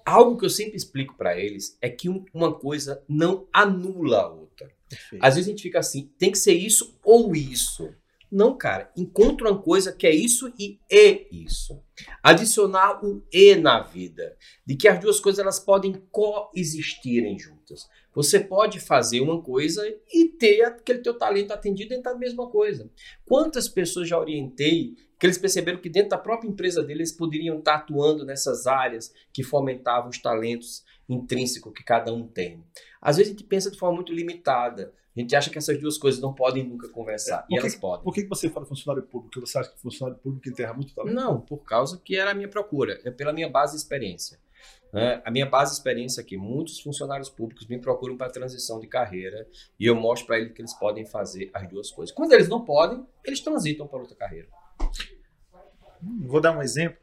Algo 0.06 0.38
que 0.38 0.46
eu 0.46 0.50
sempre 0.50 0.76
explico 0.76 1.16
para 1.16 1.38
eles 1.40 1.78
é 1.82 1.90
que 1.90 2.08
uma 2.34 2.54
coisa 2.54 3.04
não 3.08 3.48
anula 3.52 4.22
a 4.22 4.28
outra. 4.30 4.72
Perfeito. 4.88 5.24
Às 5.24 5.36
vezes 5.36 5.48
a 5.48 5.52
gente 5.52 5.64
fica 5.64 5.80
assim, 5.80 6.12
tem 6.18 6.32
que 6.32 6.38
ser 6.38 6.54
isso 6.54 6.98
ou 7.04 7.36
isso. 7.36 7.94
Não, 8.36 8.58
cara, 8.58 8.92
encontra 8.98 9.50
uma 9.50 9.62
coisa 9.62 9.94
que 9.94 10.06
é 10.06 10.14
isso 10.14 10.52
e 10.60 10.78
é 10.92 11.26
isso. 11.34 11.82
Adicionar 12.22 13.00
o 13.02 13.26
e 13.32 13.56
na 13.56 13.82
vida, 13.82 14.36
de 14.66 14.76
que 14.76 14.90
as 14.90 15.00
duas 15.00 15.22
coisas 15.22 15.40
elas 15.40 15.58
podem 15.58 15.94
coexistirem 16.12 17.40
juntas. 17.40 17.88
Você 18.14 18.38
pode 18.42 18.82
fazer 18.82 19.22
uma 19.22 19.42
coisa 19.42 19.82
e 20.14 20.28
ter 20.28 20.64
aquele 20.64 21.00
teu 21.00 21.18
talento 21.18 21.54
atendido 21.54 21.92
dentro 21.92 22.12
da 22.12 22.16
mesma 22.18 22.50
coisa. 22.50 22.92
Quantas 23.24 23.70
pessoas 23.70 24.10
já 24.10 24.20
orientei 24.20 24.96
que 25.18 25.26
eles 25.26 25.38
perceberam 25.38 25.80
que 25.80 25.90
dentro 25.90 26.10
da 26.10 26.18
própria 26.18 26.50
empresa 26.50 26.84
deles 26.84 27.14
poderiam 27.14 27.60
estar 27.60 27.76
atuando 27.76 28.26
nessas 28.26 28.68
áreas 28.68 29.14
que 29.32 29.44
fomentavam 29.44 30.10
os 30.10 30.22
talentos 30.22 30.84
intrínsecos 31.08 31.72
que 31.74 31.86
cada 31.86 32.12
um 32.12 32.28
tem. 32.28 32.62
Às 33.02 33.16
vezes 33.16 33.32
a 33.32 33.38
gente 33.38 33.48
pensa 33.48 33.72
de 33.72 33.80
forma 33.80 33.96
muito 33.96 34.12
limitada. 34.12 34.94
A 35.16 35.20
gente 35.22 35.36
acha 35.36 35.50
que 35.50 35.58
essas 35.58 35.80
duas 35.80 35.98
coisas 35.98 36.20
não 36.20 36.34
podem 36.34 36.64
nunca 36.64 36.90
conversar. 36.90 37.46
É, 37.50 37.56
e 37.56 37.58
elas 37.58 37.76
podem. 37.76 38.04
Por 38.04 38.14
que 38.14 38.26
você 38.26 38.50
fala 38.50 38.66
funcionário 38.66 39.08
público? 39.08 39.32
Porque 39.32 39.40
você 39.40 39.58
acha 39.58 39.72
que 39.72 39.80
funcionário 39.80 40.20
público 40.22 40.50
enterra 40.50 40.74
muito 40.74 40.94
talento? 40.94 41.16
Não, 41.16 41.40
por 41.40 41.60
causa 41.60 41.98
que 42.04 42.18
era 42.18 42.32
a 42.32 42.34
minha 42.34 42.50
procura. 42.50 43.00
É 43.06 43.12
pela 43.12 43.32
minha 43.32 43.50
base 43.50 43.74
de 43.74 43.78
experiência. 43.78 44.38
É, 44.94 45.22
a 45.26 45.32
minha 45.32 45.46
base 45.46 45.72
de 45.72 45.78
experiência 45.78 46.22
aqui, 46.22 46.38
muitos 46.38 46.80
funcionários 46.80 47.30
públicos 47.30 47.68
me 47.68 47.78
procuram 47.78 48.16
para 48.16 48.30
transição 48.30 48.80
de 48.80 48.88
carreira 48.88 49.46
e 49.78 49.86
eu 49.86 49.94
mostro 49.94 50.28
para 50.28 50.40
eles 50.40 50.54
que 50.54 50.62
eles 50.62 50.74
podem 50.74 51.06
fazer 51.06 51.50
as 51.54 51.68
duas 51.68 51.92
coisas. 51.92 52.16
Quando 52.16 52.32
eles 52.32 52.48
não 52.48 52.64
podem, 52.64 53.06
eles 53.24 53.42
transitam 53.42 53.88
para 53.88 54.00
outra 54.00 54.16
carreira. 54.16 54.48
Vou 56.02 56.40
dar 56.40 56.58
um 56.58 56.62
exemplo. 56.62 56.98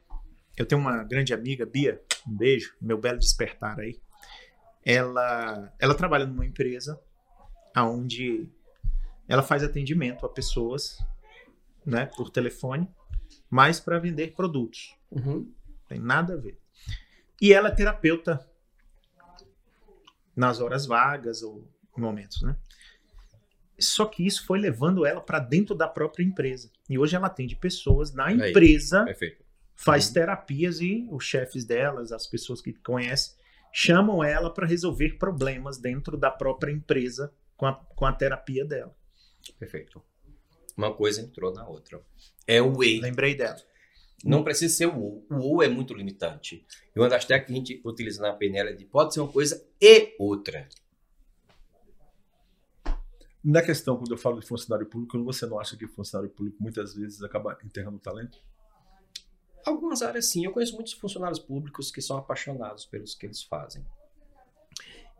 Eu 0.56 0.64
tenho 0.64 0.80
uma 0.80 1.04
grande 1.04 1.34
amiga, 1.34 1.66
Bia, 1.66 2.00
um 2.26 2.34
beijo, 2.34 2.74
meu 2.80 2.96
belo 2.96 3.18
despertar 3.18 3.78
aí. 3.78 4.00
Ela, 4.84 5.72
ela 5.78 5.94
trabalha 5.94 6.24
numa 6.26 6.46
empresa 6.46 6.98
onde 7.76 8.48
ela 9.28 9.42
faz 9.42 9.62
atendimento 9.62 10.26
a 10.26 10.28
pessoas, 10.28 10.98
né, 11.86 12.06
por 12.06 12.30
telefone, 12.30 12.88
mas 13.48 13.80
para 13.80 13.98
vender 13.98 14.34
produtos. 14.34 14.94
Uhum. 15.10 15.50
Tem 15.88 15.98
nada 15.98 16.34
a 16.34 16.36
ver. 16.36 16.58
E 17.40 17.52
ela 17.52 17.68
é 17.68 17.74
terapeuta 17.74 18.46
nas 20.34 20.60
horas 20.60 20.86
vagas 20.86 21.42
ou 21.42 21.66
momentos, 21.96 22.42
né? 22.42 22.56
Só 23.78 24.06
que 24.06 24.24
isso 24.24 24.46
foi 24.46 24.58
levando 24.58 25.04
ela 25.04 25.20
para 25.20 25.38
dentro 25.38 25.74
da 25.74 25.88
própria 25.88 26.22
empresa. 26.22 26.70
E 26.88 26.98
hoje 26.98 27.16
ela 27.16 27.26
atende 27.26 27.56
pessoas 27.56 28.12
na 28.12 28.30
empresa, 28.30 29.04
Aí, 29.04 29.36
faz 29.74 30.06
uhum. 30.06 30.12
terapias 30.14 30.80
e 30.80 31.06
os 31.10 31.24
chefes 31.24 31.64
delas, 31.64 32.12
as 32.12 32.26
pessoas 32.26 32.60
que 32.60 32.72
conhecem, 32.72 33.34
chamam 33.72 34.22
ela 34.22 34.52
para 34.52 34.66
resolver 34.66 35.18
problemas 35.18 35.78
dentro 35.78 36.16
da 36.16 36.30
própria 36.30 36.70
empresa 36.70 37.32
com 37.62 37.66
a, 37.66 37.74
com 37.74 38.04
a 38.04 38.12
terapia 38.12 38.64
dela. 38.64 38.92
Perfeito. 39.56 40.02
Uma 40.76 40.92
coisa 40.92 41.20
entrou 41.20 41.54
na 41.54 41.64
outra. 41.64 42.04
É 42.44 42.60
o 42.60 42.72
way. 42.74 42.98
Lembrei 42.98 43.36
dela. 43.36 43.56
Não 44.24 44.42
precisa 44.42 44.74
ser 44.74 44.86
o 44.86 44.98
ou. 44.98 45.26
O 45.30 45.36
ou 45.36 45.62
é 45.62 45.68
muito 45.68 45.94
limitante. 45.94 46.66
E 46.94 46.98
uma 46.98 47.08
das 47.08 47.24
técnicas 47.24 47.46
que 47.46 47.52
a 47.52 47.56
gente 47.56 47.88
utiliza 47.88 48.20
na 48.20 48.32
PNL 48.32 48.70
é 48.70 48.72
de 48.72 48.84
pode 48.84 49.14
ser 49.14 49.20
uma 49.20 49.30
coisa 49.30 49.64
e 49.80 50.12
outra. 50.18 50.68
Na 53.44 53.62
questão, 53.62 53.96
quando 53.96 54.10
eu 54.10 54.18
falo 54.18 54.40
de 54.40 54.46
funcionário 54.46 54.86
público, 54.88 55.22
você 55.22 55.46
não 55.46 55.60
acha 55.60 55.76
que 55.76 55.86
funcionário 55.86 56.34
público 56.34 56.60
muitas 56.60 56.96
vezes 56.96 57.22
acaba 57.22 57.56
enterrando 57.64 57.98
o 57.98 58.00
talento? 58.00 58.40
Algumas 59.64 60.02
áreas 60.02 60.26
sim. 60.26 60.44
Eu 60.44 60.50
conheço 60.50 60.74
muitos 60.74 60.94
funcionários 60.94 61.38
públicos 61.38 61.92
que 61.92 62.02
são 62.02 62.16
apaixonados 62.16 62.86
pelos 62.86 63.14
que 63.14 63.24
eles 63.24 63.40
fazem. 63.40 63.86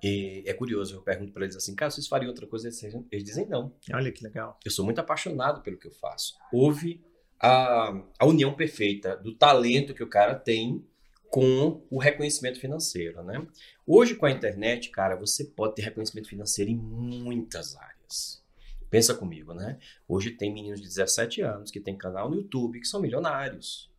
E 0.02 0.42
é 0.46 0.52
curioso, 0.52 0.96
eu 0.96 1.02
pergunto 1.02 1.32
para 1.32 1.44
eles 1.44 1.54
assim, 1.54 1.74
cara, 1.76 1.90
vocês 1.90 2.08
fariam 2.08 2.28
outra 2.28 2.46
coisa? 2.46 2.68
Eles 3.10 3.24
dizem 3.24 3.46
não. 3.46 3.72
Olha 3.92 4.10
que 4.10 4.24
legal. 4.24 4.58
Eu 4.64 4.70
sou 4.70 4.84
muito 4.84 4.98
apaixonado 4.98 5.62
pelo 5.62 5.78
que 5.78 5.86
eu 5.86 5.92
faço. 5.92 6.34
Houve 6.52 7.00
a, 7.38 7.92
a 8.18 8.26
união 8.26 8.54
perfeita 8.54 9.16
do 9.16 9.34
talento 9.34 9.94
que 9.94 10.02
o 10.02 10.08
cara 10.08 10.34
tem 10.34 10.84
com 11.30 11.86
o 11.88 11.98
reconhecimento 11.98 12.60
financeiro, 12.60 13.22
né? 13.22 13.46
Hoje 13.86 14.14
com 14.14 14.26
a 14.26 14.30
internet, 14.30 14.90
cara, 14.90 15.16
você 15.16 15.44
pode 15.44 15.76
ter 15.76 15.82
reconhecimento 15.82 16.28
financeiro 16.28 16.70
em 16.70 16.76
muitas 16.76 17.74
áreas. 17.74 18.44
Pensa 18.90 19.14
comigo, 19.14 19.54
né? 19.54 19.78
Hoje 20.06 20.32
tem 20.32 20.52
meninos 20.52 20.80
de 20.80 20.86
17 20.86 21.40
anos 21.40 21.70
que 21.70 21.80
tem 21.80 21.96
canal 21.96 22.28
no 22.28 22.36
YouTube 22.36 22.78
que 22.78 22.86
são 22.86 23.00
milionários, 23.00 23.90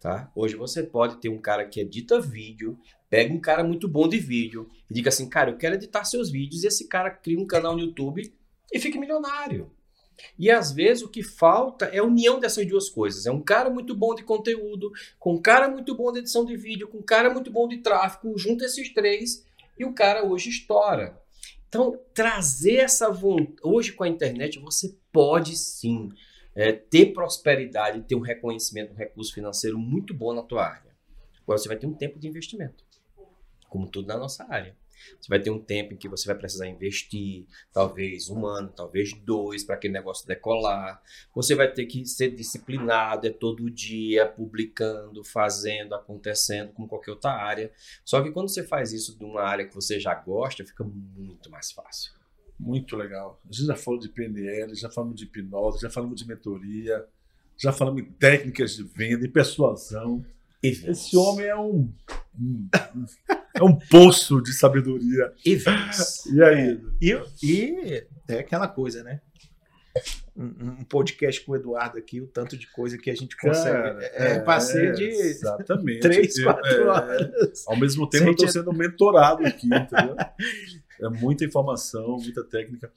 tá? 0.00 0.32
Hoje 0.34 0.56
você 0.56 0.82
pode 0.82 1.20
ter 1.20 1.28
um 1.28 1.40
cara 1.40 1.64
que 1.64 1.80
edita 1.80 2.20
vídeo, 2.20 2.76
pega 3.10 3.34
um 3.34 3.40
cara 3.40 3.64
muito 3.64 3.88
bom 3.88 4.08
de 4.08 4.18
vídeo 4.18 4.70
e 4.88 4.94
diga 4.94 5.08
assim, 5.08 5.28
cara, 5.28 5.50
eu 5.50 5.58
quero 5.58 5.74
editar 5.74 6.04
seus 6.04 6.30
vídeos 6.30 6.62
e 6.62 6.68
esse 6.68 6.88
cara 6.88 7.10
cria 7.10 7.38
um 7.38 7.46
canal 7.46 7.74
no 7.74 7.80
YouTube 7.80 8.32
e 8.72 8.78
fica 8.78 8.98
milionário. 8.98 9.70
E 10.38 10.50
às 10.50 10.70
vezes 10.72 11.02
o 11.02 11.08
que 11.08 11.22
falta 11.22 11.86
é 11.86 11.98
a 11.98 12.04
união 12.04 12.38
dessas 12.38 12.66
duas 12.66 12.88
coisas. 12.88 13.26
É 13.26 13.32
um 13.32 13.40
cara 13.40 13.68
muito 13.68 13.94
bom 13.94 14.14
de 14.14 14.22
conteúdo, 14.22 14.92
com 15.18 15.34
um 15.34 15.42
cara 15.42 15.68
muito 15.68 15.94
bom 15.94 16.12
de 16.12 16.20
edição 16.20 16.44
de 16.44 16.56
vídeo, 16.56 16.88
com 16.88 16.98
um 16.98 17.02
cara 17.02 17.32
muito 17.32 17.50
bom 17.50 17.66
de 17.66 17.78
tráfego, 17.78 18.38
junta 18.38 18.64
esses 18.64 18.92
três 18.92 19.44
e 19.78 19.84
o 19.84 19.92
cara 19.92 20.24
hoje 20.24 20.50
estoura. 20.50 21.20
Então, 21.68 21.98
trazer 22.12 22.76
essa 22.76 23.10
vontade. 23.10 23.56
Hoje 23.62 23.92
com 23.92 24.04
a 24.04 24.08
internet 24.08 24.58
você 24.58 24.96
pode 25.12 25.56
sim 25.56 26.10
é, 26.54 26.72
ter 26.72 27.12
prosperidade, 27.12 28.02
ter 28.02 28.14
um 28.14 28.20
reconhecimento, 28.20 28.92
um 28.92 28.96
recurso 28.96 29.32
financeiro 29.32 29.78
muito 29.78 30.12
bom 30.12 30.34
na 30.34 30.42
tua 30.42 30.66
área. 30.66 30.90
Agora 31.42 31.58
você 31.58 31.68
vai 31.68 31.76
ter 31.76 31.86
um 31.86 31.94
tempo 31.94 32.18
de 32.18 32.28
investimento, 32.28 32.84
como 33.70 33.88
tudo 33.88 34.08
na 34.08 34.18
nossa 34.18 34.44
área. 34.50 34.76
Você 35.18 35.28
vai 35.28 35.40
ter 35.40 35.50
um 35.50 35.58
tempo 35.58 35.94
em 35.94 35.96
que 35.96 36.08
você 36.08 36.26
vai 36.26 36.36
precisar 36.36 36.68
investir, 36.68 37.46
talvez 37.72 38.28
um 38.28 38.46
ano, 38.46 38.68
talvez 38.68 39.12
dois, 39.14 39.64
para 39.64 39.74
aquele 39.74 39.94
negócio 39.94 40.26
decolar. 40.26 41.02
Você 41.34 41.54
vai 41.54 41.72
ter 41.72 41.86
que 41.86 42.04
ser 42.04 42.30
disciplinado, 42.30 43.26
é 43.26 43.30
todo 43.30 43.70
dia 43.70 44.26
publicando, 44.26 45.24
fazendo, 45.24 45.94
acontecendo, 45.94 46.72
como 46.72 46.88
qualquer 46.88 47.12
outra 47.12 47.32
área. 47.32 47.72
Só 48.04 48.22
que 48.22 48.30
quando 48.30 48.48
você 48.48 48.62
faz 48.62 48.92
isso 48.92 49.16
de 49.16 49.24
uma 49.24 49.42
área 49.42 49.66
que 49.66 49.74
você 49.74 49.98
já 49.98 50.14
gosta, 50.14 50.64
fica 50.64 50.84
muito 50.84 51.50
mais 51.50 51.72
fácil. 51.72 52.12
Muito 52.58 52.94
legal. 52.94 53.40
A 53.48 53.52
gente 53.52 53.66
já 53.66 53.76
falou 53.76 53.98
de 53.98 54.08
PNL, 54.10 54.74
já 54.74 54.90
falamos 54.90 55.16
de 55.16 55.24
hipnose, 55.24 55.80
já 55.80 55.88
falamos 55.88 56.20
de 56.20 56.26
mentoria, 56.26 57.06
já 57.56 57.72
falamos 57.72 58.02
em 58.02 58.04
técnicas 58.12 58.76
de 58.76 58.82
venda, 58.82 59.26
em 59.26 59.30
persuasão. 59.30 60.24
Esse 60.62 61.16
homem 61.16 61.46
é 61.46 61.56
um, 61.56 61.90
é 63.54 63.62
um 63.62 63.76
poço 63.76 64.40
de 64.40 64.52
sabedoria. 64.52 65.32
E, 65.44 65.58
e 66.34 66.42
aí? 66.42 66.80
E, 67.00 67.18
e 67.42 68.06
é 68.28 68.38
aquela 68.38 68.68
coisa, 68.68 69.02
né? 69.02 69.20
um, 70.36 70.84
podcast 70.84 71.44
com 71.44 71.52
o 71.52 71.56
Eduardo 71.56 71.98
aqui, 71.98 72.20
o 72.20 72.26
tanto 72.26 72.56
de 72.56 72.66
coisa 72.68 72.96
que 72.96 73.10
a 73.10 73.14
gente 73.14 73.36
consegue. 73.36 73.76
Cara, 73.76 74.02
é, 74.02 74.32
é 74.32 74.40
passeio 74.40 74.94
de 74.94 75.04
exatamente. 75.04 76.00
três, 76.00 76.42
quatro 76.42 76.70
é, 76.70 76.86
horas. 76.86 77.64
Ao 77.66 77.76
mesmo 77.76 78.08
tempo, 78.08 78.28
eu 78.28 78.32
estou 78.32 78.48
sendo 78.48 78.72
mentorado 78.72 79.46
aqui, 79.46 79.66
entendeu? 79.66 80.16
É 81.02 81.08
muita 81.08 81.46
informação, 81.46 82.18
muita 82.18 82.44
técnica. 82.44 82.92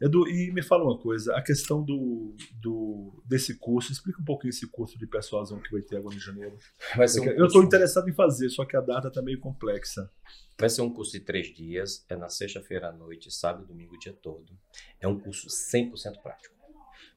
Edu, 0.00 0.28
e 0.28 0.52
me 0.52 0.62
fala 0.62 0.84
uma 0.84 0.98
coisa, 0.98 1.34
a 1.34 1.42
questão 1.42 1.82
do, 1.82 2.34
do 2.60 3.22
desse 3.24 3.56
curso, 3.56 3.92
explica 3.92 4.20
um 4.20 4.24
pouquinho 4.24 4.50
esse 4.50 4.66
curso 4.66 4.98
de 4.98 5.06
persuasão 5.06 5.58
que 5.58 5.72
vai 5.72 5.80
ter 5.80 5.96
agora 5.96 6.14
em 6.14 6.20
janeiro. 6.20 6.58
Um 6.96 7.24
eu 7.24 7.46
estou 7.46 7.62
interessado 7.62 8.08
em 8.08 8.12
fazer, 8.12 8.50
só 8.50 8.64
que 8.64 8.76
a 8.76 8.80
data 8.80 9.08
está 9.08 9.22
meio 9.22 9.40
complexa. 9.40 10.10
Vai 10.58 10.68
ser 10.68 10.82
um 10.82 10.92
curso 10.92 11.12
de 11.12 11.20
três 11.20 11.54
dias, 11.54 12.04
é 12.08 12.16
na 12.16 12.28
sexta-feira 12.28 12.88
à 12.88 12.92
noite, 12.92 13.30
sábado 13.30 13.64
e 13.64 13.66
domingo 13.66 13.94
o 13.94 13.98
dia 13.98 14.12
todo. 14.12 14.52
É 15.00 15.08
um 15.08 15.18
curso 15.18 15.48
100% 15.48 16.20
prático. 16.22 16.54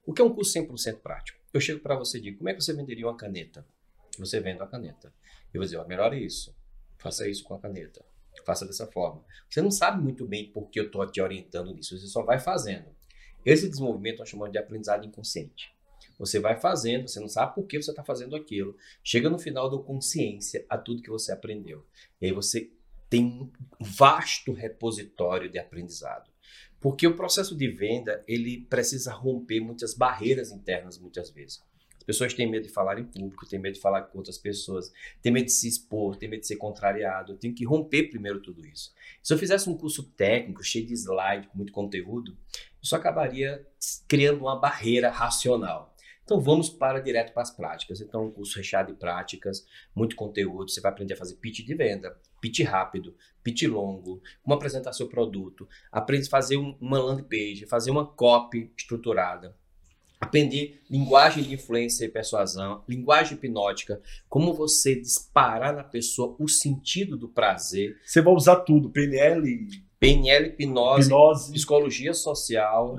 O 0.06 0.14
que 0.14 0.22
é 0.22 0.26
um 0.26 0.34
curso 0.34 0.58
100% 0.58 1.00
prático? 1.00 1.40
Eu 1.54 1.60
chego 1.60 1.82
para 1.82 1.96
você 1.96 2.18
e 2.18 2.22
digo, 2.22 2.38
como 2.38 2.50
é 2.50 2.54
que 2.54 2.62
você 2.62 2.74
venderia 2.74 3.08
uma 3.08 3.18
caneta? 3.18 3.66
Você 4.18 4.40
vende 4.40 4.60
uma 4.60 4.68
caneta. 4.68 5.14
Eu 5.54 5.60
vou 5.60 5.66
dizer, 5.66 5.78
ó, 5.78 5.86
melhore 5.86 6.24
isso. 6.24 6.56
Faça 6.98 7.28
isso 7.28 7.44
com 7.44 7.54
a 7.54 7.60
caneta. 7.60 8.04
Faça 8.46 8.66
dessa 8.66 8.88
forma. 8.88 9.24
Você 9.50 9.62
não 9.62 9.72
sabe 9.72 10.02
muito 10.02 10.26
bem 10.26 10.52
por 10.52 10.70
que 10.70 10.80
eu 10.80 10.86
estou 10.86 11.06
te 11.10 11.22
orientando 11.22 11.74
nisso. 11.74 11.98
Você 11.98 12.08
só 12.08 12.24
vai 12.24 12.40
fazendo. 12.40 12.88
Esse 13.46 13.70
desenvolvimento 13.70 14.20
nós 14.20 14.30
chamamos 14.30 14.52
de 14.52 14.58
aprendizado 14.58 15.06
inconsciente. 15.06 15.74
Você 16.18 16.40
vai 16.40 16.60
fazendo, 16.60 17.08
você 17.08 17.20
não 17.20 17.30
sabe 17.30 17.56
por 17.56 17.66
que 17.66 17.82
você 17.82 17.92
está 17.92 18.04
fazendo 18.04 18.36
aquilo. 18.36 18.76
Chega 19.04 19.30
no 19.30 19.40
final 19.40 19.70
do 19.70 19.82
consciência 19.82 20.66
a 20.70 20.78
tudo 20.78 21.02
que 21.02 21.10
você 21.10 21.32
aprendeu. 21.32 21.86
E 22.22 22.26
aí 22.26 22.32
você 22.34 22.70
tem 23.10 23.26
um 23.26 23.52
vasto 23.80 24.52
repositório 24.52 25.50
de 25.50 25.58
aprendizado. 25.58 26.30
Porque 26.80 27.08
o 27.08 27.16
processo 27.16 27.56
de 27.56 27.68
venda, 27.70 28.24
ele 28.28 28.66
precisa 28.70 29.14
romper 29.14 29.60
muitas 29.60 29.94
barreiras 29.94 30.52
internas 30.52 30.98
muitas 30.98 31.30
vezes. 31.30 31.62
As 32.10 32.16
pessoas 32.16 32.34
têm 32.34 32.50
medo 32.50 32.64
de 32.64 32.74
falar 32.74 32.98
em 32.98 33.04
público, 33.04 33.48
têm 33.48 33.60
medo 33.60 33.76
de 33.76 33.80
falar 33.80 34.02
com 34.02 34.18
outras 34.18 34.36
pessoas, 34.36 34.92
têm 35.22 35.32
medo 35.32 35.46
de 35.46 35.52
se 35.52 35.68
expor, 35.68 36.16
têm 36.16 36.28
medo 36.28 36.40
de 36.40 36.48
ser 36.48 36.56
contrariado. 36.56 37.34
Eu 37.34 37.38
tenho 37.38 37.54
que 37.54 37.64
romper 37.64 38.10
primeiro 38.10 38.42
tudo 38.42 38.66
isso. 38.66 38.92
Se 39.22 39.32
eu 39.32 39.38
fizesse 39.38 39.70
um 39.70 39.78
curso 39.78 40.02
técnico, 40.18 40.64
cheio 40.64 40.88
de 40.88 40.94
slide, 40.94 41.48
com 41.48 41.58
muito 41.58 41.72
conteúdo, 41.72 42.36
isso 42.82 42.96
acabaria 42.96 43.64
criando 44.08 44.40
uma 44.40 44.60
barreira 44.60 45.12
racional. 45.12 45.96
Então 46.24 46.40
vamos 46.42 46.68
para 46.68 47.00
direto 47.00 47.32
para 47.32 47.44
as 47.44 47.52
práticas. 47.52 48.02
Então, 48.02 48.26
um 48.26 48.32
curso 48.32 48.58
recheado 48.58 48.92
de 48.92 49.00
práticas, 49.00 49.68
muito 49.96 50.16
conteúdo. 50.16 50.72
Você 50.72 50.82
vai 50.82 50.92
aprender 50.92 51.14
a 51.14 51.18
fazer 51.18 51.36
pitch 51.36 51.64
de 51.64 51.76
venda, 51.76 52.20
pitch 52.42 52.62
rápido, 52.62 53.16
pitch 53.44 53.64
longo, 53.64 54.20
como 54.42 54.56
apresentar 54.56 54.94
seu 54.94 55.08
produto, 55.08 55.70
aprende 55.92 56.26
a 56.26 56.30
fazer 56.30 56.58
uma 56.58 57.00
landing 57.00 57.24
page, 57.24 57.68
fazer 57.68 57.92
uma 57.92 58.06
copy 58.06 58.72
estruturada, 58.76 59.56
aprender 60.20 60.82
linguagem 60.90 61.44
de 61.44 61.54
influência 61.54 62.06
e 62.06 62.10
persuasão, 62.10 62.84
linguagem 62.88 63.38
hipnótica, 63.38 64.02
como 64.28 64.54
você 64.54 65.00
disparar 65.00 65.74
na 65.74 65.84
pessoa 65.84 66.36
o 66.38 66.48
sentido 66.48 67.18
do 67.18 67.30
prazer. 67.30 67.98
Você 68.04 68.22
vai 68.22 68.34
usar 68.34 68.58
tudo, 68.58 68.90
PNL, 68.90 69.68
PNL, 70.00 70.48
hipnose, 70.48 71.08
hipnose. 71.08 71.54
psicologia 71.54 72.14
social, 72.14 72.98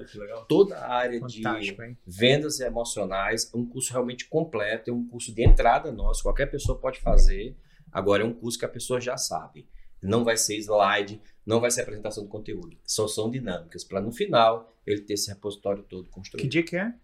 toda 0.48 0.76
a 0.78 0.94
área 0.94 1.20
Fantástico, 1.20 1.82
de 1.82 1.88
hein? 1.88 1.98
vendas 2.06 2.60
emocionais. 2.60 3.50
É 3.52 3.56
um 3.56 3.66
curso 3.66 3.92
realmente 3.92 4.26
completo, 4.26 4.90
é 4.90 4.92
um 4.92 5.06
curso 5.06 5.34
de 5.34 5.42
entrada 5.42 5.92
nosso, 5.92 6.22
qualquer 6.22 6.46
pessoa 6.46 6.78
pode 6.78 7.00
fazer. 7.00 7.56
Agora 7.92 8.22
é 8.22 8.26
um 8.26 8.32
curso 8.32 8.58
que 8.58 8.64
a 8.64 8.68
pessoa 8.68 9.00
já 9.00 9.16
sabe. 9.16 9.66
Não 10.02 10.24
vai 10.24 10.36
ser 10.36 10.56
slide, 10.56 11.20
não 11.44 11.60
vai 11.60 11.70
ser 11.70 11.82
apresentação 11.82 12.22
do 12.22 12.30
conteúdo. 12.30 12.78
Só 12.84 13.06
são 13.06 13.30
dinâmicas, 13.30 13.84
para 13.84 14.00
no 14.00 14.12
final 14.12 14.72
ele 14.86 15.02
ter 15.02 15.14
esse 15.14 15.28
repositório 15.28 15.82
todo 15.82 16.08
construído. 16.08 16.42
Que 16.42 16.48
dia 16.48 16.62
que 16.62 16.76
é? 16.76 16.94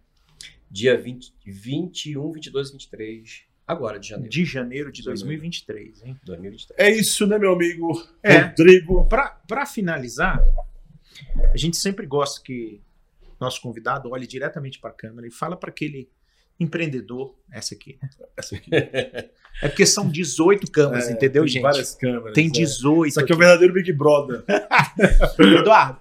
Dia 0.69 0.99
20, 0.99 1.33
21, 1.45 2.31
22 2.31 2.69
e 2.69 2.71
23 2.73 3.47
Agora, 3.67 3.99
de 3.99 4.07
janeiro. 4.07 4.31
De 4.31 4.45
janeiro 4.45 4.91
de 4.91 5.03
2023, 5.03 6.03
hein? 6.05 6.17
2023. 6.23 6.79
É 6.79 6.89
isso, 6.89 7.27
né, 7.27 7.37
meu 7.37 7.51
amigo 7.51 8.01
é. 8.23 8.37
Rodrigo? 8.37 9.05
Para 9.05 9.65
finalizar, 9.65 10.41
a 11.53 11.57
gente 11.57 11.75
sempre 11.75 12.05
gosta 12.05 12.41
que 12.41 12.81
nosso 13.37 13.61
convidado 13.61 14.09
olhe 14.09 14.25
diretamente 14.25 14.79
para 14.79 14.91
a 14.91 14.93
câmera 14.93 15.27
e 15.27 15.31
fala 15.31 15.57
para 15.57 15.69
aquele 15.69 16.09
empreendedor, 16.57 17.35
essa 17.51 17.75
aqui, 17.75 17.99
né? 18.01 18.09
Essa 18.37 18.55
aqui. 18.55 18.71
É 19.59 19.67
porque 19.67 19.87
são 19.87 20.07
18 20.07 20.71
câmeras, 20.71 21.07
é, 21.07 21.13
entendeu, 21.13 21.41
tem 21.41 21.53
gente? 21.53 21.63
várias 21.63 21.95
câmeras. 21.95 22.33
Tem 22.35 22.47
18. 22.47 23.05
É. 23.05 23.07
Isso 23.07 23.19
aqui 23.19 23.31
é 23.31 23.35
o 23.35 23.39
verdadeiro 23.39 23.73
Big 23.73 23.91
Brother. 23.91 24.43
Eduardo, 25.39 25.99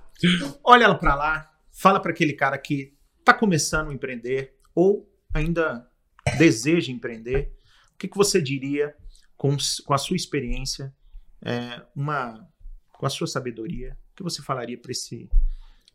olha 0.62 0.85
ela 0.85 0.95
para 0.95 1.14
lá, 1.14 1.51
fala 1.73 1.99
para 1.99 2.11
aquele 2.11 2.35
cara 2.35 2.59
que 2.59 2.93
está 3.19 3.33
começando 3.33 3.89
a 3.89 3.95
empreender 3.95 4.56
ou 4.77 5.11
ainda 5.33 5.91
deseja 6.39 6.93
empreender 6.93 7.53
o 7.95 7.99
que, 7.99 8.07
que 8.07 8.16
você 8.16 8.43
diria 8.43 8.95
com, 9.37 9.57
com 9.87 9.95
a 9.95 9.99
sua 9.99 10.16
experiência, 10.16 10.95
é, 11.43 11.83
uma, 11.95 12.47
com 12.93 13.07
a 13.07 13.11
sua 13.11 13.27
sabedoria, 13.27 13.97
o 14.12 14.16
que 14.16 14.22
você 14.22 14.43
falaria 14.43 14.79
para 14.79 14.93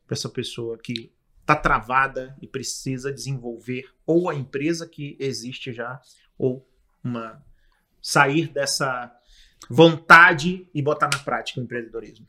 essa 0.09 0.29
pessoa 0.29 0.79
que 0.79 1.13
está 1.41 1.55
travada 1.55 2.35
e 2.41 2.47
precisa 2.47 3.13
desenvolver 3.13 3.87
ou 4.05 4.29
a 4.29 4.35
empresa 4.35 4.87
que 4.87 5.15
existe 5.19 5.71
já 5.71 6.01
ou 6.37 6.67
uma 7.03 7.43
sair 8.01 8.47
dessa 8.47 9.15
vontade 9.69 10.67
e 10.73 10.81
botar 10.81 11.09
na 11.11 11.19
prática 11.19 11.59
o 11.59 11.63
empreendedorismo? 11.63 12.25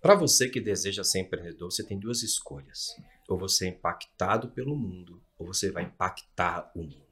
Para 0.00 0.14
você 0.14 0.48
que 0.48 0.60
deseja 0.60 1.04
ser 1.04 1.20
empreendedor, 1.20 1.70
você 1.70 1.84
tem 1.84 1.98
duas 1.98 2.22
escolhas. 2.22 2.96
Ou 3.28 3.38
você 3.38 3.66
é 3.66 3.68
impactado 3.68 4.48
pelo 4.48 4.74
mundo, 4.74 5.22
ou 5.38 5.46
você 5.46 5.70
vai 5.70 5.84
impactar 5.84 6.72
o 6.74 6.82
mundo. 6.82 7.08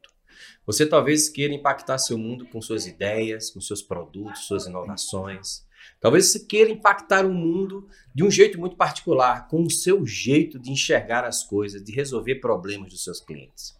Você 0.66 0.86
talvez 0.86 1.28
queira 1.28 1.54
impactar 1.54 1.98
seu 1.98 2.18
mundo 2.18 2.46
com 2.46 2.60
suas 2.60 2.86
ideias, 2.86 3.50
com 3.50 3.60
seus 3.60 3.82
produtos, 3.82 4.46
suas 4.46 4.66
inovações. 4.66 5.64
Talvez 6.00 6.26
você 6.26 6.40
queira 6.40 6.70
impactar 6.70 7.24
o 7.24 7.32
mundo 7.32 7.88
de 8.14 8.24
um 8.24 8.30
jeito 8.30 8.58
muito 8.58 8.76
particular, 8.76 9.46
com 9.48 9.62
o 9.62 9.70
seu 9.70 10.04
jeito 10.06 10.58
de 10.58 10.70
enxergar 10.70 11.24
as 11.24 11.44
coisas, 11.44 11.82
de 11.84 11.92
resolver 11.92 12.36
problemas 12.36 12.90
dos 12.90 13.04
seus 13.04 13.20
clientes. 13.20 13.76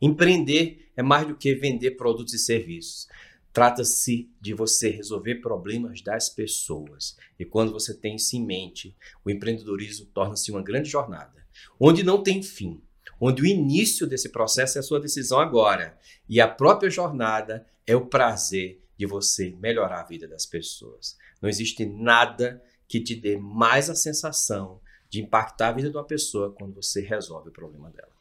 Empreender 0.00 0.90
é 0.96 1.02
mais 1.02 1.26
do 1.26 1.36
que 1.36 1.54
vender 1.54 1.92
produtos 1.92 2.34
e 2.34 2.38
serviços. 2.38 3.08
Trata-se 3.52 4.30
de 4.40 4.54
você 4.54 4.88
resolver 4.90 5.36
problemas 5.36 6.00
das 6.00 6.28
pessoas. 6.28 7.16
E 7.38 7.44
quando 7.44 7.72
você 7.72 7.92
tem 7.92 8.14
isso 8.14 8.36
em 8.36 8.44
mente, 8.44 8.96
o 9.24 9.30
empreendedorismo 9.30 10.06
torna-se 10.06 10.52
uma 10.52 10.62
grande 10.62 10.88
jornada, 10.88 11.37
onde 11.78 12.02
não 12.02 12.22
tem 12.22 12.42
fim, 12.42 12.82
onde 13.20 13.42
o 13.42 13.46
início 13.46 14.06
desse 14.06 14.30
processo 14.30 14.78
é 14.78 14.80
a 14.80 14.82
sua 14.82 15.00
decisão 15.00 15.40
agora 15.40 15.96
e 16.28 16.40
a 16.40 16.48
própria 16.48 16.90
jornada 16.90 17.66
é 17.86 17.96
o 17.96 18.06
prazer 18.06 18.82
de 18.96 19.06
você 19.06 19.56
melhorar 19.60 20.00
a 20.00 20.04
vida 20.04 20.26
das 20.26 20.44
pessoas. 20.44 21.16
Não 21.40 21.48
existe 21.48 21.86
nada 21.86 22.62
que 22.88 23.00
te 23.00 23.14
dê 23.14 23.36
mais 23.36 23.88
a 23.88 23.94
sensação 23.94 24.80
de 25.08 25.20
impactar 25.20 25.68
a 25.68 25.72
vida 25.72 25.90
de 25.90 25.96
uma 25.96 26.04
pessoa 26.04 26.52
quando 26.52 26.74
você 26.74 27.00
resolve 27.00 27.48
o 27.48 27.52
problema 27.52 27.90
dela. 27.90 28.12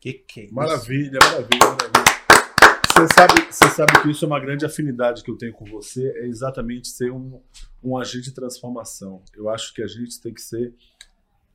Que 0.00 0.12
que 0.12 0.40
é 0.42 0.50
maravilha, 0.50 1.18
maravilha, 1.20 1.66
maravilha. 1.66 2.18
Você 2.98 3.14
sabe, 3.14 3.52
você 3.52 3.68
sabe 3.70 4.02
que 4.02 4.10
isso 4.10 4.24
é 4.24 4.28
uma 4.28 4.40
grande 4.40 4.66
afinidade 4.66 5.22
que 5.22 5.30
eu 5.30 5.38
tenho 5.38 5.52
com 5.52 5.64
você, 5.64 6.10
é 6.16 6.26
exatamente 6.26 6.88
ser 6.88 7.12
um, 7.12 7.40
um 7.82 7.96
agente 7.96 8.24
de 8.24 8.34
transformação. 8.34 9.22
Eu 9.36 9.48
acho 9.48 9.72
que 9.72 9.82
a 9.82 9.86
gente 9.86 10.20
tem 10.20 10.34
que 10.34 10.40
ser 10.40 10.74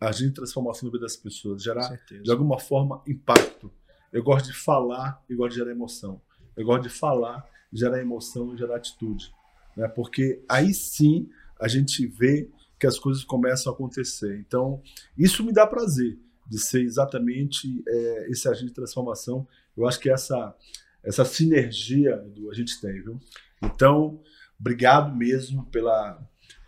agir 0.07 0.27
em 0.27 0.31
transformação 0.31 0.87
na 0.87 0.91
vida 0.91 1.03
das 1.03 1.15
pessoas, 1.15 1.63
gerar 1.63 1.99
de 2.21 2.31
alguma 2.31 2.59
forma 2.59 3.01
impacto. 3.07 3.71
Eu 4.11 4.23
gosto 4.23 4.47
de 4.47 4.53
falar 4.53 5.23
e 5.29 5.35
gosto 5.35 5.51
de 5.51 5.59
gerar 5.59 5.71
emoção. 5.71 6.21
Eu 6.55 6.65
gosto 6.65 6.83
de 6.83 6.89
falar, 6.89 7.47
gerar 7.71 7.99
emoção 7.99 8.53
e 8.53 8.57
gerar 8.57 8.75
atitude. 8.75 9.33
Né? 9.75 9.87
Porque 9.87 10.43
aí 10.47 10.73
sim 10.73 11.29
a 11.59 11.67
gente 11.67 12.05
vê 12.05 12.49
que 12.79 12.85
as 12.85 12.99
coisas 12.99 13.23
começam 13.23 13.71
a 13.71 13.75
acontecer. 13.75 14.37
Então, 14.39 14.81
isso 15.17 15.43
me 15.43 15.53
dá 15.53 15.65
prazer 15.65 16.19
de 16.47 16.59
ser 16.59 16.81
exatamente 16.81 17.83
é, 17.87 18.29
esse 18.29 18.47
agente 18.47 18.67
de 18.67 18.73
transformação. 18.73 19.47
Eu 19.75 19.87
acho 19.87 19.99
que 19.99 20.09
essa, 20.09 20.53
essa 21.01 21.23
sinergia 21.23 22.17
do 22.17 22.51
a 22.51 22.53
gente 22.53 22.79
tem, 22.81 23.01
viu? 23.01 23.19
Então, 23.63 24.21
obrigado 24.59 25.15
mesmo 25.15 25.65
pela, 25.67 26.21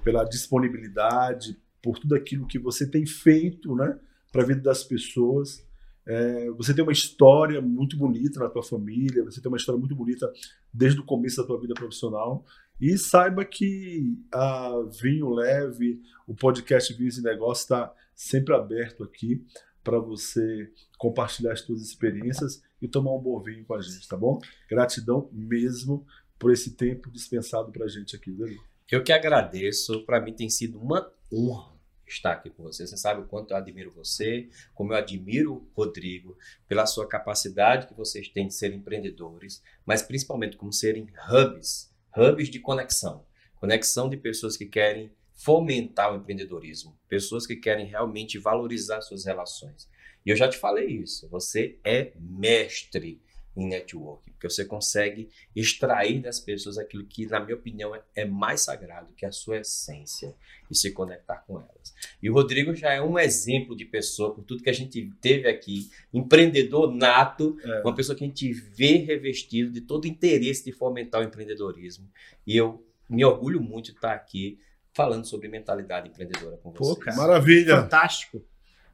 pela 0.03 0.23
disponibilidade, 0.23 1.59
por 1.85 1.99
tudo 1.99 2.15
aquilo 2.15 2.47
que 2.47 2.57
você 2.57 2.89
tem 2.89 3.05
feito 3.05 3.75
né, 3.75 3.95
para 4.31 4.41
a 4.41 4.45
vida 4.45 4.59
das 4.59 4.83
pessoas. 4.83 5.63
É, 6.03 6.49
você 6.49 6.73
tem 6.73 6.81
uma 6.83 6.91
história 6.91 7.61
muito 7.61 7.95
bonita 7.95 8.39
na 8.39 8.49
tua 8.49 8.63
família, 8.63 9.23
você 9.23 9.39
tem 9.39 9.51
uma 9.51 9.57
história 9.57 9.77
muito 9.77 9.95
bonita 9.95 10.33
desde 10.73 10.99
o 10.99 11.05
começo 11.05 11.37
da 11.37 11.43
tua 11.43 11.61
vida 11.61 11.75
profissional. 11.75 12.43
E 12.81 12.97
saiba 12.97 13.45
que 13.45 14.17
a 14.31 14.83
Vinho 14.99 15.29
Leve, 15.29 16.01
o 16.25 16.33
podcast 16.33 16.91
Vinhos 16.91 17.19
e 17.19 17.21
Negócios 17.21 17.65
está 17.65 17.93
sempre 18.15 18.55
aberto 18.55 19.03
aqui 19.03 19.45
para 19.83 19.99
você 19.99 20.71
compartilhar 20.97 21.53
as 21.53 21.61
suas 21.61 21.83
experiências 21.83 22.63
e 22.81 22.87
tomar 22.87 23.13
um 23.13 23.21
bom 23.21 23.39
vinho 23.39 23.63
com 23.63 23.75
a 23.75 23.81
gente, 23.81 24.07
tá 24.07 24.17
bom? 24.17 24.39
Gratidão 24.67 25.29
mesmo 25.31 26.03
por 26.39 26.51
esse 26.51 26.71
tempo 26.71 27.11
dispensado 27.11 27.71
para 27.71 27.85
a 27.85 27.87
gente 27.87 28.15
aqui, 28.15 28.31
Dani. 28.31 28.57
Eu 28.91 29.03
que 29.03 29.13
agradeço, 29.13 30.03
para 30.03 30.19
mim 30.19 30.33
tem 30.33 30.49
sido 30.49 30.79
uma 30.79 31.11
honra 31.31 31.74
estar 32.07 32.33
aqui 32.33 32.49
com 32.49 32.63
você. 32.63 32.85
Você 32.85 32.97
sabe 32.97 33.21
o 33.21 33.25
quanto 33.25 33.51
eu 33.51 33.57
admiro 33.57 33.91
você, 33.91 34.49
como 34.73 34.93
eu 34.93 34.97
admiro 34.97 35.53
o 35.53 35.71
Rodrigo, 35.73 36.37
pela 36.67 36.85
sua 36.85 37.07
capacidade 37.07 37.87
que 37.87 37.93
vocês 37.93 38.27
têm 38.29 38.47
de 38.47 38.53
ser 38.53 38.73
empreendedores, 38.73 39.61
mas 39.85 40.01
principalmente 40.01 40.57
como 40.57 40.71
serem 40.71 41.07
hubs, 41.29 41.91
hubs 42.15 42.49
de 42.49 42.59
conexão. 42.59 43.25
Conexão 43.55 44.09
de 44.09 44.17
pessoas 44.17 44.55
que 44.55 44.65
querem 44.65 45.11
fomentar 45.33 46.13
o 46.13 46.17
empreendedorismo, 46.17 46.97
pessoas 47.09 47.45
que 47.45 47.55
querem 47.55 47.85
realmente 47.85 48.37
valorizar 48.37 49.01
suas 49.01 49.25
relações. 49.25 49.89
E 50.25 50.29
eu 50.29 50.35
já 50.35 50.47
te 50.47 50.57
falei 50.57 50.87
isso, 50.87 51.29
você 51.29 51.77
é 51.83 52.13
mestre 52.17 53.21
em 53.55 53.67
networking, 53.67 54.31
porque 54.31 54.49
você 54.49 54.65
consegue 54.65 55.29
extrair 55.55 56.21
das 56.21 56.39
pessoas 56.39 56.77
aquilo 56.77 57.05
que, 57.05 57.25
na 57.25 57.39
minha 57.39 57.55
opinião, 57.55 57.95
é, 57.95 58.01
é 58.15 58.25
mais 58.25 58.61
sagrado, 58.61 59.13
que 59.13 59.25
é 59.25 59.29
a 59.29 59.31
sua 59.31 59.59
essência, 59.59 60.35
e 60.69 60.75
se 60.75 60.91
conectar 60.91 61.37
com 61.47 61.59
elas. 61.59 61.95
E 62.21 62.29
o 62.29 62.33
Rodrigo 62.33 62.75
já 62.75 62.91
é 62.91 63.01
um 63.01 63.17
exemplo 63.17 63.75
de 63.75 63.85
pessoa, 63.85 64.33
por 64.33 64.43
tudo 64.43 64.63
que 64.63 64.69
a 64.69 64.73
gente 64.73 65.11
teve 65.21 65.47
aqui, 65.47 65.89
empreendedor 66.13 66.93
nato, 66.93 67.57
é. 67.63 67.81
uma 67.81 67.95
pessoa 67.95 68.15
que 68.15 68.23
a 68.23 68.27
gente 68.27 68.51
vê 68.51 68.97
revestido 68.97 69.71
de 69.71 69.81
todo 69.81 70.05
o 70.05 70.07
interesse 70.07 70.65
de 70.65 70.71
fomentar 70.71 71.21
o 71.21 71.23
empreendedorismo. 71.23 72.09
E 72.45 72.57
eu 72.57 72.85
me 73.09 73.23
orgulho 73.23 73.61
muito 73.61 73.91
de 73.91 73.97
estar 73.97 74.13
aqui 74.13 74.59
falando 74.93 75.25
sobre 75.25 75.47
mentalidade 75.47 76.09
empreendedora 76.09 76.57
com 76.57 76.71
vocês. 76.71 76.89
Pô, 76.89 76.95
cara, 76.95 77.17
Maravilha. 77.17 77.81
Fantástico. 77.81 78.43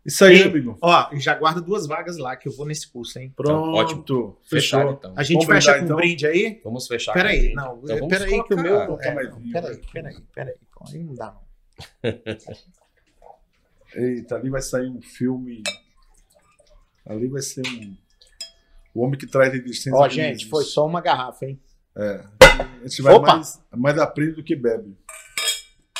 Isso 0.03 0.26
aí, 0.26 0.40
e, 0.40 0.44
amigo. 0.44 0.78
Ó, 0.82 1.10
já 1.14 1.36
guarda 1.36 1.61
duas 1.61 1.86
vagas 1.86 2.18
lá 2.18 2.36
que 2.36 2.48
eu 2.48 2.56
vou 2.56 2.65
nesse 2.65 2.91
curso, 2.91 3.19
hein? 3.19 3.32
Pronto. 3.36 3.69
Então, 3.69 3.73
ótimo. 3.73 4.38
Fechado, 4.44 4.91
então. 4.91 5.14
A 5.15 5.22
gente 5.22 5.45
Vamos 5.45 5.64
fecha 5.64 5.78
com 5.78 5.86
então? 5.86 5.95
um 5.95 5.99
brinde 5.99 6.26
aí? 6.26 6.61
Vamos 6.64 6.88
fechar 6.88 7.14
peraí, 7.14 7.53
não. 7.53 7.80
Então, 7.84 8.07
peraí 8.07 8.44
que 8.44 8.53
o 8.53 8.57
meu... 8.57 8.82
É, 8.82 8.88
peraí, 8.98 9.78
peraí, 9.94 10.22
peraí. 10.34 10.56
Aí 10.91 11.03
não 11.03 11.14
dá, 11.14 11.34
não. 11.34 12.11
Eita, 13.94 14.36
ali 14.36 14.49
vai 14.49 14.61
sair 14.61 14.88
um 14.88 15.02
filme... 15.02 15.61
Ali 17.06 17.28
vai 17.28 17.41
ser 17.41 17.61
um... 17.68 17.95
O 18.94 19.03
homem 19.03 19.19
que 19.19 19.28
traz 19.28 19.53
resistência... 19.53 19.95
Ó, 19.95 20.10
gente, 20.10 20.48
foi 20.48 20.64
só 20.64 20.86
uma 20.86 21.02
garrafa, 21.02 21.45
hein? 21.45 21.60
É. 21.95 22.23
A 22.40 22.88
gente 22.88 23.02
vai 23.02 23.14
Opa. 23.14 23.36
mais, 23.36 23.61
mais 23.72 23.98
aprende 23.99 24.34
do 24.34 24.44
que 24.44 24.56
bebe. 24.56 24.98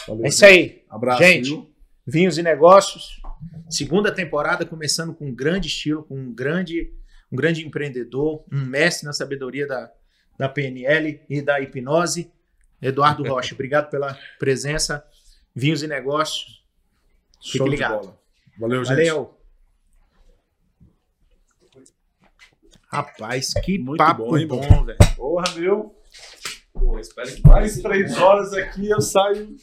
Valeu, 0.08 0.26
é 0.26 0.30
isso 0.30 0.46
aí. 0.46 0.84
Abraço. 0.90 1.24
Gente, 1.24 1.50
viu? 1.50 1.71
Vinhos 2.06 2.38
e 2.38 2.44
Negócios, 2.44 3.22
segunda 3.70 4.12
temporada 4.12 4.66
começando 4.66 5.14
com 5.14 5.28
um 5.28 5.36
grande 5.36 5.68
estilo, 5.68 6.04
com 6.04 6.16
um 6.16 6.34
grande, 6.34 6.92
um 7.32 7.36
grande 7.36 7.66
empreendedor, 7.66 8.44
um 8.52 8.66
mestre 8.66 9.06
na 9.06 9.14
sabedoria 9.14 9.68
da, 9.68 9.92
da 10.38 10.50
PNL 10.50 11.22
e 11.30 11.42
da 11.42 11.60
hipnose. 11.62 12.32
Eduardo 12.82 13.24
Rocha, 13.30 13.54
obrigado 13.54 13.90
pela 13.90 14.18
presença. 14.40 15.06
Vinhos 15.54 15.84
e 15.84 15.88
Negócios. 15.88 16.66
Fique 17.42 17.58
Show 17.60 17.68
ligado. 17.68 18.18
Valeu, 18.60 18.84
gente. 18.84 18.96
Valeu. 18.96 19.38
Rapaz, 22.92 23.54
que 23.64 23.78
Muito 23.78 23.98
papo 23.98 24.26
bom, 24.26 24.48
bom 24.48 24.84
velho. 24.84 24.98
Porra, 25.16 25.46
meu. 25.56 25.96
Pô, 26.74 27.00
espero 27.00 27.34
que 27.34 27.48
mais 27.48 27.80
três 27.80 28.18
horas 28.18 28.54
aqui 28.54 28.90
eu 28.90 29.00
saio 29.00 29.56